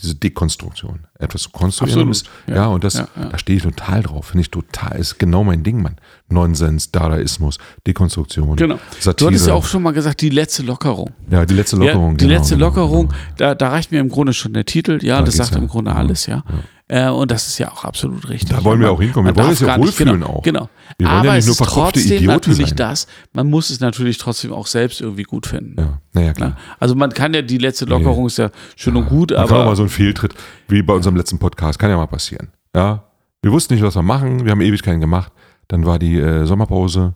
diese 0.00 0.14
Dekonstruktion. 0.14 1.06
Etwas 1.18 1.42
zu 1.42 1.50
konstruieren. 1.50 2.10
Ist, 2.10 2.28
ja. 2.46 2.54
ja. 2.54 2.66
und 2.66 2.82
das, 2.82 2.94
Ja, 2.94 3.08
ja. 3.16 3.28
da 3.28 3.38
stehe 3.38 3.56
ich 3.58 3.62
total 3.62 4.02
drauf. 4.02 4.26
Finde 4.26 4.42
ich 4.42 4.50
total, 4.50 4.98
ist 4.98 5.18
genau 5.18 5.44
mein 5.44 5.62
Ding, 5.62 5.82
Mann. 5.82 5.96
Nonsens, 6.28 6.90
Dadaismus, 6.90 7.58
Dekonstruktion, 7.86 8.56
Genau. 8.56 8.78
Satire. 8.98 9.14
Du 9.16 9.26
hattest 9.26 9.46
ja 9.46 9.54
auch 9.54 9.64
schon 9.64 9.82
mal 9.82 9.92
gesagt, 9.92 10.20
die 10.20 10.30
letzte 10.30 10.62
Lockerung. 10.62 11.10
ja, 11.30 11.44
die 11.44 11.54
letzte 11.54 11.76
Lockerung. 11.76 12.16
Die 12.16 12.26
genau, 12.26 12.38
letzte 12.38 12.54
genau, 12.54 12.66
Lockerung, 12.66 13.08
Genau. 13.08 13.20
Da, 13.36 13.54
da 13.54 13.68
reicht 13.68 13.92
mir 13.92 14.00
im 14.00 14.08
Grunde 14.08 14.32
schon 14.32 14.52
der 14.54 14.64
Titel. 14.64 14.98
Ja, 15.02 15.18
Da 15.18 15.26
das 15.26 15.36
sagt 15.36 15.54
im 15.56 15.68
Grunde 15.68 15.94
alles, 15.94 16.26
ja. 16.26 16.42
Äh, 16.88 17.08
und 17.08 17.30
das 17.30 17.46
ist 17.46 17.58
ja 17.58 17.70
auch 17.72 17.84
absolut 17.84 18.28
richtig. 18.28 18.50
Da 18.50 18.62
wollen 18.64 18.80
wir 18.80 18.88
Man- 18.88 18.96
auch 18.96 19.00
hinkommen. 19.00 19.34
Wir 19.34 19.36
wollen 19.40 19.50
uns 19.50 19.60
ja 19.60 19.76
nicht- 19.78 19.86
wohlfühlen 19.86 20.20
genau, 20.20 20.26
auch. 20.26 20.42
Genau. 20.42 20.68
Wir 20.98 21.06
wollen 21.06 21.16
Aber 21.18 21.26
ja 21.28 21.34
nicht 21.36 21.44
es 21.48 21.60
ist 21.60 21.64
trotzdem 21.64 22.02
Idioten 22.04 22.26
natürlich 22.26 22.68
sein. 22.68 22.76
das, 22.76 23.06
man 23.32 23.48
muss 23.48 23.70
es 23.70 23.80
natürlich 23.80 24.18
trotzdem 24.18 24.52
auch 24.52 24.66
selbst 24.66 25.00
irgendwie 25.00 25.22
gut 25.22 25.46
finden. 25.46 25.76
Ja, 25.80 25.98
naja, 26.12 26.32
klar. 26.34 26.56
Also 26.78 26.94
man 26.94 27.10
kann 27.14 27.32
ja, 27.32 27.40
die 27.42 27.58
letzte 27.58 27.86
Lockerung 27.86 28.26
ist 28.26 28.36
ja 28.38 28.50
schön 28.76 28.96
und 28.96 29.06
gut, 29.08 29.30
Man 29.30 29.38
kann 29.46 29.46
auch 29.48 29.60
aber 29.60 29.64
mal 29.70 29.76
so 29.76 29.82
einen 29.82 29.88
Fehltritt, 29.90 30.34
wie 30.68 30.82
bei 30.82 30.92
unserem 30.92 31.16
letzten 31.16 31.38
Podcast, 31.38 31.78
kann 31.78 31.88
ja 31.88 31.96
mal 31.96 32.06
passieren. 32.06 32.48
Ja, 32.76 33.04
wir 33.40 33.52
wussten 33.52 33.74
nicht, 33.74 33.82
was 33.82 33.94
wir 33.94 34.02
machen, 34.02 34.44
wir 34.44 34.50
haben 34.52 34.60
ewig 34.60 34.82
keinen 34.82 35.00
gemacht. 35.00 35.32
Dann 35.68 35.86
war 35.86 35.98
die 35.98 36.18
äh, 36.18 36.44
Sommerpause, 36.44 37.14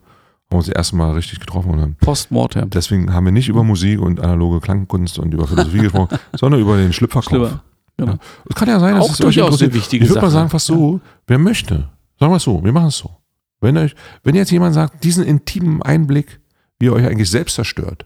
haben 0.49 0.57
uns 0.57 0.65
das 0.65 0.75
erste 0.75 0.95
Mal 0.95 1.11
richtig 1.11 1.39
getroffen 1.39 1.71
und 1.71 1.77
dann, 1.79 1.95
Postmortem. 1.95 2.69
deswegen 2.71 3.13
haben 3.13 3.25
wir 3.25 3.31
nicht 3.31 3.49
über 3.49 3.63
Musik 3.63 3.99
und 4.01 4.19
analoge 4.21 4.59
Klangkunst 4.59 5.19
und 5.19 5.33
über 5.33 5.45
Philosophie 5.47 5.77
gesprochen, 5.83 6.17
sondern 6.35 6.61
über 6.61 6.77
den 6.77 6.93
Schlüpferkauf. 6.93 7.29
Schlimmer. 7.29 7.63
Genau. 7.97 8.17
Es 8.47 8.55
kann 8.55 8.69
ja 8.69 8.79
sein, 8.79 8.95
dass 8.95 9.05
Auch 9.05 9.13
es 9.13 9.19
euch 9.21 9.35
durchaus 9.35 9.45
interessiert. 9.45 9.71
eine 9.71 9.79
wichtige 9.81 10.05
ich 10.05 10.09
würde 10.11 10.21
mal 10.21 10.31
sagen, 10.31 10.49
fast 10.49 10.67
so, 10.67 11.01
wer 11.25 11.39
möchte, 11.39 11.89
sagen 12.19 12.31
wir 12.31 12.37
es 12.37 12.43
so, 12.43 12.63
wir 12.63 12.71
machen 12.71 12.89
es 12.89 12.97
so. 12.97 13.17
Wenn, 13.59 13.75
euch, 13.77 13.95
wenn 14.23 14.35
jetzt 14.35 14.51
jemand 14.51 14.75
sagt, 14.75 15.03
diesen 15.03 15.23
intimen 15.23 15.81
Einblick, 15.81 16.39
wie 16.79 16.85
ihr 16.85 16.93
euch 16.93 17.05
eigentlich 17.07 17.29
selbst 17.29 17.55
zerstört, 17.55 18.05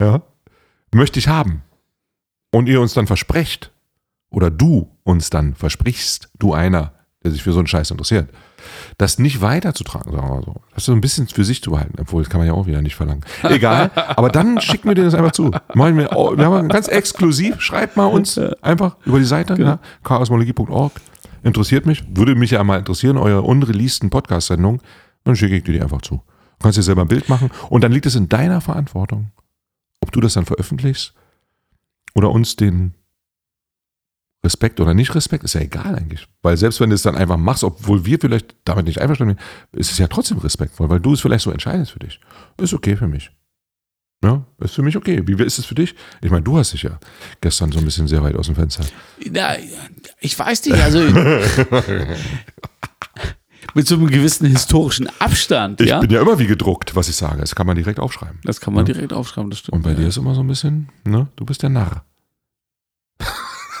ja, 0.00 0.22
möchte 0.92 1.18
ich 1.18 1.28
haben. 1.28 1.62
Und 2.52 2.68
ihr 2.68 2.80
uns 2.80 2.94
dann 2.94 3.06
versprecht, 3.06 3.72
oder 4.30 4.50
du 4.50 4.90
uns 5.02 5.30
dann 5.30 5.54
versprichst, 5.54 6.30
du 6.38 6.52
einer, 6.52 6.92
der 7.24 7.30
sich 7.30 7.42
für 7.42 7.52
so 7.52 7.58
einen 7.58 7.66
Scheiß 7.66 7.90
interessiert, 7.90 8.30
das 8.98 9.18
nicht 9.18 9.40
weiterzutragen, 9.40 10.12
sagen 10.12 10.28
wir 10.28 10.34
mal 10.36 10.42
so. 10.44 10.54
Das 10.74 10.84
so 10.84 10.92
ein 10.92 11.00
bisschen 11.00 11.26
für 11.28 11.44
sich 11.44 11.62
zu 11.62 11.70
behalten, 11.70 11.94
obwohl 12.00 12.22
das 12.22 12.30
kann 12.30 12.38
man 12.40 12.46
ja 12.46 12.54
auch 12.54 12.66
wieder 12.66 12.82
nicht 12.82 12.94
verlangen. 12.96 13.24
Egal, 13.42 13.90
aber 13.94 14.28
dann 14.30 14.60
schickt 14.60 14.84
mir 14.84 14.94
das 14.94 15.14
einfach 15.14 15.32
zu. 15.32 15.50
Machen 15.74 15.96
wir, 15.98 16.10
oh, 16.16 16.36
wir 16.36 16.44
haben 16.46 16.68
ganz 16.68 16.88
exklusiv, 16.88 17.60
schreibt 17.60 17.96
mal 17.96 18.06
uns 18.06 18.38
einfach 18.62 18.96
über 19.04 19.18
die 19.18 19.24
Seite, 19.24 19.54
Genau. 19.54 19.68
ja, 19.70 19.78
chaosmologie.org. 20.02 20.92
Interessiert 21.42 21.86
mich, 21.86 22.04
würde 22.14 22.34
mich 22.34 22.50
ja 22.50 22.64
mal 22.64 22.78
interessieren, 22.78 23.16
eure 23.18 23.42
unreleaseden 23.42 24.10
Podcast-Sendungen, 24.10 24.80
dann 25.24 25.36
schicke 25.36 25.56
ich 25.56 25.64
dir 25.64 25.72
die 25.72 25.82
einfach 25.82 26.02
zu. 26.02 26.16
Du 26.58 26.62
kannst 26.62 26.78
dir 26.78 26.82
selber 26.82 27.02
ein 27.02 27.08
Bild 27.08 27.28
machen 27.28 27.50
und 27.68 27.84
dann 27.84 27.92
liegt 27.92 28.06
es 28.06 28.14
in 28.16 28.28
deiner 28.28 28.60
Verantwortung, 28.60 29.30
ob 30.00 30.10
du 30.12 30.20
das 30.20 30.34
dann 30.34 30.44
veröffentlichst 30.46 31.14
oder 32.14 32.30
uns 32.30 32.56
den 32.56 32.94
Respekt 34.46 34.80
oder 34.80 34.94
nicht 34.94 35.14
Respekt, 35.14 35.44
ist 35.44 35.52
ja 35.54 35.60
egal 35.60 35.94
eigentlich. 35.94 36.26
Weil 36.42 36.56
selbst 36.56 36.80
wenn 36.80 36.88
du 36.88 36.94
es 36.94 37.02
dann 37.02 37.16
einfach 37.16 37.36
machst, 37.36 37.64
obwohl 37.64 38.06
wir 38.06 38.18
vielleicht 38.18 38.54
damit 38.64 38.86
nicht 38.86 39.00
einverstanden 39.00 39.36
sind, 39.72 39.78
ist 39.80 39.90
es 39.92 39.98
ja 39.98 40.06
trotzdem 40.08 40.38
respektvoll, 40.38 40.88
weil 40.88 41.00
du 41.00 41.12
es 41.12 41.20
vielleicht 41.20 41.44
so 41.44 41.50
entscheidest 41.50 41.90
für 41.92 41.98
dich. 41.98 42.18
Ist 42.58 42.72
okay 42.72 42.96
für 42.96 43.08
mich. 43.08 43.30
Ja, 44.24 44.46
ist 44.60 44.74
für 44.74 44.80
mich 44.82 44.96
okay. 44.96 45.22
Wie 45.26 45.34
ist 45.44 45.58
es 45.58 45.66
für 45.66 45.74
dich? 45.74 45.94
Ich 46.22 46.30
meine, 46.30 46.42
du 46.42 46.56
hast 46.56 46.72
dich 46.72 46.84
ja 46.84 46.98
gestern 47.42 47.70
so 47.70 47.78
ein 47.80 47.84
bisschen 47.84 48.08
sehr 48.08 48.22
weit 48.22 48.34
aus 48.36 48.46
dem 48.46 48.54
Fenster. 48.54 48.82
Na, 49.30 49.56
ich 50.20 50.38
weiß 50.38 50.64
nicht, 50.64 50.80
also 50.80 51.00
mit 53.74 53.86
so 53.86 53.96
einem 53.96 54.06
gewissen 54.06 54.46
historischen 54.46 55.08
Abstand, 55.18 55.82
Ich 55.82 55.88
ja. 55.88 56.00
bin 56.00 56.10
ja 56.10 56.22
immer 56.22 56.38
wie 56.38 56.46
gedruckt, 56.46 56.96
was 56.96 57.08
ich 57.10 57.16
sage. 57.16 57.40
Das 57.40 57.54
kann 57.54 57.66
man 57.66 57.76
direkt 57.76 58.00
aufschreiben. 58.00 58.38
Das 58.44 58.60
kann 58.60 58.72
man 58.72 58.86
Ja. 58.86 58.94
direkt 58.94 59.12
aufschreiben, 59.12 59.50
das 59.50 59.58
stimmt. 59.58 59.74
Und 59.74 59.82
bei 59.82 59.90
ja. 59.90 59.96
dir 59.96 60.08
ist 60.08 60.16
immer 60.16 60.34
so 60.34 60.40
ein 60.40 60.46
bisschen, 60.48 60.88
ne? 61.04 61.28
Du 61.36 61.44
bist 61.44 61.62
der 61.62 61.68
Narr. 61.70 62.04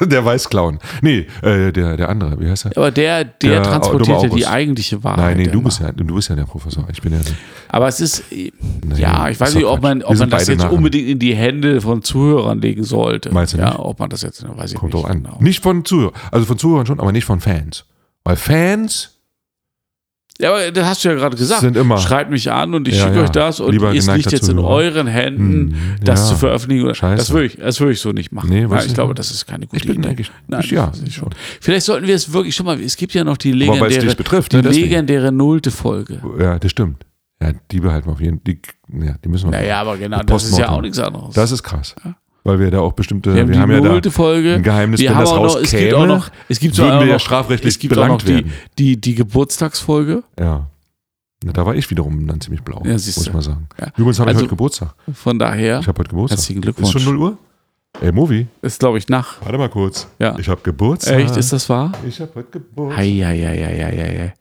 der 0.00 0.24
Weißclown. 0.24 0.78
Nee, 1.02 1.26
äh, 1.42 1.72
der, 1.72 1.96
der 1.96 2.08
andere, 2.08 2.38
wie 2.40 2.48
heißt 2.50 2.66
er? 2.66 2.76
Aber 2.76 2.90
der, 2.90 3.24
der 3.24 3.50
Der 3.50 3.62
transportiert 3.62 4.18
dumme 4.18 4.28
ja 4.28 4.34
die 4.36 4.46
eigentliche 4.46 5.02
Wahrheit. 5.04 5.36
Nein, 5.36 5.36
nee, 5.38 5.46
du 5.52 5.62
bist 5.62 5.80
ja, 5.80 5.92
du 5.92 6.04
bist 6.14 6.28
ja 6.28 6.34
der 6.36 6.44
Professor. 6.44 6.86
Ich 6.92 7.00
bin 7.02 7.12
ja. 7.12 7.20
Aber 7.68 7.88
es 7.88 8.00
ist, 8.00 8.24
Nee, 8.30 8.52
ja, 8.96 9.28
ich 9.28 9.38
weiß 9.40 9.54
nicht, 9.54 9.64
ob 9.64 9.82
man, 9.82 10.02
ob 10.02 10.16
man 10.18 10.30
das 10.30 10.46
jetzt 10.48 10.58
Narren. 10.60 10.76
unbedingt 10.76 11.08
in 11.08 11.18
die 11.18 11.34
Hände 11.34 11.80
von 11.80 12.02
Zuhörern 12.02 12.60
legen 12.60 12.84
sollte. 12.84 13.32
Meinst 13.32 13.54
du 13.54 13.58
ja, 13.58 13.70
nicht? 13.70 13.78
ob 13.78 13.98
man 13.98 14.10
das 14.10 14.22
jetzt, 14.22 14.44
weiß 14.46 14.72
ich 14.72 14.78
Kommt 14.78 14.94
nicht. 14.94 15.04
doch 15.04 15.08
an. 15.08 15.22
genau. 15.22 15.38
Nicht 15.40 15.62
von 15.62 15.84
Zuhörern. 15.84 16.14
Also 16.30 16.46
von 16.46 16.58
Zuhörern 16.58 16.86
schon, 16.86 17.00
aber 17.00 17.12
nicht 17.12 17.24
von 17.24 17.40
Fans. 17.40 17.84
Weil 18.24 18.36
Fans, 18.36 19.15
Ja, 20.40 20.50
aber 20.50 20.70
das 20.70 20.84
hast 20.86 21.04
du 21.04 21.08
ja 21.08 21.14
gerade 21.14 21.36
gesagt. 21.36 21.60
Sind 21.62 21.76
immer. 21.76 21.96
Schreibt 21.98 22.30
mich 22.30 22.50
an 22.52 22.74
und 22.74 22.86
ich 22.88 22.96
Ja, 22.96 23.04
schicke 23.04 23.16
ja. 23.16 23.22
euch 23.24 23.30
das 23.30 23.58
und 23.60 23.72
Lieber 23.72 23.94
es 23.94 24.06
liegt 24.06 24.30
jetzt 24.32 24.48
in 24.48 24.58
euren 24.58 25.06
Händen, 25.06 25.70
Hm, 25.72 25.74
das 26.02 26.20
ja. 26.20 26.26
zu 26.26 26.36
veröffentlichen. 26.36 26.94
Scheiße. 26.94 27.16
Das 27.16 27.30
würde 27.30 27.46
ich, 27.46 27.56
das 27.56 27.80
würde 27.80 27.92
ich 27.92 28.00
so 28.00 28.12
nicht 28.12 28.32
machen. 28.32 28.50
Nee, 28.50 28.66
Nein, 28.66 28.84
ich 28.86 28.92
glaube, 28.94 29.14
das 29.14 29.30
ist 29.30 29.46
keine 29.46 29.66
gute 29.66 29.76
Ich 29.76 29.86
bin 29.86 29.96
Idee. 30.00 30.08
eigentlich- 30.10 30.30
Nein, 30.46 30.60
ich- 30.62 30.70
ja, 30.72 30.92
schon. 31.10 31.30
Vielleicht 31.60 31.86
sollten 31.86 32.06
wir 32.06 32.14
es 32.14 32.32
wirklich 32.32 32.54
schon 32.54 32.66
mal, 32.66 32.78
es 32.80 32.96
gibt 32.96 33.14
ja 33.14 33.24
noch 33.24 33.38
die 33.38 33.52
legendäre, 33.52 34.14
betrifft, 34.14 34.52
die 34.52 34.56
ne, 34.56 34.62
deswegen. 34.62 34.88
legendäre 34.90 35.32
nullte 35.32 35.70
Folge. 35.70 36.20
Ja, 36.38 36.58
das 36.58 36.70
stimmt. 36.70 37.06
Ja, 37.42 37.52
die 37.70 37.80
behalten 37.80 38.06
wir 38.08 38.12
auf 38.12 38.20
jeden 38.20 38.40
Fall. 38.40 38.44
Die, 38.46 39.06
ja, 39.06 39.14
die 39.24 39.28
müssen 39.28 39.50
wir. 39.50 39.58
Naja, 39.58 39.80
aber 39.80 39.96
genau, 39.96 40.22
das 40.22 40.44
ist 40.44 40.58
ja 40.58 40.68
auch 40.70 40.80
nichts 40.80 40.98
anderes. 40.98 41.34
Das 41.34 41.50
ist 41.52 41.62
krass. 41.62 41.94
Weil 42.46 42.60
wir 42.60 42.70
da 42.70 42.78
auch 42.80 42.92
bestimmte, 42.92 43.34
wir 43.34 43.40
haben 43.40 43.52
die 43.70 43.74
ja 43.74 43.80
nullte 43.80 44.10
Folge. 44.10 44.54
ein 44.54 44.62
Geheimnis, 44.62 45.00
wir 45.00 45.08
wenn 45.10 45.16
haben 45.16 45.24
das 45.24 45.30
noch, 45.34 45.56
es 45.56 45.70
gibt 45.70 45.92
rauskäme, 45.92 45.96
auch 45.96 46.06
noch, 46.06 46.28
es 46.48 46.60
gibt 46.60 46.78
würden 46.78 46.92
auch 46.92 47.00
wir 47.00 47.06
ja 47.08 47.18
strafrechtlich 47.18 47.74
es 47.74 47.78
gibt 47.80 47.92
auch 47.98 48.06
noch 48.06 48.18
belangt 48.22 48.28
die, 48.28 48.34
werden. 48.34 48.52
die, 48.78 49.00
die 49.00 49.14
Geburtstagsfolge. 49.16 50.22
Ja. 50.38 50.66
Na, 51.44 51.52
da 51.52 51.66
war 51.66 51.74
ich 51.74 51.90
wiederum 51.90 52.26
dann 52.26 52.40
ziemlich 52.40 52.62
blau, 52.62 52.82
Ja, 52.84 52.92
muss 52.92 53.06
ich 53.06 53.32
mal 53.32 53.42
sagen. 53.42 53.66
Ja. 53.80 53.88
Übrigens 53.96 54.20
habe 54.20 54.30
ich 54.30 54.36
Also- 54.36 54.44
heute 54.44 54.50
Geburtstag. 54.50 54.94
Von 55.12 55.38
daher 55.38 55.80
Ich 55.80 55.88
habe 55.88 55.98
heute 55.98 56.10
Geburtstag. 56.10 56.38
herzlichen 56.38 56.58
Ist 56.60 56.62
Glückwunsch. 56.62 56.92
schon 56.92 57.04
0 57.04 57.16
Uhr? 57.18 57.38
Ey, 58.00 58.12
Movie. 58.12 58.46
Ist, 58.62 58.78
glaube 58.78 58.98
ich, 58.98 59.08
nach. 59.08 59.40
Warte 59.42 59.58
mal 59.58 59.68
kurz. 59.68 60.06
Ja. 60.18 60.38
Ich 60.38 60.48
habe 60.48 60.60
Geburtstag. 60.62 61.18
Echt, 61.18 61.36
ist 61.36 61.52
das 61.52 61.68
wahr? 61.68 61.92
Ich 62.06 62.20
habe 62.20 62.30
heute 62.36 62.48
Geburtstag. 62.60 62.98
Hei. 62.98 64.34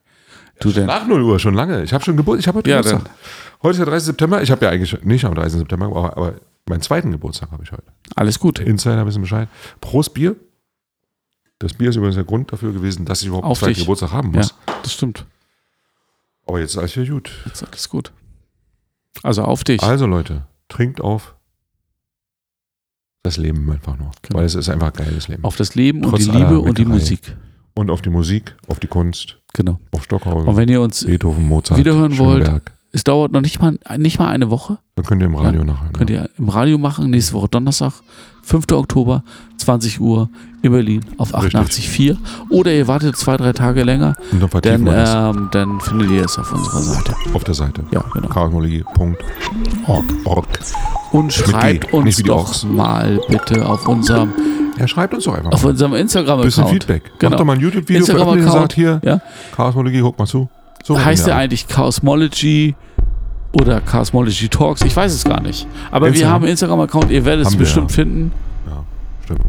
Du 0.59 0.71
denn? 0.71 0.85
Nach 0.85 1.07
0 1.07 1.21
Uhr, 1.21 1.39
schon 1.39 1.53
lange. 1.53 1.83
Ich 1.83 1.93
habe 1.93 2.03
schon 2.03 2.15
Geburt, 2.17 2.39
ich 2.39 2.47
habe 2.47 2.59
heute 2.59 2.69
Ja, 2.69 2.81
Geburtstag. 2.81 3.11
Heute 3.63 3.71
ist 3.71 3.77
der 3.79 3.85
30. 3.87 4.05
September. 4.05 4.41
Ich 4.41 4.51
habe 4.51 4.63
ja 4.65 4.71
eigentlich 4.71 5.03
nicht 5.03 5.25
am 5.25 5.33
30. 5.35 5.59
September, 5.59 5.85
aber, 5.87 6.15
aber 6.17 6.33
meinen 6.68 6.82
zweiten 6.82 7.11
Geburtstag 7.11 7.51
habe 7.51 7.63
ich 7.63 7.72
heute. 7.72 7.84
Alles 8.16 8.39
gut. 8.39 8.59
Insider 8.59 9.05
wissen 9.05 9.22
Bescheid. 9.22 9.47
Prost 9.82 10.13
Bier. 10.13 10.36
Das 11.59 11.74
Bier 11.74 11.89
ist 11.89 11.95
übrigens 11.95 12.16
der 12.16 12.26
Grund 12.26 12.51
dafür 12.51 12.74
gewesen, 12.74 13.05
dass 13.05 13.22
ich 13.22 13.28
überhaupt 13.28 13.45
Auf 13.45 13.51
einen 13.63 13.68
zweiten 13.68 13.74
dich. 13.76 13.84
Geburtstag 13.84 14.11
haben 14.11 14.32
Ja, 14.34 14.39
muss. 14.39 14.55
das 14.84 14.93
stimmt. 14.93 15.26
Aber 16.47 16.59
jetzt 16.59 16.72
ist 16.72 16.78
alles 16.78 16.95
wieder 16.97 17.13
gut. 17.13 17.32
Jetzt 17.45 17.61
ist 17.61 17.68
alles 17.68 17.89
gut. 17.89 18.11
Also 19.24 19.43
auf 19.43 19.63
dich. 19.63 19.82
Also 19.82 20.05
Leute, 20.05 20.45
trinkt 20.68 20.99
auf 21.01 21.36
das 23.24 23.38
Leben 23.38 23.72
einfach 23.72 23.97
nur. 23.97 24.11
Genau. 24.22 24.38
Weil 24.39 24.45
es 24.45 24.53
ist 24.55 24.70
einfach 24.70 24.88
ein 24.88 24.93
geiles 25.05 25.28
Leben. 25.28 25.43
Auf 25.43 25.55
das 25.55 25.74
Leben 25.76 26.03
und 26.03 26.11
Trotz 26.11 26.26
die 26.26 26.30
aller 26.32 26.39
Liebe 26.39 26.59
und 26.59 26.78
die. 26.78 26.86
Musik. 26.86 27.36
Und 27.74 27.89
auf 27.89 28.01
die 28.01 28.09
Musik, 28.09 28.55
auf 28.68 28.80
die 28.80 28.88
Kunst, 28.88 29.41
Genau. 29.53 29.80
auf 29.91 30.03
Stockhausen, 30.03 30.47
Und 30.47 30.55
wenn 30.57 30.70
ihr 30.70 30.80
uns, 30.82 31.05
Beethoven, 31.05 31.43
Mozart, 31.45 31.78
wiederhören 31.80 32.18
wollt. 32.18 32.61
Es 32.95 33.03
dauert 33.03 33.33
noch 33.33 33.41
nicht 33.41 33.61
mal, 33.61 33.77
nicht 33.97 34.19
mal 34.19 34.29
eine 34.29 34.49
Woche. 34.49 34.77
Dann 34.95 35.05
könnt 35.05 35.21
ihr 35.21 35.25
im 35.27 35.35
Radio 35.35 35.65
nachher. 35.65 35.89
Könnt 35.91 36.09
ihr 36.09 36.29
im 36.37 36.47
Radio 36.47 36.77
machen, 36.77 37.09
nächste 37.09 37.33
Woche 37.33 37.49
Donnerstag, 37.49 37.91
5. 38.43 38.71
Oktober, 38.71 39.23
20 39.57 39.99
Uhr 39.99 40.29
in 40.61 40.71
Berlin 40.71 41.01
auf 41.17 41.33
Richtig. 41.33 41.59
88.4. 41.59 42.17
Oder 42.49 42.73
ihr 42.73 42.87
wartet 42.87 43.17
zwei, 43.17 43.35
drei 43.35 43.51
Tage 43.51 43.83
länger, 43.83 44.15
Und 44.31 44.65
dann 44.65 44.85
das 44.85 45.13
ähm, 45.35 45.49
dann 45.51 45.81
findet 45.81 46.09
ihr 46.11 46.23
es 46.23 46.39
auf 46.39 46.53
unserer 46.53 46.81
Seite. 46.81 47.15
auf 47.33 47.43
der 47.43 47.53
Seite. 47.53 47.83
Ja, 47.91 48.01
genau. 48.13 48.29
chaosmologie.org. 48.29 50.05
Org. 50.23 50.47
Und 51.11 51.33
schreibt 51.33 51.91
uns 51.93 52.17
doch 52.23 52.63
mal 52.63 53.19
bitte 53.27 53.65
auf 53.67 53.87
unserem, 53.89 54.31
Ja, 54.79 54.87
schreibt 54.87 55.13
uns 55.13 55.25
doch 55.25 55.33
einfach 55.35 55.51
auf 55.51 55.63
mal. 55.63 55.69
unserem 55.71 55.93
Instagram-Account. 55.95 56.45
Bisschen 56.45 56.67
Feedback. 56.67 57.11
Genau. 57.19 57.31
Macht 57.31 57.39
doch 57.41 57.45
mal 57.45 57.53
ein 57.53 57.59
YouTube-Video 57.59 58.05
veröffentlichen 58.05 58.47
und 58.47 58.53
sagt 58.53 58.73
hier, 58.73 59.01
Ja. 59.03 59.19
Chaosmologie, 59.53 59.99
guck 59.99 60.17
mal 60.17 60.25
zu. 60.27 60.47
So 60.86 61.03
heißt 61.03 61.25
der 61.25 61.33
ja. 61.33 61.39
eigentlich 61.39 61.67
Chaosmology 61.67 62.75
oder 63.53 63.81
Chaosmology 63.81 64.49
Talks? 64.49 64.83
Ich 64.83 64.95
weiß 64.95 65.11
es 65.15 65.23
gar 65.23 65.41
nicht. 65.41 65.65
Aber 65.89 66.05
wir 66.05 66.09
Instagram. 66.09 66.33
haben 66.33 66.43
einen 66.43 66.51
Instagram-Account, 66.51 67.09
ihr 67.09 67.25
werdet 67.25 67.41
es 67.41 67.47
Haben 67.47 67.53
wir, 67.53 67.59
bestimmt 67.65 67.89
ja. 67.89 67.95
finden. 67.95 68.31
Ja, 68.67 68.83
stimmt. 69.23 69.41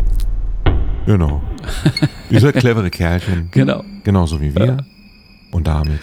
Genau. 1.04 1.42
Ihr 2.30 2.40
seid 2.40 2.54
clevere 2.54 2.88
Kerlchen. 2.88 3.48
Genau. 3.52 3.84
Genauso 4.02 4.40
wie 4.40 4.54
wir. 4.54 4.78
Und 5.52 5.66
damit 5.66 6.00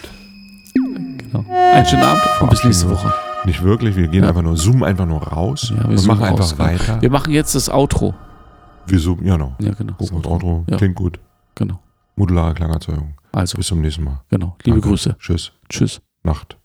genau. 1.18 1.44
Einen 1.72 1.84
schönen 1.86 2.02
Abend 2.04 2.22
und 2.40 2.50
bis 2.50 2.62
nächste 2.62 2.88
Woche. 2.90 3.12
nicht 3.44 3.60
wirklich. 3.64 3.96
Wir 3.96 4.06
gehen 4.06 4.22
Ja. 4.22 4.28
einfach 4.28 4.42
nur, 4.42 4.54
zoomen 4.54 4.84
einfach 4.84 5.06
nur 5.06 5.20
raus 5.20 5.72
Ja, 5.76 5.82
wir 5.90 5.98
und 5.98 6.06
machen 6.06 6.22
einfach 6.22 6.38
raus, 6.44 6.56
genau. 6.56 6.68
weiter. 6.70 7.02
Wir 7.02 7.10
machen 7.10 7.32
jetzt 7.32 7.56
das 7.56 7.68
Outro. 7.68 8.14
Wir 8.86 9.00
zoomen, 9.00 9.26
ja, 9.26 9.34
genau. 9.34 9.56
Ja, 9.58 9.72
genau. 9.72 9.94
Das 9.98 10.12
Auto. 10.12 10.64
Ja. 10.68 10.76
Klingt 10.76 10.94
gut. 10.94 11.18
Genau. 11.56 11.80
Modulare 12.16 12.54
Klangerzeugung. 12.54 13.14
Also, 13.32 13.56
Bis 13.56 13.66
zum 13.66 13.80
nächsten 13.80 14.04
Mal. 14.04 14.22
genau. 14.28 14.56
Liebe 14.62 14.76
Danke. 14.76 14.88
Grüße. 14.90 15.16
Tschüss. 15.18 15.52
Tschüss. 15.68 16.00
Nacht. 16.22 16.58